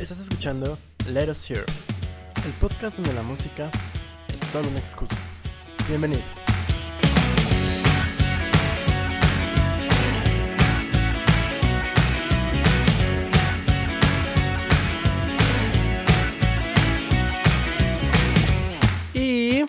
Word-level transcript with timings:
Estás 0.00 0.20
escuchando 0.20 0.78
Let 1.08 1.28
Us 1.28 1.50
Hear, 1.50 1.64
el 2.46 2.52
podcast 2.60 2.98
donde 2.98 3.12
la 3.14 3.22
música 3.22 3.68
es 4.32 4.38
solo 4.38 4.68
una 4.68 4.78
excusa. 4.78 5.16
Bienvenido. 5.88 6.22
Y 19.14 19.64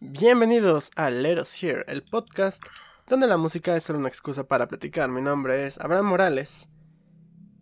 bienvenidos 0.00 0.90
a 0.94 1.08
Let 1.08 1.40
Us 1.40 1.62
Hear, 1.62 1.86
el 1.88 2.02
podcast 2.02 2.62
donde 3.06 3.26
la 3.26 3.38
música 3.38 3.74
es 3.74 3.84
solo 3.84 3.98
una 3.98 4.08
excusa 4.08 4.46
para 4.46 4.68
platicar. 4.68 5.08
Mi 5.08 5.22
nombre 5.22 5.66
es 5.66 5.78
Abraham 5.80 6.04
Morales. 6.04 6.68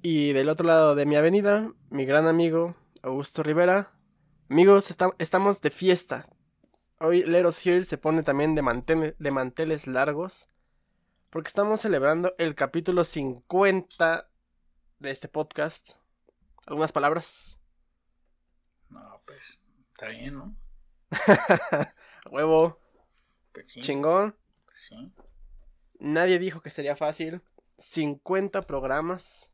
Y 0.08 0.34
del 0.34 0.48
otro 0.50 0.68
lado 0.68 0.94
de 0.94 1.04
mi 1.04 1.16
avenida, 1.16 1.72
mi 1.90 2.04
gran 2.04 2.28
amigo 2.28 2.76
Augusto 3.02 3.42
Rivera. 3.42 3.92
Amigos, 4.48 4.94
estamos 5.18 5.60
de 5.60 5.70
fiesta. 5.72 6.26
Hoy 7.00 7.24
Let 7.24 7.44
Us 7.44 7.66
Here 7.66 7.82
se 7.82 7.98
pone 7.98 8.22
también 8.22 8.54
de, 8.54 9.16
de 9.18 9.30
manteles 9.32 9.88
largos. 9.88 10.48
Porque 11.30 11.48
estamos 11.48 11.80
celebrando 11.80 12.36
el 12.38 12.54
capítulo 12.54 13.02
50 13.02 14.30
de 15.00 15.10
este 15.10 15.26
podcast. 15.26 15.94
¿Algunas 16.66 16.92
palabras? 16.92 17.58
No, 18.88 19.00
pues 19.24 19.66
está 19.92 20.06
bien, 20.06 20.36
¿no? 20.36 20.56
Huevo. 22.30 22.78
Pues 23.52 23.66
Chingón. 23.66 24.36
Pues 24.66 24.78
sí. 24.88 25.12
Nadie 25.98 26.38
dijo 26.38 26.60
que 26.60 26.70
sería 26.70 26.94
fácil. 26.94 27.42
50 27.76 28.68
programas. 28.68 29.50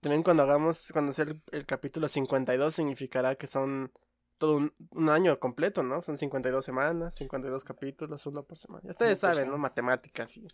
También 0.00 0.22
cuando 0.22 0.42
hagamos, 0.42 0.90
cuando 0.92 1.12
sea 1.12 1.26
el, 1.52 1.66
capítulo 1.66 2.08
52 2.08 2.74
significará 2.74 3.34
que 3.34 3.46
son 3.46 3.92
todo 4.38 4.70
un, 4.92 5.08
año 5.10 5.38
completo, 5.38 5.82
¿no? 5.82 6.02
Son 6.02 6.16
52 6.16 6.64
semanas, 6.64 7.14
52 7.16 7.64
capítulos, 7.64 8.24
uno 8.26 8.42
por 8.42 8.56
semana. 8.56 8.82
Ya 8.84 8.90
ustedes 8.92 9.18
saben, 9.18 9.48
¿no? 9.48 9.58
Matemáticas 9.58 10.36
y... 10.36 10.48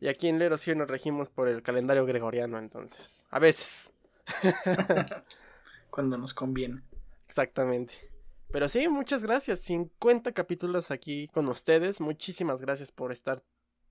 Y 0.00 0.08
aquí 0.08 0.28
en 0.28 0.38
Lero 0.38 0.56
sí 0.56 0.74
nos 0.74 0.88
regimos 0.88 1.28
por 1.28 1.46
el 1.48 1.62
calendario 1.62 2.06
gregoriano, 2.06 2.58
entonces. 2.58 3.26
A 3.28 3.38
veces. 3.38 3.92
Cuando 5.90 6.16
nos 6.16 6.32
conviene. 6.32 6.82
Exactamente. 7.26 7.92
Pero 8.50 8.68
sí, 8.70 8.88
muchas 8.88 9.22
gracias. 9.22 9.60
50 9.60 10.32
capítulos 10.32 10.90
aquí 10.90 11.28
con 11.28 11.48
ustedes. 11.48 12.00
Muchísimas 12.00 12.62
gracias 12.62 12.90
por 12.92 13.12
estar 13.12 13.42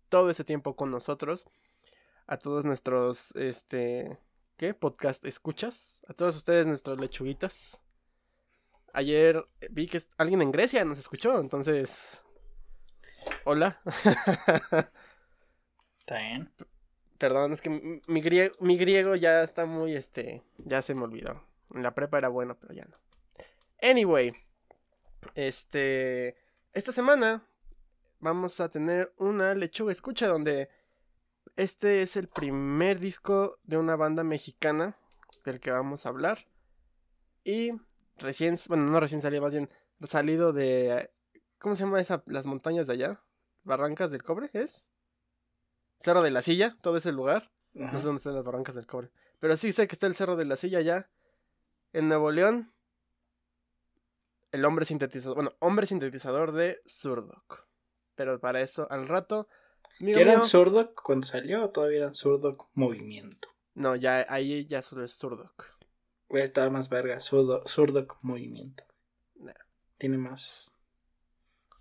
todo 0.09 0.31
ese 0.31 0.43
tiempo 0.43 0.75
con 0.75 0.89
nosotros. 0.89 1.45
A 2.25 2.37
todos 2.37 2.65
nuestros, 2.65 3.35
este, 3.35 4.17
¿qué? 4.59 4.73
Podcast 4.73 5.25
escuchas. 5.25 6.03
A 6.09 6.13
todos 6.13 6.35
ustedes, 6.35 6.67
nuestras 6.67 6.99
lechuguitas. 6.99 7.81
Ayer 8.91 9.47
vi 9.69 9.87
que 9.87 10.01
alguien 10.17 10.41
en 10.41 10.51
Grecia 10.51 10.83
nos 10.83 10.99
escuchó, 10.99 11.39
entonces... 11.39 12.21
Hola. 13.45 13.79
Está 15.99 16.17
bien. 16.17 16.51
Perdón, 17.17 17.53
es 17.53 17.61
que 17.61 18.01
mi 18.05 18.19
griego, 18.19 18.53
mi 18.59 18.75
griego 18.75 19.15
ya 19.15 19.43
está 19.43 19.65
muy, 19.65 19.95
este, 19.95 20.43
ya 20.57 20.81
se 20.81 20.93
me 20.93 21.03
olvidó. 21.03 21.41
En 21.73 21.81
la 21.81 21.95
prepa 21.95 22.17
era 22.17 22.27
bueno, 22.27 22.57
pero 22.59 22.73
ya 22.73 22.83
no. 22.83 22.95
Anyway, 23.81 24.33
este, 25.35 26.35
esta 26.73 26.91
semana 26.91 27.47
vamos 28.19 28.59
a 28.59 28.69
tener 28.69 29.13
una 29.15 29.55
lechuga 29.55 29.93
escucha 29.93 30.27
donde 30.27 30.69
este 31.59 32.01
es 32.01 32.15
el 32.15 32.29
primer 32.29 32.99
disco 32.99 33.59
de 33.63 33.75
una 33.75 33.97
banda 33.97 34.23
mexicana 34.23 34.95
del 35.43 35.59
que 35.59 35.71
vamos 35.71 36.05
a 36.05 36.09
hablar. 36.09 36.47
Y 37.43 37.71
recién, 38.15 38.55
bueno, 38.69 38.85
no 38.85 39.01
recién 39.01 39.19
salido, 39.19 39.41
más 39.41 39.51
bien 39.51 39.69
salido 40.05 40.53
de, 40.53 41.11
¿cómo 41.57 41.75
se 41.75 41.83
llama 41.83 41.99
esa, 41.99 42.23
las 42.27 42.45
montañas 42.45 42.87
de 42.87 42.93
allá? 42.93 43.21
Barrancas 43.63 44.09
del 44.09 44.23
Cobre, 44.23 44.49
¿es? 44.53 44.85
Cerro 45.99 46.21
de 46.21 46.31
la 46.31 46.41
Silla, 46.43 46.77
todo 46.79 46.95
ese 46.95 47.11
lugar. 47.11 47.51
No 47.73 47.99
sé 47.99 48.05
dónde 48.05 48.19
están 48.19 48.35
las 48.35 48.45
Barrancas 48.45 48.75
del 48.75 48.87
Cobre. 48.87 49.11
Pero 49.41 49.57
sí 49.57 49.73
sé 49.73 49.85
que 49.89 49.95
está 49.95 50.07
el 50.07 50.15
Cerro 50.15 50.37
de 50.37 50.45
la 50.45 50.55
Silla 50.55 50.77
allá. 50.77 51.09
En 51.91 52.07
Nuevo 52.07 52.31
León. 52.31 52.71
El 54.53 54.63
hombre 54.63 54.85
sintetizador, 54.85 55.35
bueno, 55.35 55.51
hombre 55.59 55.87
sintetizador 55.87 56.53
de 56.53 56.81
Surdoc. 56.85 57.67
Pero 58.15 58.39
para 58.39 58.61
eso, 58.61 58.87
al 58.89 59.09
rato. 59.09 59.49
¿Que 59.99 60.21
eran 60.21 60.45
Surdoc 60.45 61.01
cuando 61.01 61.27
salió 61.27 61.65
o 61.65 61.69
todavía 61.69 61.99
eran 61.99 62.15
Surdoc 62.15 62.67
Movimiento? 62.73 63.49
No, 63.75 63.95
ya 63.95 64.25
ahí 64.29 64.65
ya 64.65 64.81
solo 64.81 65.03
es 65.03 65.11
Surdoc. 65.11 65.65
Hubiera 66.29 66.45
estado 66.45 66.71
más 66.71 66.89
verga, 66.89 67.19
Surdoc, 67.19 68.17
Movimiento. 68.21 68.83
Tiene 69.97 70.17
más. 70.17 70.71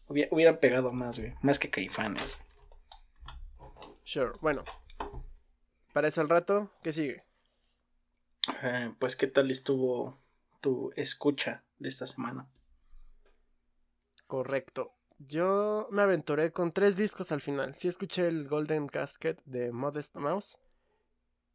Hubiera, 0.08 0.58
pegado 0.58 0.88
más, 0.90 1.18
güey. 1.18 1.34
Más 1.42 1.58
que 1.58 1.70
Caifanes. 1.70 2.40
Sure, 4.04 4.32
bueno. 4.40 4.64
Para 5.92 6.08
eso 6.08 6.20
al 6.20 6.28
rato, 6.28 6.72
¿qué 6.82 6.92
sigue? 6.92 7.24
Eh, 8.62 8.92
pues, 8.98 9.14
¿qué 9.14 9.26
tal 9.26 9.50
estuvo 9.50 10.18
tu 10.60 10.90
escucha 10.96 11.62
de 11.78 11.90
esta 11.90 12.06
semana? 12.06 12.48
Correcto. 14.26 14.97
Yo 15.18 15.88
me 15.90 16.02
aventuré 16.02 16.52
con 16.52 16.72
tres 16.72 16.96
discos 16.96 17.32
al 17.32 17.40
final. 17.40 17.74
Sí 17.74 17.88
escuché 17.88 18.28
el 18.28 18.46
Golden 18.46 18.86
Casket 18.86 19.42
de 19.44 19.72
Modest 19.72 20.14
Mouse. 20.14 20.58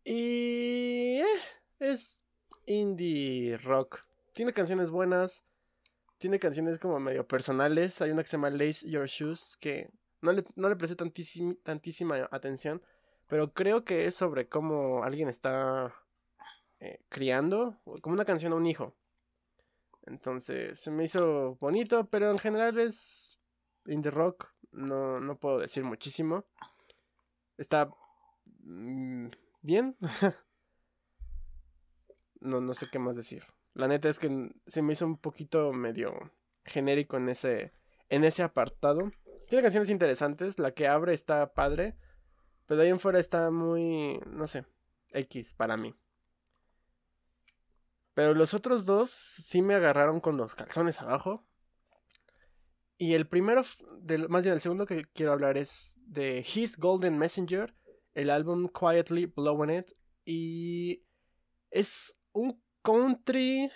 Y... 0.03 1.21
Eh, 1.21 1.25
es 1.79 2.21
indie 2.65 3.57
rock. 3.57 3.99
Tiene 4.33 4.51
canciones 4.51 4.89
buenas. 4.89 5.45
Tiene 6.17 6.39
canciones 6.39 6.77
como 6.77 6.99
medio 6.99 7.25
personales. 7.25 8.01
Hay 8.01 8.11
una 8.11 8.23
que 8.23 8.29
se 8.29 8.37
llama 8.37 8.49
Lace 8.49 8.89
Your 8.89 9.07
Shoes 9.07 9.57
que 9.57 9.89
no 10.21 10.33
le, 10.33 10.43
no 10.55 10.67
le 10.67 10.75
presté 10.75 10.95
tantísima 10.95 12.27
atención. 12.31 12.81
Pero 13.27 13.53
creo 13.53 13.85
que 13.85 14.05
es 14.05 14.15
sobre 14.15 14.49
cómo 14.49 15.03
alguien 15.03 15.29
está 15.29 15.93
eh, 16.79 16.99
criando. 17.07 17.79
Como 18.01 18.13
una 18.13 18.25
canción 18.25 18.51
a 18.51 18.55
un 18.57 18.65
hijo. 18.65 18.93
Entonces 20.05 20.79
se 20.79 20.91
me 20.91 21.05
hizo 21.05 21.55
bonito, 21.61 22.09
pero 22.09 22.29
en 22.29 22.39
general 22.39 22.77
es 22.77 23.32
indie 23.85 24.11
rock, 24.11 24.49
no, 24.71 25.19
no 25.19 25.37
puedo 25.37 25.59
decir 25.59 25.83
muchísimo. 25.83 26.45
Está 27.57 27.89
mm, 28.63 29.27
bien. 29.61 29.97
no, 32.39 32.61
no 32.61 32.73
sé 32.73 32.87
qué 32.91 32.99
más 32.99 33.15
decir. 33.15 33.45
La 33.73 33.87
neta 33.87 34.09
es 34.09 34.19
que 34.19 34.51
se 34.67 34.81
me 34.81 34.93
hizo 34.93 35.05
un 35.05 35.17
poquito 35.17 35.73
medio 35.73 36.31
genérico 36.63 37.17
en 37.17 37.29
ese, 37.29 37.73
en 38.09 38.23
ese 38.23 38.43
apartado. 38.43 39.11
Tiene 39.47 39.63
canciones 39.63 39.89
interesantes, 39.89 40.59
la 40.59 40.71
que 40.71 40.87
abre 40.87 41.13
está 41.13 41.53
padre, 41.53 41.95
pero 42.65 42.77
de 42.77 42.85
ahí 42.85 42.89
en 42.91 42.99
fuera 42.99 43.19
está 43.19 43.51
muy, 43.51 44.19
no 44.27 44.47
sé, 44.47 44.65
X 45.09 45.53
para 45.53 45.77
mí. 45.77 45.95
Pero 48.13 48.35
los 48.35 48.53
otros 48.53 48.85
dos 48.85 49.09
sí 49.09 49.61
me 49.61 49.73
agarraron 49.73 50.19
con 50.19 50.37
los 50.37 50.55
calzones 50.55 51.01
abajo. 51.01 51.43
Y 53.03 53.15
el 53.15 53.27
primero, 53.27 53.63
más 54.29 54.43
bien 54.45 54.55
el 54.55 54.61
segundo 54.61 54.85
que 54.85 55.03
quiero 55.13 55.33
hablar 55.33 55.57
es 55.57 55.99
de 56.05 56.39
His 56.39 56.77
Golden 56.77 57.17
Messenger, 57.17 57.75
el 58.13 58.29
álbum 58.29 58.69
Quietly 58.69 59.25
Blowing 59.25 59.71
It. 59.71 59.91
Y 60.23 61.03
es 61.69 62.17
un 62.31 62.63
country 62.81 63.69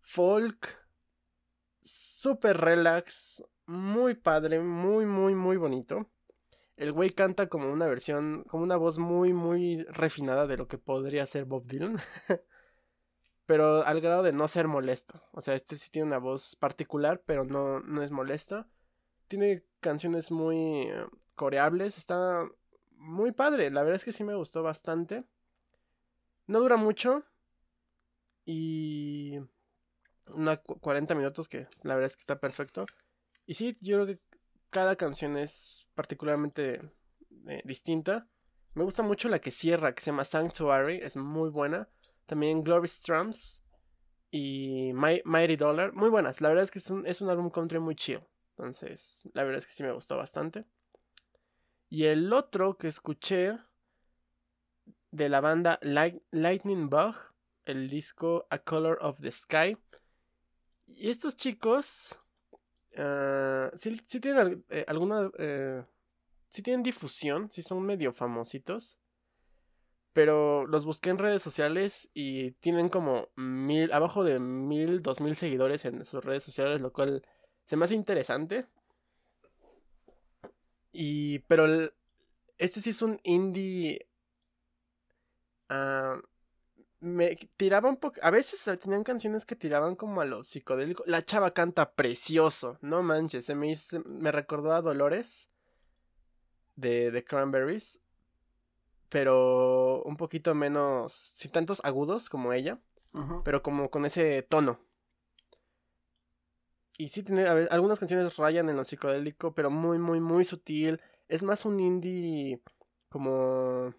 folk 0.00 0.66
super 1.82 2.56
relax, 2.56 3.44
muy 3.66 4.14
padre, 4.14 4.60
muy, 4.60 5.04
muy, 5.04 5.34
muy 5.34 5.58
bonito. 5.58 6.10
El 6.76 6.92
güey 6.92 7.10
canta 7.10 7.50
como 7.50 7.70
una 7.70 7.86
versión, 7.86 8.44
como 8.44 8.62
una 8.62 8.78
voz 8.78 8.96
muy, 8.96 9.34
muy 9.34 9.82
refinada 9.90 10.46
de 10.46 10.56
lo 10.56 10.68
que 10.68 10.78
podría 10.78 11.26
ser 11.26 11.44
Bob 11.44 11.66
Dylan. 11.66 11.98
pero 13.46 13.84
al 13.84 14.00
grado 14.00 14.22
de 14.22 14.32
no 14.32 14.48
ser 14.48 14.68
molesto. 14.68 15.20
O 15.32 15.40
sea, 15.40 15.54
este 15.54 15.76
sí 15.76 15.90
tiene 15.90 16.08
una 16.08 16.18
voz 16.18 16.56
particular, 16.56 17.22
pero 17.24 17.44
no, 17.44 17.80
no 17.80 18.02
es 18.02 18.10
molesto. 18.10 18.66
Tiene 19.28 19.64
canciones 19.80 20.30
muy 20.30 20.82
eh, 20.82 21.06
coreables, 21.34 21.96
está 21.96 22.44
muy 22.96 23.32
padre. 23.32 23.70
La 23.70 23.82
verdad 23.82 23.96
es 23.96 24.04
que 24.04 24.12
sí 24.12 24.24
me 24.24 24.34
gustó 24.34 24.62
bastante. 24.62 25.24
No 26.46 26.60
dura 26.60 26.76
mucho. 26.76 27.24
Y... 28.44 29.38
Una 30.28 30.56
40 30.56 31.14
minutos 31.14 31.48
que 31.48 31.68
la 31.82 31.94
verdad 31.94 32.06
es 32.06 32.16
que 32.16 32.22
está 32.22 32.40
perfecto. 32.40 32.84
Y 33.46 33.54
sí, 33.54 33.76
yo 33.80 33.96
creo 33.96 34.06
que 34.06 34.20
cada 34.70 34.96
canción 34.96 35.36
es 35.36 35.86
particularmente 35.94 36.80
eh, 37.46 37.62
distinta. 37.64 38.28
Me 38.74 38.82
gusta 38.82 39.04
mucho 39.04 39.28
la 39.28 39.38
que 39.38 39.52
cierra, 39.52 39.94
que 39.94 40.02
se 40.02 40.10
llama 40.10 40.24
Sanctuary, 40.24 40.98
es 41.00 41.16
muy 41.16 41.48
buena. 41.48 41.88
También 42.26 42.62
Glory 42.62 42.88
Strums 42.88 43.62
y 44.30 44.92
Mighty 44.92 45.56
Dollar. 45.56 45.92
Muy 45.92 46.08
buenas. 46.08 46.40
La 46.40 46.48
verdad 46.48 46.64
es 46.64 46.70
que 46.70 46.78
es 46.78 46.90
un, 46.90 47.06
es 47.06 47.20
un 47.20 47.30
álbum 47.30 47.50
country 47.50 47.78
muy 47.78 47.94
chill. 47.94 48.20
Entonces, 48.50 49.22
la 49.32 49.44
verdad 49.44 49.58
es 49.58 49.66
que 49.66 49.72
sí 49.72 49.82
me 49.82 49.92
gustó 49.92 50.16
bastante. 50.16 50.64
Y 51.88 52.04
el 52.04 52.32
otro 52.32 52.76
que 52.76 52.88
escuché 52.88 53.58
de 55.10 55.28
la 55.28 55.40
banda 55.40 55.78
Lightning 55.82 56.90
Bug 56.90 57.14
el 57.66 57.90
disco 57.90 58.46
A 58.48 58.58
Color 58.58 58.98
of 59.02 59.20
the 59.20 59.30
Sky. 59.30 59.76
Y 60.86 61.10
estos 61.10 61.36
chicos, 61.36 62.16
uh, 62.96 63.76
sí, 63.76 63.96
tienen 64.20 64.64
eh, 64.70 64.84
alguna, 64.86 65.30
eh, 65.38 65.84
tienen 66.50 66.82
difusión, 66.82 67.50
sí 67.50 67.62
son 67.62 67.82
medio 67.82 68.12
famositos. 68.12 68.98
Pero 70.16 70.66
los 70.66 70.86
busqué 70.86 71.10
en 71.10 71.18
redes 71.18 71.42
sociales 71.42 72.10
y 72.14 72.52
tienen 72.52 72.88
como 72.88 73.28
mil, 73.36 73.92
abajo 73.92 74.24
de 74.24 74.38
mil, 74.38 75.02
dos 75.02 75.20
mil 75.20 75.36
seguidores 75.36 75.84
en 75.84 76.06
sus 76.06 76.24
redes 76.24 76.42
sociales, 76.42 76.80
lo 76.80 76.90
cual 76.90 77.22
se 77.66 77.76
me 77.76 77.84
hace 77.84 77.96
interesante. 77.96 78.64
Y, 80.90 81.40
pero 81.40 81.66
este 82.56 82.80
sí 82.80 82.88
es 82.88 83.02
un 83.02 83.20
indie. 83.24 84.08
Ah, 85.68 86.18
me 87.00 87.36
tiraba 87.58 87.90
un 87.90 87.98
poco. 87.98 88.18
A 88.22 88.30
veces 88.30 88.78
tenían 88.80 89.04
canciones 89.04 89.44
que 89.44 89.54
tiraban 89.54 89.96
como 89.96 90.22
a 90.22 90.24
lo 90.24 90.44
psicodélico. 90.44 91.04
La 91.06 91.26
chava 91.26 91.50
canta 91.50 91.92
precioso, 91.92 92.78
no 92.80 93.02
manches. 93.02 93.44
Se 93.44 93.54
me, 93.54 93.76
me 94.06 94.32
recordó 94.32 94.72
a 94.72 94.80
Dolores 94.80 95.50
de, 96.74 97.10
de 97.10 97.22
Cranberries 97.22 98.00
pero 99.08 100.02
un 100.02 100.16
poquito 100.16 100.54
menos, 100.54 101.12
sin 101.12 101.50
tantos 101.50 101.80
agudos 101.84 102.28
como 102.28 102.52
ella, 102.52 102.80
pero 103.44 103.62
como 103.62 103.90
con 103.90 104.04
ese 104.04 104.42
tono. 104.42 104.78
Y 106.98 107.08
sí 107.08 107.22
tiene, 107.22 107.46
a 107.46 107.54
ver, 107.54 107.68
algunas 107.70 107.98
canciones 107.98 108.36
rayan 108.36 108.68
en 108.68 108.76
lo 108.76 108.84
psicodélico, 108.84 109.54
pero 109.54 109.70
muy, 109.70 109.98
muy, 109.98 110.20
muy 110.20 110.44
sutil. 110.44 111.00
Es 111.28 111.42
más 111.42 111.64
un 111.64 111.78
indie 111.80 112.62
como... 113.08 113.94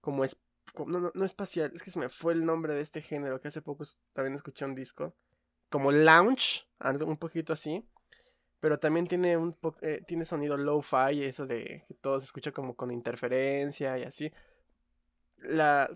como 0.00 0.24
es... 0.24 0.38
no, 0.86 1.00
no, 1.00 1.10
no 1.14 1.24
espacial, 1.24 1.72
es 1.74 1.82
que 1.82 1.90
se 1.90 1.98
me 1.98 2.08
fue 2.10 2.34
el 2.34 2.44
nombre 2.44 2.74
de 2.74 2.82
este 2.82 3.00
género, 3.00 3.40
que 3.40 3.48
hace 3.48 3.62
poco 3.62 3.84
también 4.12 4.34
escuché 4.34 4.64
un 4.64 4.74
disco. 4.74 5.14
Como 5.70 5.90
lounge, 5.90 6.66
algo 6.78 7.06
un 7.06 7.16
poquito 7.16 7.52
así 7.54 7.86
pero 8.64 8.78
también 8.78 9.06
tiene 9.06 9.36
un 9.36 9.54
eh, 9.82 10.00
tiene 10.06 10.24
sonido 10.24 10.56
low-fi, 10.56 11.22
eso 11.22 11.46
de 11.46 11.84
que 11.86 11.92
todo 12.00 12.18
se 12.18 12.24
escucha 12.24 12.50
como 12.50 12.74
con 12.74 12.90
interferencia 12.90 13.98
y 13.98 14.04
así. 14.04 14.32
La 15.36 15.90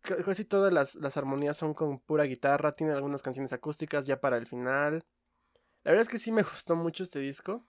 casi 0.00 0.46
todas 0.46 0.72
las, 0.72 0.94
las, 0.94 1.18
armonías 1.18 1.58
son 1.58 1.74
con 1.74 1.98
pura 1.98 2.24
guitarra, 2.24 2.74
tiene 2.74 2.94
algunas 2.94 3.22
canciones 3.22 3.52
acústicas 3.52 4.06
ya 4.06 4.22
para 4.22 4.38
el 4.38 4.46
final. 4.46 5.04
La 5.84 5.90
verdad 5.90 6.00
es 6.00 6.08
que 6.08 6.16
sí 6.16 6.32
me 6.32 6.42
gustó 6.50 6.76
mucho 6.76 7.02
este 7.02 7.20
disco. 7.20 7.62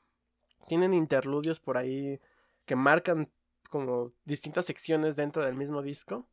Tienen 0.69 0.93
interludios 0.93 1.59
por 1.59 1.77
ahí 1.77 2.21
que 2.65 2.77
marcan 2.77 3.29
como 3.69 4.13
distintas 4.23 4.63
secciones 4.67 5.17
dentro 5.17 5.43
del 5.43 5.55
mismo 5.55 5.81
disco. 5.81 6.29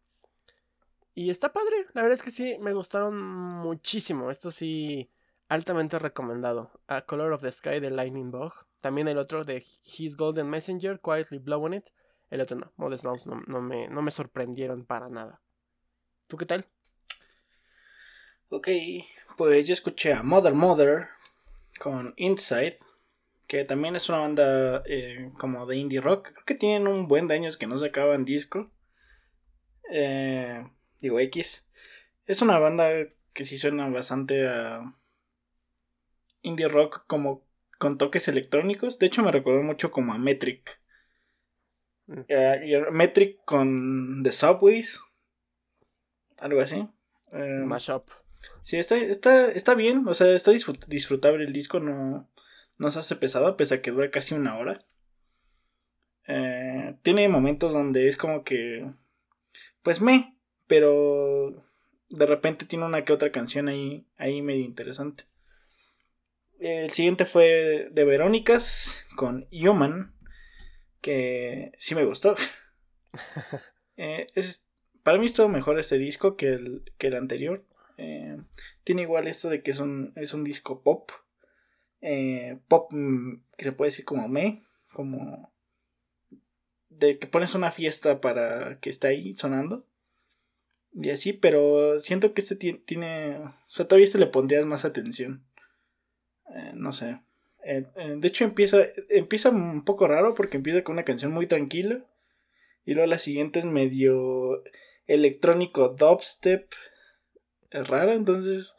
Y 1.13 1.31
está 1.31 1.53
padre, 1.53 1.87
la 1.93 2.03
verdad 2.03 2.19
es 2.19 2.23
que 2.23 2.31
sí, 2.31 2.57
me 2.61 2.73
gustaron 2.73 3.21
muchísimo. 3.21 4.31
Esto 4.31 4.53
sí, 4.53 5.11
altamente 5.49 5.99
recomendado. 5.99 6.71
A 6.87 7.03
Color 7.03 7.33
of 7.33 7.43
the 7.43 7.53
Sky 7.53 7.81
de 7.81 7.91
Lightning 7.91 8.31
Bug. 8.31 8.53
También 8.81 9.09
el 9.09 9.19
otro 9.19 9.45
de 9.45 9.65
His 9.85 10.17
Golden 10.17 10.49
Messenger, 10.49 11.01
Quietly 11.01 11.39
Blowing 11.39 11.75
It. 11.75 11.87
El 12.31 12.41
otro 12.41 12.59
no, 12.59 12.73
Modest 12.77 13.05
Mouse 13.05 13.27
no, 13.27 13.61
me, 13.61 13.89
no 13.89 14.03
me 14.03 14.11
sorprendieron 14.11 14.85
para 14.85 15.09
nada. 15.09 15.41
¿Tú 16.27 16.37
qué 16.37 16.45
tal? 16.45 16.67
Ok, 18.51 18.69
pues 19.37 19.67
yo 19.67 19.73
escuché 19.73 20.13
a 20.13 20.23
Mother 20.23 20.55
Mother 20.55 21.09
con 21.79 22.15
Inside, 22.17 22.77
que 23.47 23.65
también 23.65 23.97
es 23.97 24.09
una 24.09 24.19
banda 24.19 24.83
eh, 24.87 25.33
como 25.39 25.67
de 25.67 25.77
indie 25.77 26.01
rock. 26.01 26.33
Creo 26.33 26.45
que 26.45 26.55
tienen 26.55 26.87
un 26.87 27.09
buen 27.09 27.29
de 27.29 27.35
años 27.35 27.57
que 27.57 27.67
no 27.67 27.77
sacaban 27.77 28.25
disco. 28.25 28.71
Eh, 29.91 30.67
digo 31.01 31.19
X. 31.21 31.67
Es 32.27 32.43
una 32.43 32.59
banda 32.59 32.91
que 33.33 33.45
sí 33.45 33.57
suena 33.57 33.89
bastante 33.89 34.47
a 34.47 34.95
indie 36.43 36.69
rock 36.69 37.05
como 37.07 37.47
con 37.79 37.99
toques 37.99 38.29
electrónicos. 38.29 38.99
De 38.99 39.07
hecho, 39.07 39.23
me 39.23 39.33
recordó 39.33 39.63
mucho 39.63 39.91
como 39.91 40.13
a 40.13 40.19
Metric. 40.19 40.81
Mm. 42.07 42.21
Eh, 42.29 42.85
Metric 42.91 43.39
con 43.45 44.23
The 44.23 44.33
Subways. 44.33 45.01
Algo 46.39 46.61
así. 46.61 46.89
Eh, 47.33 47.63
Mashup. 47.65 48.05
Sí, 48.63 48.77
está, 48.77 48.97
está, 48.97 49.51
está 49.51 49.75
bien. 49.75 50.07
O 50.07 50.15
sea, 50.15 50.35
está 50.35 50.53
disfrutable 50.53 51.45
el 51.45 51.53
disco. 51.53 51.81
No, 51.81 52.29
no 52.77 52.91
se 52.91 52.99
hace 52.99 53.17
pesado, 53.17 53.57
pese 53.57 53.77
a 53.77 53.83
que 53.83 53.91
dura 53.91 54.11
casi 54.11 54.35
una 54.35 54.57
hora. 54.59 54.85
Eh, 56.27 56.97
tiene 57.03 57.29
momentos 57.29 57.73
donde 57.73 58.09
es 58.09 58.17
como 58.17 58.45
que. 58.45 58.87
Pues 59.83 60.01
me. 60.01 60.37
Pero 60.67 61.65
de 62.11 62.27
repente 62.27 62.67
tiene 62.67 62.85
una 62.85 63.05
que 63.05 63.13
otra 63.13 63.33
canción 63.33 63.69
ahí, 63.69 64.07
ahí 64.17 64.43
medio 64.43 64.65
interesante. 64.65 65.25
El 66.59 66.91
siguiente 66.91 67.25
fue 67.25 67.89
de 67.91 68.05
Verónicas 68.05 69.05
con 69.17 69.47
Human, 69.53 70.13
que 71.01 71.73
sí 71.79 71.95
me 71.95 72.05
gustó. 72.05 72.35
Eh, 74.01 74.29
es, 74.37 74.69
para 75.03 75.19
mí 75.19 75.27
estuvo 75.27 75.49
mejor 75.49 75.77
este 75.77 75.99
disco 75.99 76.37
que 76.37 76.51
el, 76.51 76.85
que 76.99 77.09
el 77.09 77.17
anterior. 77.17 77.65
Eh, 77.97 78.37
tiene 78.85 79.03
igual 79.03 79.27
esto 79.27 79.49
de 79.49 79.61
que 79.61 79.73
es 79.73 79.81
un, 79.81 80.13
es 80.15 80.35
un 80.35 80.45
disco 80.45 80.85
pop. 80.85 81.11
Eh, 82.01 82.61
pop 82.69 82.93
mm, 82.93 83.43
que 83.57 83.65
se 83.65 83.73
puede 83.73 83.89
decir 83.89 84.05
como 84.05 84.29
me, 84.29 84.63
como 84.93 85.51
de 86.91 87.19
que 87.19 87.27
pones 87.27 87.57
una 87.57 87.73
fiesta 87.73 88.21
para 88.21 88.79
que 88.79 88.91
esté 88.91 89.09
ahí 89.09 89.35
sonando. 89.35 89.85
Y 90.93 91.11
así, 91.11 91.33
pero 91.33 91.99
siento 91.99 92.35
que 92.35 92.41
este 92.41 92.55
tiene, 92.55 93.37
o 93.39 93.55
sea, 93.67 93.89
todavía 93.89 94.05
este 94.05 94.19
le 94.19 94.27
pondrías 94.27 94.67
más 94.67 94.85
atención. 94.85 95.45
Eh, 96.55 96.73
no 96.75 96.93
sé. 96.93 97.21
Eh, 97.65 97.85
eh, 97.97 98.15
de 98.17 98.29
hecho 98.29 98.45
empieza, 98.45 98.79
empieza 99.09 99.51
un 99.51 99.85
poco 99.85 100.07
raro 100.09 100.35
porque 100.35 100.57
empieza 100.57 100.83
con 100.83 100.95
una 100.95 101.03
canción 101.03 101.33
muy 101.33 101.47
tranquila. 101.47 102.01
Y 102.85 102.95
luego 102.95 103.09
la 103.09 103.19
siguiente 103.19 103.59
es 103.59 103.67
medio 103.67 104.63
electrónico 105.07 105.91
dubstep. 105.91 106.73
Es 107.71 107.87
rara, 107.87 108.15
entonces... 108.15 108.77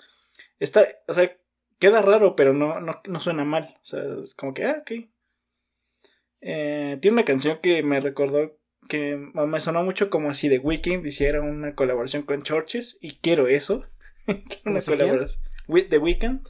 Está, 0.59 0.87
o 1.07 1.13
sea, 1.13 1.37
queda 1.77 2.01
raro, 2.01 2.35
pero 2.35 2.53
no, 2.53 2.79
no, 2.79 3.19
suena 3.19 3.45
mal. 3.45 3.77
O 3.81 3.85
sea, 3.85 4.03
es 4.21 4.33
como 4.33 4.53
que, 4.53 4.65
ah, 4.65 4.81
ok. 4.81 4.91
tiene 6.41 7.11
una 7.11 7.23
canción 7.23 7.59
que 7.61 7.81
me 7.81 8.01
recordó 8.01 8.57
que 8.89 9.15
me 9.15 9.61
sonó 9.61 9.83
mucho 9.83 10.09
como 10.09 10.33
si 10.33 10.49
The 10.49 10.59
Weeknd 10.59 11.05
hiciera 11.05 11.41
una 11.41 11.75
colaboración 11.75 12.23
con 12.23 12.43
Churches 12.43 12.97
y 12.99 13.17
quiero 13.17 13.47
eso. 13.47 13.85
una 14.65 14.81
colaboración. 14.81 15.41
The 15.67 15.97
Weeknd. 15.97 16.49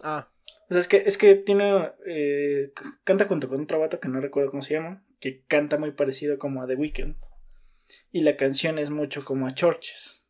Ah. 0.00 0.28
O 0.68 0.72
sea, 0.72 0.80
es 0.80 0.88
que, 0.88 0.96
es 0.96 1.16
que 1.16 1.36
tiene. 1.36 1.92
Eh, 2.06 2.72
canta 3.04 3.26
junto 3.26 3.48
con 3.48 3.62
otro 3.62 3.78
vato 3.78 4.00
que 4.00 4.08
no 4.08 4.20
recuerdo 4.20 4.50
cómo 4.50 4.62
se 4.62 4.74
llama. 4.74 5.04
Que 5.20 5.44
canta 5.44 5.78
muy 5.78 5.92
parecido 5.92 6.38
como 6.38 6.62
a 6.62 6.66
The 6.66 6.74
Weeknd. 6.74 7.16
Y 8.10 8.22
la 8.22 8.36
canción 8.36 8.78
es 8.78 8.90
mucho 8.90 9.24
como 9.24 9.46
a 9.46 9.54
Churches. 9.54 10.26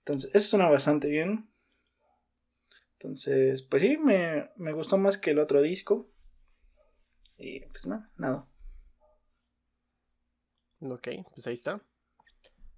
Entonces, 0.00 0.34
eso 0.34 0.50
suena 0.50 0.68
bastante 0.68 1.08
bien. 1.08 1.48
Entonces, 2.94 3.62
pues 3.62 3.82
sí, 3.82 3.96
me, 3.98 4.50
me 4.56 4.72
gustó 4.72 4.98
más 4.98 5.16
que 5.16 5.30
el 5.30 5.38
otro 5.38 5.62
disco. 5.62 6.10
Y 7.36 7.60
pues 7.60 7.86
no, 7.86 8.04
nada. 8.16 8.48
Ok, 10.80 11.08
pues 11.34 11.46
ahí 11.46 11.54
está. 11.54 11.80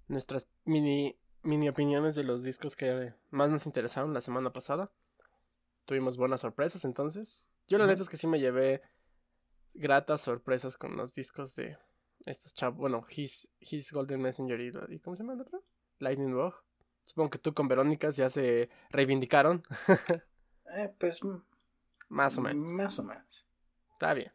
Nuestras 0.07 0.47
mini, 0.65 1.17
mini 1.41 1.67
opiniones 1.67 2.13
de 2.13 2.23
los 2.23 2.43
discos 2.43 2.75
que 2.75 3.13
más 3.31 3.49
nos 3.49 3.65
interesaron 3.65 4.13
la 4.13 4.21
semana 4.21 4.53
pasada 4.53 4.91
tuvimos 5.85 6.17
buenas 6.17 6.41
sorpresas 6.41 6.85
entonces. 6.85 7.49
Yo 7.67 7.77
la 7.77 7.87
neta 7.87 8.01
es 8.01 8.09
que 8.09 8.17
sí 8.17 8.27
me 8.27 8.39
llevé 8.39 8.81
gratas 9.73 10.21
sorpresas 10.21 10.77
con 10.77 10.97
los 10.97 11.13
discos 11.13 11.55
de 11.55 11.77
estos 12.25 12.53
chavos. 12.53 12.77
Bueno, 12.77 13.05
His, 13.09 13.49
His 13.59 13.91
Golden 13.91 14.21
Messenger 14.21 14.59
y, 14.89 14.99
¿cómo 14.99 15.15
se 15.15 15.23
llama 15.23 15.33
el 15.33 15.41
otro? 15.41 15.63
Lightning 15.99 16.33
Bug. 16.33 16.53
Supongo 17.05 17.29
que 17.31 17.39
tú 17.39 17.53
con 17.53 17.67
Verónicas 17.67 18.15
ya 18.15 18.29
se 18.29 18.69
reivindicaron. 18.89 19.63
eh, 20.75 20.93
pues 20.99 21.21
más 22.09 22.37
o 22.37 22.41
menos. 22.41 22.63
Más 22.63 22.99
o 22.99 23.03
menos. 23.03 23.45
Está 23.93 24.13
bien. 24.13 24.31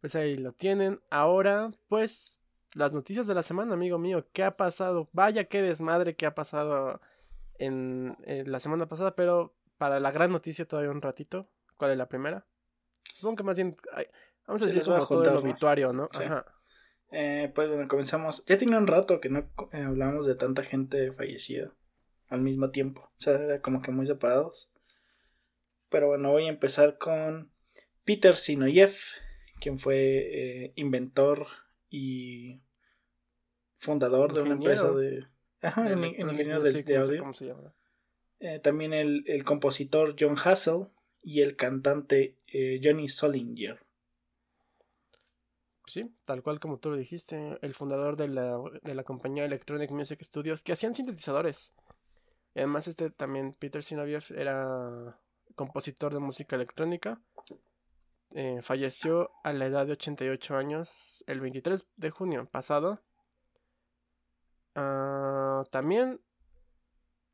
Pues 0.00 0.14
ahí 0.14 0.36
lo 0.36 0.52
tienen. 0.52 1.00
Ahora, 1.10 1.72
pues, 1.88 2.40
las 2.74 2.92
noticias 2.92 3.26
de 3.26 3.34
la 3.34 3.42
semana, 3.42 3.74
amigo 3.74 3.98
mío. 3.98 4.26
¿Qué 4.32 4.44
ha 4.44 4.56
pasado? 4.56 5.08
Vaya 5.12 5.44
qué 5.44 5.62
desmadre 5.62 6.16
que 6.16 6.26
ha 6.26 6.34
pasado 6.34 7.00
en 7.58 8.16
la 8.24 8.60
semana 8.60 8.86
pasada, 8.86 9.16
pero 9.16 9.57
para 9.78 10.00
la 10.00 10.10
gran 10.10 10.32
noticia 10.32 10.66
todavía 10.66 10.90
un 10.90 11.02
ratito. 11.02 11.48
¿Cuál 11.76 11.92
es 11.92 11.98
la 11.98 12.08
primera? 12.08 12.46
Supongo 13.14 13.36
que 13.36 13.44
más 13.44 13.56
bien. 13.56 13.76
vamos 14.46 14.62
a 14.62 14.66
decir 14.66 14.82
como 14.82 15.06
todo 15.06 15.24
el 15.24 15.36
obituario, 15.36 15.92
¿no? 15.92 16.08
Ajá. 16.12 16.44
Eh, 17.10 17.50
pues 17.54 17.68
bueno, 17.68 17.88
comenzamos. 17.88 18.44
Ya 18.46 18.58
tiene 18.58 18.76
un 18.76 18.86
rato 18.86 19.20
que 19.20 19.30
no 19.30 19.50
eh, 19.72 19.82
hablamos 19.82 20.26
de 20.26 20.34
tanta 20.34 20.62
gente 20.62 21.12
fallecida 21.12 21.72
al 22.28 22.42
mismo 22.42 22.70
tiempo. 22.70 23.02
O 23.02 23.20
sea, 23.20 23.34
era 23.34 23.62
como 23.62 23.80
que 23.80 23.90
muy 23.92 24.06
separados. 24.06 24.70
Pero 25.88 26.08
bueno, 26.08 26.30
voy 26.30 26.46
a 26.46 26.50
empezar 26.50 26.98
con 26.98 27.50
Peter 28.04 28.36
Sinoyev, 28.36 28.94
quien 29.60 29.78
fue 29.78 29.96
eh, 29.96 30.72
inventor 30.76 31.46
y 31.88 32.60
fundador 33.78 34.34
de 34.34 34.42
una 34.42 34.52
empresa 34.54 34.90
de... 34.92 35.24
Ajá, 35.62 35.86
electronic 35.86 36.18
ingeniero 36.20 36.60
de, 36.60 36.96
audio. 36.96 37.20
cómo 37.20 37.32
se 37.32 37.46
llama. 37.46 37.72
Eh, 38.40 38.60
también 38.60 38.92
el, 38.92 39.24
el 39.26 39.44
compositor 39.44 40.14
John 40.18 40.36
Hassel 40.38 40.86
y 41.22 41.42
el 41.42 41.56
cantante 41.56 42.36
eh, 42.46 42.80
Johnny 42.82 43.08
Solinger. 43.08 43.80
Sí, 45.86 46.14
tal 46.24 46.42
cual 46.42 46.60
como 46.60 46.78
tú 46.78 46.90
lo 46.90 46.96
dijiste, 46.96 47.58
el 47.62 47.74
fundador 47.74 48.16
de 48.16 48.28
la, 48.28 48.60
de 48.82 48.94
la 48.94 49.04
compañía 49.04 49.44
Electronic 49.44 49.90
Music 49.90 50.22
Studios, 50.22 50.62
que 50.62 50.72
hacían 50.72 50.94
sintetizadores. 50.94 51.72
Además 52.54 52.88
este 52.88 53.10
también, 53.10 53.54
Peter 53.58 53.82
Sinoviev, 53.82 54.24
era 54.36 55.18
compositor 55.54 56.12
de 56.12 56.20
música 56.20 56.56
electrónica. 56.56 57.20
Eh, 58.32 58.60
falleció 58.62 59.30
a 59.42 59.52
la 59.54 59.66
edad 59.66 59.86
de 59.86 59.92
88 59.92 60.56
años 60.56 61.24
el 61.26 61.40
23 61.40 61.86
de 61.96 62.10
junio 62.10 62.48
pasado. 62.50 63.00
Ah, 64.74 65.64
también... 65.70 66.20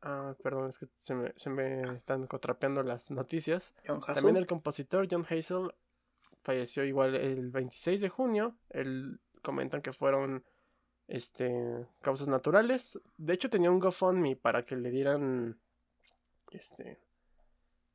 ah, 0.04 0.36
perdón, 0.42 0.68
es 0.68 0.78
que 0.78 0.86
se 0.96 1.14
me, 1.14 1.32
se 1.36 1.50
me 1.50 1.82
están 1.94 2.26
contrapeando 2.26 2.82
las 2.82 3.10
noticias. 3.10 3.74
John. 3.86 4.00
También 4.00 4.36
el 4.36 4.46
compositor 4.46 5.08
John 5.10 5.26
Hazel 5.28 5.74
falleció 6.42 6.84
igual 6.84 7.16
el 7.16 7.50
26 7.50 8.00
de 8.00 8.08
junio. 8.08 8.56
Él 8.70 9.18
comentan 9.42 9.82
que 9.82 9.92
fueron 9.92 10.44
este 11.08 11.86
causas 12.02 12.28
naturales. 12.28 13.00
De 13.16 13.34
hecho 13.34 13.50
tenía 13.50 13.70
un 13.70 13.80
GoFundMe 13.80 14.36
para 14.36 14.64
que 14.64 14.76
le 14.76 14.90
dieran 14.90 15.58
este 16.50 17.00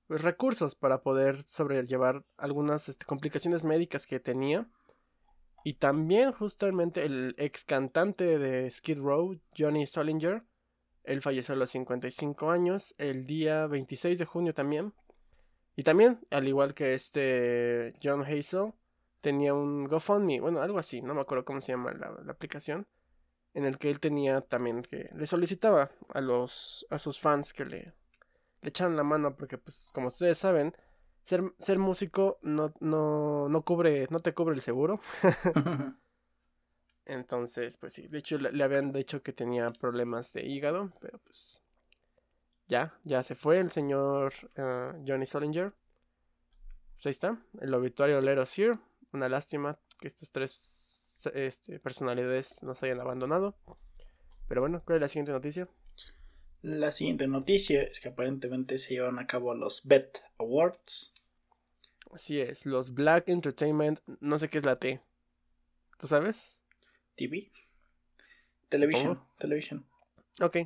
pues, 0.07 0.21
recursos 0.23 0.75
para 0.75 1.01
poder 1.01 1.43
sobrellevar 1.43 2.23
algunas 2.37 2.89
este, 2.89 3.05
complicaciones 3.05 3.63
médicas 3.63 4.05
que 4.07 4.19
tenía. 4.19 4.67
Y 5.63 5.73
también 5.73 6.31
justamente 6.31 7.05
el 7.05 7.35
ex 7.37 7.65
cantante 7.65 8.39
de 8.39 8.71
Skid 8.71 8.97
Row, 8.97 9.39
Johnny 9.57 9.85
Solinger, 9.85 10.43
él 11.03 11.22
falleció 11.22 11.53
a 11.53 11.58
los 11.58 11.70
55 11.72 12.51
años, 12.51 12.96
el 12.98 13.25
día 13.25 13.68
26 13.68 14.20
de 14.20 14.25
junio 14.25 14.53
también. 14.53 14.94
Y 15.75 15.84
también, 15.84 16.20
al 16.32 16.48
igual 16.48 16.74
que 16.74 16.94
este 16.94 17.94
John 18.03 18.24
Hazel, 18.24 18.74
tenía 19.22 19.53
un 19.53 19.86
GoFundMe, 19.86 20.41
bueno, 20.41 20.62
algo 20.62 20.79
así, 20.79 21.01
no 21.01 21.13
me 21.13 21.22
acuerdo 21.22 21.46
cómo 21.46 21.62
se 21.62 21.72
llama 21.72 21.94
la, 21.94 22.12
la 22.24 22.32
aplicación, 22.32 22.88
en 23.53 23.65
el 23.65 23.77
que 23.77 23.89
él 23.89 24.00
tenía 24.00 24.41
también 24.41 24.84
que 24.84 25.10
le 25.13 25.27
solicitaba 25.27 25.91
a 26.13 26.22
los 26.22 26.86
a 26.89 27.00
sus 27.00 27.20
fans 27.20 27.53
que 27.53 27.65
le, 27.65 27.94
le 28.62 28.70
echaran 28.70 28.96
la 28.96 29.03
mano, 29.03 29.36
porque 29.36 29.58
pues 29.58 29.89
como 29.94 30.08
ustedes 30.08 30.38
saben, 30.38 30.74
ser, 31.24 31.44
ser 31.60 31.79
músico 31.79 32.39
no, 32.41 32.74
no, 32.79 33.50
no 33.50 33.62
cubre, 33.63 34.08
no 34.10 34.20
te 34.20 34.34
cubre 34.34 34.56
el 34.56 34.62
seguro. 34.62 35.00
Entonces, 37.09 37.77
pues 37.77 37.93
sí, 37.93 38.07
de 38.07 38.19
hecho 38.19 38.37
le, 38.37 38.51
le 38.51 38.63
habían 38.63 38.91
dicho 38.93 39.23
que 39.23 39.33
tenía 39.33 39.71
problemas 39.71 40.31
de 40.33 40.45
hígado, 40.45 40.93
pero 41.01 41.17
pues 41.19 41.61
ya, 42.69 42.93
ya 43.03 43.23
se 43.23 43.33
fue 43.33 43.57
el 43.57 43.71
señor 43.71 44.31
ah, 44.55 44.93
Johnny 45.05 45.25
Solinger. 45.25 45.73
Pues 46.93 47.05
ahí 47.07 47.11
está, 47.11 47.41
el 47.61 47.73
obituario 47.73 48.21
Let 48.21 48.39
Us 48.39 48.57
Here. 48.57 48.77
Una 49.11 49.27
lástima 49.27 49.79
que 49.99 50.07
estas 50.07 50.31
tres 50.31 51.27
este, 51.33 51.79
personalidades 51.79 52.61
nos 52.61 52.83
hayan 52.83 52.99
abandonado. 52.99 53.55
Pero 54.47 54.61
bueno, 54.61 54.83
¿cuál 54.85 54.97
es 54.97 55.01
la 55.01 55.07
siguiente 55.07 55.31
noticia? 55.31 55.67
La 56.61 56.91
siguiente 56.91 57.27
noticia 57.27 57.81
es 57.81 57.99
que 57.99 58.09
aparentemente 58.09 58.77
se 58.77 58.93
llevan 58.93 59.17
a 59.17 59.25
cabo 59.25 59.55
los 59.55 59.85
BET 59.85 60.19
Awards. 60.37 61.15
Así 62.11 62.39
es, 62.39 62.67
los 62.67 62.93
Black 62.93 63.29
Entertainment, 63.29 63.99
no 64.19 64.37
sé 64.37 64.47
qué 64.47 64.59
es 64.59 64.65
la 64.65 64.77
T. 64.77 65.01
¿Tú 65.97 66.05
sabes? 66.05 66.58
TV. 67.19 67.51
Television. 68.69 69.15
Supongo. 69.15 69.27
Television. 69.38 69.85
Ok. 70.41 70.57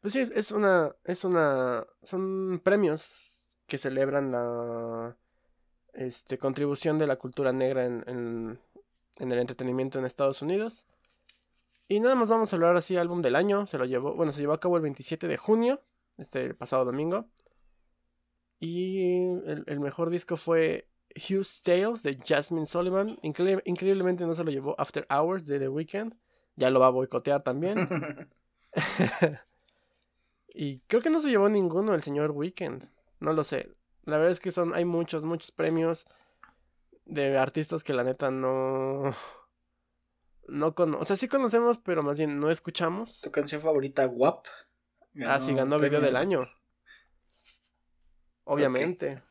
Pues 0.00 0.14
sí, 0.14 0.20
es, 0.20 0.50
una. 0.50 0.94
Es 1.04 1.24
una. 1.24 1.86
Son 2.02 2.60
premios 2.64 3.38
que 3.66 3.76
celebran 3.76 4.32
la. 4.32 5.16
Este. 5.92 6.38
contribución 6.38 6.98
de 6.98 7.06
la 7.06 7.16
cultura 7.16 7.52
negra 7.52 7.84
en, 7.84 8.02
en, 8.06 8.58
en 9.18 9.32
el 9.32 9.38
entretenimiento 9.38 9.98
en 9.98 10.06
Estados 10.06 10.40
Unidos. 10.40 10.86
Y 11.86 12.00
nada 12.00 12.14
más 12.14 12.28
vamos 12.30 12.52
a 12.52 12.56
hablar 12.56 12.76
así, 12.76 12.96
álbum 12.96 13.20
del 13.20 13.36
año. 13.36 13.66
Se 13.66 13.76
lo 13.76 13.84
llevó. 13.84 14.14
Bueno, 14.14 14.32
se 14.32 14.40
llevó 14.40 14.54
a 14.54 14.60
cabo 14.60 14.76
el 14.76 14.82
27 14.82 15.28
de 15.28 15.36
junio. 15.36 15.82
Este 16.16 16.54
pasado 16.54 16.84
domingo. 16.86 17.26
Y 18.58 19.02
el, 19.46 19.64
el 19.66 19.80
mejor 19.80 20.08
disco 20.08 20.38
fue 20.38 20.88
Hughes 21.16 21.62
Tales 21.62 22.02
de 22.02 22.16
Jasmine 22.16 22.66
Sullivan. 22.66 23.18
Increíble- 23.22 23.62
increíblemente 23.66 24.24
no 24.26 24.34
se 24.34 24.44
lo 24.44 24.50
llevó 24.50 24.74
After 24.78 25.06
Hours 25.10 25.44
de 25.46 25.58
The 25.58 25.68
Weeknd. 25.68 26.14
Ya 26.56 26.70
lo 26.70 26.80
va 26.80 26.86
a 26.86 26.90
boicotear 26.90 27.42
también. 27.42 27.88
y 30.48 30.80
creo 30.80 31.02
que 31.02 31.10
no 31.10 31.20
se 31.20 31.28
llevó 31.30 31.48
ninguno 31.48 31.94
el 31.94 32.02
señor 32.02 32.30
Weekend. 32.32 32.88
No 33.20 33.32
lo 33.32 33.44
sé. 33.44 33.72
La 34.04 34.16
verdad 34.18 34.32
es 34.32 34.40
que 34.40 34.52
son, 34.52 34.74
hay 34.74 34.84
muchos, 34.84 35.24
muchos 35.24 35.50
premios 35.50 36.06
de 37.06 37.36
artistas 37.38 37.82
que 37.84 37.92
la 37.94 38.04
neta 38.04 38.30
no. 38.30 39.14
No 40.46 40.74
cono 40.74 40.98
o 40.98 41.04
sea, 41.06 41.16
sí 41.16 41.26
conocemos, 41.26 41.78
pero 41.78 42.02
más 42.02 42.18
bien 42.18 42.38
no 42.38 42.50
escuchamos. 42.50 43.20
tu 43.22 43.30
canción 43.30 43.62
favorita, 43.62 44.06
WAP. 44.06 44.46
Ah, 45.24 45.40
sí, 45.40 45.54
ganó 45.54 45.78
video 45.78 46.00
del 46.00 46.16
año. 46.16 46.40
Obviamente. 48.44 49.22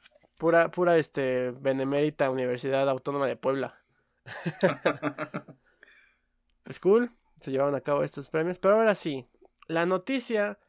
Pura, 0.43 0.69
pura, 0.71 0.97
este, 0.97 1.51
benemérita 1.51 2.29
Universidad 2.29 2.89
Autónoma 2.89 3.27
de 3.27 3.37
Puebla. 3.37 3.81
Es 6.65 6.81
cool. 6.81 7.15
Se 7.39 7.49
llevaron 7.49 7.75
a 7.75 7.79
cabo 7.79 8.03
estos 8.03 8.29
premios. 8.29 8.59
Pero 8.59 8.75
ahora 8.75 8.93
sí, 8.93 9.25
la 9.69 9.85
noticia 9.85 10.59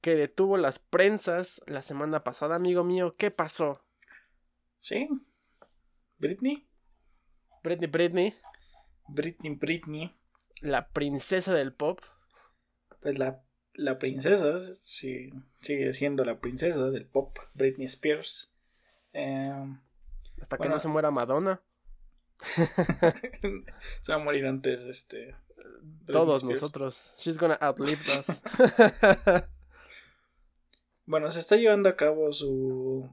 que 0.00 0.14
detuvo 0.14 0.56
las 0.56 0.78
prensas 0.78 1.60
la 1.66 1.82
semana 1.82 2.24
pasada, 2.24 2.54
amigo 2.54 2.84
mío, 2.84 3.14
¿qué 3.18 3.30
pasó? 3.30 3.84
Sí. 4.78 5.06
Britney. 6.16 6.66
Britney 7.62 7.88
Britney, 7.88 8.34
Britney, 9.08 9.54
Britney. 9.56 10.16
la 10.62 10.88
princesa 10.88 11.52
del 11.52 11.74
pop. 11.74 12.00
Pues 13.02 13.18
la, 13.18 13.44
la 13.74 13.98
princesa, 13.98 14.58
sí, 14.82 15.34
sigue 15.60 15.92
siendo 15.92 16.24
la 16.24 16.40
princesa 16.40 16.90
del 16.90 17.04
pop, 17.04 17.36
Britney 17.52 17.84
Spears. 17.88 18.51
Em, 19.12 19.78
Hasta 20.40 20.58
que 20.58 20.68
no 20.68 20.78
se 20.78 20.88
muera 20.88 21.10
Madonna. 21.10 21.60
se 24.00 24.12
va 24.12 24.16
a 24.16 24.18
morir 24.18 24.46
antes, 24.46 24.82
este. 24.82 25.36
Britney 25.56 26.12
Todos 26.12 26.42
nosotros. 26.42 27.14
She's 27.18 27.38
gonna 27.38 27.58
outlive 27.60 28.00
us. 28.00 28.42
Bueno, 31.04 31.30
se 31.30 31.40
está 31.40 31.56
llevando 31.56 31.88
a 31.88 31.96
cabo 31.96 32.32
su. 32.32 33.10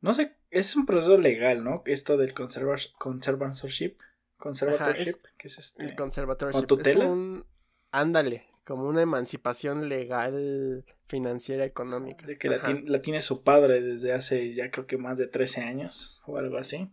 No 0.00 0.14
sé, 0.14 0.36
es 0.50 0.74
un 0.76 0.84
proceso 0.84 1.16
legal, 1.16 1.62
¿no? 1.62 1.82
Esto 1.86 2.16
del 2.16 2.34
conserva- 2.34 2.92
conservatorship. 2.98 3.96
Conservatorship, 4.36 5.22
que 5.36 5.48
es 5.48 5.58
este. 5.58 5.86
El 5.86 5.94
conservatorship. 5.94 6.58
¿Con 6.58 6.66
tutela? 6.66 7.04
Es 7.04 7.10
un... 7.10 7.44
Ándale, 7.92 8.46
como 8.70 8.88
una 8.88 9.02
emancipación 9.02 9.88
legal, 9.88 10.84
financiera, 11.08 11.64
económica. 11.64 12.24
de 12.24 12.38
que 12.38 12.48
la, 12.48 13.02
tiene 13.02 13.20
su 13.20 13.42
padre 13.42 13.80
desde 13.82 14.12
hace 14.12 14.54
ya 14.54 14.70
creo 14.70 14.86
que 14.86 14.96
más 14.96 15.18
de 15.18 15.26
13 15.26 15.62
años 15.62 16.22
o 16.24 16.38
algo 16.38 16.56
así. 16.56 16.88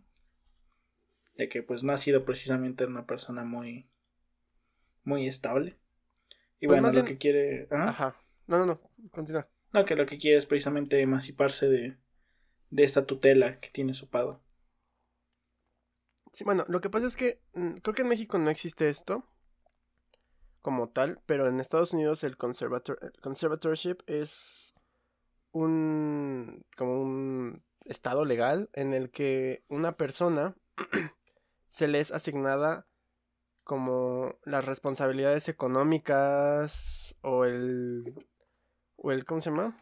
De 1.36 1.48
que 1.48 1.62
pues 1.62 1.84
no 1.84 1.92
ha 1.92 1.96
sido 1.96 2.24
precisamente 2.24 2.84
una 2.84 3.06
persona 3.06 3.44
muy 3.44 3.88
muy 5.04 5.28
estable. 5.28 5.78
Y 6.58 6.66
Pues 6.66 6.80
bueno, 6.80 6.88
lo 6.88 6.92
bien- 6.94 7.06
que 7.06 7.16
quiere... 7.18 7.68
ajá. 7.70 7.88
Ajá. 7.90 8.16
No, 8.48 8.58
no, 8.58 8.66
no. 8.66 8.80
Continúa. 9.12 9.48
No, 9.72 9.84
que 9.84 9.94
lo 9.94 10.04
que 10.06 10.18
quiere 10.18 10.36
es 10.36 10.46
precisamente 10.46 11.00
emanciparse 11.00 11.68
de, 11.68 11.96
de 12.70 12.82
esta 12.82 13.06
tutela 13.06 13.60
que 13.60 13.70
tiene 13.70 13.94
su 13.94 14.08
padre. 14.10 14.38
Sí, 16.32 16.42
bueno, 16.42 16.64
lo 16.68 16.80
que 16.80 16.90
pasa 16.90 17.06
es 17.06 17.16
que 17.16 17.40
mm, 17.54 17.74
creo 17.76 17.94
que 17.94 18.02
en 18.02 18.08
México 18.08 18.36
no 18.38 18.50
existe 18.50 18.88
esto 18.88 19.24
como 20.68 20.90
tal, 20.90 21.18
pero 21.24 21.48
en 21.48 21.60
Estados 21.60 21.94
Unidos 21.94 22.24
el, 22.24 22.36
conservator 22.36 22.98
el 23.00 23.18
conservatorship 23.22 24.02
es 24.06 24.74
un 25.50 26.62
como 26.76 27.00
un 27.00 27.62
estado 27.86 28.26
legal 28.26 28.68
en 28.74 28.92
el 28.92 29.08
que 29.10 29.64
una 29.68 29.92
persona 29.96 30.54
se 31.68 31.88
le 31.88 32.00
es 32.00 32.12
asignada 32.12 32.86
como 33.64 34.34
las 34.44 34.66
responsabilidades 34.66 35.48
económicas 35.48 37.16
o 37.22 37.46
el 37.46 38.14
o 38.96 39.10
el 39.10 39.24
¿cómo 39.24 39.40
se 39.40 39.48
llama? 39.48 39.74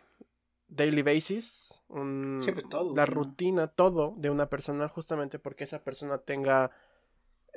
daily 0.68 1.02
basis, 1.02 1.82
un- 1.88 2.42
Sí, 2.44 2.52
pues 2.52 2.68
todo, 2.68 2.94
la 2.94 3.06
¿no? 3.06 3.12
rutina, 3.12 3.66
todo 3.66 4.14
de 4.18 4.30
una 4.30 4.48
persona 4.48 4.88
justamente 4.88 5.40
porque 5.40 5.64
esa 5.64 5.82
persona 5.82 6.18
tenga 6.18 6.70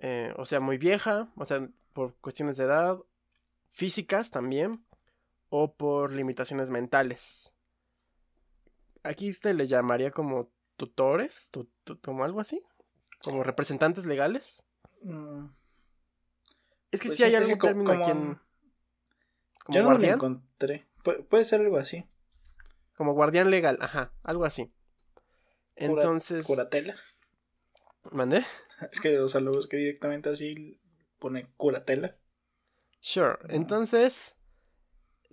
eh, 0.02 0.34
o 0.36 0.46
sea, 0.48 0.60
muy 0.60 0.80
vieja, 0.80 1.32
o 1.36 1.46
sea, 1.46 1.70
por 1.94 2.16
cuestiones 2.22 2.58
de 2.58 2.64
edad, 2.64 2.98
físicas 3.70 4.32
también, 4.32 4.86
o 5.50 5.74
por 5.74 6.12
limitaciones 6.12 6.70
mentales. 6.70 7.54
Aquí 9.04 9.34
se 9.34 9.54
le 9.54 9.68
llamaría 9.68 10.12
como 10.12 10.52
tutores, 10.78 11.50
tu- 11.52 11.70
tu- 11.84 12.00
como 12.02 12.24
algo 12.24 12.40
así, 12.40 12.62
como 13.24 13.44
representantes 13.44 14.06
legales. 14.06 14.64
Mm. 15.02 15.46
Es 16.92 17.02
que 17.02 17.08
Pues 17.10 17.18
sí 17.18 17.24
hay 17.24 17.36
algún 17.36 17.58
término 17.60 17.92
aquí 17.92 18.02
como- 18.02 18.12
en... 18.12 18.40
Como 19.66 19.76
Yo 19.76 19.84
no 19.84 19.90
lo 19.90 19.96
guardián. 19.96 20.14
encontré. 20.16 20.88
Pu- 21.04 21.26
puede 21.28 21.46
ser 21.46 21.62
algo 21.62 21.78
así. 21.78 22.06
como 22.98 23.14
guardián 23.14 23.50
legal, 23.50 23.78
ajá, 23.82 24.12
algo 24.24 24.44
así. 24.44 24.66
Cura- 24.66 24.74
Entonces... 25.76 26.46
Curatela. 26.46 26.96
¿Mandé? 28.12 28.44
Es 28.92 29.00
que, 29.02 29.20
o 29.20 29.28
sea, 29.30 29.40
es 29.60 29.68
que 29.68 29.78
directamente 29.78 30.30
así 30.30 30.80
pone 31.20 31.48
curatela. 31.58 32.18
Sure. 33.02 33.38
Entonces, 33.50 34.36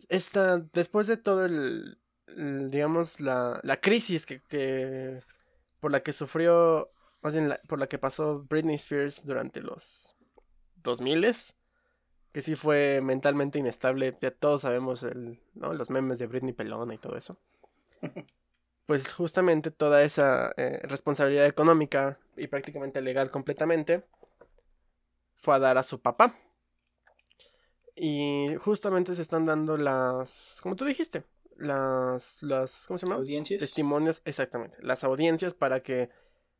esta, 0.08 0.58
después 0.58 1.06
de 1.06 1.16
todo 1.16 1.44
el, 1.46 1.98
el, 2.28 2.70
digamos, 2.70 3.20
la, 3.20 3.60
la 3.62 3.80
crisis 3.80 4.26
que, 4.26 4.42
que- 4.42 5.20
por 5.80 5.92
la 5.92 6.02
que 6.02 6.12
sufrió, 6.12 6.90
más 7.22 7.34
bien 7.34 7.48
la- 7.50 7.60
por 7.68 7.78
la 7.78 7.88
que 7.88 7.98
pasó 7.98 8.44
Britney 8.48 8.76
Spears 8.76 9.24
durante 9.26 9.60
los 9.62 10.12
2000 10.76 11.26
que 12.32 12.42
sí 12.42 12.56
fue 12.56 13.00
mentalmente 13.02 13.58
inestable, 13.58 14.16
ya 14.20 14.30
todos 14.30 14.62
sabemos 14.62 15.02
el, 15.04 15.40
¿no? 15.54 15.74
los 15.74 15.90
memes 15.90 16.18
de 16.18 16.26
Britney 16.28 16.52
Pelona 16.54 16.94
y 16.94 16.98
todo 16.98 17.16
eso. 17.16 17.38
Pues 18.86 19.12
justamente 19.12 19.70
toda 19.70 20.02
esa 20.02 20.52
eh, 20.56 20.80
responsabilidad 20.84 21.46
económica 21.46 22.18
y 22.36 22.48
prácticamente 22.48 23.00
legal 23.02 23.30
completamente 23.30 24.04
fue 25.36 25.54
a 25.54 25.58
dar 25.58 25.78
a 25.78 25.82
su 25.82 26.00
papá. 26.00 26.34
Y 27.96 28.54
justamente 28.60 29.14
se 29.14 29.22
están 29.22 29.46
dando 29.46 29.76
las, 29.76 30.60
como 30.62 30.76
tú 30.76 30.84
dijiste, 30.84 31.24
las, 31.56 32.42
las, 32.42 32.86
¿cómo 32.86 32.98
se 32.98 33.06
llama? 33.06 33.16
Audiencias. 33.16 33.60
Testimonios, 33.60 34.20
exactamente, 34.24 34.76
las 34.82 35.02
audiencias 35.04 35.54
para 35.54 35.82
que 35.82 36.10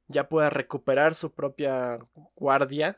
ya 0.09 0.29
pueda 0.29 0.51
recuperar 0.51 1.15
su 1.15 1.33
propia 1.33 1.99
guardia, 2.37 2.97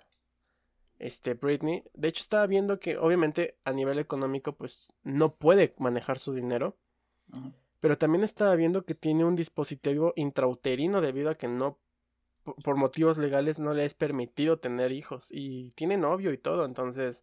este 0.99 1.35
Britney. 1.35 1.85
De 1.95 2.09
hecho 2.09 2.23
estaba 2.23 2.47
viendo 2.47 2.78
que 2.78 2.97
obviamente 2.99 3.57
a 3.64 3.73
nivel 3.73 3.99
económico 3.99 4.52
pues 4.54 4.92
no 5.02 5.35
puede 5.35 5.75
manejar 5.78 6.18
su 6.18 6.33
dinero, 6.33 6.76
pero 7.80 7.97
también 7.99 8.25
estaba 8.25 8.54
viendo 8.57 8.85
que 8.85 8.95
tiene 8.95 9.25
un 9.25 9.37
dispositivo 9.37 10.12
intrauterino 10.16 11.00
debido 11.00 11.30
a 11.30 11.37
que 11.37 11.49
no, 11.49 11.78
po- 12.45 12.57
por 12.64 12.76
motivos 12.76 13.18
legales 13.18 13.59
no 13.59 13.75
le 13.75 13.85
es 13.85 13.95
permitido 13.95 14.59
tener 14.59 14.92
hijos 14.92 15.28
y 15.30 15.73
tiene 15.73 15.97
novio 15.97 16.33
y 16.33 16.38
todo, 16.38 16.64
entonces 16.64 17.23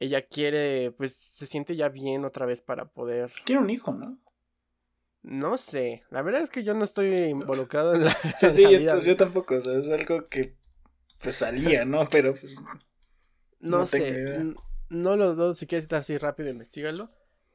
ella 0.00 0.22
quiere, 0.22 0.92
pues 0.92 1.14
se 1.16 1.46
siente 1.46 1.76
ya 1.76 1.88
bien 1.88 2.24
otra 2.24 2.46
vez 2.46 2.62
para 2.62 2.86
poder, 2.86 3.32
Tiene 3.44 3.62
un 3.62 3.70
hijo, 3.70 3.92
¿no? 3.94 4.18
no 5.22 5.58
sé, 5.58 6.04
la 6.10 6.22
verdad 6.22 6.42
es 6.42 6.50
que 6.50 6.62
yo 6.64 6.74
no 6.74 6.84
estoy 6.84 7.08
involucrado 7.24 7.94
en 7.94 8.04
la, 8.04 8.14
Sí, 8.36 8.50
sí, 8.50 8.62
la 8.62 8.70
yo, 8.70 8.78
vida. 8.78 8.98
yo 9.00 9.16
tampoco. 9.16 9.56
O 9.56 9.60
sea, 9.60 9.78
es 9.78 9.88
algo 9.88 10.24
que 10.24 10.54
pues 11.22 11.36
salía, 11.36 11.84
¿no? 11.84 12.08
Pero 12.10 12.34
pues, 12.34 12.54
No, 13.60 13.78
no 13.78 13.86
sé, 13.86 14.54
no 14.90 15.16
lo 15.16 15.34
dudo, 15.34 15.54
si 15.54 15.66
quieres 15.66 15.84
estar 15.84 16.00
así 16.00 16.16
rápido, 16.18 16.50
investigalo. 16.50 17.08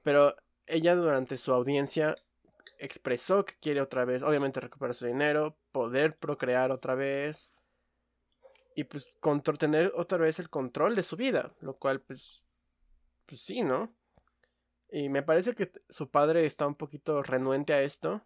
Pero 0.03 0.35
ella 0.65 0.95
durante 0.95 1.37
su 1.37 1.53
audiencia 1.53 2.15
expresó 2.79 3.45
que 3.45 3.55
quiere 3.59 3.81
otra 3.81 4.05
vez, 4.05 4.23
obviamente 4.23 4.59
recuperar 4.59 4.95
su 4.95 5.05
dinero, 5.05 5.57
poder 5.71 6.17
procrear 6.17 6.71
otra 6.71 6.95
vez 6.95 7.53
y 8.75 8.85
pues 8.85 9.07
contro- 9.19 9.57
tener 9.57 9.91
otra 9.95 10.17
vez 10.17 10.39
el 10.39 10.49
control 10.49 10.95
de 10.95 11.03
su 11.03 11.15
vida, 11.17 11.53
lo 11.61 11.77
cual 11.77 12.01
pues, 12.01 12.43
pues 13.25 13.41
sí, 13.41 13.63
¿no? 13.63 13.93
Y 14.91 15.09
me 15.09 15.23
parece 15.23 15.55
que 15.55 15.71
su 15.89 16.09
padre 16.09 16.45
está 16.45 16.67
un 16.67 16.75
poquito 16.75 17.23
renuente 17.23 17.73
a 17.73 17.81
esto. 17.81 18.23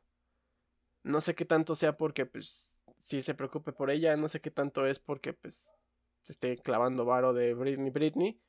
No 1.03 1.21
sé 1.21 1.35
qué 1.35 1.45
tanto 1.45 1.75
sea 1.75 1.97
porque 1.97 2.25
pues 2.25 2.75
sí 3.01 3.21
se 3.21 3.35
preocupe 3.35 3.73
por 3.73 3.91
ella, 3.91 4.15
no 4.17 4.27
sé 4.29 4.41
qué 4.41 4.51
tanto 4.51 4.85
es 4.85 4.99
porque 4.99 5.33
pues 5.33 5.75
se 6.23 6.33
esté 6.33 6.57
clavando 6.57 7.05
varo 7.05 7.33
de 7.33 7.53
Britney 7.53 7.89
Britney. 7.91 8.39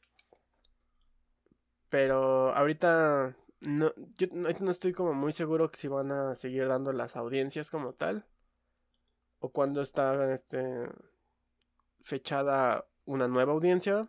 Pero 1.88 2.54
ahorita 2.54 3.36
no, 3.60 3.92
yo 4.18 4.26
no, 4.32 4.48
no 4.50 4.70
estoy 4.70 4.92
como 4.92 5.14
muy 5.14 5.32
seguro 5.32 5.70
que 5.70 5.78
si 5.78 5.88
van 5.88 6.12
a 6.12 6.34
seguir 6.34 6.68
dando 6.68 6.92
las 6.92 7.16
audiencias 7.16 7.70
como 7.70 7.94
tal. 7.94 8.26
O 9.38 9.48
cuando 9.52 9.80
está 9.80 10.34
este 10.34 10.88
fechada 12.04 12.86
una 13.04 13.26
nueva 13.26 13.52
audiencia. 13.52 14.08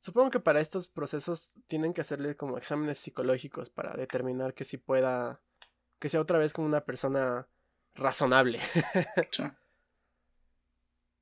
Supongo 0.00 0.30
que 0.30 0.40
para 0.40 0.60
estos 0.60 0.88
procesos 0.88 1.54
tienen 1.68 1.94
que 1.94 2.00
hacerle 2.00 2.36
como 2.36 2.58
exámenes 2.58 2.98
psicológicos 2.98 3.70
para 3.70 3.94
determinar 3.94 4.52
que 4.52 4.64
si 4.64 4.76
pueda, 4.76 5.40
que 6.00 6.08
sea 6.08 6.20
otra 6.20 6.38
vez 6.38 6.52
como 6.52 6.66
una 6.66 6.84
persona 6.84 7.48
razonable. 7.94 8.58
sí. 9.30 9.44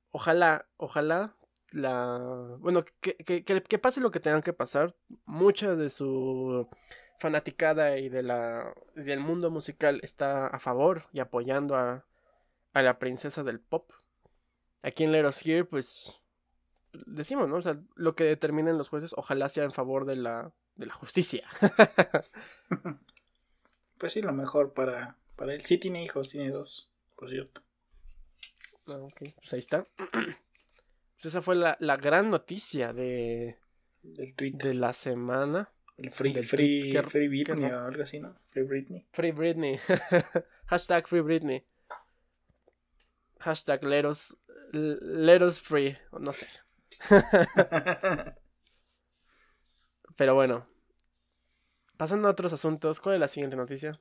ojalá, 0.09 0.67
ojalá 0.77 1.37
la, 1.69 2.57
bueno, 2.59 2.83
que, 2.99 3.15
que, 3.17 3.45
que, 3.45 3.61
que 3.61 3.79
pase 3.79 4.01
lo 4.01 4.11
que 4.11 4.19
tenga 4.19 4.41
que 4.41 4.53
pasar. 4.53 4.95
Mucha 5.25 5.75
de 5.75 5.91
su 5.91 6.67
fanaticada 7.19 7.99
y 7.99 8.09
de 8.09 8.23
la 8.23 8.73
del 8.95 9.19
mundo 9.19 9.51
musical 9.51 9.99
está 10.01 10.47
a 10.47 10.59
favor 10.59 11.05
y 11.13 11.19
apoyando 11.19 11.75
a, 11.75 12.07
a 12.73 12.81
la 12.81 12.97
princesa 12.97 13.43
del 13.43 13.59
pop. 13.59 13.91
Aquí 14.83 15.03
en 15.03 15.11
Let 15.11 15.25
Us 15.27 15.45
Hear, 15.45 15.67
pues 15.67 16.19
decimos, 17.05 17.47
¿no? 17.47 17.57
O 17.57 17.61
sea, 17.61 17.79
lo 17.95 18.15
que 18.15 18.23
determinen 18.23 18.77
los 18.77 18.89
jueces, 18.89 19.13
ojalá 19.15 19.47
sea 19.49 19.63
en 19.63 19.71
favor 19.71 20.05
de 20.05 20.15
la, 20.15 20.53
de 20.75 20.85
la 20.87 20.93
justicia. 20.93 21.47
Pues 23.97 24.13
sí, 24.13 24.21
lo 24.23 24.33
mejor 24.33 24.73
para, 24.73 25.15
para 25.35 25.53
él. 25.53 25.61
Sí 25.63 25.77
tiene 25.77 26.03
hijos, 26.03 26.29
tiene 26.29 26.49
dos, 26.49 26.89
por 27.15 27.29
cierto. 27.29 27.61
Ah, 28.87 28.97
ok, 28.97 29.19
pues 29.35 29.53
ahí 29.53 29.59
está. 29.59 29.85
Pues 31.21 31.25
esa 31.35 31.43
fue 31.43 31.53
la, 31.55 31.77
la 31.79 31.97
gran 31.97 32.31
noticia 32.31 32.93
de, 32.93 33.59
Del 34.01 34.33
tweet. 34.33 34.53
de 34.53 34.73
la 34.73 34.91
semana. 34.91 35.69
el 35.97 36.09
free, 36.09 36.33
del 36.33 36.43
free, 36.45 36.89
tweet. 36.91 37.03
Free 37.03 37.27
Britney 37.27 37.71
o 37.71 37.79
algo 37.85 38.01
así, 38.01 38.19
¿no? 38.19 38.35
Free 38.49 38.63
Britney. 38.63 39.05
Free 39.11 39.31
Britney. 39.31 39.77
Hashtag 40.65 41.07
Free 41.07 41.21
Britney. 41.21 41.63
Hashtag 43.37 43.83
let 43.83 44.05
us, 44.07 44.35
let 44.71 45.41
us 45.41 45.59
free. 45.59 45.97
No 46.19 46.33
sé. 46.33 46.47
Pero 50.15 50.35
bueno. 50.35 50.67
Pasando 51.97 52.27
a 52.27 52.31
otros 52.31 52.53
asuntos, 52.53 52.99
¿cuál 52.99 53.15
es 53.15 53.21
la 53.21 53.27
siguiente 53.27 53.55
noticia? 53.55 53.99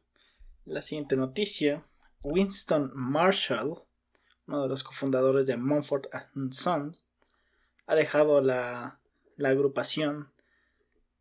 La 0.64 0.80
siguiente 0.82 1.16
noticia. 1.16 1.84
Winston 2.22 2.90
Marshall, 2.94 3.82
uno 4.46 4.62
de 4.62 4.68
los 4.68 4.82
cofundadores 4.82 5.46
de 5.46 5.56
Mumford 5.56 6.06
and 6.12 6.52
Sons, 6.52 7.10
ha 7.86 7.94
dejado 7.94 8.40
la, 8.40 9.00
la 9.36 9.48
agrupación 9.50 10.32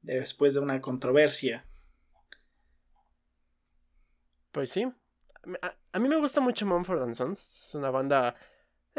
después 0.01 0.53
de 0.53 0.59
una 0.59 0.81
controversia. 0.81 1.65
Pues 4.51 4.71
sí. 4.71 4.83
A, 5.61 5.75
a 5.91 5.99
mí 5.99 6.07
me 6.07 6.17
gusta 6.17 6.41
mucho 6.41 6.65
Mumford 6.65 7.03
and 7.03 7.15
Sons. 7.15 7.67
Es 7.67 7.75
una 7.75 7.89
banda, 7.89 8.35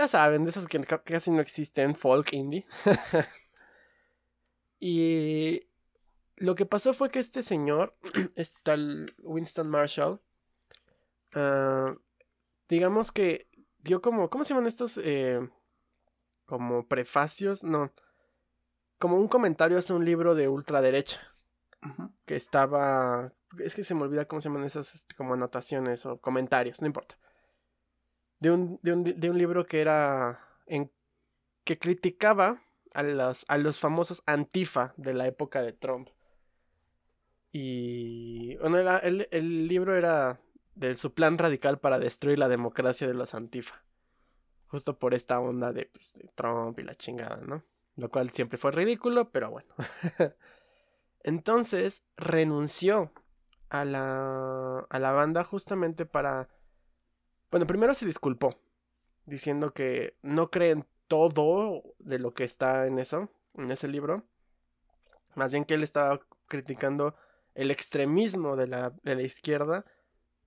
ya 0.00 0.08
saben, 0.08 0.44
de 0.44 0.50
esas 0.50 0.66
que 0.66 0.80
ca- 0.80 1.02
casi 1.02 1.30
no 1.30 1.42
existen, 1.42 1.94
folk 1.94 2.32
indie. 2.32 2.64
y 4.80 5.66
lo 6.36 6.54
que 6.54 6.64
pasó 6.64 6.94
fue 6.94 7.10
que 7.10 7.18
este 7.18 7.42
señor, 7.42 7.94
este 8.34 8.60
tal 8.62 9.14
Winston 9.18 9.68
Marshall, 9.68 10.22
ah, 11.34 11.94
digamos 12.68 13.12
que 13.12 13.46
dio 13.80 14.00
como, 14.00 14.30
¿cómo 14.30 14.44
se 14.44 14.54
llaman 14.54 14.66
estos? 14.66 14.98
Eh, 15.02 15.46
como 16.46 16.88
prefacios, 16.88 17.62
no. 17.62 17.92
Como 18.98 19.16
un 19.18 19.28
comentario 19.28 19.78
hacia 19.78 19.94
un 19.94 20.06
libro 20.06 20.34
de 20.34 20.48
ultraderecha 20.48 21.20
que 22.24 22.36
estaba. 22.36 23.34
Es 23.58 23.74
que 23.74 23.84
se 23.84 23.94
me 23.94 24.02
olvida 24.02 24.24
cómo 24.26 24.40
se 24.40 24.48
llaman 24.48 24.64
esas 24.64 24.94
este, 24.94 25.14
como 25.14 25.34
anotaciones 25.34 26.06
o 26.06 26.18
comentarios, 26.20 26.80
no 26.80 26.86
importa. 26.86 27.18
De 28.40 28.50
un, 28.50 28.80
de 28.82 28.92
un, 28.92 29.04
de 29.04 29.30
un 29.30 29.38
libro 29.38 29.66
que 29.66 29.80
era. 29.80 30.40
En, 30.66 30.90
que 31.64 31.78
criticaba 31.78 32.62
a 32.94 33.02
los, 33.02 33.44
a 33.48 33.58
los 33.58 33.78
famosos 33.78 34.22
Antifa 34.26 34.94
de 34.96 35.14
la 35.14 35.26
época 35.26 35.62
de 35.62 35.72
Trump. 35.72 36.08
Y. 37.52 38.56
Bueno, 38.56 38.78
el, 38.98 39.28
el 39.30 39.68
libro 39.68 39.96
era 39.96 40.40
de 40.74 40.94
su 40.94 41.12
plan 41.12 41.38
radical 41.38 41.78
para 41.78 41.98
destruir 41.98 42.38
la 42.38 42.48
democracia 42.48 43.06
de 43.06 43.14
los 43.14 43.34
Antifa. 43.34 43.84
Justo 44.66 44.98
por 44.98 45.14
esta 45.14 45.38
onda 45.40 45.72
de, 45.72 45.86
pues, 45.92 46.14
de 46.14 46.28
Trump 46.34 46.78
y 46.78 46.82
la 46.82 46.94
chingada, 46.94 47.38
¿no? 47.44 47.64
Lo 47.96 48.08
cual 48.08 48.30
siempre 48.30 48.56
fue 48.56 48.70
ridículo, 48.70 49.30
pero 49.30 49.50
bueno. 49.50 49.74
Entonces 51.22 52.06
renunció 52.16 53.12
a 53.68 53.84
la, 53.84 54.86
a 54.88 54.98
la 54.98 55.12
banda 55.12 55.44
justamente 55.44 56.06
para... 56.06 56.48
Bueno, 57.50 57.66
primero 57.66 57.94
se 57.94 58.06
disculpó, 58.06 58.56
diciendo 59.26 59.72
que 59.72 60.16
no 60.22 60.50
creen 60.50 60.86
todo 61.08 61.82
de 61.98 62.18
lo 62.18 62.32
que 62.34 62.44
está 62.44 62.86
en 62.86 62.98
eso, 62.98 63.28
en 63.54 63.70
ese 63.70 63.88
libro. 63.88 64.24
Más 65.34 65.52
bien 65.52 65.64
que 65.64 65.74
él 65.74 65.82
estaba 65.82 66.20
criticando 66.46 67.14
el 67.54 67.70
extremismo 67.70 68.56
de 68.56 68.66
la, 68.66 68.94
de 69.02 69.16
la 69.16 69.22
izquierda, 69.22 69.84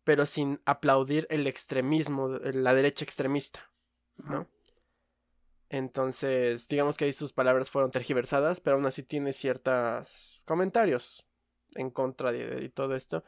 pero 0.03 0.25
sin 0.25 0.61
aplaudir 0.65 1.27
el 1.29 1.47
extremismo, 1.47 2.29
de 2.29 2.53
la 2.53 2.73
derecha 2.73 3.05
extremista, 3.05 3.71
¿no? 4.17 4.47
Entonces, 5.69 6.67
digamos 6.67 6.97
que 6.97 7.05
ahí 7.05 7.13
sus 7.13 7.33
palabras 7.33 7.69
fueron 7.71 7.89
tergiversadas, 7.89 8.61
pero 8.61 8.75
aún 8.75 8.85
así 8.85 9.01
tiene 9.01 9.33
ciertos 9.33 10.43
comentarios 10.45 11.25
en 11.71 11.89
contra 11.89 12.31
de, 12.31 12.69
todo 12.69 12.95
esto. 12.95 13.23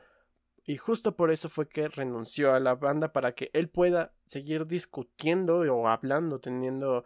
Y 0.65 0.78
justo 0.78 1.15
por 1.15 1.32
eso 1.32 1.47
fue 1.47 1.69
que 1.69 1.88
renunció 1.88 2.54
a 2.54 2.60
la 2.60 2.75
banda 2.75 3.13
para 3.13 3.34
que 3.34 3.51
él 3.54 3.69
pueda 3.69 4.13
seguir 4.25 4.65
discutiendo 4.65 5.60
o 5.60 5.88
hablando, 5.88 6.39
teniendo 6.39 7.06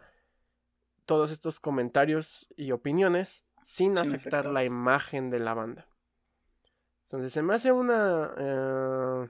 todos 1.04 1.30
estos 1.30 1.60
comentarios 1.60 2.48
y 2.56 2.72
opiniones 2.72 3.44
sin, 3.62 3.98
afectar, 3.98 4.46
la 4.46 4.64
imagen 4.64 5.28
de 5.28 5.40
la 5.40 5.52
banda. 5.52 5.88
Entonces 7.02 7.32
se 7.34 7.42
me 7.42 7.54
hace 7.54 7.72
una 7.72 8.32
eh, 8.38 9.28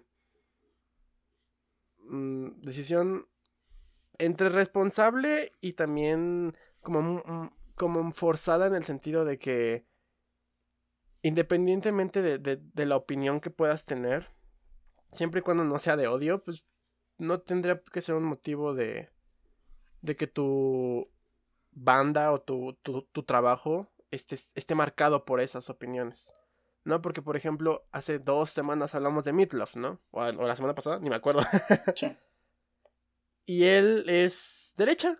mm, 2.04 2.60
decisión 2.60 3.26
entre 4.18 4.48
responsable 4.50 5.52
y 5.60 5.72
también 5.72 6.56
como, 6.82 7.50
como 7.74 8.12
forzada 8.12 8.66
en 8.66 8.74
el 8.74 8.84
sentido 8.84 9.24
de 9.24 9.38
que 9.38 9.89
independientemente 11.22 12.22
de, 12.38 12.86
la 12.86 12.96
opinión 12.96 13.40
que 13.40 13.50
puedas 13.50 13.84
tener, 13.86 14.28
siempre 15.12 15.40
y 15.40 15.42
cuando 15.42 15.64
no 15.64 15.78
sea 15.78 15.96
de 15.96 16.08
odio, 16.08 16.42
pues 16.42 16.64
no 17.18 17.40
tendría 17.40 17.80
que 17.82 18.00
ser 18.00 18.14
un 18.14 18.24
motivo 18.24 18.74
de, 18.74 19.10
de 20.00 20.16
que 20.16 20.26
tu 20.26 21.10
banda 21.72 22.32
o 22.32 22.40
tu, 22.40 22.74
tu, 22.82 23.22
trabajo 23.22 23.92
esté, 24.10 24.36
esté, 24.54 24.74
marcado 24.74 25.24
por 25.24 25.40
esas 25.40 25.68
opiniones. 25.70 26.34
¿No? 26.82 27.02
Porque, 27.02 27.20
por 27.20 27.36
ejemplo, 27.36 27.86
hace 27.92 28.18
dos 28.18 28.50
semanas 28.50 28.94
hablamos 28.94 29.26
de 29.26 29.34
Meatloaf, 29.34 29.76
¿no? 29.76 30.00
O, 30.10 30.22
o 30.22 30.48
la 30.48 30.56
semana 30.56 30.74
pasada, 30.74 30.98
ni 30.98 31.10
me 31.10 31.16
acuerdo. 31.16 31.42
sí. 31.94 32.16
Y 33.44 33.64
él 33.64 34.04
es 34.08 34.72
derecha. 34.78 35.18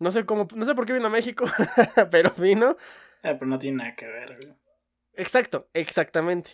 No 0.00 0.10
sé 0.10 0.26
cómo, 0.26 0.48
no 0.54 0.66
sé 0.66 0.74
por 0.74 0.84
qué 0.84 0.92
vino 0.92 1.06
a 1.06 1.10
México, 1.10 1.44
pero 2.10 2.30
vino. 2.36 2.76
Ah, 3.22 3.36
pero 3.38 3.46
no 3.46 3.58
tiene 3.58 3.78
nada 3.78 3.94
que 3.94 4.06
ver, 4.06 4.56
Exacto, 5.16 5.68
exactamente. 5.72 6.50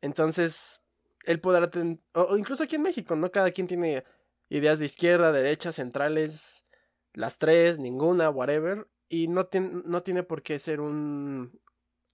Entonces, 0.00 0.82
él 1.24 1.40
podrá 1.40 1.70
tener, 1.70 1.98
o, 2.12 2.36
incluso 2.36 2.64
aquí 2.64 2.76
en 2.76 2.82
México, 2.82 3.16
¿no? 3.16 3.30
Cada 3.30 3.50
quien 3.50 3.66
tiene 3.66 4.04
ideas 4.48 4.78
de 4.78 4.86
izquierda, 4.86 5.32
derecha, 5.32 5.72
centrales, 5.72 6.66
las 7.12 7.38
tres, 7.38 7.78
ninguna, 7.78 8.30
whatever. 8.30 8.88
Y 9.08 9.28
no, 9.28 9.46
tiene, 9.46 9.82
no 9.84 10.02
tiene 10.02 10.22
por 10.22 10.42
qué 10.42 10.58
ser 10.58 10.80
un, 10.80 11.60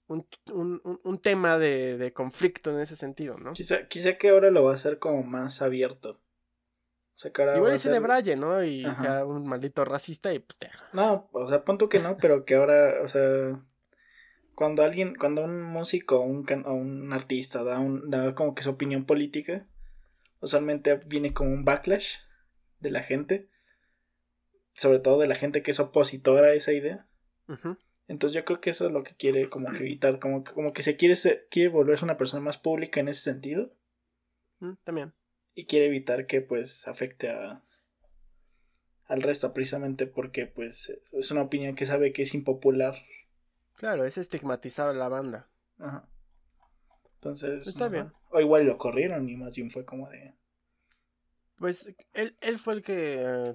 un, 0.06 0.26
un, 0.52 1.00
un 1.02 1.18
tema 1.20 1.58
de, 1.58 1.96
de, 1.96 2.12
conflicto 2.12 2.70
en 2.70 2.80
ese 2.80 2.96
sentido, 2.96 3.38
¿no? 3.38 3.52
Quizá, 3.54 3.88
quizá 3.88 4.18
que 4.18 4.30
ahora 4.30 4.50
lo 4.50 4.64
va 4.64 4.72
a 4.72 4.74
hacer 4.74 4.98
como 4.98 5.22
más 5.22 5.62
abierto. 5.62 6.20
Igual 7.56 7.72
ese 7.72 7.90
de 7.90 8.00
Braille, 8.00 8.36
¿no? 8.36 8.64
Y 8.64 8.84
sea 8.96 9.24
un 9.24 9.46
maldito 9.46 9.84
racista 9.84 10.32
y 10.32 10.40
pues 10.40 10.58
te... 10.58 10.70
No, 10.92 11.28
o 11.32 11.46
sea, 11.46 11.64
punto 11.64 11.88
que 11.88 12.00
no, 12.00 12.16
pero 12.16 12.44
que 12.44 12.56
ahora, 12.56 13.02
o 13.02 13.08
sea, 13.08 13.60
cuando 14.54 14.82
alguien, 14.84 15.14
cuando 15.14 15.42
un 15.42 15.62
músico 15.62 16.20
o 16.20 16.22
un, 16.22 16.46
un 16.66 17.12
artista 17.12 17.62
da, 17.62 17.78
un, 17.78 18.10
da 18.10 18.34
como 18.34 18.54
que 18.54 18.62
su 18.62 18.70
opinión 18.70 19.04
política, 19.04 19.66
usualmente 20.40 20.96
viene 21.06 21.32
como 21.32 21.50
un 21.50 21.64
backlash 21.64 22.18
de 22.80 22.90
la 22.90 23.02
gente, 23.02 23.48
sobre 24.74 24.98
todo 24.98 25.18
de 25.20 25.28
la 25.28 25.34
gente 25.34 25.62
que 25.62 25.70
es 25.70 25.80
opositora 25.80 26.48
a 26.48 26.54
esa 26.54 26.72
idea. 26.72 27.06
Entonces 28.08 28.34
yo 28.34 28.44
creo 28.44 28.60
que 28.60 28.70
eso 28.70 28.86
es 28.86 28.92
lo 28.92 29.02
que 29.02 29.14
quiere 29.14 29.48
como 29.48 29.70
que 29.70 29.78
evitar, 29.78 30.18
como 30.18 30.44
que, 30.44 30.52
como 30.52 30.72
que 30.72 30.82
se 30.82 30.96
quiere, 30.96 31.14
quiere 31.50 31.68
volverse 31.68 32.04
una 32.04 32.16
persona 32.16 32.42
más 32.42 32.58
pública 32.58 33.00
en 33.00 33.08
ese 33.08 33.20
sentido. 33.22 33.72
Mm, 34.60 34.72
también 34.84 35.12
y 35.54 35.66
quiere 35.66 35.86
evitar 35.86 36.26
que 36.26 36.40
pues 36.40 36.88
afecte 36.88 37.30
a 37.30 37.62
al 39.06 39.22
resto 39.22 39.52
precisamente 39.52 40.06
porque 40.06 40.46
pues 40.46 40.98
es 41.12 41.30
una 41.30 41.42
opinión 41.42 41.74
que 41.74 41.84
sabe 41.84 42.12
que 42.12 42.22
es 42.22 42.34
impopular. 42.34 42.94
Claro, 43.76 44.04
es 44.04 44.18
estigmatizar 44.18 44.88
a 44.88 44.92
la 44.92 45.08
banda. 45.08 45.48
Ajá. 45.78 46.04
Entonces, 47.14 47.66
está 47.66 47.88
bien. 47.88 48.10
O 48.30 48.40
igual 48.40 48.66
lo 48.66 48.76
corrieron 48.78 49.28
y 49.28 49.36
más 49.36 49.54
bien 49.54 49.70
fue 49.70 49.84
como 49.84 50.08
de 50.08 50.34
pues 51.62 51.94
él, 52.12 52.34
él 52.40 52.58
fue 52.58 52.74
el 52.74 52.82
que 52.82 53.54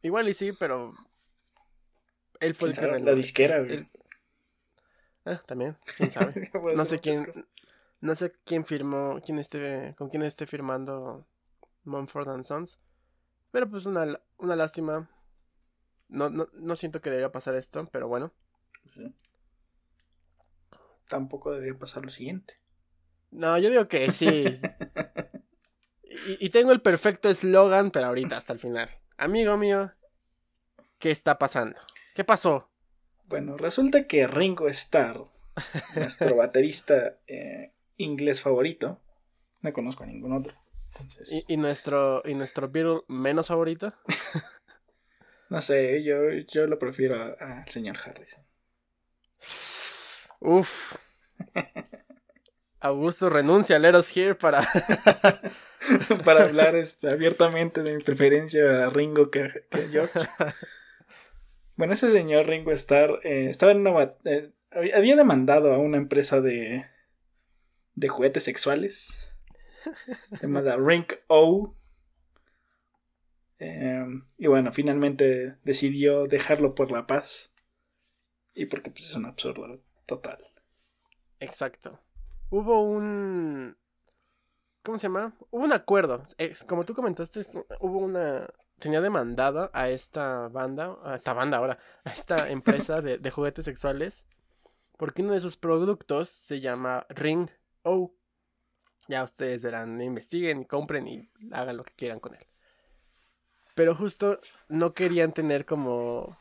igual 0.00 0.26
y 0.26 0.32
sí, 0.32 0.52
pero 0.52 0.94
él 2.40 2.54
fue 2.54 2.70
el 2.70 2.78
que 2.78 2.86
la 2.86 3.14
disquera, 3.14 3.62
Ah, 5.26 5.40
también, 5.46 5.76
quién 5.98 6.10
sabe. 6.10 6.50
no 6.74 6.86
sé 6.86 6.98
quién 6.98 7.26
no 8.00 8.16
sé 8.16 8.32
quién 8.46 8.64
firmó, 8.64 9.20
quién 9.22 9.38
esté 9.38 9.94
con 9.98 10.08
quién 10.08 10.22
esté 10.22 10.46
firmando 10.46 11.26
Mumford 11.84 12.30
and 12.30 12.44
Sons. 12.44 12.80
Pero 13.50 13.68
pues 13.68 13.84
una, 13.84 14.18
una 14.38 14.56
lástima. 14.56 15.10
No, 16.08 16.30
no, 16.30 16.48
no, 16.54 16.74
siento 16.74 17.02
que 17.02 17.10
debería 17.10 17.32
pasar 17.32 17.54
esto, 17.54 17.86
pero 17.92 18.08
bueno. 18.08 18.32
Tampoco 21.12 21.52
debería 21.52 21.78
pasar 21.78 22.06
lo 22.06 22.10
siguiente. 22.10 22.54
No, 23.30 23.58
yo 23.58 23.68
digo 23.68 23.86
que 23.86 24.10
sí. 24.12 24.46
y, 26.04 26.46
y, 26.46 26.48
tengo 26.48 26.72
el 26.72 26.80
perfecto 26.80 27.28
eslogan, 27.28 27.90
pero 27.90 28.06
ahorita, 28.06 28.38
hasta 28.38 28.54
el 28.54 28.58
final. 28.58 28.88
Amigo 29.18 29.58
mío, 29.58 29.92
¿qué 30.98 31.10
está 31.10 31.38
pasando? 31.38 31.78
¿Qué 32.14 32.24
pasó? 32.24 32.70
Bueno, 33.26 33.58
resulta 33.58 34.06
que 34.06 34.26
Ringo 34.26 34.68
Starr, 34.68 35.26
nuestro 35.96 36.34
baterista 36.34 37.18
eh, 37.26 37.74
inglés 37.98 38.40
favorito, 38.40 38.98
no 39.60 39.70
conozco 39.74 40.04
a 40.04 40.06
ningún 40.06 40.32
otro, 40.32 40.54
¿Y, 41.46 41.58
nuestro, 41.58 42.22
¿Y 42.24 42.32
nuestro 42.34 42.70
Beatle 42.70 43.02
menos 43.08 43.48
favorito? 43.48 43.92
no 45.50 45.60
sé, 45.60 46.02
yo, 46.02 46.30
yo 46.48 46.66
lo 46.66 46.78
prefiero 46.78 47.36
al 47.38 47.68
señor 47.68 47.98
Harrison. 48.02 48.46
Uf. 50.44 50.96
Augusto 52.80 53.30
renuncia 53.30 53.76
a 53.76 53.78
Let 53.78 53.96
Us 53.96 54.16
Here 54.16 54.34
para... 54.34 54.66
para 56.24 56.42
hablar 56.44 56.74
este, 56.74 57.08
abiertamente 57.08 57.82
de 57.82 57.96
mi 57.96 58.02
preferencia 58.02 58.86
a 58.86 58.90
Ringo 58.90 59.30
que, 59.30 59.42
a 59.70 59.78
George. 59.90 60.18
Bueno, 61.74 61.94
ese 61.94 62.10
señor 62.10 62.46
Ringo 62.46 62.70
Starr 62.72 63.20
eh, 63.24 63.46
estaba 63.48 63.72
en 63.72 63.86
una... 63.86 64.14
Eh, 64.24 64.52
había 64.70 65.16
demandado 65.16 65.72
a 65.72 65.78
una 65.78 65.96
empresa 65.96 66.40
de, 66.40 66.84
de 67.94 68.08
juguetes 68.08 68.44
sexuales 68.44 69.18
llamada 70.42 70.76
Ring 70.76 71.06
O. 71.28 71.74
Em, 73.58 74.26
y 74.36 74.48
bueno, 74.48 74.70
finalmente 74.70 75.56
decidió 75.64 76.26
dejarlo 76.26 76.74
por 76.74 76.92
la 76.92 77.06
paz. 77.06 77.54
Y 78.54 78.66
porque 78.66 78.90
pues 78.90 79.08
es 79.08 79.16
un 79.16 79.24
absurdo 79.24 79.80
total. 80.16 80.38
Exacto. 81.40 81.98
Hubo 82.50 82.82
un... 82.82 83.76
¿Cómo 84.82 84.98
se 84.98 85.04
llama? 85.04 85.34
Hubo 85.50 85.64
un 85.64 85.72
acuerdo. 85.72 86.22
como 86.66 86.84
tú 86.84 86.94
comentaste, 86.94 87.40
hubo 87.80 87.98
una... 87.98 88.48
Tenía 88.78 89.00
demandada 89.00 89.70
a 89.72 89.88
esta 89.88 90.48
banda, 90.48 90.98
a 91.04 91.14
esta 91.14 91.32
banda 91.32 91.58
ahora, 91.58 91.78
a 92.04 92.10
esta 92.10 92.50
empresa 92.50 93.00
de, 93.00 93.18
de 93.18 93.30
juguetes 93.30 93.64
sexuales, 93.64 94.26
porque 94.98 95.22
uno 95.22 95.34
de 95.34 95.40
sus 95.40 95.56
productos 95.56 96.28
se 96.28 96.60
llama 96.60 97.06
Ring 97.10 97.48
O. 97.82 98.12
Ya 99.08 99.22
ustedes 99.22 99.62
verán, 99.62 100.00
investiguen, 100.00 100.64
compren 100.64 101.06
y 101.06 101.30
hagan 101.52 101.76
lo 101.76 101.84
que 101.84 101.94
quieran 101.94 102.18
con 102.18 102.34
él. 102.34 102.44
Pero 103.74 103.94
justo 103.94 104.40
no 104.68 104.94
querían 104.94 105.32
tener 105.32 105.64
como 105.64 106.36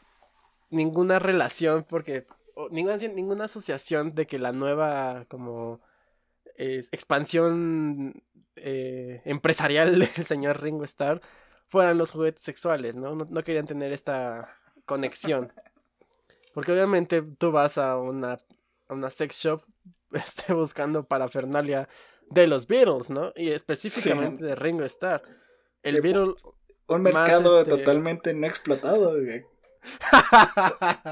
ninguna 0.71 1.19
relación 1.19 1.83
porque 1.83 2.25
ninguna, 2.69 2.97
ninguna 2.97 3.45
asociación 3.45 4.13
de 4.15 4.27
que 4.27 4.39
la 4.39 4.51
nueva 4.51 5.25
como 5.29 5.81
expansión 6.57 8.21
eh, 8.55 9.21
empresarial 9.25 9.99
del 9.99 10.25
señor 10.25 10.61
Ringo 10.61 10.83
Starr 10.83 11.21
fueran 11.67 11.97
los 11.97 12.11
juguetes 12.11 12.43
sexuales, 12.43 12.95
¿no? 12.95 13.15
¿no? 13.15 13.43
querían 13.43 13.65
tener 13.65 13.91
esta 13.91 14.57
conexión. 14.85 15.53
Porque 16.53 16.73
obviamente 16.73 17.21
tú 17.21 17.51
vas 17.51 17.77
a 17.77 17.97
una, 17.97 18.39
a 18.87 18.93
una 18.93 19.09
sex 19.09 19.37
shop 19.37 19.63
este, 20.11 20.53
buscando 20.53 21.05
parafernalia 21.05 21.87
de 22.29 22.47
los 22.47 22.67
Beatles, 22.67 23.09
¿no? 23.09 23.31
Y 23.35 23.49
específicamente 23.49 24.43
de 24.43 24.55
Ringo 24.55 24.83
Starr. 24.83 25.21
El 25.83 26.01
Beatle. 26.01 26.35
Un 26.87 27.03
mercado 27.03 27.61
este, 27.61 27.71
totalmente 27.71 28.33
no 28.33 28.47
explotado, 28.47 29.11
güey. 29.11 29.45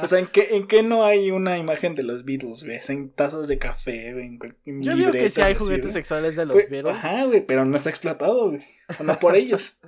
O 0.02 0.08
sea, 0.08 0.20
¿en 0.20 0.28
qué, 0.28 0.50
¿en 0.52 0.68
qué 0.68 0.84
no 0.84 1.06
hay 1.06 1.32
una 1.32 1.58
imagen 1.58 1.96
de 1.96 2.04
los 2.04 2.24
Beatles, 2.24 2.64
güey? 2.64 2.80
En 2.88 3.10
tazas 3.10 3.48
de 3.48 3.58
café, 3.58 4.14
güey. 4.14 4.40
En, 4.66 4.82
Yo 4.82 4.96
digo 4.96 5.12
que 5.12 5.30
sí 5.30 5.42
hay 5.42 5.56
juguetes 5.56 5.94
sexuales 5.94 6.36
de 6.36 6.46
los 6.46 6.56
Beatles. 6.56 6.96
Ajá, 6.96 7.26
güey, 7.26 7.46
pero 7.46 7.66
no 7.66 7.76
está 7.76 7.90
explotado, 7.90 8.50
güey. 8.50 8.64
O 9.00 9.04
no 9.04 9.18
por 9.18 9.36
ellos. 9.36 9.80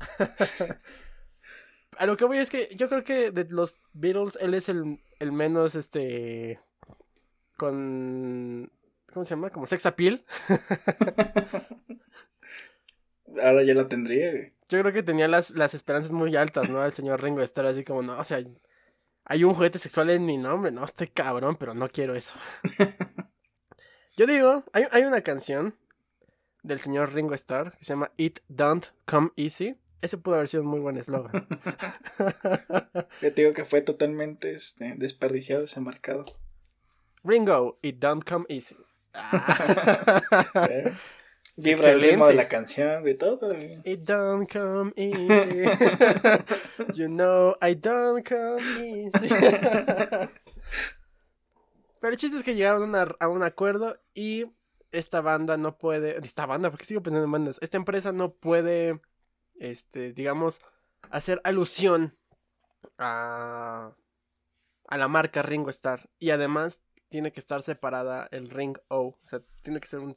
A 1.98 2.06
lo 2.06 2.16
que 2.16 2.24
voy 2.24 2.38
es 2.38 2.50
que 2.50 2.68
yo 2.74 2.88
creo 2.88 3.04
que 3.04 3.30
de 3.30 3.46
los 3.48 3.78
Beatles 3.92 4.36
él 4.40 4.54
es 4.54 4.68
el, 4.68 5.00
el 5.20 5.32
menos, 5.32 5.74
este... 5.74 6.58
Con 7.56 8.70
¿Cómo 9.14 9.22
se 9.22 9.30
llama? 9.30 9.50
Como 9.50 9.68
sex 9.68 9.86
appeal. 9.86 10.24
Ahora 13.40 13.62
ya 13.62 13.74
la 13.74 13.86
tendría, 13.86 14.32
güey. 14.32 14.52
Yo 14.74 14.80
creo 14.80 14.92
que 14.92 15.02
tenía 15.02 15.28
las, 15.28 15.50
las 15.50 15.74
esperanzas 15.74 16.12
muy 16.12 16.36
altas, 16.36 16.68
¿no? 16.68 16.84
El 16.84 16.92
señor 16.92 17.22
Ringo 17.22 17.40
estar 17.40 17.64
así 17.66 17.84
como, 17.84 18.02
no, 18.02 18.18
o 18.18 18.24
sea, 18.24 18.42
hay 19.24 19.44
un 19.44 19.54
juguete 19.54 19.78
sexual 19.78 20.10
en 20.10 20.26
mi 20.26 20.36
nombre, 20.36 20.70
no, 20.70 20.84
estoy 20.84 21.08
cabrón, 21.08 21.56
pero 21.56 21.74
no 21.74 21.88
quiero 21.88 22.14
eso. 22.14 22.34
Yo 24.16 24.26
digo, 24.26 24.64
hay, 24.72 24.84
hay 24.90 25.02
una 25.04 25.22
canción 25.22 25.76
del 26.62 26.78
señor 26.80 27.14
Ringo 27.14 27.34
Starr 27.34 27.76
que 27.76 27.84
se 27.84 27.92
llama 27.92 28.10
It 28.16 28.40
Don't 28.48 28.86
Come 29.06 29.30
Easy. 29.36 29.78
Ese 30.02 30.18
pudo 30.18 30.34
haber 30.34 30.48
sido 30.48 30.62
un 30.62 30.68
muy 30.68 30.80
buen 30.80 30.96
eslogan. 30.96 31.46
Yo 33.22 33.32
te 33.32 33.42
digo 33.42 33.54
que 33.54 33.64
fue 33.64 33.80
totalmente 33.80 34.52
este, 34.52 34.94
desperdiciado 34.96 35.64
ese 35.64 35.80
marcado. 35.80 36.26
Ringo, 37.22 37.78
It 37.80 37.96
Don't 37.96 38.28
Come 38.28 38.44
Easy. 38.48 38.76
¿Eh? 40.68 40.92
Vibra 41.56 41.90
el 41.90 42.00
ritmo 42.00 42.26
de 42.26 42.34
la 42.34 42.48
canción, 42.48 43.04
de 43.04 43.14
todo. 43.14 43.52
It 43.84 44.00
don't 44.00 44.50
come 44.50 44.92
easy. 44.96 45.64
you 46.94 47.06
know 47.06 47.54
I 47.62 47.74
don't 47.74 48.26
come 48.28 48.60
easy. 48.80 49.28
Pero 52.00 52.12
el 52.12 52.16
chiste 52.16 52.38
es 52.38 52.44
que 52.44 52.54
llegaron 52.54 52.94
a, 52.96 53.14
a 53.20 53.28
un 53.28 53.42
acuerdo 53.42 53.98
y 54.14 54.46
esta 54.90 55.20
banda 55.20 55.56
no 55.56 55.78
puede. 55.78 56.18
Esta 56.24 56.46
banda, 56.46 56.70
porque 56.70 56.84
sigo 56.84 57.02
pensando 57.02 57.24
en 57.24 57.32
bandas. 57.32 57.58
Esta 57.62 57.76
empresa 57.76 58.12
no 58.12 58.32
puede, 58.34 59.00
este, 59.58 60.12
digamos, 60.12 60.60
hacer 61.10 61.40
alusión 61.44 62.18
a, 62.98 63.94
a 64.88 64.98
la 64.98 65.08
marca 65.08 65.42
Ringo 65.42 65.70
Starr. 65.70 66.10
Y 66.18 66.30
además 66.30 66.82
tiene 67.08 67.32
que 67.32 67.40
estar 67.40 67.62
separada 67.62 68.28
el 68.32 68.50
Ring 68.50 68.76
O. 68.88 69.00
O 69.00 69.18
sea, 69.26 69.40
tiene 69.62 69.80
que 69.80 69.86
ser 69.86 70.00
un. 70.00 70.14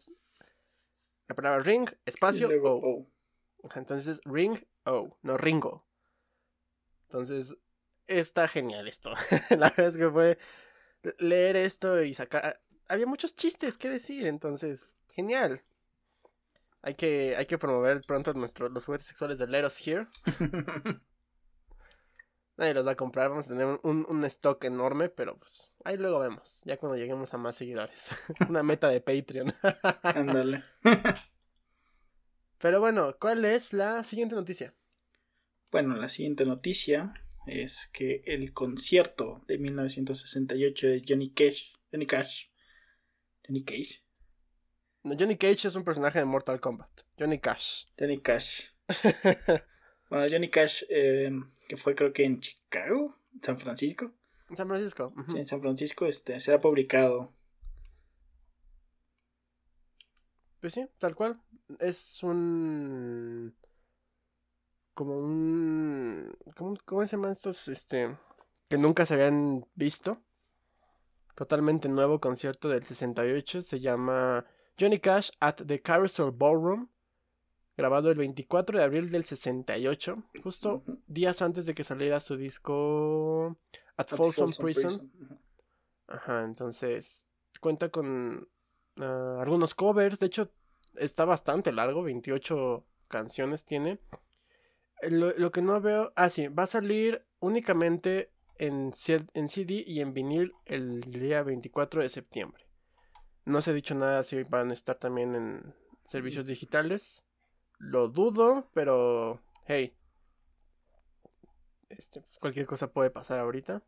La 1.27 1.35
palabra 1.35 1.61
Ring, 1.61 1.89
espacio 2.05 2.49
O. 2.63 3.07
Entonces, 3.75 4.21
Ring 4.25 4.57
O, 4.85 5.17
no 5.21 5.37
Ringo. 5.37 5.85
Entonces, 7.03 7.57
está 8.07 8.47
genial 8.47 8.87
esto. 8.87 9.11
la 9.51 9.69
verdad 9.69 9.87
es 9.87 9.97
que 9.97 10.09
fue 10.09 10.37
leer 11.19 11.55
esto 11.55 12.01
y 12.01 12.13
sacar 12.13 12.59
había 12.89 13.05
muchos 13.05 13.35
chistes 13.35 13.77
que 13.77 13.89
decir, 13.89 14.25
entonces, 14.27 14.85
genial. 15.11 15.61
Hay 16.81 16.95
que, 16.95 17.35
hay 17.35 17.45
que 17.45 17.57
promover 17.57 18.01
pronto 18.05 18.33
nuestro, 18.33 18.69
los 18.69 18.85
juguetes 18.85 19.07
sexuales 19.07 19.37
de 19.37 19.47
Let 19.47 19.65
Us 19.65 19.85
Here. 19.85 20.07
Nadie 22.57 22.73
los 22.73 22.87
va 22.87 22.91
a 22.91 22.95
comprar, 22.95 23.29
vamos 23.29 23.45
a 23.45 23.49
tener 23.49 23.79
un, 23.83 24.05
un, 24.09 24.25
stock 24.25 24.63
enorme, 24.63 25.09
pero 25.09 25.37
pues 25.37 25.71
ahí 25.83 25.95
luego 25.95 26.19
vemos, 26.19 26.61
ya 26.65 26.77
cuando 26.77 26.97
lleguemos 26.97 27.33
a 27.33 27.37
más 27.37 27.55
seguidores. 27.55 28.09
Una 28.49 28.63
meta 28.63 28.89
de 28.89 28.99
Patreon. 28.99 29.53
Ándale. 30.03 30.63
pero 32.57 32.79
bueno, 32.79 33.15
¿cuál 33.19 33.45
es 33.45 33.73
la 33.73 34.03
siguiente 34.03 34.35
noticia? 34.35 34.73
Bueno, 35.71 35.95
la 35.95 36.09
siguiente 36.09 36.45
noticia 36.45 37.13
es 37.45 37.89
que 37.93 38.23
el 38.25 38.53
concierto 38.53 39.43
de 39.47 39.59
1968 39.59 40.87
de 40.87 41.03
Johnny 41.07 41.31
Cash, 41.31 41.73
Johnny 41.91 42.07
Cash 42.07 42.47
Johnny 43.47 43.63
Cage. 43.63 44.03
No, 45.03 45.15
Johnny 45.17 45.37
Cage 45.37 45.67
es 45.67 45.75
un 45.75 45.83
personaje 45.83 46.19
de 46.19 46.25
Mortal 46.25 46.59
Kombat. 46.59 46.89
Johnny 47.17 47.39
Cash. 47.39 47.85
Johnny 47.97 48.19
Cash. 48.19 48.63
bueno, 50.09 50.27
Johnny 50.29 50.49
Cash, 50.49 50.83
eh, 50.89 51.31
que 51.67 51.77
fue 51.77 51.95
creo 51.95 52.13
que 52.13 52.23
en 52.23 52.39
Chicago, 52.39 53.15
San 53.41 53.59
Francisco. 53.59 54.11
En 54.49 54.57
San 54.57 54.67
Francisco. 54.67 55.13
Sí, 55.27 55.37
en 55.37 55.45
San 55.45 55.61
Francisco 55.61 56.05
este, 56.05 56.39
será 56.39 56.59
publicado. 56.59 57.33
Pues 60.61 60.73
sí, 60.73 60.85
tal 60.97 61.15
cual. 61.15 61.39
Es 61.79 62.23
un. 62.23 63.55
Como 64.93 65.19
un. 65.19 66.35
¿Cómo, 66.55 66.77
cómo 66.85 67.05
se 67.05 67.15
llaman 67.15 67.31
estos? 67.31 67.67
Este. 67.67 68.17
Que 68.69 68.77
nunca 68.77 69.05
se 69.05 69.13
habían 69.13 69.65
visto 69.75 70.21
totalmente 71.37 71.87
nuevo 71.87 72.19
concierto 72.19 72.67
del 72.67 72.83
68. 72.83 73.61
Se 73.61 73.79
llama 73.79 74.43
Johnny 74.79 74.99
Cash 74.99 75.29
at 75.39 75.61
the 75.67 75.79
Carousel 75.79 76.31
Ballroom. 76.31 76.89
Grabado 77.77 78.09
el 78.09 78.17
24 78.17 78.79
de 78.79 78.83
abril 78.83 79.11
del 79.11 79.23
68. 79.23 80.23
Justo 80.43 80.83
días 81.05 81.43
antes 81.43 81.67
de 81.67 81.75
que 81.75 81.83
saliera 81.83 82.19
su 82.19 82.35
disco 82.35 83.55
At, 83.95 84.07
Folsom, 84.07 84.51
Prison. 84.59 85.11
Ajá, 86.07 86.43
entonces 86.43 87.27
cuenta 87.61 87.89
con 87.89 88.49
ah, 88.97 89.37
algunos 89.41 89.75
covers. 89.75 90.19
De 90.19 90.25
hecho, 90.25 90.51
está 90.95 91.23
bastante 91.25 91.71
largo. 91.71 92.01
28 92.01 92.83
canciones 93.07 93.63
tiene. 93.63 93.99
Lo, 95.03 95.37
lo, 95.37 95.51
que 95.51 95.61
no 95.61 95.79
veo. 95.79 96.11
Ah, 96.15 96.31
sí, 96.31 96.47
va 96.47 96.63
a 96.63 96.67
salir 96.67 97.27
únicamente 97.39 98.31
en, 98.57 98.91
en 99.33 99.49
CD 99.49 99.83
y 99.85 100.01
en 100.01 100.15
vinil 100.15 100.53
el 100.65 101.01
día 101.01 101.43
24 101.43 102.01
de 102.01 102.09
septiembre. 102.09 102.65
No 103.45 103.61
se 103.61 103.69
ha 103.69 103.73
dicho 103.73 103.93
nada 103.93 104.23
si 104.23 104.41
van 104.43 104.71
a 104.71 104.73
estar 104.73 104.97
también 104.97 105.35
en 105.35 105.75
servicios 106.05 106.47
digitales. 106.47 107.23
Lo 107.77 108.07
dudo, 108.09 108.69
pero 108.73 109.41
hey. 109.65 109.95
Este, 111.89 112.21
pues, 112.21 112.39
cualquier 112.39 112.65
cosa 112.65 112.91
puede 112.91 113.09
pasar 113.09 113.39
ahorita. 113.39 113.81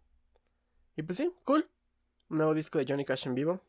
Y 0.95 1.03
pues 1.03 1.17
sí, 1.17 1.31
cool. 1.43 1.69
Un 2.29 2.37
nuevo 2.37 2.53
disco 2.53 2.77
de 2.77 2.85
Johnny 2.87 3.05
Cash 3.05 3.27
en 3.27 3.35
vivo. 3.35 3.61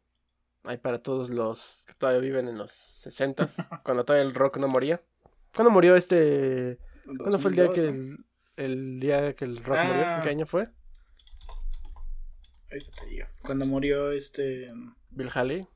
Hay 0.65 0.77
para 0.77 1.03
todos 1.03 1.31
los 1.31 1.85
que 1.87 1.95
todavía 1.95 2.21
viven 2.21 2.49
en 2.49 2.59
los 2.59 2.73
60 2.73 3.47
cuando 3.85 4.05
todavía 4.05 4.29
el 4.29 4.35
rock 4.35 4.59
no 4.59 4.69
moría. 4.69 5.03
¿Cuándo 5.55 5.71
murió 5.71 5.97
este? 5.97 6.79
¿Cuándo 7.05 7.39
fue 7.39 7.51
el 7.51 7.57
día 7.57 7.73
que 7.73 7.89
el, 7.89 8.17
el 8.57 9.01
día 9.01 9.35
que 9.35 9.45
el 9.45 9.57
rock 9.65 9.79
murió? 9.85 10.03
¿En 10.03 10.21
qué 10.21 10.29
ah. 10.29 10.33
año 10.33 10.47
fue? 10.47 10.69
Ahorita 12.71 12.93
te 13.01 13.07
digo. 13.07 13.27
Cuando 13.43 13.67
murió 13.67 14.13
este. 14.13 14.73
Bill 15.11 15.31
Haley. 15.33 15.67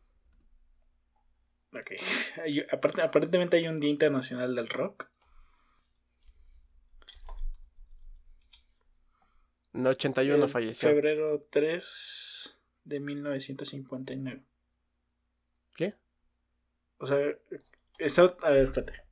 Ok. 1.74 1.92
aparentemente 3.02 3.56
hay 3.56 3.68
un 3.68 3.80
Día 3.80 3.90
Internacional 3.90 4.54
del 4.54 4.68
Rock. 4.68 5.08
En 9.72 9.86
81 9.86 10.46
falleció. 10.46 10.88
Febrero 10.88 11.46
3 11.50 12.60
de 12.84 13.00
1959. 13.00 14.42
¿Qué? 15.74 15.94
O 16.98 17.06
sea, 17.06 17.18
está, 17.98 18.22
a 18.42 18.50
ver, 18.50 18.64
espérate. 18.64 19.02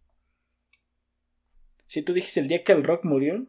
Si 1.86 2.02
tú 2.02 2.12
dijiste 2.12 2.40
el 2.40 2.48
día 2.48 2.62
que 2.62 2.72
el 2.72 2.84
rock 2.84 3.04
murió. 3.04 3.44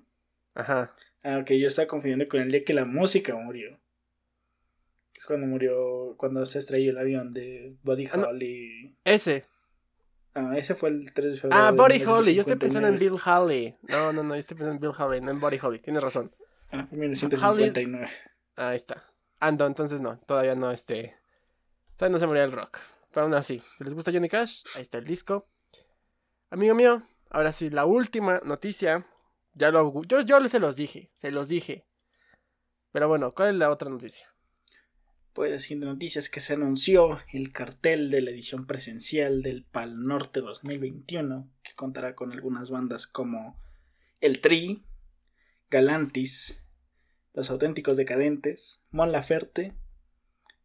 Ajá. 0.56 0.95
Ah, 1.21 1.38
ok, 1.38 1.52
yo 1.52 1.67
estaba 1.67 1.88
confundiendo 1.88 2.28
con 2.28 2.41
el 2.41 2.52
día 2.52 2.65
que 2.65 2.73
la 2.73 2.84
música 2.84 3.36
murió. 3.36 3.80
Es 5.15 5.26
cuando 5.26 5.47
murió, 5.47 6.15
cuando 6.17 6.45
se 6.45 6.60
estrelló 6.60 6.91
el 6.91 6.97
avión 6.97 7.34
de 7.34 7.76
Buddy 7.84 8.08
ah, 8.08 8.28
Holly. 8.28 8.95
Ese. 9.04 9.45
Ah, 10.36 10.54
ese 10.58 10.73
fue 10.73 10.89
el 10.89 11.13
3 11.13 11.34
de 11.34 11.39
febrero. 11.39 11.63
Ah, 11.63 11.71
Buddy 11.71 12.04
Holly. 12.04 12.34
Yo 12.34 12.41
estoy 12.41 12.56
pensando 12.56 12.88
en 12.88 12.97
Bill 12.97 13.17
Holly. 13.23 13.76
No, 13.84 14.12
no, 14.12 14.23
no, 14.23 14.34
yo 14.34 14.39
estoy 14.39 14.58
pensando 14.58 14.76
en 14.76 14.82
Bill 14.82 14.93
Holly, 14.97 15.21
no 15.21 15.32
en 15.32 15.39
Buddy 15.39 15.60
Holly. 15.62 15.80
Tienes 15.80 16.02
razón. 16.02 16.36
Ah, 16.71 16.88
1959. 16.91 18.10
Ahí 18.56 18.76
está. 18.76 19.04
Ando, 19.39 19.65
entonces 19.67 20.02
no, 20.02 20.17
todavía 20.19 20.56
no, 20.56 20.71
este. 20.71 21.15
Todavía 21.97 22.13
no 22.13 22.19
se 22.19 22.28
murió 22.28 22.43
el 22.43 22.52
rock. 22.52 22.80
Pero 23.12 23.26
aún 23.26 23.36
así, 23.36 23.62
si 23.78 23.84
les 23.84 23.93
gusta 23.93 24.12
Johnny 24.12 24.28
Cash, 24.28 24.63
ahí 24.76 24.82
está 24.82 24.97
el 24.97 25.06
disco. 25.06 25.47
Amigo 26.49 26.73
mío, 26.73 27.04
ahora 27.30 27.52
sí, 27.52 27.69
la 27.69 27.86
última 27.86 28.41
noticia. 28.43 29.06
Ya 29.54 29.69
lo. 29.69 30.02
Yo, 30.06 30.21
yo 30.21 30.49
se 30.49 30.60
los 30.60 30.76
dije, 30.76 31.12
se 31.13 31.30
los 31.30 31.49
dije. 31.49 31.86
Pero 32.91 33.08
bueno, 33.08 33.34
¿cuál 33.34 33.49
es 33.49 33.56
la 33.56 33.69
otra 33.69 33.89
noticia? 33.89 34.32
Pues 35.33 35.51
la 35.51 35.59
siguiente 35.59 35.87
noticia 35.87 36.19
es 36.19 36.29
que 36.29 36.39
se 36.39 36.53
anunció 36.53 37.19
el 37.31 37.51
cartel 37.51 38.11
de 38.11 38.21
la 38.21 38.29
edición 38.29 38.67
presencial 38.67 39.41
del 39.41 39.65
Pal 39.65 40.05
Norte 40.05 40.41
2021, 40.41 41.49
que 41.63 41.73
contará 41.73 42.13
con 42.13 42.31
algunas 42.31 42.69
bandas 42.69 43.07
como 43.07 43.59
El 44.21 44.41
Tri, 44.41 44.85
Galantis, 45.71 46.63
Los 47.33 47.49
Auténticos 47.49 47.97
Decadentes, 47.97 48.83
Mon 48.91 49.11
Laferte 49.11 49.73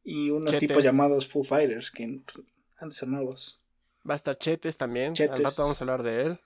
y 0.05 0.29
unos 0.29 0.59
tipos 0.59 0.85
llamados 0.85 1.27
Foo 1.27 1.45
Fighters, 1.45 1.91
que 1.91 2.05
han 2.05 2.89
de 2.91 2.95
ser 2.95 3.09
nuevos. 3.09 3.63
Va 4.09 4.13
a 4.13 4.17
estar 4.17 4.37
Chetes 4.37 4.77
también, 4.77 5.15
al 5.19 5.45
rato 5.45 5.63
vamos 5.63 5.81
a 5.81 5.85
hablar 5.85 6.03
de 6.03 6.23
él. 6.23 6.41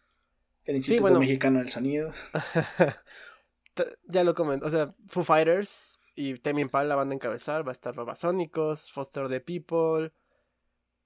El 0.65 0.77
Instituto 0.77 1.19
Mexicano 1.19 1.59
del 1.59 1.69
Sonido. 1.69 2.13
ya 4.07 4.23
lo 4.23 4.37
comento, 4.37 4.65
o 4.65 4.71
sea, 4.71 4.95
Foo 5.09 5.25
Fighters, 5.25 5.99
y 6.15 6.35
Temi 6.35 6.63
Impala 6.63 6.91
la 6.91 6.97
banda 6.97 7.15
encabezar, 7.15 7.67
va 7.67 7.71
a 7.71 7.73
estar 7.73 7.95
Babasónicos, 7.95 8.93
Foster 8.93 9.29
the 9.29 9.41
People, 9.41 10.13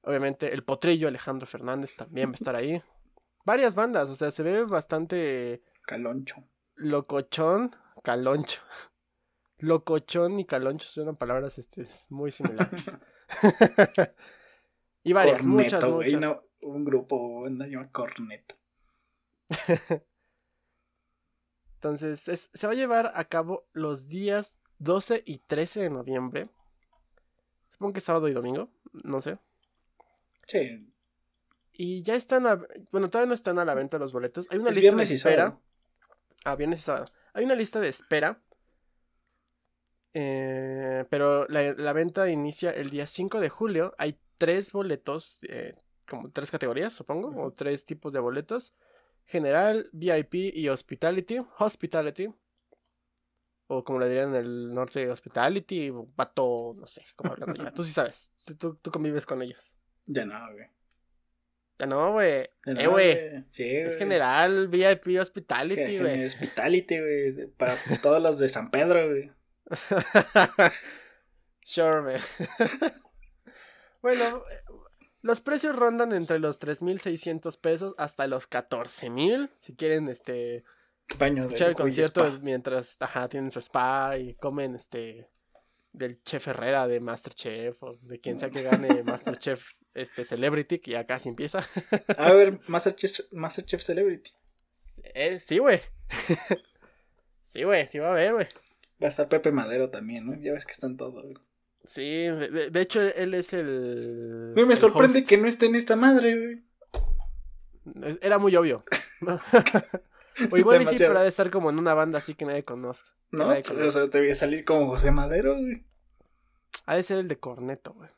obviamente 0.03 0.53
el 0.53 0.65
Potrillo 0.65 1.09
Alejandro 1.09 1.47
Fernández 1.47 1.95
también 1.97 2.31
va 2.31 2.33
a 2.33 2.37
estar 2.37 2.57
ahí. 2.57 2.83
Varias 3.45 3.77
bandas, 3.77 4.11
o 4.11 4.17
sea, 4.17 4.31
se 4.31 4.43
ve 4.43 4.65
bastante... 4.65 5.63
Caloncho. 5.87 6.43
Locochón, 6.75 7.71
caloncho. 8.03 8.61
Locochón 9.59 10.41
y 10.41 10.45
caloncho 10.45 10.89
son 10.89 11.17
palabras 11.17 11.59
este, 11.59 11.87
muy 12.09 12.33
similares. 12.33 12.85
y 15.05 15.13
varias, 15.13 15.47
muchas, 15.47 15.89
muchas. 15.89 16.39
un 16.61 16.85
grupo 16.85 17.47
anda 17.47 17.67
llama 17.67 17.91
Corneto. 17.93 18.57
Entonces, 21.75 22.29
es- 22.29 22.51
se 22.53 22.67
va 22.67 22.73
a 22.73 22.77
llevar 22.77 23.13
a 23.15 23.25
cabo 23.25 23.69
los 23.73 24.09
días 24.09 24.59
12 24.79 25.23
y 25.27 25.39
13 25.39 25.81
de 25.83 25.91
noviembre. 25.91 26.49
Supongo 27.69 27.93
que 27.95 28.01
sábado 28.01 28.29
y 28.29 28.33
domingo, 28.33 28.71
no 28.93 29.21
sé. 29.21 29.39
Sí. 30.47 30.79
Y 31.73 32.03
ya 32.03 32.15
están, 32.15 32.47
a- 32.47 32.67
bueno, 32.91 33.11
todavía 33.11 33.29
no 33.29 33.35
están 33.35 33.59
a 33.59 33.65
la 33.65 33.75
venta 33.75 33.99
los 33.99 34.13
boletos. 34.13 34.47
Hay 34.51 34.59
una 34.59 34.71
Es 34.71 34.77
lista 34.77 34.91
de 34.97 35.03
espera. 35.15 35.61
Ah, 36.45 36.57
viernes 36.57 36.79
y 36.79 36.83
sábado. 36.83 37.07
Hay 37.35 37.45
una 37.45 37.55
lista 37.55 37.81
de 37.81 37.89
espera. 37.89 38.43
eh, 40.15 41.05
pero 41.11 41.47
la, 41.49 41.75
la 41.75 41.93
venta 41.93 42.29
inicia 42.31 42.71
el 42.71 42.91
día 42.91 43.07
5 43.07 43.41
de 43.41 43.49
julio. 43.51 43.95
Hay 43.99 44.19
tres 44.39 44.73
boletos, 44.73 45.39
eh, 45.49 45.75
como 46.09 46.31
tres 46.31 46.51
categorías, 46.51 46.93
supongo, 46.95 47.29
o 47.43 47.53
tres 47.53 47.85
tipos 47.85 48.13
de 48.13 48.21
boletos. 48.21 48.73
General, 49.27 49.91
VIP 49.93 50.35
y 50.55 50.69
Hospitality. 50.69 51.41
Hospitality. 51.59 52.33
O 53.69 53.83
como 53.83 53.99
le 53.99 54.09
dirían 54.09 54.31
en 54.31 54.37
el 54.37 54.75
norte, 54.75 55.11
Hospitality, 55.11 55.91
o 55.91 56.09
Vato, 56.17 56.75
no 56.77 56.87
sé, 56.87 57.03
cómo 57.17 57.33
hablan 57.33 57.51
allá. 57.51 57.73
Tú 57.73 57.83
sí 57.83 57.93
sabes, 57.93 58.33
tú, 58.59 58.77
tú 58.77 58.91
convives 58.91 59.27
con 59.27 59.43
ellos. 59.43 59.77
Ya 60.07 60.25
no, 60.25 60.39
güey. 60.53 60.67
Ya 61.79 61.87
no, 61.87 62.13
güey. 62.13 62.49
Eh, 62.65 62.87
güey. 62.87 63.45
Sí, 63.51 63.65
Es 63.65 63.87
güey. 63.97 63.99
general, 63.99 64.69
VIP, 64.69 65.19
Hospitality, 65.21 65.99
güey. 65.99 66.25
Hospitality, 66.25 66.99
güey. 67.01 67.47
Para 67.49 67.77
todos 68.03 68.23
los 68.23 68.39
de 68.39 68.49
San 68.49 68.71
Pedro, 68.71 69.09
güey. 69.09 69.33
sure, 71.63 72.03
man. 72.03 72.21
bueno, 74.03 74.43
los 75.23 75.41
precios 75.41 75.77
rondan 75.77 76.13
entre 76.13 76.39
los 76.39 76.61
3.600 76.61 77.59
pesos 77.61 77.95
hasta 77.99 78.27
los 78.27 78.49
14.000. 78.49 79.51
Si 79.59 79.75
quieren, 79.75 80.09
este, 80.09 80.65
Baño 81.19 81.41
escuchar 81.43 81.71
el 81.71 81.77
concierto 81.77 82.27
spa. 82.27 82.39
mientras, 82.43 82.97
ajá, 83.01 83.29
tienen 83.29 83.51
su 83.51 83.59
spa 83.61 84.17
y 84.19 84.35
comen, 84.35 84.75
este, 84.75 85.29
del 85.93 86.23
chef 86.25 86.49
Herrera 86.49 86.87
de 86.87 87.01
Masterchef 87.01 87.83
o 87.83 87.97
de 88.03 88.21
quien 88.21 88.39
sea 88.39 88.51
que 88.51 88.63
gane 88.63 89.03
Masterchef, 89.05 89.65
este, 89.95 90.25
Celebrity, 90.25 90.79
que 90.79 90.91
ya 90.93 91.07
casi 91.07 91.29
empieza. 91.29 91.65
A 92.19 92.33
ver, 92.33 92.61
Masterchef, 92.67 93.21
Masterchef 93.33 93.81
Celebrity. 93.83 94.31
Eh, 95.15 95.39
sí, 95.39 95.59
güey. 95.59 95.81
sí, 97.45 97.63
güey, 97.65 97.89
sí 97.89 97.99
va 97.99 98.09
a 98.09 98.13
haber, 98.13 98.33
güey. 98.35 98.47
Va 99.03 99.07
a 99.07 99.11
estar 99.11 99.29
Pepe 99.29 99.53
Madero 99.53 99.91
también, 99.91 100.27
¿no? 100.27 100.35
Ya 100.41 100.53
ves 100.53 100.67
que 100.67 100.73
están 100.73 100.97
todos, 100.97 101.23
güey. 101.23 101.37
Sí, 101.85 102.03
de, 102.03 102.49
de- 102.51 102.71
de 102.71 102.81
hecho 102.81 103.01
él 103.01 103.33
es 103.35 103.53
el... 103.53 104.51
Güey, 104.55 104.67
me 104.67 104.75
el 104.75 104.79
sorprende 104.81 105.19
host. 105.21 105.29
que 105.29 105.37
no 105.39 105.47
esté 105.47 105.67
en 105.67 105.77
esta 105.77 105.95
madre, 105.97 106.37
güey. 106.37 108.17
Era 108.21 108.39
muy 108.39 108.57
obvio. 108.57 108.85
o 110.51 110.57
igual 110.57 110.83
y 110.83 110.87
sí, 110.87 110.97
pero 110.99 111.19
ha 111.19 111.23
de 111.23 111.29
estar 111.29 111.51
como 111.51 111.71
en 111.71 111.79
una 111.79 111.95
banda 111.95 112.19
así 112.19 112.35
que 112.35 112.45
nadie 112.45 112.65
conozca. 112.65 113.11
que 113.31 113.37
No, 113.37 113.47
nadie 113.47 113.63
o 113.83 113.91
sea, 113.91 114.09
te 114.09 114.19
voy 114.19 114.31
a 114.31 114.35
salir 114.35 114.65
como 114.65 114.89
José 114.89 115.11
Madero, 115.11 115.55
güey. 115.55 115.85
Ha 116.85 116.97
de 116.97 117.03
ser 117.03 117.19
el 117.19 117.29
de 117.29 117.39
Corneto, 117.39 117.95
güey. 117.95 118.11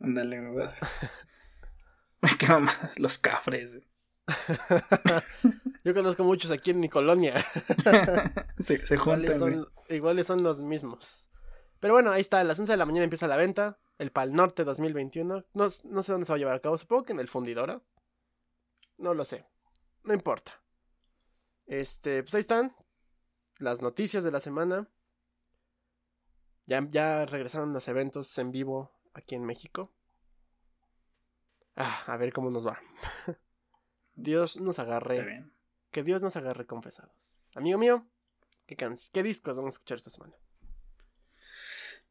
Ándale, 0.00 0.40
güey. 0.48 0.68
Qué 2.38 2.48
mamadas, 2.48 2.98
los 2.98 3.18
cafres, 3.18 3.72
güey. 3.72 3.86
Yo 5.84 5.94
conozco 5.94 6.24
muchos 6.24 6.50
aquí 6.50 6.70
en 6.70 6.80
mi 6.80 6.88
colonia. 6.88 7.34
se, 8.58 8.84
se 8.84 8.94
iguales, 8.94 9.30
juntan, 9.30 9.38
güey. 9.38 9.54
son, 9.54 9.68
iguales 9.88 10.26
son 10.26 10.42
los 10.42 10.60
mismos. 10.60 11.30
Pero 11.78 11.94
bueno, 11.94 12.10
ahí 12.10 12.20
está. 12.20 12.40
A 12.40 12.44
las 12.44 12.58
11 12.58 12.72
de 12.72 12.76
la 12.76 12.86
mañana 12.86 13.04
empieza 13.04 13.28
la 13.28 13.36
venta. 13.36 13.78
El 13.98 14.10
Pal 14.10 14.32
Norte 14.32 14.64
2021. 14.64 15.44
No, 15.54 15.66
no 15.84 16.02
sé 16.02 16.12
dónde 16.12 16.26
se 16.26 16.32
va 16.32 16.36
a 16.36 16.38
llevar 16.38 16.56
a 16.56 16.60
cabo. 16.60 16.76
Supongo 16.78 17.04
que 17.04 17.12
en 17.12 17.20
el 17.20 17.28
Fundidora. 17.28 17.80
No 18.98 19.14
lo 19.14 19.24
sé. 19.24 19.44
No 20.02 20.14
importa. 20.14 20.60
Este, 21.66 22.22
pues 22.22 22.34
ahí 22.34 22.40
están. 22.40 22.74
Las 23.58 23.82
noticias 23.82 24.24
de 24.24 24.30
la 24.30 24.40
semana. 24.40 24.88
Ya, 26.66 26.86
ya 26.90 27.26
regresaron 27.26 27.72
los 27.72 27.88
eventos 27.88 28.36
en 28.38 28.50
vivo 28.50 28.92
aquí 29.14 29.34
en 29.34 29.44
México. 29.44 29.92
Ah, 31.76 32.04
a 32.06 32.16
ver 32.16 32.32
cómo 32.32 32.50
nos 32.50 32.66
va. 32.66 32.80
Dios 34.14 34.60
nos 34.60 34.78
agarre. 34.78 35.44
Que 35.90 36.02
Dios 36.02 36.22
nos 36.22 36.36
agarre 36.36 36.66
confesados. 36.66 37.42
Amigo 37.54 37.78
mío, 37.78 38.06
¿qué, 38.66 38.76
¿qué 38.76 39.22
discos 39.22 39.56
vamos 39.56 39.74
a 39.74 39.76
escuchar 39.76 39.98
esta 39.98 40.10
semana? 40.10 40.36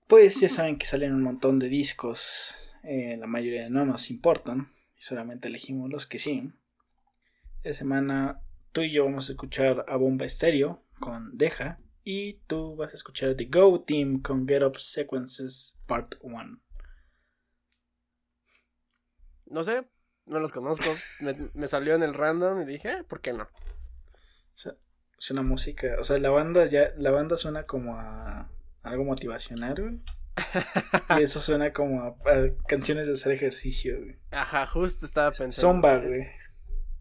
Pues 0.08 0.39
ya 0.39 0.50
saben 0.50 0.78
que 0.78 0.86
salen 0.86 1.13
un 1.13 1.24
montón 1.24 1.60
de 1.60 1.68
discos. 1.68 2.56
eh, 2.84 3.18
la 3.18 3.28
mayoría 3.28 3.70
no 3.70 3.86
nos 3.86 4.12
importan. 4.12 4.72
Y 4.98 5.04
solamente 5.04 5.48
elegimos 5.48 5.89
los 5.89 6.06
que 6.06 6.20
sí. 6.20 6.54
Esta 7.63 7.80
semana 7.80 8.41
tú 8.76 8.82
y 8.82 8.92
yo 8.92 9.06
vamos 9.06 9.30
a 9.30 9.32
escuchar 9.32 9.86
a 9.88 9.96
Bomba 9.96 10.26
Estéreo 10.26 10.84
con 11.00 11.38
Deja. 11.38 11.80
Y 12.04 12.42
tú 12.46 12.76
vas 12.76 12.92
a 12.92 12.98
escuchar 12.98 13.34
The 13.36 13.46
Go 13.46 13.82
Team 13.82 14.22
con 14.22 14.46
Get 14.46 14.64
Up 14.64 14.78
Sequences 14.78 15.78
Part 15.88 16.16
1. 16.20 16.60
No 19.46 19.64
sé, 19.64 19.88
no 20.26 20.40
los 20.42 20.52
conozco. 20.52 20.94
Me, 21.22 21.38
me 21.54 21.70
salió 21.70 21.96
en 21.96 22.04
el 22.04 22.14
random 22.14 22.62
y 22.62 22.66
dije, 22.66 22.92
eh, 22.92 23.04
¿por 23.06 23.22
qué 23.22 23.32
no? 23.32 23.44
O 23.44 24.58
sea, 24.58 24.74
es 25.18 25.32
una 25.32 25.42
música. 25.42 25.96
O 25.98 26.04
sea, 26.04 26.18
la 26.18 26.30
banda 26.30 26.66
ya. 26.66 26.92
La 26.98 27.12
banda 27.12 27.38
suena 27.38 27.64
como 27.64 27.98
a 27.98 28.52
algo 28.84 29.06
motivacional, 29.06 29.76
güey. 29.82 30.02
Y 31.18 31.24
eso 31.24 31.40
suena 31.40 31.72
como 31.72 32.02
a, 32.02 32.08
a 32.30 32.58
canciones 32.68 33.08
de 33.08 33.14
hacer 33.14 33.32
ejercicio, 33.32 33.98
güey. 33.98 34.20
Ajá, 34.32 34.68
justo 34.68 35.06
estaba 35.06 35.32
pensando. 35.32 35.54
Zomba, 35.54 35.98
güey. 36.00 36.28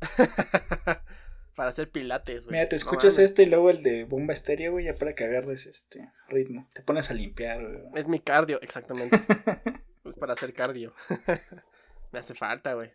Para 1.55 1.69
hacer 1.69 1.91
pilates, 1.91 2.47
güey. 2.47 2.59
Mira, 2.59 2.69
te 2.69 2.77
escuchas 2.77 3.19
este 3.19 3.45
y 3.45 3.47
luego 3.47 3.71
el 3.71 3.83
de 3.83 4.05
bomba 4.05 4.33
estéreo, 4.33 4.73
güey, 4.73 4.87
ya 4.87 4.97
para 4.97 5.15
que 5.15 5.25
agarres 5.25 5.67
este 5.67 6.13
ritmo. 6.29 6.69
Te 6.75 6.83
pones 6.83 7.11
a 7.11 7.15
limpiar, 7.15 7.63
güey. 7.63 7.83
Es 7.95 8.09
mi 8.09 8.19
cardio, 8.19 8.61
exactamente. 8.61 9.17
es 10.05 10.17
para 10.17 10.33
hacer 10.33 10.53
cardio. 10.53 10.95
me 12.13 12.19
hace 12.19 12.35
falta, 12.35 12.75
güey. 12.75 12.93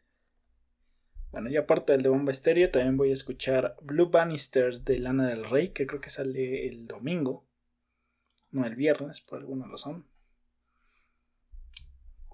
Bueno, 1.32 1.50
y 1.50 1.58
aparte 1.58 1.94
del 1.94 2.02
de 2.02 2.10
bomba 2.10 2.32
estéreo, 2.32 2.70
también 2.70 2.98
voy 2.98 3.12
a 3.12 3.14
escuchar 3.14 3.76
Blue 3.82 4.10
Bannisters 4.10 4.84
de 4.84 5.00
Lana 5.00 5.28
del 5.28 5.46
Rey, 5.46 5.70
que 5.70 5.86
creo 5.88 6.02
que 6.02 6.10
sale 6.10 6.68
el 6.68 6.88
domingo. 6.88 7.48
No 8.52 8.66
el 8.66 8.76
viernes, 8.76 9.22
por 9.22 9.40
alguna 9.40 9.68
razón. 9.68 10.08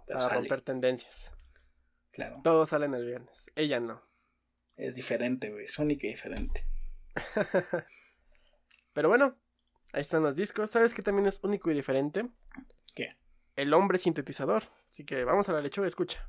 Pero 0.08 0.20
Para 0.20 0.30
sale, 0.30 0.40
romper 0.42 0.62
tendencias. 0.62 1.34
claro. 2.12 2.40
Todos 2.44 2.70
salen 2.70 2.94
el 2.96 3.06
viernes. 3.06 3.52
Ella 3.56 3.80
no. 3.80 4.02
Es 4.78 4.96
diferente, 4.96 5.50
güey. 5.50 5.66
Es 5.66 5.78
única 5.80 6.08
y 6.08 6.12
diferente. 6.12 6.66
Pero 8.94 9.10
bueno, 9.10 9.38
ahí 9.94 10.02
están 10.02 10.24
los 10.24 10.36
discos. 10.36 10.72
¿Sabes 10.72 10.94
qué 10.94 11.02
también 11.02 11.28
es 11.28 11.40
único 11.44 11.72
y 11.72 11.74
diferente? 11.74 12.30
¿Qué? 12.94 13.16
El 13.56 13.74
hombre 13.74 14.00
sintetizador. 14.00 14.64
Así 14.90 15.06
que 15.06 15.24
vamos 15.24 15.50
a 15.50 15.54
la 15.54 15.62
lechuga, 15.62 15.88
escucha. 15.88 16.28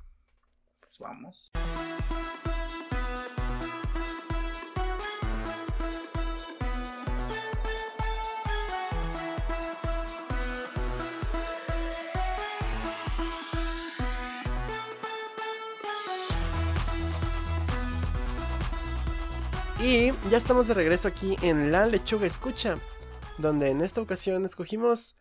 Pues 0.81 0.99
vamos. 0.99 1.51
Y 19.87 20.13
ya 20.31 20.37
estamos 20.39 20.67
de 20.67 20.75
regreso 20.75 21.07
aquí 21.07 21.37
en 21.43 21.71
La 21.71 21.87
Lechuga 21.87 22.27
Escucha, 22.27 22.77
donde 23.39 23.71
en 23.71 23.83
esta 23.83 24.01
ocasión 24.01 24.45
escogimos, 24.45 25.17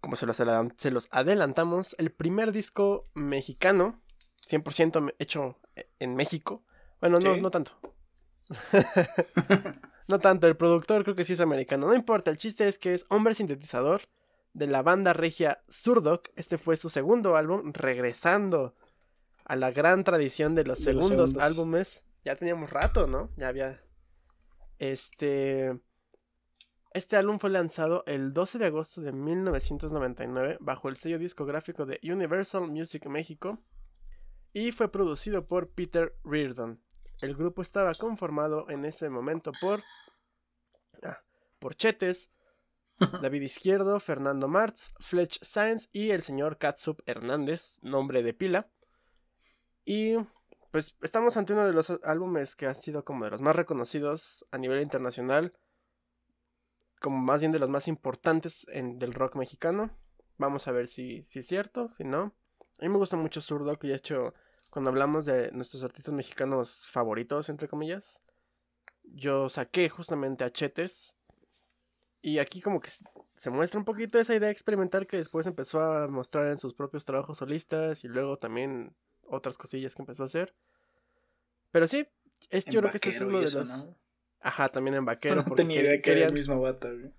como 0.00 0.16
se 0.16 0.24
los, 0.24 0.40
adelan- 0.40 0.72
se 0.78 0.90
los 0.90 1.08
adelantamos, 1.10 1.94
el 1.98 2.10
primer 2.10 2.52
disco 2.52 3.04
mexicano, 3.12 4.00
100% 4.48 5.00
me- 5.02 5.14
hecho 5.18 5.58
e- 5.76 5.90
en 5.98 6.14
México. 6.14 6.64
Bueno, 7.02 7.20
no, 7.20 7.34
Sí. 7.34 7.40
no 7.42 7.50
tanto. 7.50 7.72
no 10.08 10.18
tanto, 10.20 10.46
el 10.46 10.56
productor 10.56 11.02
creo 11.04 11.14
que 11.14 11.26
sí 11.26 11.34
es 11.34 11.40
americano. 11.40 11.86
No 11.86 11.94
importa, 11.94 12.30
el 12.30 12.38
chiste 12.38 12.68
es 12.68 12.78
que 12.78 12.94
es 12.94 13.04
Hombre 13.10 13.34
Sintetizador 13.34 14.00
de 14.54 14.68
la 14.68 14.82
banda 14.82 15.12
regia 15.12 15.62
Surdoc. 15.68 16.30
Este 16.34 16.56
fue 16.56 16.78
su 16.78 16.88
segundo 16.88 17.36
álbum, 17.36 17.72
regresando 17.74 18.74
a 19.44 19.54
la 19.54 19.70
gran 19.70 20.02
tradición 20.02 20.54
de 20.54 20.64
los 20.64 20.82
De 20.82 20.94
los 20.94 21.04
segundos 21.04 21.30
segundos. 21.30 21.42
álbumes. 21.50 22.02
Ya 22.24 22.36
teníamos 22.36 22.70
rato, 22.70 23.06
¿no? 23.06 23.30
Ya 23.36 23.48
había. 23.48 23.82
Este. 24.78 25.80
Este 26.94 27.16
álbum 27.16 27.38
fue 27.38 27.48
lanzado 27.48 28.04
el 28.06 28.34
12 28.34 28.58
de 28.58 28.66
agosto 28.66 29.00
de 29.00 29.12
1999 29.12 30.58
bajo 30.60 30.90
el 30.90 30.96
sello 30.96 31.18
discográfico 31.18 31.86
de 31.86 31.98
Universal 32.02 32.68
Music 32.68 33.06
México 33.06 33.58
y 34.52 34.72
fue 34.72 34.92
producido 34.92 35.46
por 35.46 35.70
Peter 35.70 36.14
Reardon. 36.22 36.82
El 37.22 37.34
grupo 37.34 37.62
estaba 37.62 37.94
conformado 37.94 38.68
en 38.68 38.84
ese 38.84 39.08
momento 39.08 39.52
por 39.58 39.82
ah, 41.02 41.22
por 41.58 41.76
Chetes, 41.76 42.30
David 43.22 43.42
Izquierdo, 43.42 43.98
Fernando 43.98 44.48
Martz, 44.48 44.92
Fletch 45.00 45.38
Sáenz 45.42 45.88
y 45.92 46.10
el 46.10 46.22
señor 46.22 46.58
Katsup 46.58 47.00
Hernández, 47.06 47.78
nombre 47.80 48.22
de 48.22 48.34
pila. 48.34 48.70
Y 49.84 50.16
pues 50.72 50.96
estamos 51.02 51.36
ante 51.36 51.52
uno 51.52 51.66
de 51.66 51.74
los 51.74 51.90
álbumes 52.02 52.56
que 52.56 52.66
ha 52.66 52.74
sido 52.74 53.04
como 53.04 53.26
de 53.26 53.30
los 53.30 53.42
más 53.42 53.54
reconocidos 53.54 54.44
a 54.50 54.58
nivel 54.58 54.82
internacional. 54.82 55.52
como 57.00 57.18
más 57.18 57.40
bien 57.40 57.52
de 57.52 57.58
los 57.58 57.68
más 57.68 57.88
importantes 57.88 58.66
del 58.72 59.12
rock 59.12 59.36
mexicano. 59.36 59.90
Vamos 60.38 60.68
a 60.68 60.72
ver 60.72 60.88
si, 60.88 61.24
si 61.28 61.40
es 61.40 61.46
cierto, 61.46 61.90
si 61.96 62.04
no. 62.04 62.32
A 62.78 62.82
mí 62.82 62.88
me 62.88 62.96
gusta 62.96 63.16
mucho 63.16 63.40
Zurdo, 63.40 63.78
que 63.78 63.88
he 63.88 63.94
hecho, 63.94 64.34
cuando 64.70 64.90
hablamos 64.90 65.24
de 65.26 65.50
nuestros 65.52 65.82
artistas 65.82 66.14
mexicanos 66.14 66.88
favoritos, 66.88 67.48
entre 67.48 67.68
comillas, 67.68 68.20
yo 69.02 69.48
saqué 69.48 69.88
justamente 69.88 70.44
a 70.44 70.50
Chetes. 70.50 71.14
Y 72.22 72.38
aquí 72.38 72.60
como 72.62 72.80
que 72.80 72.90
se 73.34 73.50
muestra 73.50 73.78
un 73.78 73.84
poquito 73.84 74.18
esa 74.18 74.34
idea 74.34 74.50
experimental 74.50 75.06
que 75.06 75.16
después 75.18 75.46
empezó 75.46 75.80
a 75.82 76.08
mostrar 76.08 76.46
en 76.46 76.58
sus 76.58 76.72
propios 76.72 77.04
trabajos 77.04 77.38
solistas 77.38 78.04
y 78.04 78.08
luego 78.08 78.36
también 78.36 78.94
otras 79.26 79.58
cosillas 79.58 79.94
que 79.94 80.02
empezó 80.02 80.22
a 80.22 80.26
hacer. 80.26 80.54
Pero 81.70 81.88
sí, 81.88 82.06
es, 82.50 82.64
yo 82.66 82.80
creo 82.80 82.90
que 82.90 82.98
este 82.98 83.10
es 83.10 83.20
uno 83.20 83.40
de 83.40 83.50
los... 83.50 83.86
Ajá, 84.40 84.68
también 84.68 84.96
en 84.96 85.04
vaquero. 85.04 85.44
No 85.46 85.54
tenía 85.54 85.80
idea 85.80 86.02
que 86.02 86.12
era 86.12 86.26
el 86.26 86.32
mismo 86.32 86.60
vato, 86.60 86.88
güey. 86.88 87.12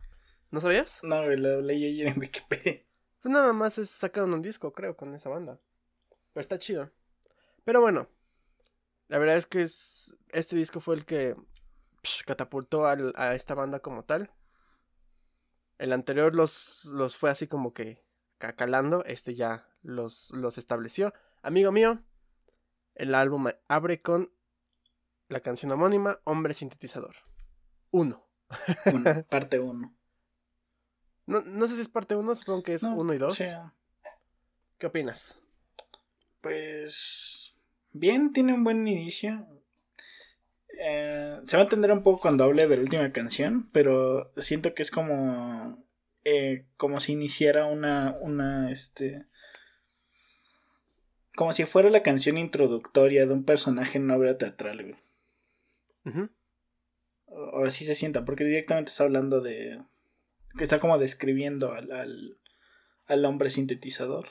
¿No 0.51 0.62
sabías? 0.62 0.99
No, 1.04 1.24
güey, 1.24 1.38
lo 1.38 1.62
leí 1.62 1.86
ayer 1.86 2.08
en 2.08 2.20
Wikipedia. 2.20 2.84
Pues 3.22 3.32
nada 3.32 3.54
más 3.54 3.78
es 3.78 3.89
sacaron 3.89 4.34
un 4.34 4.41
disco, 4.41 4.74
creo, 4.74 4.97
con 4.97 5.16
esa 5.16 5.30
banda. 5.30 5.58
Pero 6.34 6.41
está 6.41 6.60
chido. 6.60 6.91
Pero 7.64 7.80
bueno, 7.80 8.10
la 9.08 9.18
verdad 9.18 9.38
es 9.38 9.45
que 9.45 9.62
es, 9.62 10.20
este 10.30 10.56
disco 10.56 10.82
fue 10.82 10.95
el 10.95 11.06
que 11.06 11.36
catapultó 12.26 12.86
a 12.86 13.36
esta 13.36 13.56
banda 13.56 13.80
como 13.80 14.04
tal. 14.04 14.32
El 15.78 15.93
anterior 15.93 16.36
los, 16.36 16.86
los 16.86 17.16
fue 17.16 17.30
así 17.30 17.47
como 17.47 17.74
que 17.74 18.04
cacalando, 18.38 19.06
este 19.06 19.36
ya 19.36 19.68
los, 19.82 20.32
los 20.32 20.58
estableció. 20.58 21.14
Amigo 21.46 21.74
mío, 21.74 22.02
el 22.96 23.14
álbum 23.14 23.48
abre 23.68 24.02
con 24.02 24.32
la 25.28 25.41
canción 25.41 25.74
homónima 25.74 26.22
Hombre 26.24 26.54
Sintetizador. 26.54 27.18
Uno. 27.91 28.26
parte 29.30 29.60
uno. 29.60 29.94
No, 31.26 31.41
no, 31.41 31.68
sé 31.68 31.76
si 31.76 31.82
es 31.82 31.89
parte 31.89 32.16
uno, 32.16 32.34
supongo 32.34 32.64
que 32.64 32.76
es 32.76 32.84
uno 32.84 33.14
y 33.14 33.18
dos. 33.18 33.38
¿Qué 34.78 34.88
opinas? 34.88 35.38
Pues 36.39 37.54
bien, 37.91 38.32
tiene 38.32 38.54
un 38.54 38.64
buen 38.64 38.88
inicio. 38.88 39.46
Eh, 40.80 41.41
se 41.44 41.58
va 41.58 41.64
a 41.64 41.66
entender 41.66 41.91
un 41.91 42.04
poco 42.04 42.22
cuando 42.22 42.46
hable 42.46 42.70
de 42.70 42.78
la 42.78 42.84
última 42.84 43.12
canción, 43.12 43.70
pero 43.74 44.32
siento 44.38 44.74
que 44.74 44.82
es 44.82 44.91
como 44.91 45.86
eh, 46.24 46.68
como 46.78 47.02
si 47.02 47.12
iniciara 47.12 47.66
una 47.66 48.16
una 48.22 48.72
este 48.72 49.28
como 51.36 51.53
si 51.53 51.65
fuera 51.65 51.89
la 51.89 52.03
canción 52.03 52.38
introductoria 52.38 53.25
de 53.25 53.34
un 53.34 53.43
personaje 53.43 53.97
en 53.97 54.05
una 54.05 54.17
obra 54.17 54.38
teatral, 54.38 54.97
o, 57.25 57.65
así 57.65 57.86
se 57.86 57.95
sienta, 57.95 58.25
porque 58.25 58.43
directamente 58.43 58.89
está 58.89 59.03
hablando 59.03 59.41
de 59.41 59.81
que 60.57 60.63
está 60.63 60.79
como 60.79 60.99
describiendo 60.99 61.73
al, 61.73 61.91
al, 61.91 62.38
al 63.05 63.25
hombre 63.25 63.49
sintetizador. 63.49 64.29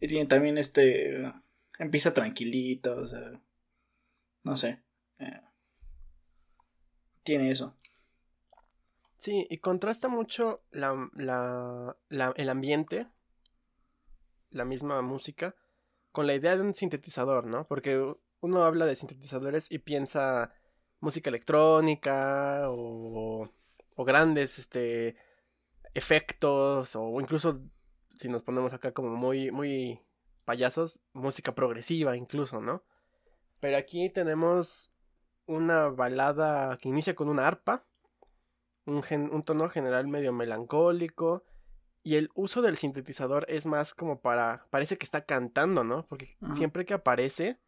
Y 0.00 0.08
tiene 0.08 0.26
también 0.26 0.58
este 0.58 1.30
empieza 1.78 2.14
tranquilito, 2.14 2.96
o 2.96 3.06
sea, 3.06 3.40
no 4.42 4.56
sé. 4.56 4.82
Eh, 5.18 5.40
tiene 7.22 7.50
eso. 7.50 7.76
Sí, 9.16 9.46
y 9.48 9.58
contrasta 9.58 10.08
mucho 10.08 10.62
la, 10.70 11.10
la, 11.14 11.96
la, 12.08 12.32
el 12.36 12.48
ambiente, 12.48 13.06
la 14.50 14.64
misma 14.64 15.00
música, 15.02 15.54
con 16.16 16.26
la 16.26 16.34
idea 16.34 16.56
de 16.56 16.62
un 16.62 16.72
sintetizador, 16.72 17.44
¿no? 17.44 17.66
Porque 17.66 18.14
uno 18.40 18.64
habla 18.64 18.86
de 18.86 18.96
sintetizadores 18.96 19.70
y 19.70 19.80
piensa 19.80 20.50
música 20.98 21.28
electrónica 21.28 22.70
o, 22.70 23.50
o 23.94 24.04
grandes 24.06 24.58
este, 24.58 25.16
efectos 25.92 26.96
o 26.96 27.20
incluso 27.20 27.60
si 28.18 28.30
nos 28.30 28.42
ponemos 28.42 28.72
acá 28.72 28.92
como 28.92 29.10
muy, 29.14 29.50
muy 29.50 30.00
payasos, 30.46 31.00
música 31.12 31.54
progresiva 31.54 32.16
incluso, 32.16 32.62
¿no? 32.62 32.82
Pero 33.60 33.76
aquí 33.76 34.08
tenemos 34.08 34.90
una 35.44 35.88
balada 35.88 36.78
que 36.78 36.88
inicia 36.88 37.14
con 37.14 37.28
una 37.28 37.46
arpa, 37.46 37.84
un, 38.86 39.02
un, 39.32 39.42
tono 39.42 39.68
general 39.68 40.08
medio 40.08 40.32
melancólico, 40.32 41.44
y 42.06 42.14
el 42.14 42.30
uso 42.36 42.62
del 42.62 42.76
sintetizador 42.76 43.46
es 43.48 43.66
más 43.66 43.92
como 43.92 44.20
para, 44.20 44.68
parece 44.70 44.96
que 44.96 45.04
está 45.04 45.24
cantando, 45.24 45.82
¿no? 45.82 46.06
Porque 46.06 46.36
siempre 46.54 46.86
que 46.86 46.94
aparece, 46.94 47.58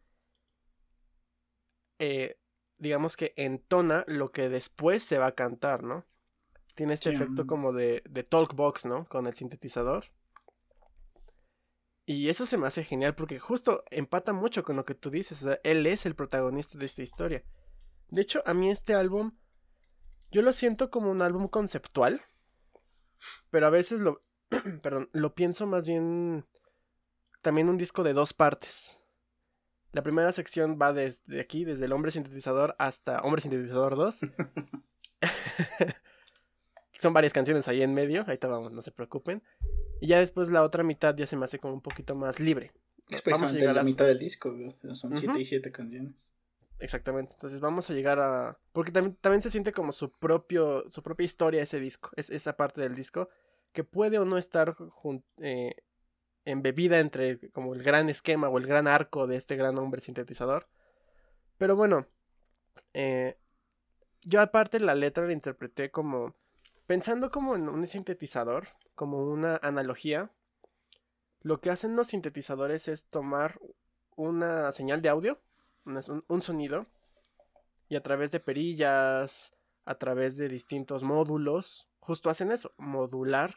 eh, 1.99 2.39
digamos 2.77 3.17
que 3.17 3.33
entona 3.35 4.05
lo 4.07 4.31
que 4.31 4.47
después 4.47 5.03
se 5.03 5.17
va 5.17 5.27
a 5.27 5.35
cantar, 5.35 5.83
¿no? 5.83 6.05
Tiene 6.73 6.93
este 6.93 7.11
efecto 7.11 7.45
como 7.47 7.73
de, 7.73 8.01
de 8.09 8.23
talkbox, 8.23 8.85
¿no? 8.85 9.09
Con 9.09 9.27
el 9.27 9.33
sintetizador. 9.33 10.05
Y 12.05 12.29
eso 12.29 12.45
se 12.45 12.57
me 12.57 12.67
hace 12.67 12.85
genial 12.85 13.15
porque 13.15 13.39
justo 13.39 13.83
empata 13.91 14.31
mucho 14.31 14.63
con 14.63 14.77
lo 14.77 14.85
que 14.85 14.95
tú 14.95 15.09
dices. 15.09 15.43
O 15.43 15.47
sea, 15.47 15.59
él 15.65 15.85
es 15.85 16.05
el 16.05 16.15
protagonista 16.15 16.77
de 16.77 16.85
esta 16.85 17.01
historia. 17.01 17.43
De 18.07 18.21
hecho, 18.21 18.41
a 18.45 18.53
mí 18.53 18.71
este 18.71 18.93
álbum, 18.93 19.33
yo 20.31 20.41
lo 20.43 20.53
siento 20.53 20.89
como 20.89 21.11
un 21.11 21.21
álbum 21.21 21.49
conceptual. 21.49 22.21
Pero 23.49 23.67
a 23.67 23.69
veces 23.69 23.99
lo, 23.99 24.19
perdón, 24.81 25.09
lo 25.13 25.33
pienso 25.33 25.67
más 25.67 25.87
bien 25.87 26.45
también 27.41 27.69
un 27.69 27.77
disco 27.77 28.03
de 28.03 28.13
dos 28.13 28.33
partes. 28.33 28.97
La 29.91 30.03
primera 30.03 30.31
sección 30.31 30.77
va 30.79 30.93
desde 30.93 31.39
aquí, 31.39 31.65
desde 31.65 31.85
el 31.85 31.93
hombre 31.93 32.11
sintetizador 32.11 32.75
hasta 32.77 33.21
hombre 33.21 33.41
sintetizador 33.41 33.95
2. 33.95 34.19
Son 36.99 37.13
varias 37.13 37.33
canciones 37.33 37.67
ahí 37.67 37.81
en 37.81 37.93
medio, 37.93 38.23
ahí 38.27 38.37
vamos, 38.41 38.71
no 38.71 38.81
se 38.81 38.91
preocupen. 38.91 39.41
Y 40.01 40.07
ya 40.07 40.19
después 40.19 40.49
la 40.49 40.63
otra 40.63 40.83
mitad 40.83 41.15
ya 41.15 41.25
se 41.25 41.37
me 41.37 41.45
hace 41.45 41.57
como 41.57 41.73
un 41.73 41.81
poquito 41.81 42.13
más 42.13 42.39
libre. 42.39 42.71
vamos 43.25 43.49
a 43.49 43.53
llegar 43.53 43.69
a 43.69 43.73
la 43.73 43.83
mitad 43.83 44.05
del 44.05 44.19
disco, 44.19 44.53
son 44.93 45.15
7 45.15 45.39
y 45.39 45.45
7 45.45 45.71
canciones. 45.71 46.33
Exactamente, 46.79 47.33
entonces 47.33 47.59
vamos 47.59 47.89
a 47.89 47.93
llegar 47.93 48.19
a... 48.19 48.57
Porque 48.71 48.91
también, 48.91 49.17
también 49.19 49.41
se 49.41 49.49
siente 49.49 49.73
como 49.73 49.91
su, 49.91 50.11
propio, 50.11 50.89
su 50.89 51.03
propia 51.03 51.25
historia 51.25 51.61
ese 51.61 51.79
disco, 51.79 52.09
es 52.15 52.29
esa 52.29 52.55
parte 52.55 52.79
del 52.79 52.95
disco, 52.95 53.29
que 53.73 53.83
puede 53.83 54.17
o 54.17 54.25
no 54.25 54.37
estar 54.37 54.75
eh, 55.37 55.75
embebida 56.45 56.99
entre 56.99 57.51
como 57.51 57.73
el 57.73 57.83
gran 57.83 58.09
esquema 58.09 58.47
o 58.47 58.57
el 58.57 58.65
gran 58.65 58.87
arco 58.87 59.27
de 59.27 59.35
este 59.35 59.57
gran 59.57 59.77
hombre 59.77 60.01
sintetizador. 60.01 60.67
Pero 61.57 61.75
bueno, 61.75 62.07
eh, 62.93 63.37
yo 64.21 64.41
aparte 64.41 64.79
la 64.79 64.95
letra 64.95 65.25
la 65.25 65.33
interpreté 65.33 65.91
como 65.91 66.35
pensando 66.87 67.29
como 67.29 67.55
en 67.55 67.69
un 67.69 67.85
sintetizador, 67.87 68.69
como 68.95 69.23
una 69.23 69.57
analogía. 69.61 70.31
Lo 71.41 71.59
que 71.61 71.69
hacen 71.69 71.95
los 71.95 72.07
sintetizadores 72.07 72.87
es 72.87 73.05
tomar 73.07 73.59
una 74.15 74.71
señal 74.71 75.01
de 75.01 75.09
audio, 75.09 75.39
un, 75.85 76.41
sonido, 76.41 76.85
y 77.87 77.95
a 77.95 78.03
través 78.03 78.31
de 78.31 78.39
perillas, 78.39 79.53
a 79.85 79.95
través 79.95 80.37
de 80.37 80.49
distintos 80.49 81.03
módulos, 81.03 81.89
justo 81.99 82.29
hacen 82.29 82.51
eso, 82.51 82.73
modular, 82.77 83.55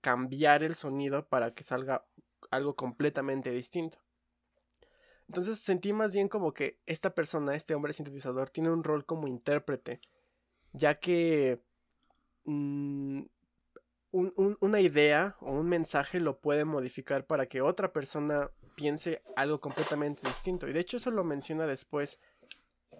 cambiar 0.00 0.62
el 0.62 0.74
sonido 0.74 1.28
para 1.28 1.54
que 1.54 1.64
salga 1.64 2.04
algo 2.50 2.76
completamente 2.76 3.50
distinto. 3.50 3.98
Entonces 5.28 5.58
sentí 5.58 5.92
más 5.92 6.12
bien 6.12 6.28
como 6.28 6.52
que 6.52 6.78
esta 6.86 7.14
persona, 7.14 7.54
este 7.54 7.74
hombre 7.74 7.92
sintetizador, 7.92 8.50
tiene 8.50 8.70
un 8.70 8.84
rol 8.84 9.06
como 9.06 9.26
intérprete, 9.26 10.00
ya 10.72 11.00
que 11.00 11.62
una 14.16 14.80
idea 14.80 15.36
o 15.40 15.52
un 15.52 15.68
mensaje 15.68 16.20
lo 16.20 16.38
puede 16.38 16.64
modificar 16.64 17.26
para 17.26 17.46
que 17.46 17.62
otra 17.62 17.92
persona 17.92 18.50
piense 18.76 19.22
algo 19.36 19.60
completamente 19.60 20.26
distinto. 20.26 20.68
Y 20.68 20.72
de 20.72 20.80
hecho 20.80 20.98
eso 20.98 21.10
lo 21.10 21.24
menciona 21.24 21.66
después 21.66 22.20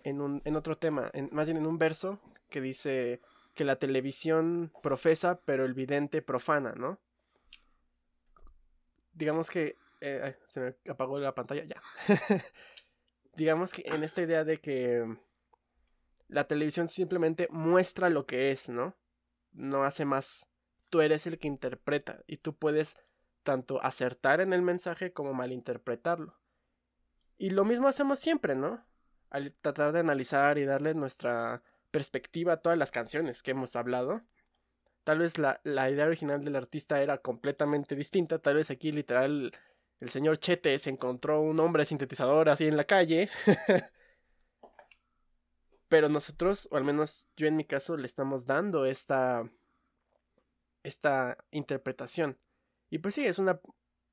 en, 0.03 0.21
un, 0.21 0.43
en 0.45 0.57
otro 0.57 0.77
tema, 0.77 1.11
más 1.31 1.47
bien 1.47 1.59
en 1.59 1.67
un 1.67 1.79
verso 1.79 2.21
que 2.51 2.61
dice 2.61 3.21
que 3.55 3.65
la 3.65 3.77
televisión 3.77 4.73
profesa, 4.83 5.41
pero 5.45 5.65
el 5.65 5.75
vidente 5.75 6.21
profana, 6.21 6.73
¿no? 6.77 7.01
digamos 9.15 9.51
que... 9.51 9.77
Eh, 10.01 10.37
se 10.49 10.61
me 10.61 10.77
apagó 10.91 11.19
la 11.19 11.35
pantalla, 11.35 11.65
ya. 11.65 11.81
digamos 13.37 13.73
que 13.73 13.83
en 13.87 14.05
esta 14.05 14.21
idea 14.21 14.45
de 14.45 14.61
que 14.61 15.17
la 16.29 16.47
televisión 16.47 16.89
simplemente 16.89 17.49
muestra 17.51 18.11
lo 18.11 18.27
que 18.27 18.51
es, 18.51 18.69
¿no? 18.69 18.95
No 19.53 19.85
hace 19.85 20.05
más. 20.05 20.47
Tú 20.95 21.01
eres 21.01 21.27
el 21.27 21.41
que 21.41 21.49
interpreta 21.49 22.23
y 22.29 22.37
tú 22.37 22.55
puedes 22.55 22.97
tanto 23.43 23.83
acertar 23.83 24.41
en 24.41 24.53
el 24.53 24.63
mensaje 24.63 25.13
como 25.13 25.35
malinterpretarlo. 25.35 26.39
Y 27.37 27.51
lo 27.51 27.65
mismo 27.65 27.89
hacemos 27.89 28.21
siempre, 28.21 28.55
¿no? 28.55 28.87
Al 29.29 29.53
tratar 29.61 29.91
de 29.91 29.99
analizar 29.99 30.57
y 30.57 30.65
darle 30.65 30.95
nuestra 30.95 31.65
perspectiva 31.91 32.53
a 32.53 32.57
todas 32.59 32.79
las 32.79 32.93
canciones 32.93 33.43
que 33.43 33.51
hemos 33.51 33.75
hablado. 33.75 34.23
Tal 35.03 35.19
vez 35.19 35.37
la, 35.37 35.61
idea 35.65 36.07
original 36.07 36.45
del 36.45 36.55
artista 36.55 37.03
era 37.03 37.19
completamente 37.19 37.97
distinta. 37.97 38.39
Tal 38.39 38.55
vez 38.55 38.71
aquí 38.71 38.93
literal 38.93 39.51
el 39.99 40.11
señor 40.11 40.39
Chete 40.39 40.79
se 40.79 40.91
encontró 40.91 41.41
un 41.41 41.59
hombre 41.59 41.87
sintetizador 41.87 42.49
así 42.51 42.69
en 42.69 42.77
la 42.77 42.85
calle. 42.85 43.31
Pero 45.89 46.09
nosotros, 46.09 46.69
o 46.71 46.77
al 46.77 46.85
menos 46.85 47.27
yo 47.37 47.49
en 47.49 47.57
mi 47.57 47.65
caso, 47.65 47.97
le 47.97 48.07
estamos 48.07 48.47
dando 48.47 48.87
esta, 48.87 49.51
esta 50.85 51.37
interpretación. 51.51 52.39
Y 52.91 52.99
pues 52.99 53.17
sí, 53.17 53.27
es 53.27 53.39
una, 53.39 53.61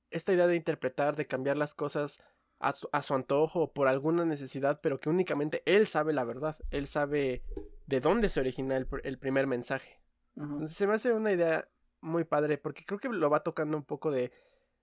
esta 0.10 0.34
idea 0.34 0.48
de 0.48 0.56
interpretar, 0.56 1.16
de 1.16 1.28
cambiar 1.28 1.58
las 1.58 1.76
cosas 1.76 2.20
a 2.60 2.74
su, 2.74 2.90
a 2.92 3.02
su 3.02 3.14
antojo 3.14 3.62
o 3.62 3.74
por 3.74 3.88
alguna 3.88 4.26
necesidad, 4.26 4.82
pero 4.82 5.00
que 5.00 5.10
únicamente 5.10 5.62
él 5.66 5.86
sabe 5.86 6.14
la 6.14 6.24
verdad, 6.24 6.58
él 6.72 6.88
sabe 6.88 7.44
de 7.86 8.00
dónde 8.00 8.30
se 8.30 8.40
origina 8.40 8.78
el, 8.78 8.88
el 9.04 9.20
primer 9.20 9.48
mensaje. 9.48 10.02
Entonces 10.36 10.76
se 10.76 10.88
me 10.88 10.94
hace 10.94 11.12
una 11.12 11.32
idea 11.32 11.68
muy 12.00 12.24
padre, 12.24 12.58
porque 12.58 12.86
creo 12.86 13.00
que 13.00 13.10
lo 13.10 13.30
va 13.30 13.44
tocando 13.44 13.78
un 13.78 13.84
poco 13.84 14.12
de 14.12 14.32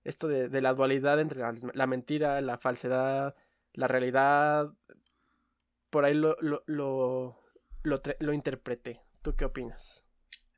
esto 0.03 0.27
de, 0.27 0.47
de 0.47 0.61
la 0.61 0.73
dualidad 0.73 1.19
entre 1.19 1.39
la, 1.39 1.55
la, 1.73 1.87
mentira, 1.87 2.39
la 2.41 2.57
falsedad, 2.57 3.35
la 3.73 3.87
realidad. 3.87 4.71
Por 5.89 6.05
ahí 6.05 6.13
lo, 6.13 6.37
lo, 6.39 6.63
lo, 6.67 7.39
lo, 7.83 8.01
lo 8.19 8.33
interpreté. 8.33 9.01
¿Tú 9.21 9.35
qué 9.35 9.45
opinas? 9.45 10.05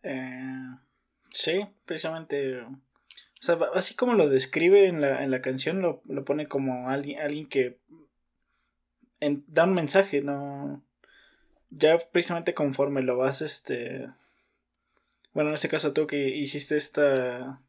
Eh, 0.03 0.75
sí, 1.31 1.65
precisamente. 1.85 2.61
O 2.61 3.43
sea, 3.43 3.57
así 3.73 3.95
como 3.95 4.13
lo 4.13 4.29
describe 4.29 4.87
en 4.87 5.01
la, 5.01 5.23
en 5.23 5.31
la 5.31 5.41
canción, 5.41 5.81
lo, 5.81 6.01
lo 6.05 6.23
pone 6.23 6.47
como 6.47 6.89
alguien, 6.89 7.19
alguien 7.19 7.49
que 7.49 7.79
da 9.47 9.65
un 9.65 9.73
mensaje, 9.73 10.21
no. 10.21 10.83
Ya 11.69 11.97
precisamente 11.97 12.53
conforme 12.53 13.01
lo 13.01 13.17
vas, 13.17 13.41
este. 13.41 14.07
Bueno, 15.33 15.49
en 15.49 15.53
este 15.53 15.69
caso 15.69 15.93
tú 15.93 16.07
que 16.07 16.29
hiciste 16.29 16.77
esta. 16.77 17.61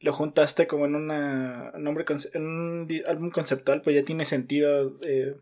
Lo 0.00 0.12
juntaste 0.12 0.66
como 0.66 0.86
en 0.86 0.94
una. 0.94 1.72
Nombre, 1.72 2.04
en 2.34 2.46
un 2.46 2.88
álbum 3.06 3.30
conceptual, 3.30 3.80
pues 3.82 3.96
ya 3.96 4.04
tiene 4.04 4.24
sentido. 4.24 4.98
Eh, 5.02 5.36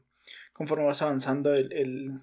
conforme 0.53 0.85
vas 0.85 1.03
avanzando, 1.03 1.55
el, 1.55 1.73
el, 1.73 2.21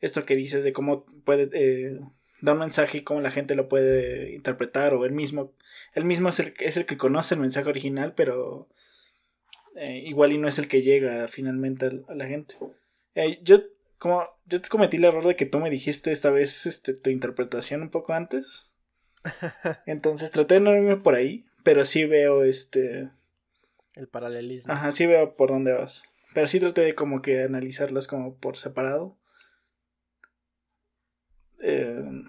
esto 0.00 0.24
que 0.24 0.34
dices 0.34 0.64
de 0.64 0.72
cómo 0.72 1.04
puede. 1.24 1.48
Eh, 1.52 2.00
da 2.40 2.52
un 2.52 2.60
mensaje 2.60 2.98
y 2.98 3.02
cómo 3.02 3.20
la 3.20 3.30
gente 3.30 3.54
lo 3.54 3.68
puede 3.68 4.32
interpretar 4.32 4.94
o 4.94 5.04
él 5.04 5.12
mismo 5.12 5.52
él 5.94 6.04
mismo 6.04 6.28
es 6.28 6.40
el, 6.40 6.54
es 6.60 6.76
el 6.76 6.86
que 6.86 6.96
conoce 6.96 7.34
el 7.34 7.40
mensaje 7.40 7.68
original 7.68 8.14
pero 8.14 8.68
eh, 9.76 10.02
igual 10.06 10.32
y 10.32 10.38
no 10.38 10.48
es 10.48 10.58
el 10.58 10.68
que 10.68 10.82
llega 10.82 11.28
finalmente 11.28 11.86
a, 11.86 11.90
a 12.12 12.14
la 12.14 12.26
gente. 12.26 12.56
Eh, 13.14 13.38
yo 13.42 13.60
como 13.98 14.24
yo 14.46 14.60
te 14.60 14.68
cometí 14.68 14.96
el 14.96 15.04
error 15.04 15.26
de 15.26 15.36
que 15.36 15.46
tú 15.46 15.58
me 15.58 15.70
dijiste 15.70 16.12
esta 16.12 16.30
vez 16.30 16.66
este, 16.66 16.94
tu 16.94 17.10
interpretación 17.10 17.82
un 17.82 17.90
poco 17.90 18.12
antes. 18.12 18.72
Entonces 19.86 20.30
traté 20.30 20.54
de 20.54 20.60
no 20.60 20.74
irme 20.74 20.96
por 20.96 21.14
ahí 21.14 21.44
pero 21.68 21.84
sí 21.84 22.06
veo 22.06 22.44
este 22.44 23.10
el 23.94 24.08
paralelismo. 24.08 24.72
ajá 24.72 24.90
sí 24.90 25.04
veo 25.04 25.36
por 25.36 25.50
dónde 25.50 25.72
vas. 25.72 26.02
Pero 26.32 26.46
sí 26.46 26.60
traté 26.60 26.80
de 26.80 26.94
como 26.94 27.20
que 27.20 27.42
analizarlas 27.42 28.06
como 28.06 28.38
por 28.38 28.56
separado 28.56 29.17
eh, 31.60 32.22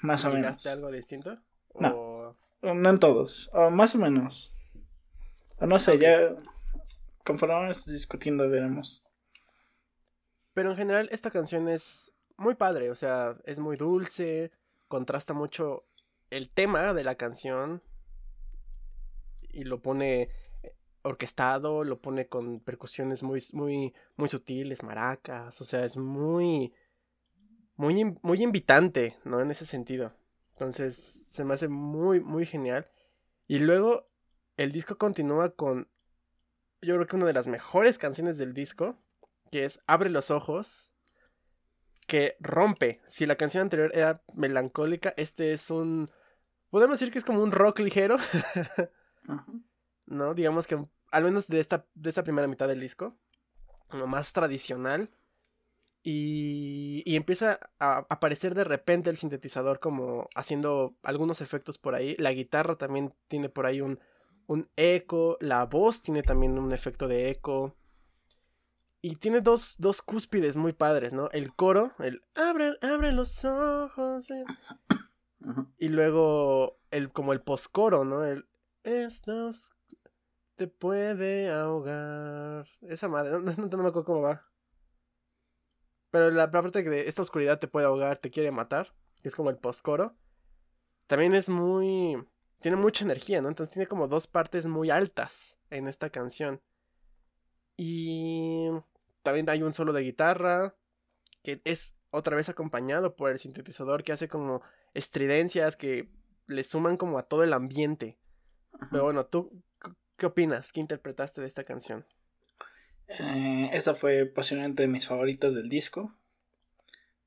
más 0.00 0.24
o 0.24 0.32
menos. 0.32 0.66
algo 0.66 0.90
distinto? 0.90 1.38
No. 1.74 1.94
O... 1.96 2.36
No 2.62 2.90
en 2.90 2.98
todos. 2.98 3.50
O 3.54 3.70
más 3.70 3.94
o 3.94 3.98
menos. 3.98 4.54
O 5.58 5.66
no 5.66 5.78
sé, 5.78 5.92
okay. 5.92 6.02
ya. 6.02 6.36
Conforme 7.24 7.54
vamos 7.54 7.86
discutiendo, 7.86 8.48
veremos. 8.48 9.04
Pero 10.54 10.70
en 10.70 10.76
general, 10.76 11.08
esta 11.12 11.30
canción 11.30 11.68
es 11.68 12.12
muy 12.36 12.54
padre. 12.54 12.90
O 12.90 12.94
sea, 12.94 13.36
es 13.44 13.58
muy 13.58 13.76
dulce. 13.76 14.50
Contrasta 14.88 15.34
mucho 15.34 15.84
el 16.30 16.50
tema 16.50 16.94
de 16.94 17.04
la 17.04 17.16
canción. 17.16 17.82
Y 19.50 19.64
lo 19.64 19.80
pone 19.80 20.30
orquestado. 21.02 21.84
Lo 21.84 22.00
pone 22.00 22.26
con 22.28 22.60
percusiones 22.60 23.22
muy, 23.22 23.42
muy, 23.52 23.94
muy 24.16 24.28
sutiles, 24.28 24.82
maracas. 24.82 25.60
O 25.60 25.64
sea, 25.64 25.84
es 25.84 25.96
muy 25.96 26.72
muy, 27.78 28.04
muy 28.22 28.42
invitante, 28.42 29.16
¿no? 29.24 29.40
En 29.40 29.50
ese 29.50 29.64
sentido. 29.64 30.12
Entonces, 30.52 30.96
se 30.96 31.44
me 31.44 31.54
hace 31.54 31.68
muy, 31.68 32.20
muy 32.20 32.44
genial. 32.44 32.90
Y 33.46 33.60
luego, 33.60 34.04
el 34.56 34.72
disco 34.72 34.98
continúa 34.98 35.54
con, 35.54 35.88
yo 36.82 36.96
creo 36.96 37.06
que 37.06 37.16
una 37.16 37.26
de 37.26 37.32
las 37.32 37.46
mejores 37.46 37.98
canciones 37.98 38.36
del 38.36 38.52
disco, 38.52 38.98
que 39.52 39.64
es 39.64 39.80
Abre 39.86 40.10
los 40.10 40.32
ojos, 40.32 40.90
que 42.08 42.36
rompe. 42.40 43.00
Si 43.06 43.26
la 43.26 43.36
canción 43.36 43.62
anterior 43.62 43.92
era 43.94 44.24
melancólica, 44.34 45.14
este 45.16 45.52
es 45.52 45.70
un, 45.70 46.10
podemos 46.70 46.98
decir 46.98 47.12
que 47.12 47.18
es 47.18 47.24
como 47.24 47.42
un 47.42 47.52
rock 47.52 47.78
ligero. 47.78 48.16
¿No? 50.06 50.34
Digamos 50.34 50.66
que, 50.66 50.84
al 51.12 51.22
menos 51.22 51.46
de 51.46 51.60
esta, 51.60 51.86
de 51.94 52.10
esta 52.10 52.24
primera 52.24 52.48
mitad 52.48 52.66
del 52.66 52.80
disco, 52.80 53.16
como 53.86 54.08
más 54.08 54.32
tradicional. 54.32 55.10
Y, 56.10 57.02
y, 57.04 57.16
empieza 57.16 57.60
a 57.78 58.06
aparecer 58.08 58.54
de 58.54 58.64
repente 58.64 59.10
el 59.10 59.18
sintetizador 59.18 59.78
como 59.78 60.30
haciendo 60.34 60.96
algunos 61.02 61.42
efectos 61.42 61.76
por 61.76 61.94
ahí. 61.94 62.16
La 62.18 62.32
guitarra 62.32 62.76
también 62.76 63.12
tiene 63.28 63.50
por 63.50 63.66
ahí 63.66 63.82
un, 63.82 64.00
un 64.46 64.70
eco. 64.76 65.36
La 65.40 65.66
voz 65.66 66.00
tiene 66.00 66.22
también 66.22 66.58
un 66.58 66.72
efecto 66.72 67.08
de 67.08 67.28
eco. 67.28 67.76
Y 69.02 69.16
tiene 69.16 69.42
dos, 69.42 69.74
dos 69.76 70.00
cúspides 70.00 70.56
muy 70.56 70.72
padres, 70.72 71.12
¿no? 71.12 71.28
El 71.30 71.54
coro, 71.54 71.92
el 71.98 72.22
abre, 72.34 72.78
abre 72.80 73.12
los 73.12 73.44
ojos. 73.44 74.30
Eh". 74.30 74.44
Y 75.76 75.90
luego 75.90 76.80
el, 76.90 77.12
como 77.12 77.34
el 77.34 77.42
poscoro, 77.42 78.06
¿no? 78.06 78.24
El 78.24 78.48
estos 78.82 79.74
te 80.56 80.68
puede 80.68 81.50
ahogar. 81.50 82.66
Esa 82.80 83.08
madre, 83.08 83.32
no, 83.32 83.40
no, 83.40 83.66
no 83.66 83.76
me 83.82 83.88
acuerdo 83.88 84.04
cómo 84.04 84.22
va. 84.22 84.40
Pero 86.10 86.30
la 86.30 86.50
parte 86.50 86.82
de 86.82 87.08
esta 87.08 87.22
oscuridad 87.22 87.58
te 87.58 87.68
puede 87.68 87.86
ahogar, 87.86 88.18
te 88.18 88.30
quiere 88.30 88.50
matar, 88.50 88.94
que 89.22 89.28
es 89.28 89.34
como 89.34 89.50
el 89.50 89.58
postcoro, 89.58 90.16
también 91.06 91.34
es 91.34 91.48
muy... 91.48 92.22
Tiene 92.60 92.76
mucha 92.76 93.04
energía, 93.04 93.40
¿no? 93.40 93.48
Entonces 93.48 93.72
tiene 93.72 93.86
como 93.86 94.08
dos 94.08 94.26
partes 94.26 94.66
muy 94.66 94.90
altas 94.90 95.58
en 95.70 95.86
esta 95.86 96.10
canción. 96.10 96.60
Y 97.76 98.68
también 99.22 99.48
hay 99.48 99.62
un 99.62 99.72
solo 99.72 99.92
de 99.92 100.02
guitarra, 100.02 100.74
que 101.42 101.60
es 101.64 101.96
otra 102.10 102.36
vez 102.36 102.48
acompañado 102.48 103.14
por 103.14 103.30
el 103.30 103.38
sintetizador, 103.38 104.02
que 104.02 104.12
hace 104.12 104.28
como 104.28 104.62
estridencias 104.94 105.76
que 105.76 106.08
le 106.46 106.64
suman 106.64 106.96
como 106.96 107.18
a 107.18 107.22
todo 107.22 107.44
el 107.44 107.52
ambiente. 107.52 108.18
Ajá. 108.72 108.88
Pero 108.90 109.04
bueno, 109.04 109.26
¿tú 109.26 109.62
qué 110.16 110.26
opinas? 110.26 110.72
¿Qué 110.72 110.80
interpretaste 110.80 111.40
de 111.40 111.46
esta 111.46 111.62
canción? 111.62 112.04
Eh, 113.08 113.70
esta 113.72 113.94
fue 113.94 114.26
posiblemente 114.26 114.82
de 114.82 114.88
mis 114.88 115.06
favoritas 115.06 115.54
del 115.54 115.68
disco. 115.68 116.12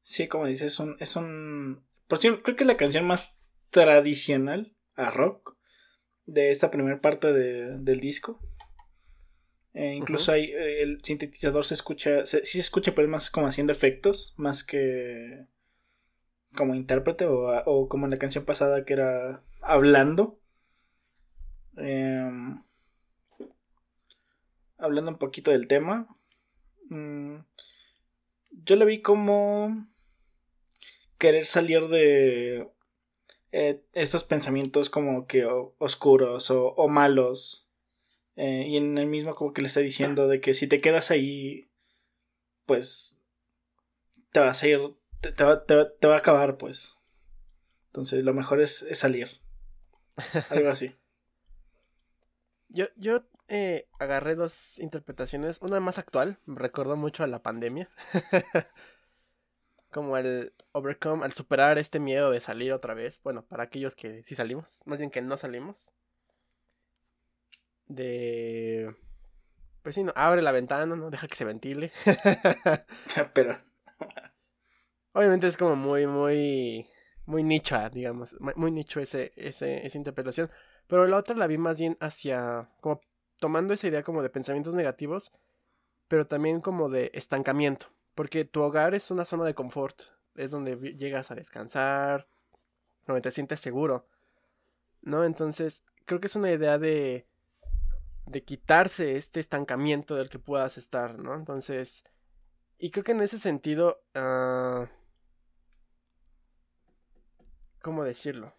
Sí, 0.04 0.28
como 0.28 0.46
dices, 0.46 0.74
es 0.74 0.80
un. 0.80 0.96
Es 1.00 1.16
un 1.16 1.84
por 2.08 2.20
cierto, 2.20 2.44
creo 2.44 2.56
que 2.56 2.64
es 2.64 2.68
la 2.68 2.78
canción 2.78 3.06
más 3.06 3.38
tradicional 3.70 4.76
a 4.96 5.12
rock 5.12 5.56
de 6.26 6.52
esta 6.52 6.70
primera 6.70 7.00
parte 7.00 7.32
de, 7.34 7.78
del 7.80 8.00
disco. 8.00 8.40
Eh, 9.74 9.94
incluso 9.96 10.32
uh 10.32 10.36
-huh. 10.36 10.38
hay, 10.38 10.52
el 10.52 11.00
sintetizador 11.04 11.64
se 11.64 11.76
escucha, 11.76 12.26
se, 12.26 12.46
sí 12.46 12.58
se 12.58 12.60
escucha, 12.60 12.94
pero 12.94 13.08
es 13.08 13.12
más 13.12 13.32
como 13.32 13.48
haciendo 13.48 13.72
efectos, 13.72 14.34
más 14.38 14.64
que 14.66 15.46
como 16.56 16.76
intérprete 16.76 17.26
o, 17.26 17.48
o 17.66 17.88
como 17.88 18.06
en 18.06 18.12
la 18.12 18.18
canción 18.18 18.44
pasada 18.44 18.84
que 18.84 18.94
era 18.94 19.44
hablando. 19.62 20.38
Eh, 21.78 22.30
hablando 24.82 25.12
un 25.12 25.18
poquito 25.18 25.52
del 25.52 25.68
tema, 25.68 26.08
mmm, 26.90 27.38
yo 28.52 28.76
le 28.76 28.86
vi 28.86 29.02
como 29.02 29.88
querer 31.18 31.46
salir 31.46 31.88
de 31.88 32.68
eh, 33.52 33.84
estos 33.94 34.24
pensamientos 34.24 34.90
como 34.90 35.28
que 35.28 35.46
oscuros 35.46 36.52
o, 36.52 36.88
malos. 36.88 37.68
Eh, 38.36 38.66
y 38.68 38.78
en 38.78 38.98
el 38.98 39.08
mismo 39.08 39.36
como 39.36 39.54
que 39.54 39.62
le 39.62 39.68
está 39.68 39.82
diciendo 39.82 40.28
de 40.28 40.42
que 40.42 40.54
si 40.54 40.68
te 40.68 40.82
quedas 40.82 41.12
ahí, 41.12 41.70
pues 42.66 43.18
te 44.32 44.40
vas 44.40 44.64
a 44.64 44.68
ir, 44.68 44.80
te, 45.20 45.44
va, 45.44 45.66
te, 45.66 45.76
te 46.00 46.08
va, 46.08 46.16
a 46.16 46.20
acabar, 46.20 46.58
pues. 46.58 46.98
Entonces 47.88 48.24
lo 48.24 48.34
mejor 48.34 48.62
es 48.62 48.88
salir. 48.94 49.30
Algo 50.50 50.70
así. 50.70 50.96
Yo, 52.74 52.86
yo 52.96 53.24
eh, 53.50 53.88
agarré 54.00 54.36
dos 54.36 54.80
interpretaciones. 54.80 55.62
Una 55.62 55.80
más 55.80 55.98
actual, 55.98 56.38
me 56.46 56.58
recordó 56.58 56.96
mucho 56.96 57.24
a 57.24 57.28
la 57.28 57.42
pandemia. 57.42 57.90
Como 59.92 60.16
el 60.16 60.54
overcome, 60.72 61.26
al 61.26 61.34
superar 61.34 61.78
este 61.78 62.00
miedo 62.00 62.32
de 62.32 62.40
salir 62.40 62.72
otra 62.72 62.94
vez. 62.94 63.22
Bueno, 63.24 63.44
para 63.44 63.64
aquellos 63.64 63.96
que 63.96 64.24
sí 64.24 64.36
salimos, 64.36 64.84
más 64.86 65.00
bien 65.00 65.12
que 65.12 65.22
no 65.22 65.36
salimos. 65.36 65.94
De. 67.88 68.96
Pues 69.84 69.96
sí, 69.96 70.04
no, 70.06 70.14
abre 70.16 70.42
la 70.42 70.54
ventana, 70.54 70.96
¿no? 70.96 71.10
Deja 71.10 71.28
que 71.28 71.36
se 71.36 71.44
ventile. 71.44 71.92
Pero. 73.34 73.60
Obviamente 75.14 75.48
es 75.48 75.58
como 75.58 75.76
muy, 75.76 76.08
muy. 76.08 76.88
Muy 77.26 77.44
nicho, 77.44 77.78
digamos. 77.90 78.38
Muy 78.40 78.72
nicho 78.72 79.02
ese, 79.02 79.34
ese, 79.36 79.86
esa 79.86 79.98
interpretación. 79.98 80.50
Pero 80.88 81.08
la 81.08 81.18
otra 81.18 81.36
la 81.36 81.48
vi 81.48 81.58
más 81.58 81.80
bien 81.80 81.98
hacia. 82.00 82.70
como 82.82 83.02
tomando 83.42 83.74
esa 83.74 83.88
idea 83.88 84.04
como 84.04 84.22
de 84.22 84.30
pensamientos 84.30 84.76
negativos, 84.76 85.32
pero 86.08 86.28
también 86.28 86.62
como 86.62 86.90
de 86.90 87.10
estancamiento. 87.16 87.88
Porque 88.14 88.46
tu 88.46 88.62
hogar 88.62 88.94
es 88.94 89.10
una 89.10 89.26
zona 89.26 89.46
de 89.46 89.56
confort. 89.56 90.04
Es 90.36 90.52
donde 90.52 90.76
llegas 90.96 91.32
a 91.32 91.36
descansar, 91.36 92.28
donde 93.08 93.22
te 93.22 93.32
sientes 93.32 93.60
seguro. 93.60 94.08
¿No? 95.02 95.26
Entonces, 95.26 95.84
creo 96.06 96.20
que 96.20 96.28
es 96.28 96.36
una 96.36 96.52
idea 96.52 96.78
de. 96.78 97.26
de 98.28 98.44
quitarse 98.44 99.16
este 99.16 99.40
estancamiento 99.40 100.16
del 100.16 100.30
que 100.30 100.40
puedas 100.40 100.78
estar, 100.78 101.18
¿no? 101.18 101.34
Entonces. 101.34 102.04
Y 102.78 102.92
creo 102.92 103.04
que 103.04 103.14
en 103.14 103.22
ese 103.22 103.40
sentido. 103.40 104.04
Uh, 104.16 104.86
¿Cómo 107.82 108.04
decirlo? 108.04 108.54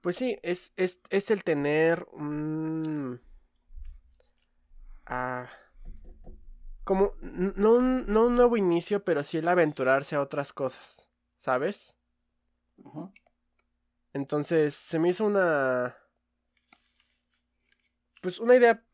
Pues 0.00 0.16
sí, 0.16 0.38
es, 0.42 0.72
es, 0.76 1.00
es 1.10 1.30
el 1.30 1.44
tener 1.44 2.06
un... 2.12 3.20
Ah, 5.06 5.48
como, 6.84 7.12
no 7.20 7.74
un, 7.74 8.06
no 8.06 8.26
un 8.26 8.36
nuevo 8.36 8.56
inicio, 8.56 9.04
pero 9.04 9.24
sí 9.24 9.38
el 9.38 9.48
aventurarse 9.48 10.16
a 10.16 10.20
otras 10.20 10.52
cosas, 10.52 11.10
¿sabes? 11.36 11.96
Entonces, 14.12 14.74
se 14.74 14.98
me 14.98 15.10
hizo 15.10 15.26
una... 15.26 15.96
Pues 18.22 18.38
una 18.38 18.56
idea 18.56 18.84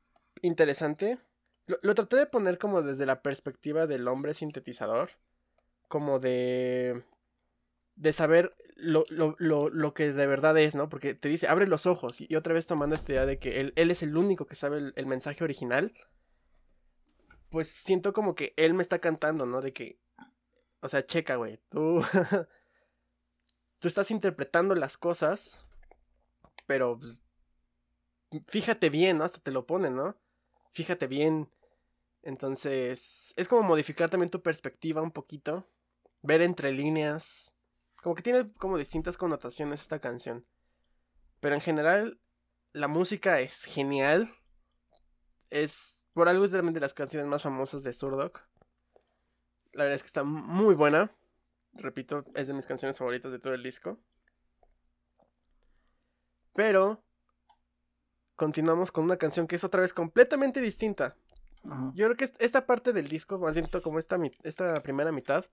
interesante. 0.43 1.19
Lo, 1.67 1.79
lo, 1.83 1.95
traté 1.95 2.17
de 2.17 2.27
poner 2.27 2.59
como 2.59 2.83
desde 2.83 3.07
la 3.07 3.23
perspectiva 3.23 3.87
del 3.87 4.09
hombre 4.09 4.35
sintetizador. 4.35 5.11
Como 5.89 6.19
de... 6.19 7.05
De 7.97 8.13
saber 8.13 8.57
lo, 8.77 9.05
lo, 9.09 9.37
lo, 9.39 9.69
lo, 9.69 9.95
que 9.95 10.13
de 10.13 10.27
verdad 10.27 10.59
es, 10.59 10.75
¿no? 10.75 10.89
Porque 10.89 11.15
te 11.15 11.29
dice, 11.29 11.49
abre 11.49 11.67
los 11.67 11.87
ojos. 11.87 12.21
Y, 12.21 12.35
otra 12.37 12.55
vez 12.55 12.67
tomando 12.67 12.95
esta 12.95 13.13
idea 13.13 13.27
de 13.27 13.39
que 13.39 13.61
él, 13.61 13.73
él 13.77 13.91
es 13.91 14.03
el 14.03 14.17
único 14.17 14.47
que 14.47 14.57
sabe 14.57 14.93
el, 14.95 15.07
mensaje 15.07 15.45
original. 15.45 15.93
Pues 17.51 17.69
siento 17.69 18.13
como 18.13 18.35
que 18.35 18.53
él 18.57 18.75
me 18.75 18.83
está 18.83 18.99
cantando, 18.99 19.47
¿no? 19.47 19.61
De 19.61 19.73
que. 19.73 19.99
O 20.81 20.89
sea, 20.89 21.07
checa, 21.07 21.37
güey. 21.37 21.59
Tú. 21.69 22.03
tú 23.79 23.89
estás 23.89 24.11
interpretando 24.11 24.75
las 24.75 24.99
cosas. 24.99 25.65
Pero. 26.67 26.99
Pues, 26.99 27.23
fíjate 28.49 28.91
bien, 28.91 29.19
¿no? 29.19 29.25
Hasta 29.25 29.39
te 29.39 29.53
lo 29.53 29.67
pone, 29.67 29.91
¿no? 29.91 30.17
Fíjate 30.73 31.07
bien. 31.07 31.49
Entonces. 32.23 33.35
Es 33.37 33.47
como 33.47 33.63
modificar 33.63 34.11
también 34.11 34.31
tu 34.31 34.43
perspectiva 34.43 35.01
un 35.01 35.13
poquito. 35.13 35.69
Ver 36.23 36.43
entre 36.43 36.73
líneas 36.73 37.54
como 38.05 38.15
que 38.15 38.23
tiene 38.23 38.53
como 38.59 38.77
distintas 38.77 39.17
connotaciones 39.17 39.81
esta 39.81 39.99
canción. 39.99 40.45
Pero 41.41 41.55
en 41.55 41.63
general, 41.63 42.21
la 42.75 42.87
música 42.87 43.41
es 43.41 43.65
genial. 43.65 44.31
Es. 45.49 46.03
Por 46.13 46.29
algo 46.29 46.45
es 46.45 46.51
de 46.51 46.81
las 46.81 46.93
canciones 46.93 47.27
más 47.27 47.41
famosas 47.41 47.83
de 47.83 47.95
Surdoc. 47.95 48.47
La 49.73 49.85
verdad 49.85 49.97
es 49.97 50.03
que 50.03 50.09
está 50.09 50.23
muy 50.23 50.75
buena. 50.75 51.17
Repito, 51.73 52.27
es 52.35 52.47
de 52.47 52.53
mis 52.53 52.67
canciones 52.67 52.99
favoritas 52.99 53.33
de 53.33 53.39
todo 53.39 53.55
el 53.55 53.63
disco. 53.63 53.99
Pero. 56.53 57.03
Continuamos 58.37 58.93
con 58.93 59.05
una 59.05 59.17
canción 59.17 59.47
que 59.47 59.57
es 59.57 59.65
otra 59.65 59.81
vez 59.81 59.95
completamente 59.95 60.61
distinta. 60.61 61.17
Yo 61.95 62.05
creo 62.05 62.17
que 62.17 62.29
esta 62.39 62.67
parte 62.67 62.93
del 62.93 63.09
disco, 63.09 63.39
más 63.39 63.55
bien 63.55 63.67
como 63.83 63.99
esta, 63.99 64.19
esta 64.43 64.83
primera 64.83 65.11
mitad, 65.11 65.47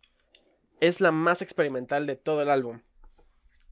es 0.82 1.00
la 1.00 1.12
más 1.12 1.42
experimental 1.42 2.06
de 2.06 2.18
todo 2.18 2.42
el 2.42 2.50
álbum. 2.50 2.82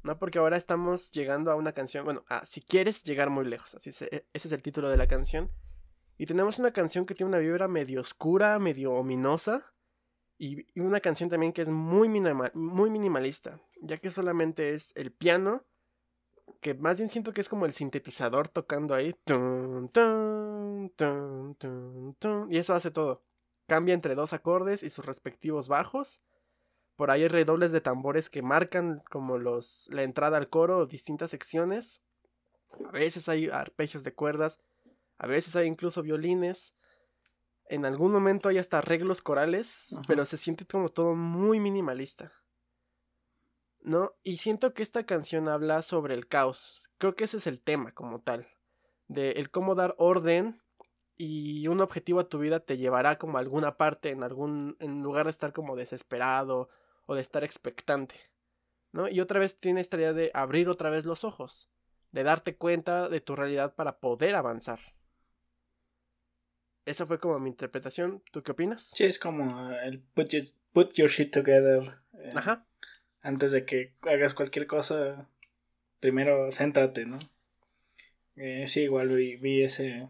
¿No? 0.03 0.17
Porque 0.17 0.39
ahora 0.39 0.55
estamos 0.55 1.11
llegando 1.11 1.51
a 1.51 1.55
una 1.55 1.73
canción, 1.73 2.05
bueno, 2.05 2.23
a 2.29 2.45
Si 2.45 2.61
quieres 2.61 3.03
llegar 3.03 3.29
muy 3.29 3.43
lejos, 3.43 3.75
así 3.75 3.89
ese 3.89 4.25
es 4.31 4.51
el 4.53 4.61
título 4.61 4.89
de 4.89 4.95
la 4.95 5.07
canción. 5.07 5.51
Y 6.17 6.25
tenemos 6.25 6.57
una 6.59 6.71
canción 6.71 7.05
que 7.05 7.15
tiene 7.15 7.29
una 7.29 7.39
vibra 7.39 7.67
medio 7.67 7.99
oscura, 7.99 8.59
medio 8.59 8.93
ominosa. 8.93 9.73
Y, 10.37 10.65
una 10.79 11.01
canción 11.01 11.29
también 11.29 11.51
que 11.51 11.63
es 11.63 11.69
muy, 11.69 12.07
muy 12.07 12.89
minimalista, 12.89 13.59
ya 13.81 13.97
que 13.97 14.09
solamente 14.09 14.73
es 14.73 14.93
el 14.95 15.11
piano, 15.11 15.65
que 16.61 16.75
más 16.75 16.97
bien 16.97 17.09
siento 17.09 17.33
que 17.33 17.41
es 17.41 17.49
como 17.49 17.65
el 17.65 17.73
sintetizador 17.73 18.47
tocando 18.47 18.93
ahí. 18.93 19.13
y 22.49 22.57
eso 22.57 22.73
hace 22.73 22.91
todo. 22.91 23.23
Cambia 23.67 23.93
entre 23.93 24.15
dos 24.15 24.31
acordes 24.31 24.83
y 24.83 24.89
sus 24.89 25.05
respectivos 25.05 25.67
bajos 25.67 26.21
por 26.99 27.11
ahí 27.11 27.21
hay 27.21 27.29
redobles 27.29 27.71
de 27.71 27.79
tambores 27.79 28.29
que 28.29 28.41
marcan 28.41 29.01
como 29.09 29.37
los 29.37 29.87
la 29.89 30.03
entrada 30.03 30.35
al 30.35 30.49
coro 30.49 30.79
o 30.79 30.85
distintas 30.85 31.31
secciones. 31.31 32.01
A 32.89 32.91
veces 32.91 33.29
hay 33.29 33.47
arpegios 33.47 34.03
de 34.03 34.13
cuerdas, 34.13 34.59
a 35.17 35.25
veces 35.25 35.55
hay 35.55 35.67
incluso 35.67 36.03
violines. 36.03 36.75
En 37.67 37.85
algún 37.85 38.11
momento 38.11 38.49
hay 38.49 38.57
hasta 38.57 38.79
arreglos 38.79 39.21
corales, 39.21 39.97
pero 40.09 40.25
se 40.25 40.35
siente 40.35 40.65
como 40.65 40.89
todo 40.89 41.15
muy 41.15 41.61
minimalista. 41.61 42.33
¿No? 43.79 44.11
Y 44.21 44.35
siento 44.35 44.73
que 44.73 44.83
esta 44.83 45.05
canción 45.05 45.47
habla 45.47 45.83
sobre 45.83 46.15
el 46.15 46.27
caos. 46.27 46.83
Creo 46.97 47.15
que 47.15 47.23
ese 47.23 47.37
es 47.37 47.47
el 47.47 47.61
tema 47.61 47.93
como 47.93 48.19
tal. 48.19 48.45
De 49.07 49.31
el 49.31 49.49
cómo 49.51 49.73
dar 49.73 49.95
orden 49.99 50.61
y 51.15 51.65
un 51.69 51.79
objetivo 51.79 52.19
a 52.19 52.27
tu 52.27 52.39
vida 52.39 52.59
te 52.59 52.75
llevará 52.75 53.17
como 53.17 53.37
a 53.37 53.39
alguna 53.39 53.77
parte 53.77 54.09
en 54.09 54.21
algún 54.21 54.75
en 54.81 55.01
lugar 55.01 55.27
de 55.27 55.31
estar 55.31 55.53
como 55.53 55.77
desesperado 55.77 56.67
o 57.09 57.15
de 57.15 57.21
estar 57.21 57.43
expectante. 57.43 58.15
¿no? 58.91 59.09
Y 59.09 59.19
otra 59.19 59.39
vez 59.39 59.57
tiene 59.57 59.81
esta 59.81 59.97
idea 59.97 60.13
de 60.13 60.29
abrir 60.35 60.69
otra 60.69 60.91
vez 60.91 61.05
los 61.05 61.23
ojos, 61.23 61.67
de 62.11 62.21
darte 62.21 62.55
cuenta 62.55 63.09
de 63.09 63.19
tu 63.19 63.35
realidad 63.35 63.73
para 63.73 63.97
poder 63.97 64.35
avanzar. 64.35 64.79
Esa 66.85 67.07
fue 67.07 67.19
como 67.19 67.39
mi 67.39 67.49
interpretación. 67.49 68.21
¿Tú 68.31 68.43
qué 68.43 68.51
opinas? 68.51 68.91
Sí, 68.93 69.05
es 69.05 69.17
como 69.17 69.71
el 69.71 69.99
put, 70.01 70.93
your, 70.93 71.09
shit 71.09 71.33
together. 71.33 71.97
Eh, 72.13 72.33
Ajá. 72.35 72.67
Antes 73.21 73.51
de 73.53 73.65
que 73.65 73.95
hagas 74.03 74.35
cualquier 74.35 74.67
cosa, 74.67 75.27
primero 75.99 76.51
céntrate, 76.51 77.07
¿no? 77.07 77.17
Eh, 78.35 78.65
sí, 78.67 78.81
igual 78.81 79.09
vi, 79.09 79.63
ese, 79.63 80.09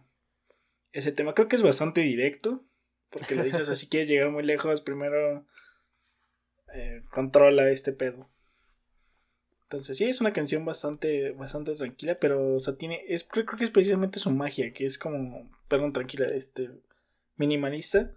ese 0.91 1.13
tema. 1.13 1.33
Creo 1.33 1.47
que 1.47 1.55
es 1.55 1.63
bastante 1.63 2.01
directo. 2.01 2.65
Porque 3.09 3.35
lo 3.35 3.43
dices, 3.43 3.69
si 3.79 3.87
quieres 3.89 4.09
llegar 4.09 4.31
muy 4.31 4.43
lejos, 4.43 4.81
primero 4.81 5.45
eh, 6.73 7.03
controla 7.11 7.69
este 7.69 7.93
pedo. 7.93 8.29
Entonces 9.63 9.97
sí, 9.97 10.05
es 10.05 10.19
una 10.19 10.33
canción 10.33 10.65
bastante, 10.65 11.31
bastante 11.31 11.75
tranquila, 11.75 12.17
pero, 12.19 12.55
o 12.55 12.59
sea, 12.59 12.75
tiene, 12.75 13.03
es, 13.07 13.23
creo, 13.23 13.45
que 13.45 13.63
es 13.63 13.69
precisamente 13.69 14.19
su 14.19 14.31
magia, 14.31 14.73
que 14.73 14.85
es 14.85 14.97
como, 14.97 15.49
perdón, 15.67 15.93
tranquila, 15.93 16.27
este, 16.27 16.71
minimalista, 17.37 18.11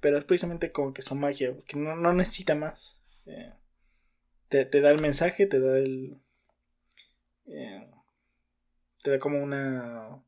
pero 0.00 0.16
es 0.16 0.24
precisamente 0.24 0.72
como 0.72 0.94
que 0.94 1.02
su 1.02 1.14
magia, 1.14 1.54
que 1.66 1.76
no, 1.76 1.96
no 1.96 2.14
necesita 2.14 2.54
más. 2.54 2.98
Eh, 3.26 3.52
te, 4.48 4.80
da 4.80 4.90
el 4.90 5.00
mensaje, 5.00 5.46
te 5.46 5.60
da 5.60 5.78
el... 5.78 6.18
Eh, 7.46 7.90
te 9.02 9.10
da 9.10 9.18
como 9.18 9.38
una 9.42 10.22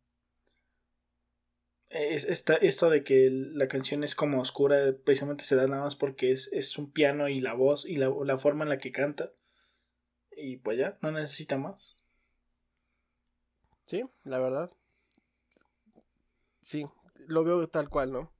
es, 1.90 2.24
esto 2.26 2.90
de 2.90 3.02
que 3.02 3.30
la 3.30 3.68
canción 3.68 4.04
es 4.04 4.14
como 4.14 4.40
oscura, 4.40 4.94
precisamente 5.04 5.44
se 5.44 5.56
da 5.56 5.66
nada 5.66 5.84
más 5.84 5.96
porque 5.96 6.32
es, 6.32 6.50
es 6.52 6.76
un 6.78 6.90
piano 6.92 7.28
y 7.28 7.40
la 7.40 7.54
voz 7.54 7.86
y 7.86 7.96
la, 7.96 8.12
la, 8.24 8.36
forma 8.36 8.64
en 8.64 8.70
la 8.70 8.78
que 8.78 8.92
canta. 8.92 9.32
Y 10.36 10.58
pues 10.58 10.78
ya, 10.78 10.98
no 11.00 11.10
necesita 11.10 11.56
más. 11.56 11.96
Sí, 13.86 14.04
la 14.24 14.38
verdad. 14.38 14.70
Sí, 16.62 16.86
lo 17.26 17.44
veo 17.44 17.66
tal 17.68 17.88
cual, 17.88 18.12
¿no? 18.12 18.32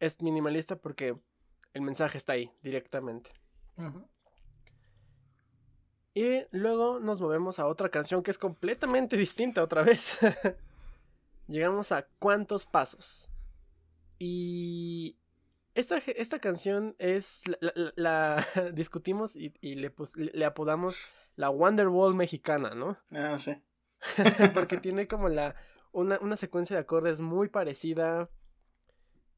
Es 0.00 0.22
minimalista 0.22 0.76
porque 0.76 1.14
el 1.74 1.82
mensaje 1.82 2.16
está 2.16 2.32
ahí 2.32 2.50
directamente. 2.62 3.30
Y 6.14 6.46
luego 6.50 6.98
nos 6.98 7.20
movemos 7.20 7.58
a 7.58 7.66
otra 7.66 7.90
canción 7.90 8.22
que 8.22 8.30
es 8.30 8.38
completamente 8.38 9.18
distinta 9.18 9.62
otra 9.62 9.82
vez. 9.82 10.18
llegamos 11.48 11.92
a 11.92 12.06
cuántos 12.18 12.66
pasos. 12.66 13.30
Y 14.18 15.16
esta, 15.74 15.98
esta 15.98 16.38
canción 16.38 16.96
es. 16.98 17.42
La, 17.96 18.44
discutimos 18.74 19.36
y, 19.36 19.52
le, 19.60 19.92
le, 20.16 20.44
apodamos 20.44 20.98
la 21.36 21.50
Wonderwall 21.50 22.14
mexicana, 22.14 22.70
¿no? 22.74 22.98
Ah, 23.10 23.36
sí. 23.38 23.60
Porque 24.54 24.78
tiene 24.78 25.06
como 25.06 25.28
la. 25.28 25.54
Una, 25.92 26.18
una, 26.20 26.36
secuencia 26.36 26.76
de 26.76 26.82
acordes 26.82 27.20
muy 27.20 27.48
parecida. 27.48 28.28